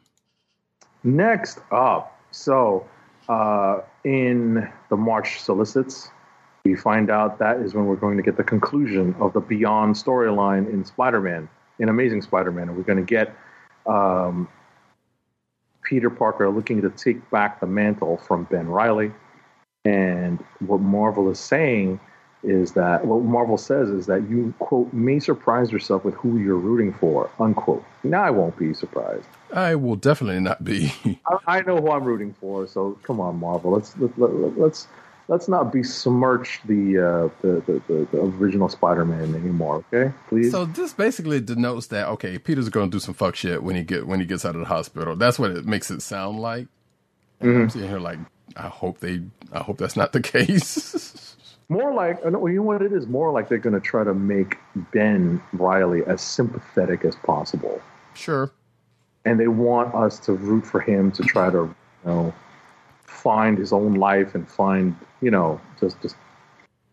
Next 1.02 1.60
up, 1.72 2.20
so 2.30 2.86
uh, 3.28 3.80
in 4.04 4.70
the 4.90 4.96
March 4.96 5.40
solicits, 5.40 6.10
we 6.64 6.76
find 6.76 7.08
out 7.08 7.38
that 7.38 7.60
is 7.60 7.74
when 7.74 7.86
we're 7.86 7.96
going 7.96 8.18
to 8.18 8.22
get 8.22 8.36
the 8.36 8.44
conclusion 8.44 9.14
of 9.20 9.32
the 9.32 9.40
Beyond 9.40 9.94
storyline 9.94 10.70
in 10.70 10.84
Spider-Man, 10.84 11.48
in 11.78 11.88
Amazing 11.88 12.22
Spider-Man, 12.22 12.68
and 12.68 12.76
we're 12.76 12.82
going 12.82 12.98
to 12.98 13.04
get 13.04 13.34
um, 13.86 14.48
Peter 15.82 16.10
Parker 16.10 16.50
looking 16.50 16.82
to 16.82 16.90
take 16.90 17.30
back 17.30 17.60
the 17.60 17.66
mantle 17.66 18.18
from 18.18 18.44
Ben 18.44 18.68
Reilly. 18.68 19.12
And 19.84 20.44
what 20.58 20.80
Marvel 20.80 21.30
is 21.30 21.38
saying 21.38 22.00
is 22.42 22.72
that 22.72 23.04
what 23.04 23.22
Marvel 23.22 23.58
says 23.58 23.88
is 23.88 24.06
that 24.06 24.28
you 24.28 24.54
quote 24.58 24.92
may 24.92 25.18
surprise 25.18 25.72
yourself 25.72 26.04
with 26.04 26.14
who 26.14 26.38
you're 26.38 26.56
rooting 26.56 26.92
for 26.92 27.30
unquote. 27.40 27.84
Now 28.04 28.22
I 28.22 28.30
won't 28.30 28.56
be 28.56 28.74
surprised. 28.74 29.26
I 29.52 29.74
will 29.74 29.96
definitely 29.96 30.40
not 30.40 30.62
be. 30.62 30.92
I, 31.26 31.58
I 31.58 31.60
know 31.62 31.78
who 31.80 31.90
I'm 31.90 32.04
rooting 32.04 32.34
for, 32.40 32.66
so 32.66 32.98
come 33.02 33.20
on, 33.20 33.40
Marvel. 33.40 33.72
Let's 33.72 33.96
let, 33.98 34.18
let, 34.18 34.58
let's 34.58 34.88
let's 35.28 35.48
not 35.48 35.72
besmirch 35.72 36.60
the, 36.64 36.98
uh, 36.98 37.28
the, 37.42 37.62
the, 37.66 37.82
the 37.86 38.08
the 38.10 38.20
original 38.20 38.68
Spider-Man 38.68 39.34
anymore. 39.34 39.84
Okay, 39.92 40.12
please. 40.28 40.50
so 40.50 40.64
this 40.64 40.92
basically 40.92 41.40
denotes 41.40 41.88
that 41.88 42.08
okay, 42.08 42.38
Peter's 42.38 42.68
going 42.68 42.90
to 42.90 42.94
do 42.94 43.00
some 43.00 43.14
fuck 43.14 43.36
shit 43.36 43.62
when 43.62 43.76
he 43.76 43.82
get 43.82 44.06
when 44.06 44.20
he 44.20 44.26
gets 44.26 44.44
out 44.44 44.54
of 44.54 44.60
the 44.60 44.68
hospital. 44.68 45.16
That's 45.16 45.38
what 45.38 45.50
it 45.50 45.66
makes 45.66 45.90
it 45.90 46.02
sound 46.02 46.40
like. 46.40 46.68
And 47.40 47.56
I'm 47.56 47.70
sitting 47.70 47.88
here 47.88 48.00
like, 48.00 48.18
I 48.56 48.68
hope 48.68 48.98
they, 48.98 49.22
I 49.52 49.60
hope 49.60 49.78
that's 49.78 49.96
not 49.96 50.12
the 50.12 50.20
case. 50.22 51.36
More 51.68 51.92
like 51.92 52.18
uh, 52.24 52.30
you 52.30 52.54
know 52.56 52.62
what 52.62 52.82
it 52.82 52.92
is. 52.92 53.06
More 53.06 53.30
like 53.30 53.48
they're 53.48 53.58
going 53.58 53.74
to 53.74 53.80
try 53.80 54.02
to 54.04 54.14
make 54.14 54.56
Ben 54.92 55.42
Reilly 55.52 56.02
as 56.06 56.20
sympathetic 56.22 57.04
as 57.04 57.14
possible. 57.16 57.80
sure. 58.14 58.50
and 59.24 59.38
they 59.38 59.48
want 59.48 59.94
us 59.94 60.18
to 60.20 60.32
root 60.32 60.64
for 60.64 60.80
him 60.80 61.12
to 61.12 61.22
try 61.22 61.50
to, 61.50 61.58
you 61.58 61.74
know, 62.06 62.34
find 63.04 63.58
his 63.58 63.72
own 63.72 63.94
life 63.94 64.34
and 64.34 64.48
find, 64.48 64.96
you 65.20 65.30
know, 65.30 65.60
just 65.78 66.00
just 66.00 66.16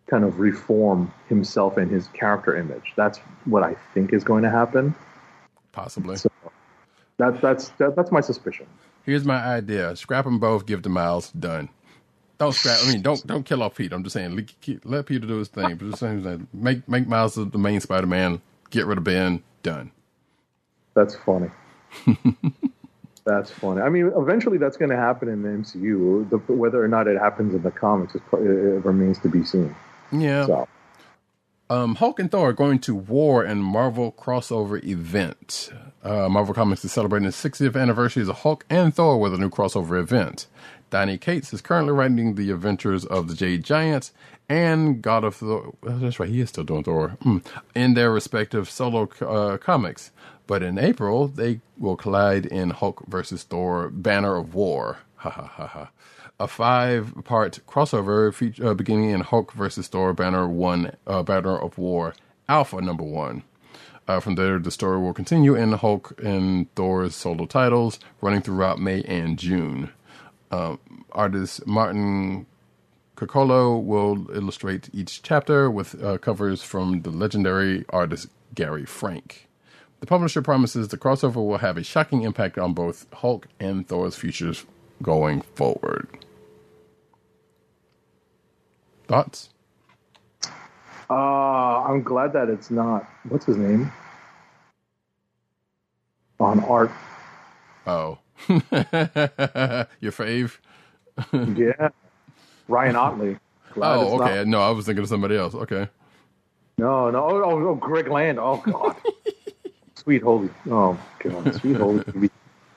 kind 0.07 0.23
of 0.23 0.39
reform 0.39 1.11
himself 1.29 1.77
and 1.77 1.89
his 1.89 2.07
character 2.09 2.55
image. 2.55 2.93
That's 2.97 3.19
what 3.45 3.63
I 3.63 3.75
think 3.93 4.11
is 4.13 4.23
going 4.23 4.43
to 4.43 4.49
happen. 4.49 4.93
Possibly. 5.71 6.17
So 6.17 6.29
that 7.17 7.39
that's 7.41 7.69
that, 7.77 7.95
that's 7.95 8.11
my 8.11 8.21
suspicion. 8.21 8.67
Here's 9.03 9.23
my 9.23 9.37
idea: 9.37 9.95
scrap 9.95 10.25
them 10.25 10.39
both, 10.39 10.65
give 10.65 10.81
to 10.81 10.89
Miles. 10.89 11.31
Done. 11.31 11.69
Don't 12.39 12.53
scrap. 12.53 12.79
I 12.83 12.91
mean, 12.91 13.01
don't 13.01 13.25
don't 13.27 13.43
kill 13.45 13.63
off 13.63 13.75
Pete. 13.75 13.93
I'm 13.93 14.03
just 14.03 14.13
saying, 14.13 14.35
let, 14.35 14.85
let 14.85 15.05
Peter 15.07 15.27
do 15.27 15.37
his 15.37 15.49
thing. 15.49 15.75
But 15.77 15.87
just 15.89 15.99
saying 15.99 16.47
make 16.53 16.87
make 16.89 17.07
Miles 17.07 17.35
the, 17.35 17.45
main 17.57 17.79
Spider-Man. 17.81 18.41
Get 18.71 18.85
rid 18.87 18.97
of 18.97 19.05
Ben. 19.05 19.43
Done. 19.63 19.91
That's 20.95 21.15
funny. 21.15 21.49
that's 23.25 23.51
funny. 23.51 23.81
I 23.81 23.89
mean, 23.89 24.11
eventually 24.15 24.57
that's 24.57 24.77
going 24.77 24.91
to 24.91 24.97
happen 24.97 25.29
in 25.29 25.43
the 25.43 25.49
MCU. 25.49 26.29
The, 26.29 26.37
whether 26.53 26.83
or 26.83 26.87
not 26.89 27.07
it 27.07 27.19
happens 27.19 27.55
in 27.55 27.63
the 27.63 27.71
comics, 27.71 28.15
it, 28.15 28.23
it 28.33 28.85
remains 28.85 29.19
to 29.19 29.29
be 29.29 29.43
seen. 29.45 29.75
Yeah. 30.11 30.47
So 30.47 30.67
Um, 31.69 31.95
Hulk 31.95 32.19
and 32.19 32.31
Thor 32.31 32.49
are 32.49 32.53
going 32.53 32.79
to 32.81 32.95
war 32.95 33.43
and 33.43 33.63
Marvel 33.63 34.13
crossover 34.13 34.83
event. 34.85 35.71
Uh, 36.03 36.29
Marvel 36.29 36.55
Comics 36.55 36.85
is 36.85 36.93
celebrating 36.93 37.25
the 37.27 37.33
60th 37.33 37.75
anniversary 37.79 38.23
of 38.23 38.29
Hulk 38.29 38.65
and 38.69 38.95
Thor 38.95 39.19
with 39.19 39.33
a 39.33 39.37
new 39.37 39.49
crossover 39.49 39.99
event. 39.99 40.47
Donny 40.89 41.17
Cates 41.17 41.53
is 41.53 41.61
currently 41.61 41.93
writing 41.93 42.35
the 42.35 42.51
adventures 42.51 43.05
of 43.05 43.27
the 43.27 43.33
Jade 43.33 43.63
Giants 43.63 44.11
and 44.47 45.01
God 45.01 45.23
of 45.23 45.35
Thor. 45.35 45.73
that's 45.83 46.19
right, 46.19 46.29
he 46.29 46.41
is 46.41 46.49
still 46.49 46.63
doing 46.63 46.83
Thor 46.83 47.17
mm, 47.23 47.45
in 47.73 47.93
their 47.95 48.11
respective 48.11 48.69
solo 48.69 49.09
uh, 49.21 49.57
comics. 49.57 50.11
But 50.47 50.61
in 50.61 50.77
April, 50.77 51.27
they 51.27 51.59
will 51.77 51.95
collide 51.95 52.45
in 52.45 52.69
Hulk 52.69 53.03
versus 53.07 53.43
Thor: 53.43 53.89
Banner 53.89 54.35
of 54.35 54.53
War. 54.53 54.99
Ha 55.17 55.29
ha 55.31 55.47
ha 55.47 55.67
ha 55.67 55.89
a 56.39 56.47
five-part 56.47 57.59
crossover 57.67 58.33
feature, 58.33 58.67
uh, 58.67 58.73
beginning 58.73 59.11
in 59.11 59.21
Hulk 59.21 59.53
versus 59.53 59.87
Thor 59.87 60.13
Banner 60.13 60.47
One, 60.47 60.95
uh, 61.07 61.23
Banner 61.23 61.57
of 61.57 61.77
War 61.77 62.13
Alpha 62.49 62.81
Number 62.81 63.03
One. 63.03 63.43
Uh, 64.07 64.19
from 64.19 64.35
there, 64.35 64.59
the 64.59 64.69
story 64.69 64.99
will 64.99 65.13
continue 65.13 65.55
in 65.55 65.71
Hulk 65.71 66.19
and 66.23 66.73
Thor's 66.75 67.15
solo 67.15 67.45
titles, 67.45 67.99
running 68.21 68.41
throughout 68.41 68.79
May 68.79 69.01
and 69.03 69.39
June. 69.39 69.91
Um, 70.51 70.79
artist 71.11 71.65
Martin 71.67 72.45
Coccolo 73.15 73.77
will 73.77 74.29
illustrate 74.31 74.89
each 74.93 75.21
chapter 75.23 75.69
with 75.71 76.01
uh, 76.03 76.17
covers 76.17 76.61
from 76.63 77.01
the 77.01 77.09
legendary 77.09 77.85
artist 77.89 78.27
Gary 78.53 78.85
Frank. 78.85 79.47
The 80.01 80.05
publisher 80.05 80.41
promises 80.41 80.89
the 80.89 80.97
crossover 80.97 81.35
will 81.35 81.57
have 81.57 81.77
a 81.77 81.83
shocking 81.83 82.23
impact 82.23 82.57
on 82.57 82.73
both 82.73 83.05
Hulk 83.13 83.47
and 83.59 83.87
Thor's 83.87 84.15
futures 84.15 84.65
going 85.01 85.41
forward. 85.55 86.07
Thoughts? 89.07 89.49
uh, 91.09 91.13
I'm 91.13 92.03
glad 92.03 92.33
that 92.33 92.49
it's 92.49 92.71
not. 92.71 93.07
What's 93.29 93.45
his 93.45 93.57
name? 93.57 93.91
On 96.39 96.63
art. 96.65 96.91
Oh, 97.87 98.19
your 98.49 100.11
fave? 100.11 100.57
Yeah. 101.33 101.89
Ryan 102.67 102.95
Ottley. 102.95 103.37
Glad 103.73 103.97
Oh, 103.97 104.17
not- 104.17 104.31
okay. 104.31 104.49
No, 104.49 104.61
I 104.61 104.71
was 104.71 104.85
thinking 104.85 105.03
of 105.03 105.09
somebody 105.09 105.37
else. 105.37 105.53
Okay. 105.55 105.87
No, 106.77 107.09
no. 107.09 107.23
Oh, 107.23 107.43
oh, 107.43 107.67
oh, 107.69 107.75
Greg 107.75 108.07
Land. 108.07 108.39
Oh, 108.39 108.57
God. 108.57 108.95
Sweet 109.95 110.21
holy. 110.21 110.49
Oh, 110.69 110.97
God. 111.19 111.55
Sweet 111.55 111.77
holy 111.77 112.03
baby. 112.13 112.29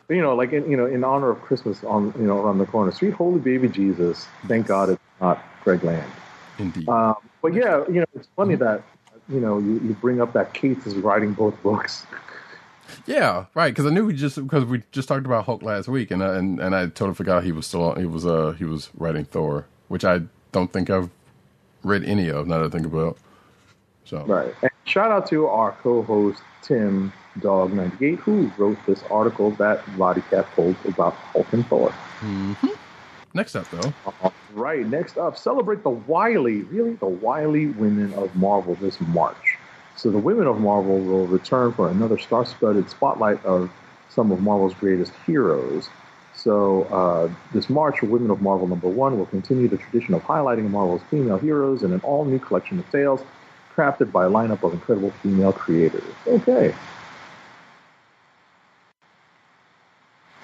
You 0.08 0.22
know, 0.22 0.34
like 0.34 0.52
in, 0.52 0.70
you 0.70 0.76
know, 0.76 0.86
in 0.86 1.04
honor 1.04 1.30
of 1.30 1.40
Christmas 1.42 1.84
on 1.84 2.14
you 2.18 2.26
know 2.26 2.38
around 2.38 2.56
the 2.58 2.64
corner. 2.66 2.90
Sweet 2.92 3.12
holy 3.12 3.40
baby 3.40 3.68
Jesus. 3.68 4.26
Thank 4.46 4.66
God 4.66 4.88
it's 4.88 5.02
not 5.20 5.44
Greg 5.64 5.84
Land. 5.84 6.10
Indeed. 6.58 6.88
Um, 6.88 7.16
but 7.42 7.52
yeah, 7.52 7.84
you 7.88 8.00
know, 8.00 8.06
it's 8.14 8.28
funny 8.34 8.54
that 8.54 8.82
you 9.28 9.38
know 9.38 9.58
you, 9.58 9.74
you 9.80 9.94
bring 10.00 10.22
up 10.22 10.32
that 10.32 10.54
Cates 10.54 10.86
is 10.86 10.94
writing 10.94 11.34
both 11.34 11.62
books. 11.62 12.06
Yeah, 13.06 13.46
right. 13.54 13.70
Because 13.70 13.86
I 13.86 13.90
knew 13.90 14.06
we 14.06 14.14
just 14.14 14.36
because 14.36 14.64
we 14.64 14.82
just 14.92 15.08
talked 15.08 15.26
about 15.26 15.44
Hulk 15.44 15.62
last 15.62 15.88
week, 15.88 16.10
and 16.10 16.22
I, 16.22 16.36
and 16.36 16.60
and 16.60 16.74
I 16.74 16.86
totally 16.86 17.14
forgot 17.14 17.44
he 17.44 17.52
was 17.52 17.66
still 17.66 17.94
he 17.94 18.06
was 18.06 18.26
uh 18.26 18.52
he 18.52 18.64
was 18.64 18.90
writing 18.96 19.24
Thor, 19.24 19.66
which 19.88 20.04
I 20.04 20.22
don't 20.52 20.72
think 20.72 20.90
I've 20.90 21.10
read 21.82 22.04
any 22.04 22.28
of. 22.28 22.46
Now 22.46 22.58
that 22.58 22.66
I 22.66 22.68
think 22.68 22.86
about. 22.86 23.18
So 24.04 24.24
Right. 24.24 24.54
And 24.62 24.70
shout 24.84 25.10
out 25.10 25.28
to 25.28 25.46
our 25.46 25.72
co-host 25.82 26.40
Tim 26.62 27.12
Dog 27.40 27.72
ninety 27.72 28.06
eight 28.06 28.18
who 28.20 28.50
wrote 28.56 28.78
this 28.86 29.02
article 29.10 29.50
that 29.52 29.82
Roddy 29.96 30.22
Cat 30.22 30.46
pulled 30.54 30.76
about 30.86 31.14
Hulk 31.14 31.52
and 31.52 31.66
Thor. 31.66 31.92
next 33.34 33.54
up 33.54 33.70
though, 33.70 33.92
All 34.22 34.32
right, 34.52 34.84
next 34.86 35.18
up, 35.18 35.36
celebrate 35.36 35.82
the 35.82 35.90
wily, 35.90 36.62
really 36.62 36.94
the 36.94 37.06
wily 37.06 37.66
women 37.66 38.12
of 38.14 38.34
Marvel 38.34 38.74
this 38.76 39.00
March. 39.00 39.47
So 39.98 40.12
the 40.12 40.18
women 40.18 40.46
of 40.46 40.60
Marvel 40.60 40.96
will 41.00 41.26
return 41.26 41.72
for 41.72 41.90
another 41.90 42.18
star-studded 42.18 42.88
spotlight 42.88 43.44
of 43.44 43.68
some 44.08 44.30
of 44.30 44.40
Marvel's 44.40 44.72
greatest 44.74 45.12
heroes. 45.26 45.88
So 46.34 46.84
uh, 46.84 47.28
this 47.52 47.68
March, 47.68 48.00
Women 48.00 48.30
of 48.30 48.40
Marvel 48.40 48.68
number 48.68 48.88
one 48.88 49.18
will 49.18 49.26
continue 49.26 49.66
the 49.66 49.76
tradition 49.76 50.14
of 50.14 50.22
highlighting 50.22 50.70
Marvel's 50.70 51.02
female 51.10 51.36
heroes 51.36 51.82
in 51.82 51.92
an 51.92 51.98
all-new 52.04 52.38
collection 52.38 52.78
of 52.78 52.88
tales 52.92 53.22
crafted 53.74 54.12
by 54.12 54.26
a 54.26 54.30
lineup 54.30 54.62
of 54.62 54.72
incredible 54.72 55.10
female 55.20 55.52
creators. 55.52 56.04
Okay. 56.28 56.72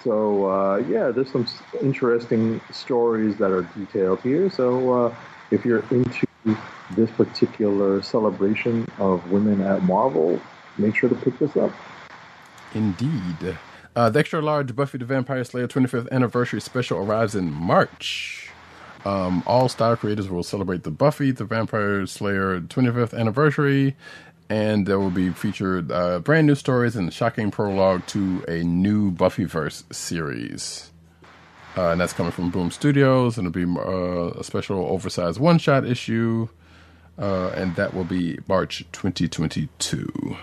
So 0.02 0.50
uh, 0.50 0.76
yeah, 0.88 1.12
there's 1.12 1.30
some 1.30 1.46
interesting 1.80 2.60
stories 2.72 3.36
that 3.36 3.52
are 3.52 3.62
detailed 3.62 4.20
here. 4.20 4.50
So 4.50 5.06
uh, 5.06 5.14
if 5.52 5.64
you're 5.64 5.84
into 5.92 6.26
this 6.92 7.10
particular 7.12 8.02
celebration 8.02 8.86
of 8.98 9.30
women 9.30 9.60
at 9.60 9.82
Marvel, 9.82 10.40
make 10.78 10.94
sure 10.96 11.08
to 11.08 11.14
pick 11.14 11.38
this 11.38 11.56
up. 11.56 11.72
indeed. 12.74 13.56
Uh, 13.96 14.10
the 14.10 14.18
extra 14.18 14.42
large 14.42 14.74
Buffy 14.74 14.98
the 14.98 15.04
Vampire 15.04 15.44
Slayer 15.44 15.68
25th 15.68 16.10
anniversary 16.10 16.60
special 16.60 16.98
arrives 16.98 17.36
in 17.36 17.52
March. 17.52 18.50
Um, 19.04 19.42
all 19.46 19.68
style 19.68 19.96
creators 19.96 20.28
will 20.28 20.42
celebrate 20.42 20.82
the 20.82 20.90
Buffy 20.90 21.30
the 21.30 21.44
Vampire 21.44 22.06
Slayer 22.06 22.60
25th 22.60 23.16
anniversary, 23.16 23.94
and 24.48 24.86
there 24.86 24.98
will 24.98 25.10
be 25.10 25.30
featured 25.30 25.92
uh, 25.92 26.18
brand 26.20 26.46
new 26.46 26.54
stories 26.54 26.96
and 26.96 27.08
a 27.08 27.12
shocking 27.12 27.50
prologue 27.50 28.04
to 28.08 28.44
a 28.48 28.64
new 28.64 29.12
Buffyverse 29.12 29.84
series. 29.94 30.90
Uh, 31.76 31.90
and 31.90 32.00
that's 32.00 32.12
coming 32.12 32.32
from 32.32 32.50
Boom 32.50 32.70
Studios, 32.70 33.38
and 33.38 33.46
it'll 33.46 33.74
be 33.74 33.80
uh, 33.80 34.38
a 34.38 34.44
special 34.44 34.84
oversized 34.86 35.40
one 35.40 35.58
shot 35.58 35.86
issue, 35.86 36.48
uh, 37.18 37.48
and 37.48 37.76
that 37.76 37.94
will 37.94 38.04
be 38.04 38.38
March 38.48 38.84
2022. 38.92 40.36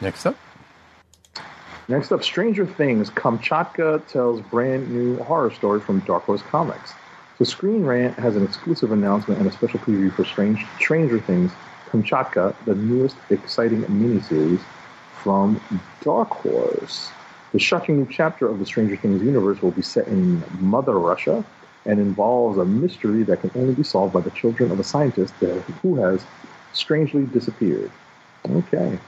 Next 0.00 0.26
up, 0.26 0.36
Next 1.88 2.10
up, 2.10 2.24
Stranger 2.24 2.66
Things. 2.66 3.10
Kamchatka 3.10 4.04
tells 4.08 4.40
brand 4.40 4.90
new 4.90 5.22
horror 5.22 5.52
story 5.52 5.80
from 5.80 6.00
Dark 6.00 6.24
Horse 6.24 6.42
Comics. 6.42 6.92
So 7.38 7.44
Screen 7.44 7.84
Rant 7.84 8.18
has 8.18 8.34
an 8.34 8.42
exclusive 8.42 8.90
announcement 8.90 9.38
and 9.38 9.48
a 9.48 9.52
special 9.52 9.78
preview 9.78 10.12
for 10.12 10.24
Strange, 10.24 10.66
Stranger 10.80 11.20
Things 11.20 11.52
Kamchatka, 11.90 12.56
the 12.64 12.74
newest 12.74 13.16
exciting 13.30 13.82
miniseries 13.84 14.60
from 15.22 15.60
Dark 16.00 16.30
Horse. 16.30 17.10
The 17.52 17.58
shocking 17.58 17.98
new 17.98 18.08
chapter 18.10 18.48
of 18.48 18.58
the 18.58 18.66
Stranger 18.66 18.96
Things 18.96 19.22
universe 19.22 19.62
will 19.62 19.70
be 19.70 19.82
set 19.82 20.08
in 20.08 20.42
Mother 20.60 20.98
Russia 20.98 21.44
and 21.84 22.00
involves 22.00 22.58
a 22.58 22.64
mystery 22.64 23.22
that 23.22 23.40
can 23.40 23.50
only 23.54 23.74
be 23.74 23.84
solved 23.84 24.12
by 24.12 24.20
the 24.20 24.30
children 24.30 24.70
of 24.72 24.80
a 24.80 24.84
scientist 24.84 25.38
that- 25.40 25.62
who 25.82 25.96
has 25.96 26.24
strangely 26.72 27.24
disappeared. 27.26 27.90
Okay. 28.48 28.98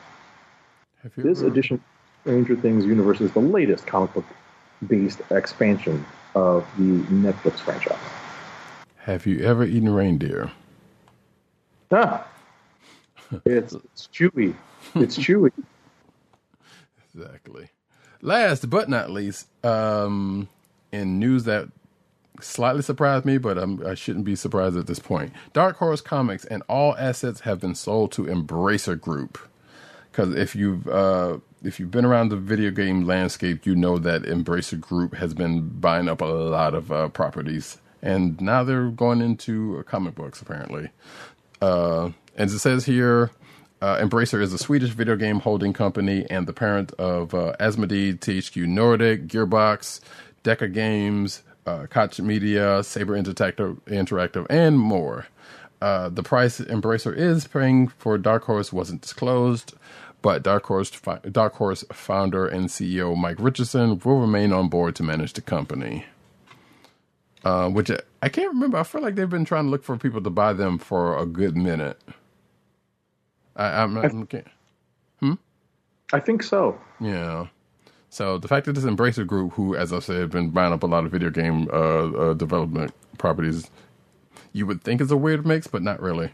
This 1.17 1.41
ever- 1.41 1.49
edition 1.49 1.77
of 1.77 1.83
Stranger 2.23 2.57
Things 2.57 2.85
universe 2.87 3.21
is 3.21 3.33
the 3.33 3.41
latest 3.41 3.87
comic 3.87 4.13
book 4.15 4.25
based 4.87 5.21
expansion 5.31 6.05
of 6.35 6.65
the 6.79 7.01
Netflix 7.13 7.59
franchise. 7.59 7.99
have 8.99 9.27
you 9.27 9.41
ever 9.41 9.65
eaten 9.65 9.89
reindeer? 9.93 10.51
Ah, 11.91 12.27
it's, 13.45 13.73
it's 13.73 14.09
chewy. 14.13 14.55
It's 14.95 15.19
chewy. 15.19 15.51
Exactly. 17.15 17.71
Last 18.21 18.69
but 18.69 18.89
not 18.89 19.11
least, 19.11 19.47
um, 19.65 20.49
in 20.93 21.19
news 21.19 21.45
that 21.45 21.69
slightly 22.41 22.83
surprised 22.83 23.25
me, 23.25 23.39
but 23.39 23.59
I'm, 23.59 23.85
I 23.87 23.95
shouldn't 23.95 24.25
be 24.25 24.35
surprised 24.35 24.77
at 24.77 24.87
this 24.87 24.99
point. 24.99 25.33
Dark 25.53 25.77
Horse 25.77 26.01
Comics 26.01 26.45
and 26.45 26.63
all 26.69 26.97
assets 26.97 27.41
have 27.41 27.61
been 27.61 27.75
sold 27.75 28.13
to 28.13 28.25
Embracer 28.25 29.01
Group. 29.01 29.39
Because 30.11 30.35
if 30.35 30.57
you've 30.57 30.89
uh, 30.89 31.39
if 31.63 31.79
you've 31.79 31.91
been 31.91 32.05
around 32.05 32.31
the 32.31 32.37
video 32.37 32.71
game 32.71 33.05
landscape, 33.05 33.67
you 33.67 33.77
know 33.77 33.99
that 33.99 34.23
Embracer 34.23 34.81
Group 34.81 35.15
has 35.15 35.35
been 35.35 35.69
buying 35.69 36.09
up 36.09 36.21
a 36.21 36.25
lot 36.25 36.75
of 36.75 36.91
uh, 36.91 37.09
properties, 37.09 37.79
and 38.03 38.41
now 38.41 38.65
they're 38.65 38.91
going 38.91 39.21
into 39.21 39.83
comic 39.87 40.15
books 40.15 40.41
apparently. 40.41 40.91
Uh, 41.61 42.11
as 42.37 42.53
it 42.53 42.61
says 42.61 42.85
here, 42.85 43.31
uh, 43.81 43.97
Embracer 43.99 44.41
is 44.41 44.53
a 44.53 44.59
Swedish 44.59 44.91
video 44.91 45.17
game 45.17 45.41
holding 45.41 45.73
company 45.73 46.27
and 46.31 46.47
the 46.47 46.53
parent 46.53 46.93
of 46.93 47.35
uh, 47.35 47.55
Asmodee, 47.61 48.19
THQ 48.19 48.67
Nordic, 48.67 49.27
Gearbox, 49.29 50.01
Deca 50.45 50.73
Games, 50.73 51.43
uh, 51.67 51.87
Koch 51.89 52.19
Media, 52.21 52.83
Saber 52.83 53.15
Interactive, 53.21 53.79
Interactive, 53.83 54.47
and 54.51 54.79
more. 54.79 55.27
Uh, 55.81 56.09
the 56.09 56.23
price 56.25 56.61
Embracer 56.61 57.17
is 57.17 57.47
paying 57.47 57.89
for 57.89 58.19
Dark 58.19 58.45
Horse 58.45 58.73
wasn't 58.73 59.01
disclosed, 59.03 59.75
but 60.23 60.43
Dark 60.43 60.65
Horse, 60.67 60.91
fi- 60.91 61.21
Dark 61.31 61.55
Horse 61.55 61.85
founder 61.93 62.49
and 62.49 62.67
CEO 62.69 63.17
Mike 63.17 63.37
Richardson 63.39 63.99
will 64.05 64.21
remain 64.21 64.53
on 64.53 64.69
board 64.69 64.97
to 64.97 65.03
manage 65.05 65.35
the 65.35 65.41
company 65.43 66.05
uh, 67.45 67.69
which 67.69 67.91
I- 67.91 68.01
I 68.21 68.29
can't 68.29 68.49
remember. 68.53 68.79
I 68.79 68.83
feel 68.83 69.01
like 69.01 69.15
they've 69.15 69.31
been 69.31 69.45
trying 69.45 69.65
to 69.67 69.71
look 69.71 69.85
for 69.85 69.97
people 69.97 70.21
to 70.23 70.31
buy 70.31 70.53
them 70.53 70.79
for 70.79 71.17
a 71.17 71.25
good 71.25 71.57
minute. 71.57 72.01
I, 73.59 73.83
I'm, 73.83 73.99
I'm 73.99 74.27
can't, 74.27 74.47
I 76.13 76.21
think 76.21 76.43
so. 76.43 76.81
yeah. 77.01 77.49
So 78.11 78.39
the 78.39 78.49
fact 78.49 78.67
that 78.67 78.75
this 78.75 78.85
Embracer 78.85 79.27
Group, 79.27 79.53
who, 79.55 79.77
as 79.77 79.93
I 79.93 79.99
said, 80.01 80.17
have 80.17 80.31
been 80.31 80.51
buying 80.51 80.73
up 80.73 80.83
a 80.83 80.87
lot 80.87 81.05
of 81.05 81.13
video 81.13 81.31
game 81.31 81.69
uh, 81.73 82.31
uh, 82.31 82.35
development 82.35 82.93
properties, 83.19 83.71
you 84.53 84.67
would 84.67 84.83
think 84.83 85.01
is 85.01 85.11
a 85.11 85.17
weird 85.17 85.47
mix, 85.47 85.67
but 85.67 85.83
not 85.83 86.01
really. 86.01 86.31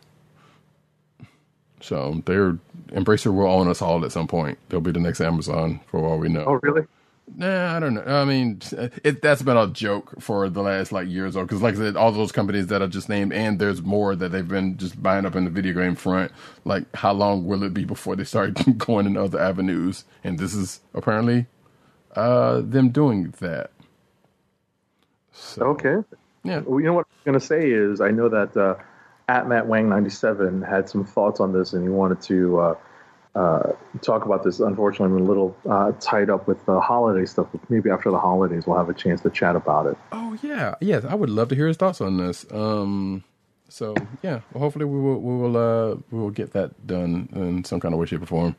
So 1.80 2.22
they're 2.26 2.58
Embracer 2.90 3.34
will 3.34 3.48
own 3.48 3.68
us 3.68 3.82
all 3.82 4.04
at 4.04 4.12
some 4.12 4.28
point. 4.28 4.58
They'll 4.68 4.80
be 4.80 4.92
the 4.92 5.00
next 5.00 5.20
Amazon 5.20 5.80
for 5.86 6.00
all 6.00 6.18
we 6.18 6.28
know. 6.28 6.44
Oh, 6.46 6.60
really? 6.62 6.86
Nah, 7.36 7.76
I 7.76 7.80
don't 7.80 7.94
know. 7.94 8.02
I 8.02 8.24
mean, 8.24 8.60
it, 9.04 9.22
that's 9.22 9.42
been 9.42 9.56
a 9.56 9.68
joke 9.68 10.20
for 10.20 10.48
the 10.48 10.62
last 10.62 10.92
like 10.92 11.08
years 11.08 11.36
or 11.36 11.44
because, 11.44 11.62
like 11.62 11.74
I 11.74 11.78
said, 11.78 11.96
all 11.96 12.12
those 12.12 12.32
companies 12.32 12.68
that 12.68 12.82
I 12.82 12.86
just 12.86 13.08
named, 13.08 13.32
and 13.32 13.58
there's 13.58 13.82
more 13.82 14.16
that 14.16 14.30
they've 14.30 14.46
been 14.46 14.76
just 14.78 15.02
buying 15.02 15.26
up 15.26 15.36
in 15.36 15.44
the 15.44 15.50
video 15.50 15.74
game 15.74 15.94
front. 15.96 16.32
Like, 16.64 16.94
how 16.96 17.12
long 17.12 17.46
will 17.46 17.62
it 17.64 17.74
be 17.74 17.84
before 17.84 18.16
they 18.16 18.24
start 18.24 18.54
going 18.78 19.06
in 19.06 19.16
other 19.16 19.40
avenues? 19.40 20.04
And 20.24 20.38
this 20.38 20.54
is 20.54 20.80
apparently 20.94 21.46
uh, 22.16 22.62
them 22.62 22.90
doing 22.90 23.34
that. 23.40 23.70
So, 25.32 25.62
Okay. 25.62 25.96
Yeah. 26.44 26.60
Well, 26.60 26.80
you 26.80 26.86
know 26.86 26.94
what 26.94 27.06
I'm 27.26 27.32
going 27.32 27.40
to 27.40 27.46
say 27.46 27.70
is 27.70 28.00
I 28.00 28.10
know 28.10 28.28
that 28.28 28.56
uh, 28.56 28.76
at 29.28 29.48
Matt 29.48 29.66
Wang 29.66 29.88
97 29.88 30.62
had 30.62 30.88
some 30.88 31.04
thoughts 31.04 31.40
on 31.40 31.52
this 31.52 31.72
and 31.72 31.82
he 31.82 31.88
wanted 31.88 32.20
to 32.22 32.58
uh, 32.60 32.74
uh, 33.34 33.72
talk 34.02 34.24
about 34.24 34.44
this. 34.44 34.60
Unfortunately, 34.60 35.16
I'm 35.16 35.22
a 35.22 35.28
little 35.28 35.56
uh, 35.68 35.92
tied 36.00 36.30
up 36.30 36.46
with 36.46 36.64
the 36.66 36.80
holiday 36.80 37.26
stuff, 37.26 37.48
but 37.52 37.68
maybe 37.70 37.90
after 37.90 38.10
the 38.10 38.18
holidays 38.18 38.66
we'll 38.66 38.76
have 38.78 38.88
a 38.88 38.94
chance 38.94 39.20
to 39.22 39.30
chat 39.30 39.56
about 39.56 39.86
it. 39.86 39.96
Oh 40.12 40.38
yeah, 40.42 40.74
yes. 40.80 41.04
I 41.04 41.14
would 41.14 41.30
love 41.30 41.48
to 41.48 41.54
hear 41.54 41.66
his 41.66 41.76
thoughts 41.76 42.00
on 42.00 42.16
this. 42.16 42.46
Um, 42.52 43.24
so 43.68 43.94
yeah, 44.22 44.40
well, 44.52 44.62
hopefully 44.62 44.84
we 44.84 45.00
will 45.00 45.20
we 45.20 45.36
will 45.36 45.56
uh, 45.56 45.96
we 46.10 46.18
will 46.18 46.30
get 46.30 46.52
that 46.52 46.86
done 46.86 47.28
in 47.34 47.64
some 47.64 47.80
kind 47.80 47.92
of 47.92 48.00
way, 48.00 48.06
shape, 48.06 48.22
or 48.22 48.26
form. 48.26 48.56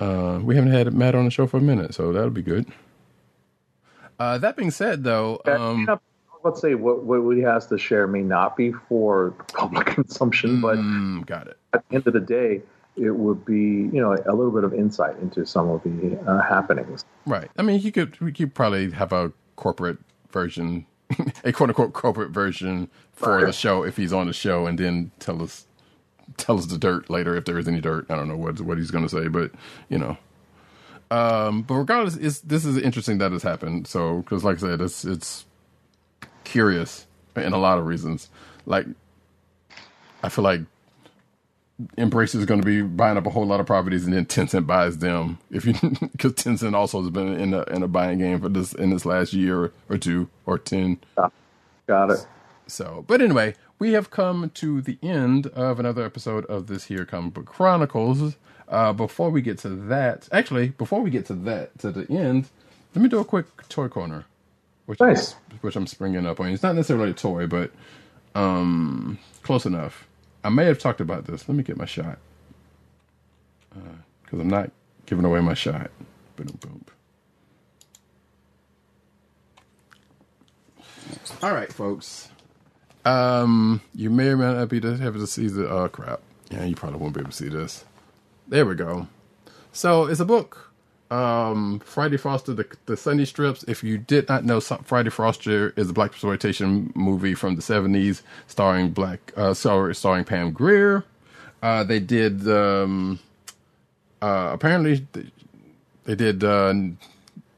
Uh, 0.00 0.40
we 0.42 0.54
haven't 0.54 0.70
had 0.72 0.92
Matt 0.92 1.14
on 1.14 1.24
the 1.24 1.30
show 1.30 1.46
for 1.46 1.56
a 1.56 1.60
minute, 1.60 1.94
so 1.94 2.12
that'll 2.12 2.30
be 2.30 2.42
good. 2.42 2.66
Uh, 4.18 4.38
that 4.38 4.56
being 4.56 4.70
said, 4.70 5.04
though, 5.04 5.40
um, 5.44 5.86
Yeah, 5.88 5.96
let's 6.44 6.60
say 6.60 6.74
what, 6.74 7.04
what 7.04 7.36
he 7.36 7.42
has 7.42 7.66
to 7.66 7.78
share 7.78 8.06
may 8.06 8.22
not 8.22 8.56
be 8.56 8.72
for 8.72 9.32
public 9.54 9.86
consumption, 9.94 10.60
but 10.60 10.76
mm, 10.76 11.24
got 11.26 11.48
it. 11.48 11.56
at 11.72 11.88
the 11.88 11.96
end 11.96 12.06
of 12.06 12.12
the 12.12 12.20
day, 12.20 12.62
it 12.98 13.12
would 13.12 13.44
be 13.44 13.88
you 13.92 14.00
know 14.00 14.12
a 14.26 14.34
little 14.34 14.50
bit 14.50 14.64
of 14.64 14.74
insight 14.74 15.18
into 15.18 15.46
some 15.46 15.68
of 15.68 15.82
the 15.82 16.18
uh, 16.26 16.42
happenings. 16.42 17.04
Right. 17.26 17.50
I 17.56 17.62
mean, 17.62 17.80
you 17.80 17.92
could 17.92 18.18
we 18.20 18.32
could 18.32 18.54
probably 18.54 18.90
have 18.92 19.12
a 19.12 19.32
corporate 19.56 19.98
version, 20.30 20.86
a 21.44 21.52
quote 21.52 21.70
unquote 21.70 21.92
corporate 21.92 22.30
version 22.30 22.88
for 23.12 23.44
the 23.44 23.52
show 23.52 23.82
if 23.82 23.96
he's 23.96 24.12
on 24.12 24.26
the 24.26 24.32
show, 24.32 24.66
and 24.66 24.78
then 24.78 25.10
tell 25.18 25.42
us 25.42 25.66
tell 26.36 26.58
us 26.58 26.66
the 26.66 26.78
dirt 26.78 27.08
later 27.08 27.36
if 27.36 27.44
there 27.44 27.58
is 27.58 27.68
any 27.68 27.80
dirt. 27.80 28.06
I 28.10 28.14
don't 28.14 28.28
know 28.28 28.36
what 28.36 28.60
what 28.60 28.78
he's 28.78 28.90
going 28.90 29.04
to 29.04 29.10
say, 29.10 29.28
but 29.28 29.52
you 29.88 29.98
know. 29.98 30.16
Um, 31.10 31.62
but 31.62 31.74
regardless, 31.74 32.40
this 32.40 32.64
is 32.66 32.76
interesting 32.76 33.18
that 33.18 33.32
it's 33.32 33.42
happened. 33.42 33.86
So, 33.86 34.18
because 34.18 34.44
like 34.44 34.58
I 34.58 34.60
said, 34.60 34.80
it's 34.80 35.04
it's 35.04 35.46
curious 36.44 37.06
in 37.36 37.52
a 37.52 37.58
lot 37.58 37.78
of 37.78 37.86
reasons. 37.86 38.28
Like, 38.66 38.86
I 40.22 40.28
feel 40.28 40.44
like 40.44 40.60
Embracer 41.98 42.36
is 42.36 42.46
going 42.46 42.60
to 42.60 42.66
be 42.66 42.82
buying 42.82 43.16
up 43.18 43.26
a 43.26 43.30
whole 43.30 43.46
lot 43.46 43.60
of 43.60 43.66
properties, 43.66 44.04
and 44.06 44.14
then 44.14 44.26
Tencent 44.26 44.66
buys 44.66 44.98
them. 44.98 45.38
If 45.50 45.64
you 45.66 45.72
because 46.12 46.34
Tencent 46.34 46.74
also 46.74 47.02
has 47.02 47.10
been 47.10 47.34
in 47.40 47.54
a 47.54 47.62
in 47.64 47.82
a 47.82 47.88
buying 47.88 48.18
game 48.18 48.40
for 48.40 48.48
this 48.48 48.72
in 48.74 48.90
this 48.90 49.06
last 49.06 49.32
year 49.32 49.72
or 49.90 49.98
two 49.98 50.30
or 50.46 50.58
ten. 50.58 50.98
Got 51.88 52.10
it. 52.10 52.26
So, 52.68 53.04
but 53.06 53.22
anyway, 53.22 53.54
we 53.78 53.92
have 53.92 54.10
come 54.10 54.50
to 54.54 54.82
the 54.82 54.98
end 55.02 55.48
of 55.48 55.80
another 55.80 56.04
episode 56.04 56.44
of 56.46 56.66
this 56.68 56.84
here 56.86 57.06
comic 57.06 57.34
book 57.34 57.46
chronicles. 57.46 58.36
Uh, 58.68 58.92
before 58.92 59.30
we 59.30 59.42
get 59.42 59.58
to 59.58 59.70
that, 59.70 60.28
actually, 60.32 60.70
before 60.70 61.00
we 61.02 61.10
get 61.10 61.26
to 61.26 61.34
that, 61.34 61.78
to 61.80 61.92
the 61.92 62.10
end, 62.12 62.48
let 62.94 63.02
me 63.02 63.08
do 63.08 63.20
a 63.20 63.24
quick 63.24 63.46
toy 63.68 63.88
corner, 63.88 64.26
which 64.86 65.00
Nice. 65.00 65.30
is, 65.30 65.36
which 65.62 65.76
I'm 65.76 65.86
springing 65.86 66.26
up 66.26 66.40
on. 66.40 66.48
It's 66.48 66.62
not 66.64 66.76
necessarily 66.76 67.10
a 67.10 67.14
toy, 67.14 67.46
but 67.46 67.72
um, 68.34 69.18
close 69.44 69.66
enough. 69.66 70.07
I 70.44 70.50
may 70.50 70.64
have 70.66 70.78
talked 70.78 71.00
about 71.00 71.26
this. 71.26 71.48
Let 71.48 71.56
me 71.56 71.62
get 71.64 71.76
my 71.76 71.86
shot 71.86 72.18
because 74.24 74.40
I'm 74.40 74.48
not 74.48 74.70
giving 75.06 75.24
away 75.24 75.40
my 75.40 75.54
shot. 75.54 75.90
Boom, 76.36 76.58
boom. 76.60 76.84
All 81.42 81.52
right, 81.54 81.72
folks. 81.72 82.28
Um, 83.04 83.80
you 83.94 84.10
may 84.10 84.28
or 84.28 84.36
may 84.36 84.52
not 84.52 84.68
be 84.68 84.78
able 84.78 84.96
to 85.20 85.26
see 85.26 85.48
the 85.48 85.68
uh 85.68 85.88
crap. 85.88 86.20
Yeah, 86.50 86.64
you 86.64 86.76
probably 86.76 86.98
won't 87.00 87.14
be 87.14 87.20
able 87.20 87.30
to 87.30 87.36
see 87.36 87.48
this. 87.48 87.84
There 88.48 88.66
we 88.66 88.74
go. 88.74 89.08
So 89.72 90.06
it's 90.06 90.20
a 90.20 90.24
book. 90.24 90.67
Um, 91.10 91.80
Friday 91.84 92.18
Foster, 92.18 92.52
the 92.52 92.66
the 92.86 92.96
Sunday 92.96 93.24
strips. 93.24 93.64
If 93.66 93.82
you 93.82 93.98
did 93.98 94.28
not 94.28 94.44
know, 94.44 94.60
Friday 94.60 95.10
Foster 95.10 95.72
is 95.76 95.90
a 95.90 95.92
black 95.92 96.10
exploitation 96.10 96.92
movie 96.94 97.34
from 97.34 97.56
the 97.56 97.62
seventies, 97.62 98.22
starring 98.46 98.90
black, 98.90 99.32
uh, 99.36 99.54
starring 99.54 100.24
Pam 100.24 100.52
Grier. 100.52 101.04
Uh, 101.62 101.82
they 101.82 101.98
did 101.98 102.46
um, 102.48 103.18
uh, 104.20 104.50
apparently 104.52 105.06
they 106.04 106.14
did 106.14 106.44
uh, 106.44 106.74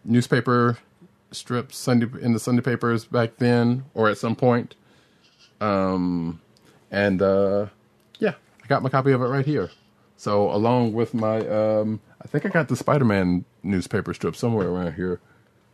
newspaper 0.04 0.78
strips 1.32 1.76
Sunday 1.76 2.06
in 2.20 2.32
the 2.32 2.40
Sunday 2.40 2.62
papers 2.62 3.04
back 3.04 3.36
then, 3.36 3.84
or 3.94 4.08
at 4.08 4.18
some 4.18 4.36
point. 4.36 4.74
Um, 5.60 6.40
and 6.90 7.22
uh, 7.22 7.66
yeah, 8.18 8.34
I 8.62 8.66
got 8.66 8.82
my 8.82 8.88
copy 8.88 9.12
of 9.12 9.22
it 9.22 9.26
right 9.26 9.46
here. 9.46 9.70
So 10.16 10.50
along 10.50 10.92
with 10.92 11.14
my, 11.14 11.46
um, 11.48 12.00
I 12.23 12.28
think 12.28 12.44
I 12.44 12.49
got 12.50 12.68
the 12.68 12.76
Spider-Man 12.76 13.44
newspaper 13.62 14.12
strip 14.15 14.36
somewhere 14.36 14.68
around 14.68 14.94
here. 14.94 15.20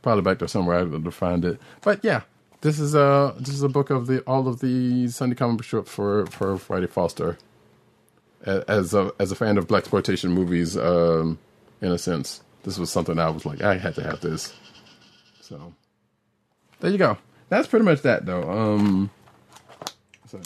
probably 0.03 0.23
back 0.23 0.39
there 0.39 0.49
somewhere. 0.49 0.77
I 0.77 0.81
have 0.81 1.03
to 1.03 1.11
find 1.11 1.45
it. 1.45 1.61
But 1.83 2.05
yeah, 2.05 2.23
this 2.61 2.79
is 2.79 2.95
a 2.95 3.35
this 3.39 3.55
is 3.55 3.63
a 3.63 3.69
book 3.69 3.91
of 3.91 4.07
the 4.07 4.21
all 4.21 4.47
of 4.49 4.61
the 4.61 5.09
Sunday 5.09 5.35
comic 5.35 5.59
book 5.59 5.67
strips 5.67 5.91
for 5.91 6.27
for 6.27 6.57
Friday 6.57 6.87
Foster. 6.87 7.39
As 8.45 8.95
a 8.95 9.13
as 9.19 9.33
a 9.33 9.35
fan 9.35 9.59
of 9.59 9.67
black 9.67 9.81
exploitation 9.81 10.31
movies, 10.31 10.77
um, 10.77 11.39
in 11.81 11.91
a 11.91 11.99
sense, 11.99 12.43
this 12.63 12.79
was 12.79 12.91
something 12.91 13.19
I 13.19 13.29
was 13.31 13.45
like, 13.45 13.63
I 13.63 13.77
had 13.77 13.97
to 13.97 14.03
have 14.03 14.21
this. 14.21 14.55
So 15.41 15.75
there 16.81 16.91
you 16.91 16.99
go. 16.99 17.19
That's 17.49 17.69
pretty 17.69 17.85
much 17.85 18.03
that, 18.03 18.27
though. 18.27 18.49
Um, 18.51 19.11
so, 20.27 20.41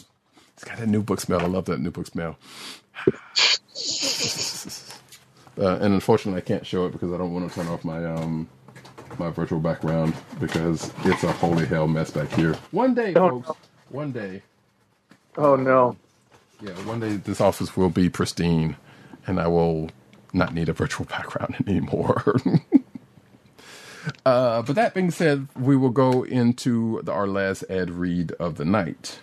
it's 0.55 0.65
got 0.65 0.79
that 0.79 0.89
new 0.89 1.03
book 1.03 1.21
smell. 1.21 1.41
I 1.41 1.47
love 1.47 1.65
that 1.67 1.81
new 1.81 1.91
book 1.91 2.07
smell. 2.07 2.39
uh, 5.61 5.77
and 5.83 5.95
unfortunately, 5.95 6.41
I 6.43 6.45
can't 6.45 6.67
show 6.67 6.87
it 6.87 6.93
because 6.93 7.13
I 7.13 7.19
don't 7.19 7.35
want 7.35 7.49
to 7.51 7.55
turn 7.55 7.69
off 7.69 7.85
my 7.85 8.05
um 8.07 8.49
my 9.19 9.31
virtual 9.31 9.61
background 9.61 10.15
because 10.41 10.93
it's 11.05 11.25
a 11.25 11.33
holy 11.33 11.67
hell 11.67 11.89
mess 11.89 12.11
back 12.11 12.31
here. 12.33 12.55
One 12.73 12.95
day, 12.95 13.15
Don't- 13.15 13.45
folks. 13.45 13.59
One 13.91 14.13
day. 14.13 14.43
Oh 15.37 15.57
no. 15.57 15.97
Yeah, 16.63 16.73
one 16.87 17.01
day 17.01 17.17
this 17.17 17.41
office 17.41 17.77
will 17.77 17.91
be 17.91 18.11
pristine, 18.11 18.77
and 19.27 19.41
I 19.41 19.49
will 19.49 19.91
not 20.33 20.55
need 20.55 20.69
a 20.69 20.73
virtual 20.75 21.07
background 21.11 21.57
anymore. 21.67 22.37
uh, 24.27 24.63
but 24.63 24.77
that 24.77 24.95
being 24.95 25.11
said, 25.11 25.49
we 25.57 25.77
will 25.77 25.91
go 25.91 26.25
into 26.25 27.01
the, 27.05 27.13
our 27.13 27.29
last 27.29 27.65
ad 27.71 27.91
read 27.91 28.33
of 28.35 28.57
the 28.57 28.65
night. 28.67 29.21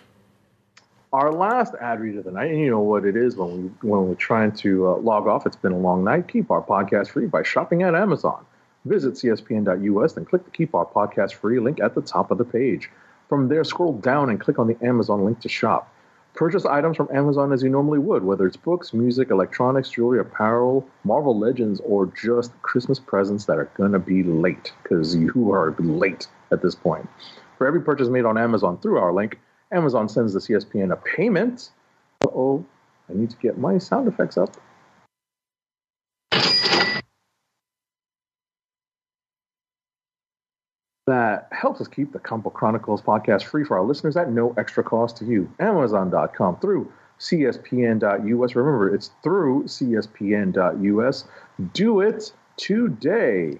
Our 1.10 1.32
last 1.32 1.74
ad 1.80 2.00
read 2.00 2.16
of 2.16 2.24
the 2.24 2.30
night, 2.30 2.50
and 2.50 2.60
you 2.60 2.70
know 2.70 2.80
what 2.80 3.06
it 3.06 3.16
is 3.16 3.34
when 3.34 3.50
we 3.50 3.88
when 3.88 4.08
we're 4.08 4.14
trying 4.14 4.52
to 4.56 4.88
uh, 4.88 4.96
log 4.96 5.26
off. 5.26 5.46
It's 5.46 5.56
been 5.56 5.72
a 5.72 5.78
long 5.78 6.04
night. 6.04 6.28
Keep 6.28 6.50
our 6.50 6.62
podcast 6.62 7.08
free 7.08 7.24
by 7.24 7.42
shopping 7.42 7.82
at 7.82 7.94
Amazon. 7.94 8.44
Visit 8.84 9.14
cspn.us 9.14 10.16
and 10.18 10.28
click 10.28 10.44
the 10.44 10.50
Keep 10.50 10.74
Our 10.74 10.84
Podcast 10.84 11.32
Free 11.32 11.60
link 11.60 11.80
at 11.80 11.94
the 11.94 12.02
top 12.02 12.30
of 12.30 12.36
the 12.36 12.44
page. 12.44 12.90
From 13.30 13.48
there, 13.48 13.64
scroll 13.64 13.94
down 13.94 14.28
and 14.28 14.38
click 14.38 14.58
on 14.58 14.66
the 14.66 14.76
Amazon 14.84 15.24
link 15.24 15.40
to 15.40 15.48
shop. 15.48 15.90
Purchase 16.34 16.66
items 16.66 16.98
from 16.98 17.08
Amazon 17.10 17.54
as 17.54 17.62
you 17.62 17.70
normally 17.70 17.98
would, 17.98 18.22
whether 18.22 18.46
it's 18.46 18.58
books, 18.58 18.92
music, 18.92 19.30
electronics, 19.30 19.90
jewelry, 19.90 20.20
apparel, 20.20 20.86
Marvel 21.04 21.36
Legends, 21.36 21.80
or 21.86 22.12
just 22.20 22.52
Christmas 22.60 22.98
presents 22.98 23.46
that 23.46 23.58
are 23.58 23.70
going 23.76 23.92
to 23.92 23.98
be 23.98 24.22
late 24.22 24.72
because 24.82 25.16
you 25.16 25.52
are 25.52 25.74
late 25.78 26.28
at 26.52 26.60
this 26.60 26.74
point. 26.74 27.08
For 27.56 27.66
every 27.66 27.80
purchase 27.80 28.08
made 28.08 28.26
on 28.26 28.36
Amazon 28.36 28.78
through 28.78 28.98
our 28.98 29.12
link, 29.12 29.38
Amazon 29.72 30.08
sends 30.08 30.32
the 30.32 30.40
CSPN 30.40 30.92
a 30.92 30.96
payment. 30.96 31.70
Oh, 32.26 32.64
I 33.08 33.14
need 33.14 33.30
to 33.30 33.36
get 33.36 33.58
my 33.58 33.78
sound 33.78 34.08
effects 34.08 34.36
up. 34.36 34.56
That 41.06 41.48
helps 41.52 41.80
us 41.80 41.88
keep 41.88 42.12
the 42.12 42.18
Comic 42.18 42.44
Book 42.44 42.54
Chronicles 42.54 43.00
podcast 43.00 43.44
free 43.44 43.64
for 43.64 43.78
our 43.78 43.84
listeners 43.84 44.14
at 44.18 44.30
no 44.30 44.54
extra 44.58 44.84
cost 44.84 45.16
to 45.18 45.24
you. 45.24 45.50
Amazon.com 45.58 46.60
through 46.60 46.92
CSPN.us. 47.18 48.54
Remember, 48.54 48.94
it's 48.94 49.10
through 49.22 49.64
CSPN.us. 49.64 51.24
Do 51.72 52.00
it 52.00 52.32
today. 52.58 53.58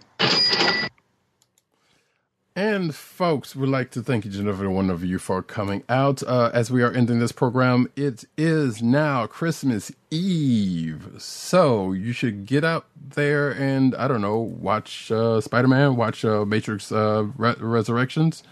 And 2.59 2.93
folks, 2.93 3.55
we'd 3.55 3.69
like 3.69 3.93
to 3.93 4.03
thank 4.03 4.27
each 4.27 4.35
and 4.35 4.49
every 4.49 4.67
one 4.67 4.91
of 4.91 5.05
you 5.05 5.21
for 5.21 5.45
coming 5.45 5.85
out. 5.89 6.25
Uh, 6.25 6.51
as 6.53 6.73
we 6.73 6.83
are 6.83 6.91
ending 6.91 7.21
this 7.21 7.31
program, 7.31 7.89
it 7.95 8.25
is 8.37 8.83
now 8.83 9.29
Christmas 9.29 9.93
Eve, 10.11 11.09
so 11.19 11.93
you 11.93 12.11
should 12.11 12.47
get 12.47 12.65
out 12.65 12.87
there 13.15 13.53
and 13.53 13.95
I 13.95 14.09
don't 14.09 14.21
know, 14.21 14.39
watch 14.39 15.13
uh, 15.13 15.41
Spider 15.41 15.69
Man, 15.69 15.95
watch 15.95 16.25
uh, 16.25 16.45
Matrix 16.45 16.91
uh, 16.91 17.29
Re- 17.37 17.55
Resurrections, 17.61 18.43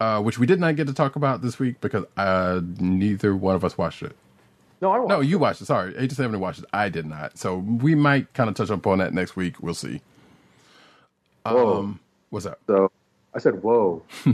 uh, 0.00 0.20
which 0.20 0.40
we 0.40 0.46
did 0.48 0.58
not 0.58 0.74
get 0.74 0.88
to 0.88 0.92
talk 0.92 1.14
about 1.14 1.40
this 1.40 1.60
week 1.60 1.80
because 1.80 2.04
uh, 2.16 2.60
neither 2.80 3.36
one 3.36 3.54
of 3.54 3.64
us 3.64 3.78
watched 3.78 4.02
it. 4.02 4.16
No, 4.80 4.90
I 4.90 4.98
won't. 4.98 5.08
No, 5.08 5.20
you 5.20 5.38
watched 5.38 5.62
it. 5.62 5.66
Sorry, 5.66 5.92
to 5.92 6.14
seven 6.16 6.40
watched 6.40 6.58
it. 6.58 6.64
I 6.72 6.88
did 6.88 7.06
not. 7.06 7.38
So 7.38 7.58
we 7.58 7.94
might 7.94 8.34
kind 8.34 8.50
of 8.50 8.56
touch 8.56 8.72
up 8.72 8.84
on 8.88 8.98
that 8.98 9.14
next 9.14 9.36
week. 9.36 9.62
We'll 9.62 9.74
see. 9.74 10.02
Whoa. 11.46 11.78
Um, 11.78 12.00
what's 12.30 12.46
up? 12.46 12.58
So 12.66 12.90
I 13.34 13.38
said, 13.38 13.62
whoa. 13.62 14.02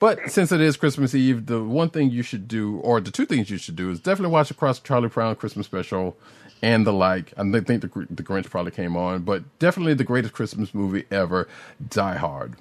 But 0.00 0.30
since 0.30 0.52
it 0.52 0.60
is 0.60 0.76
Christmas 0.76 1.14
Eve, 1.14 1.46
the 1.46 1.62
one 1.62 1.90
thing 1.90 2.10
you 2.10 2.22
should 2.22 2.46
do, 2.46 2.76
or 2.78 3.00
the 3.00 3.10
two 3.10 3.26
things 3.26 3.50
you 3.50 3.58
should 3.58 3.76
do, 3.76 3.90
is 3.90 4.00
definitely 4.00 4.32
watch 4.32 4.50
across 4.50 4.78
Charlie 4.80 5.08
Brown 5.08 5.34
Christmas 5.36 5.66
special 5.66 6.16
and 6.62 6.86
the 6.86 6.92
like. 6.92 7.32
I 7.36 7.42
think 7.42 7.82
the, 7.82 8.06
the 8.10 8.22
Grinch 8.22 8.50
probably 8.50 8.72
came 8.72 8.96
on, 8.96 9.22
but 9.22 9.58
definitely 9.58 9.94
the 9.94 10.04
greatest 10.04 10.34
Christmas 10.34 10.74
movie 10.74 11.04
ever, 11.10 11.48
Die 11.88 12.16
Hard. 12.16 12.56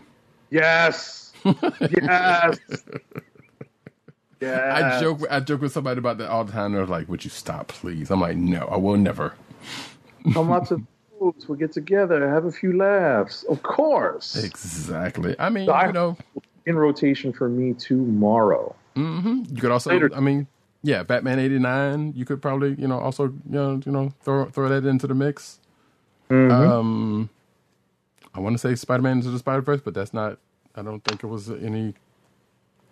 Yes. 0.49 1.33
yes. 1.43 1.53
yes. 4.39 4.41
I 4.41 4.99
joke, 5.01 5.21
I 5.29 5.39
joke 5.39 5.61
with 5.61 5.71
somebody 5.71 5.99
about 5.99 6.17
that 6.19 6.29
all 6.29 6.45
the 6.45 6.51
time. 6.51 6.73
They're 6.73 6.85
like, 6.85 7.09
"Would 7.09 7.23
you 7.23 7.29
stop, 7.29 7.69
please?" 7.69 8.11
I'm 8.11 8.21
like, 8.21 8.37
"No, 8.37 8.67
I 8.67 8.77
will 8.77 8.97
never." 8.97 9.33
Come 10.33 10.51
out 10.51 10.67
to 10.67 10.85
We'll 11.47 11.57
get 11.57 11.71
together, 11.71 12.27
have 12.29 12.45
a 12.45 12.51
few 12.51 12.75
laughs. 12.77 13.43
Of 13.43 13.63
course. 13.63 14.35
Exactly. 14.43 15.35
I 15.39 15.49
mean, 15.49 15.67
Die- 15.67 15.87
you 15.87 15.93
know, 15.93 16.17
In 16.65 16.75
rotation 16.75 17.31
for 17.33 17.47
me 17.49 17.73
tomorrow. 17.73 18.75
you 18.95 19.43
could 19.59 19.71
also, 19.71 19.89
Later. 19.91 20.09
I 20.15 20.19
mean, 20.19 20.47
yeah, 20.83 21.03
Batman 21.03 21.39
'89. 21.39 22.13
You 22.15 22.25
could 22.25 22.41
probably, 22.41 22.75
you 22.77 22.87
know, 22.87 22.99
also, 22.99 23.25
you 23.25 23.33
know, 23.49 23.81
you 23.85 23.91
know, 23.91 24.13
throw 24.21 24.45
throw 24.45 24.67
that 24.69 24.85
into 24.87 25.07
the 25.07 25.15
mix. 25.15 25.59
Um, 26.29 27.29
I 28.33 28.39
want 28.39 28.53
to 28.55 28.57
say 28.57 28.75
Spider-Man 28.75 29.17
into 29.17 29.29
the 29.29 29.37
Spider-Verse, 29.39 29.81
but 29.81 29.93
that's 29.93 30.13
not. 30.13 30.39
I 30.75 30.81
don't 30.81 31.03
think 31.03 31.23
it 31.23 31.27
was 31.27 31.49
any. 31.49 31.93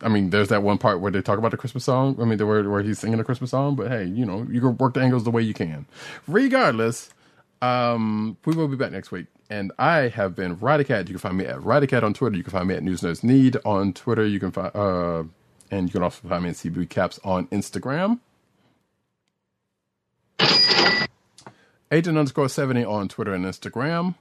I 0.04 0.10
mean, 0.10 0.30
there's 0.30 0.50
that 0.50 0.64
one 0.64 0.78
part 0.78 1.00
where 1.00 1.12
they 1.12 1.22
talk 1.22 1.38
about 1.38 1.52
the 1.52 1.58
Christmas 1.58 1.84
song. 1.84 2.18
I 2.20 2.26
mean, 2.26 2.38
the 2.38 2.46
where 2.46 2.68
where 2.70 2.82
he's 2.82 3.00
singing 3.00 3.18
the 3.18 3.24
Christmas 3.24 3.52
song. 3.52 3.76
But 3.76 3.90
hey, 3.90 4.06
you 4.06 4.26
know, 4.26 4.46
you 4.50 4.62
can 4.62 4.78
work 4.78 4.94
the 4.94 5.02
angles 5.02 5.24
the 5.24 5.32
way 5.32 5.42
you 5.42 5.54
can. 5.54 5.86
Regardless, 6.28 7.10
um, 7.62 8.38
we 8.46 8.56
will 8.56 8.68
be 8.68 8.76
back 8.76 8.92
next 8.92 9.12
week. 9.12 9.28
And 9.50 9.72
I 9.78 10.08
have 10.08 10.36
been 10.36 10.56
Ridercat. 10.58 11.08
You 11.08 11.16
can 11.16 11.18
find 11.18 11.38
me 11.38 11.46
at 11.46 11.58
Ridercat 11.60 12.04
on 12.04 12.14
Twitter. 12.14 12.38
You 12.38 12.44
can 12.44 12.52
find 12.52 12.68
me 12.68 12.76
at 12.76 12.84
News 12.84 13.02
Nerds 13.02 13.24
Need 13.24 13.58
on 13.66 13.94
Twitter. 13.94 14.26
You 14.26 14.40
can 14.40 14.52
find, 14.52 14.72
uh, 14.76 15.24
and 15.70 15.88
you 15.88 15.92
can 15.92 16.04
also 16.04 16.28
find 16.28 16.44
me 16.44 16.50
at 16.50 16.56
CB 16.56 16.90
Caps 16.90 17.20
on 17.24 17.48
Instagram. 17.48 18.20
Agent 21.92 22.18
underscore 22.18 22.48
70 22.48 22.86
on 22.86 23.10
Twitter 23.10 23.34
and 23.34 23.44
Instagram. 23.44 24.16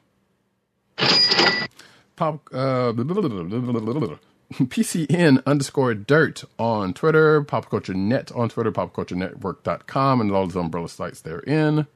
Pop, 2.17 2.49
uh, 2.53 2.93
PCN 4.53 5.47
underscore 5.47 5.95
dirt 5.95 6.43
on 6.59 6.93
Twitter, 6.93 7.43
Pop 7.45 7.71
Culture 7.71 7.95
Net 7.95 8.33
on 8.33 8.49
Twitter, 8.49 8.73
popculturenetwork.com, 8.73 10.21
and 10.21 10.33
all 10.33 10.47
those 10.49 10.57
umbrella 10.57 10.89
sites 10.89 11.21
therein. 11.21 11.87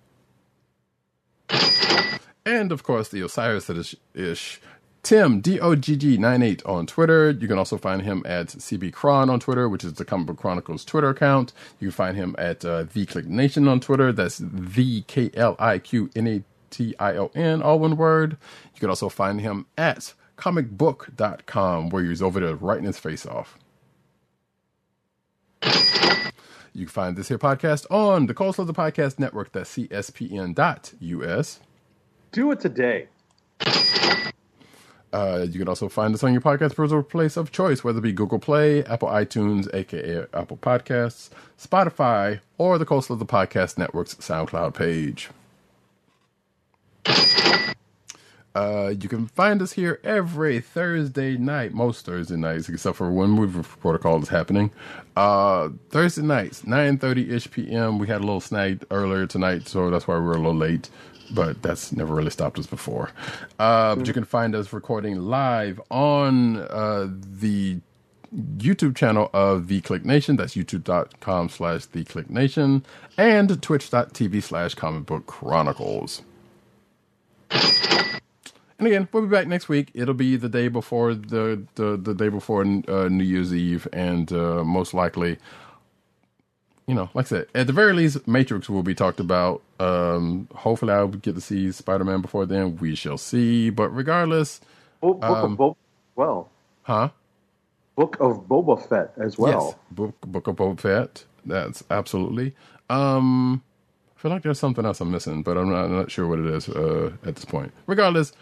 And 2.47 2.73
of 2.73 2.83
course, 2.83 3.09
the 3.09 3.23
Osiris 3.23 3.97
ish, 4.15 4.61
Tim 5.03 5.43
DOGG98 5.43 6.67
on 6.67 6.87
Twitter. 6.87 7.31
You 7.31 7.47
can 7.49 7.59
also 7.59 7.77
find 7.77 8.03
him 8.03 8.23
at 8.27 8.49
CB 8.49 8.93
Cron 8.93 9.29
on 9.31 9.41
Twitter, 9.41 9.69
which 9.69 9.85
is 9.85 9.95
the 9.95 10.05
Comic 10.05 10.27
Book 10.27 10.39
Chronicles 10.39 10.85
Twitter 10.85 11.11
account. 11.11 11.53
You 11.79 11.89
can 11.89 11.93
find 11.93 12.17
him 12.17 12.35
at 12.39 12.65
uh, 12.65 12.85
The 12.85 13.07
Kliq 13.07 13.27
Nation 13.27 13.69
on 13.69 13.81
Twitter. 13.81 14.13
That's 14.13 14.39
the 14.43 15.03
K 15.03 15.31
L 15.35 15.57
I 15.59 15.79
Q 15.79 16.11
N 16.17 16.27
A 16.27 16.43
T 16.71 16.95
I 16.99 17.17
O 17.17 17.31
N, 17.35 17.63
all 17.63 17.79
one 17.79 17.97
word. 17.97 18.37
You 18.75 18.81
can 18.81 18.89
also 18.89 19.09
find 19.09 19.41
him 19.41 19.67
at 19.77 20.15
comicbook.com, 20.37 21.91
where 21.91 22.05
he's 22.05 22.23
over 22.23 22.41
there 22.41 22.57
writing 22.57 22.85
his 22.87 22.99
face 22.99 23.27
off. 23.27 23.59
You 26.75 26.87
can 26.87 26.93
find 26.93 27.17
this 27.17 27.29
here 27.29 27.39
podcast 27.39 27.87
on 27.89 28.27
the 28.27 28.35
Cold 28.35 28.57
Slither 28.57 28.73
Podcast 28.73 29.21
Network, 29.21 29.53
that's 29.53 29.77
CSPN.us. 29.77 31.61
Do 32.33 32.51
it 32.51 32.59
today. 32.59 33.07
Uh, 35.13 35.47
you 35.49 35.61
can 35.61 35.69
also 35.69 35.89
find 35.89 36.13
us 36.13 36.25
on 36.25 36.33
your 36.33 36.43
podcast 36.43 36.75
browser 36.75 37.01
place 37.01 37.37
of 37.37 37.53
choice, 37.53 37.85
whether 37.85 38.01
it 38.01 38.03
be 38.03 38.13
Google 38.13 38.41
Play, 38.41 38.85
Apple 38.87 39.07
iTunes, 39.07 39.73
aka 39.73 40.27
Apple 40.35 40.57
Podcasts, 40.57 41.31
Spotify, 41.57 42.41
or 42.59 42.77
the 42.79 42.85
Cold 42.85 43.05
Slither 43.05 43.25
Podcast 43.25 43.79
Network's 43.79 44.17
SoundCloud 44.17 44.75
page. 44.75 45.31
Uh, 48.55 48.95
you 49.01 49.09
can 49.09 49.27
find 49.27 49.61
us 49.61 49.73
here 49.73 49.99
every 50.05 50.61
Thursday 50.61 51.37
night, 51.37 51.75
most 51.75 52.07
Thursday 52.07 52.37
nights, 52.37 52.69
except 52.69 52.97
for 52.97 53.11
when 53.11 53.31
Movie 53.31 53.67
Protocol 53.81 54.23
is 54.23 54.29
happening. 54.29 54.71
Uh, 55.17 55.71
Thursday 55.91 56.23
nights, 56.23 56.63
9.30ish 56.63 57.51
p.m. 57.51 57.99
We 57.99 58.07
had 58.07 58.19
a 58.19 58.25
little 58.25 58.41
snag 58.41 58.85
earlier 58.91 59.27
tonight, 59.27 59.67
so 59.67 59.91
that's 59.91 60.07
why 60.07 60.17
we 60.17 60.25
were 60.25 60.35
a 60.35 60.39
little 60.39 60.55
late, 60.55 60.89
but 61.33 61.63
that's 61.63 61.93
never 61.93 62.15
really 62.15 62.31
stopped 62.31 62.59
us 62.59 62.67
before. 62.67 63.11
Uh, 63.59 63.97
but 63.97 64.07
you 64.07 64.13
can 64.13 64.25
find 64.25 64.55
us 64.55 64.73
recording 64.73 65.17
live 65.17 65.81
on 65.91 66.59
uh, 66.59 67.09
the 67.11 67.81
YouTube 68.37 68.97
channel 68.97 69.31
of 69.33 69.69
The 69.69 69.81
Kliq 69.81 70.05
Nation. 70.05 70.37
That's 70.37 70.55
youtube.com 70.55 71.49
slash 71.49 71.87
The 71.87 72.05
Kliq 72.05 72.31
Nation 72.31 72.85
and 73.17 73.61
twitch.tv 73.61 74.43
slash 74.43 74.75
comic 74.75 75.07
book 75.07 75.27
chronicles. 75.27 76.23
And 78.79 78.89
again, 78.89 79.09
we'll 79.13 79.25
be 79.25 79.29
back 79.31 79.49
next 79.49 79.69
week. 79.69 79.91
It'll 79.95 80.15
be 80.15 80.37
the 80.37 80.49
day 80.51 80.69
before 80.69 81.15
the 81.15 81.63
the, 81.77 81.97
the 81.97 82.15
day 82.15 82.29
before 82.29 82.63
uh, 82.63 83.09
New 83.09 83.25
Year's 83.25 83.55
Eve, 83.55 83.89
and 83.93 84.33
uh, 84.33 84.65
most 84.65 84.95
likely, 84.95 85.39
you 86.87 86.95
know, 86.95 87.11
like 87.15 87.27
I 87.27 87.29
said, 87.29 87.47
at 87.55 87.67
the 87.69 87.75
very 87.75 87.93
least, 87.95 88.29
Matrix 88.29 88.69
will 88.71 88.83
be 88.85 88.95
talked 88.95 89.21
about. 89.21 89.63
Um, 89.81 90.49
hopefully, 90.55 90.93
I'll 90.93 91.09
get 91.09 91.35
to 91.37 91.41
see 91.43 91.73
Spider 91.73 92.05
Man 92.05 92.23
before 92.23 92.47
then. 92.47 92.77
We 92.77 92.95
shall 92.97 93.19
see. 93.19 93.71
But 93.71 93.91
regardless, 93.91 94.61
Book, 95.03 95.27
Book 95.27 95.45
Um, 95.45 95.45
of 95.45 95.59
Boba 95.59 95.77
well. 96.17 96.53
huh? 96.83 97.11
Book 97.97 98.17
of 98.21 98.47
Boba 98.49 98.89
Fett 98.89 99.13
as 99.23 99.39
well. 99.39 99.51
Yes, 99.51 99.77
book 99.91 100.21
book 100.23 100.47
of 100.49 100.57
Boba 100.57 100.81
Fett. 100.81 101.25
That's 101.47 101.85
absolutely. 101.91 102.55
Um, 102.91 103.63
I 104.17 104.21
feel 104.21 104.31
like 104.33 104.43
there's 104.43 104.59
something 104.61 104.87
else 104.87 105.01
I'm 105.01 105.11
missing, 105.11 105.43
but 105.43 105.57
I'm 105.59 105.71
not, 105.71 105.85
I'm 105.87 105.97
not 105.97 106.11
sure 106.11 106.27
what 106.29 106.41
it 106.41 106.47
is 106.47 106.69
uh, 106.69 107.13
at 107.25 107.37
this 107.37 107.45
point. 107.45 107.73
Regardless, 107.87 108.33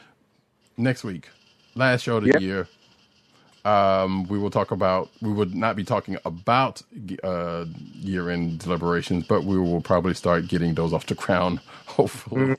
next 0.77 1.05
week, 1.05 1.29
last 1.75 2.03
show 2.03 2.19
of 2.19 2.25
the 2.25 2.31
Yep. 2.31 2.41
year. 2.41 2.69
Um, 3.65 4.25
we 4.29 4.39
will 4.39 4.51
talk 4.51 4.73
about. 4.73 5.11
We 5.23 5.33
would 5.33 5.55
not 5.55 5.77
be 5.77 5.85
talking 5.85 6.19
about 6.25 6.83
uh, 7.25 7.67
year-end 7.95 8.61
deliberations, 8.61 9.27
but 9.27 9.45
we 9.45 9.59
will 9.59 9.81
probably 9.83 10.15
start 10.15 10.49
getting 10.49 10.75
those 10.75 10.93
off 10.93 11.07
the 11.07 11.15
ground, 11.17 11.61
hopefully, 11.87 12.57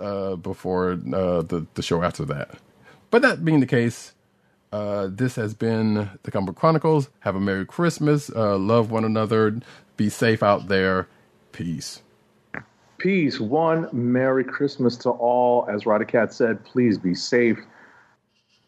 uh, 0.00 0.36
before 0.36 0.92
uh, 0.92 1.42
the 1.42 1.66
the 1.74 1.82
show 1.82 2.02
after 2.02 2.24
that. 2.26 2.52
But 3.10 3.22
that 3.22 3.44
being 3.44 3.60
the 3.60 3.66
case, 3.66 4.14
uh, 4.72 5.08
this 5.10 5.36
has 5.36 5.54
been 5.54 6.10
the 6.24 6.30
Comic 6.30 6.48
Book 6.48 6.56
Chronicles. 6.56 7.10
Have 7.20 7.36
a 7.36 7.40
Merry 7.40 7.66
Christmas. 7.66 8.30
Uh, 8.30 8.58
love 8.58 8.90
one 8.90 9.04
another. 9.04 9.60
Be 9.96 10.08
safe 10.10 10.42
out 10.42 10.68
there. 10.68 11.08
Peace. 11.52 12.02
Peace. 13.00 13.40
One 13.40 13.88
Merry 13.94 14.44
Christmas 14.44 14.94
to 14.98 15.10
all. 15.10 15.66
As 15.70 15.84
Rodicat 15.84 16.34
said, 16.34 16.62
please 16.66 16.98
be 16.98 17.14
safe. 17.14 17.58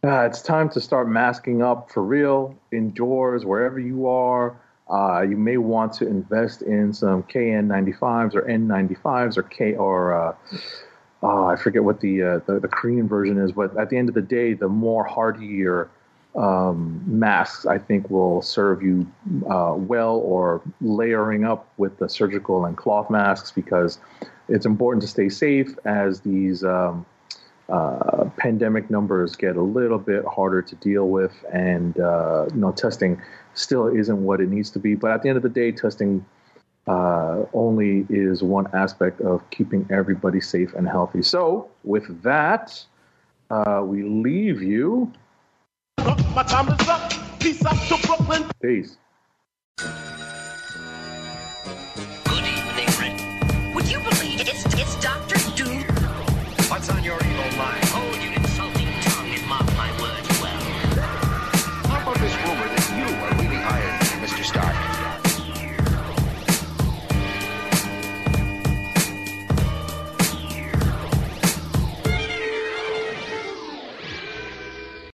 Uh, 0.02 0.22
it's 0.22 0.40
time 0.40 0.70
to 0.70 0.80
start 0.80 1.06
masking 1.06 1.62
up 1.62 1.90
for 1.90 2.02
real 2.02 2.58
indoors, 2.72 3.44
wherever 3.44 3.78
you 3.78 4.08
are. 4.08 4.58
Uh, 4.90 5.20
you 5.20 5.36
may 5.36 5.58
want 5.58 5.92
to 5.92 6.06
invest 6.06 6.62
in 6.62 6.94
some 6.94 7.22
KN95s 7.24 8.34
or 8.34 8.42
N95s 8.42 9.36
or 9.36 9.42
K 9.42 9.74
or 9.74 10.14
uh, 10.14 10.34
uh, 11.22 11.46
I 11.46 11.56
forget 11.56 11.84
what 11.84 12.00
the, 12.00 12.22
uh, 12.22 12.38
the 12.46 12.58
the 12.58 12.68
Korean 12.68 13.06
version 13.06 13.38
is, 13.38 13.52
but 13.52 13.76
at 13.76 13.90
the 13.90 13.98
end 13.98 14.08
of 14.08 14.14
the 14.14 14.22
day, 14.22 14.54
the 14.54 14.68
more 14.68 15.04
hardier 15.04 15.90
um, 16.34 17.02
masks 17.06 17.66
I 17.66 17.78
think 17.78 18.10
will 18.10 18.42
serve 18.42 18.82
you 18.82 19.06
uh, 19.50 19.74
well, 19.76 20.16
or 20.16 20.62
layering 20.80 21.44
up 21.44 21.68
with 21.76 21.98
the 21.98 22.08
surgical 22.08 22.64
and 22.64 22.76
cloth 22.76 23.10
masks 23.10 23.50
because 23.50 23.98
it's 24.48 24.66
important 24.66 25.02
to 25.02 25.08
stay 25.08 25.28
safe 25.28 25.76
as 25.84 26.20
these 26.20 26.64
um, 26.64 27.04
uh, 27.68 28.28
pandemic 28.36 28.90
numbers 28.90 29.36
get 29.36 29.56
a 29.56 29.62
little 29.62 29.98
bit 29.98 30.24
harder 30.24 30.62
to 30.62 30.74
deal 30.76 31.08
with, 31.08 31.32
and 31.52 31.98
uh, 32.00 32.46
you 32.52 32.60
know 32.60 32.72
testing 32.72 33.20
still 33.54 33.86
isn't 33.86 34.24
what 34.24 34.40
it 34.40 34.48
needs 34.48 34.70
to 34.70 34.78
be. 34.78 34.94
But 34.94 35.12
at 35.12 35.22
the 35.22 35.28
end 35.28 35.36
of 35.36 35.42
the 35.42 35.48
day, 35.48 35.72
testing 35.72 36.24
uh, 36.86 37.44
only 37.52 38.06
is 38.08 38.42
one 38.42 38.66
aspect 38.74 39.20
of 39.20 39.48
keeping 39.50 39.86
everybody 39.90 40.40
safe 40.40 40.74
and 40.74 40.88
healthy. 40.88 41.22
So, 41.22 41.70
with 41.84 42.22
that, 42.22 42.84
uh, 43.50 43.82
we 43.84 44.02
leave 44.02 44.62
you. 44.62 45.12
My 46.34 46.42
time 46.42 46.68
is 46.68 46.88
up. 46.88 47.12
Peace 47.40 47.64
out 47.64 47.76
to 47.88 48.06
Brooklyn. 48.06 48.44
Peace. 48.62 48.96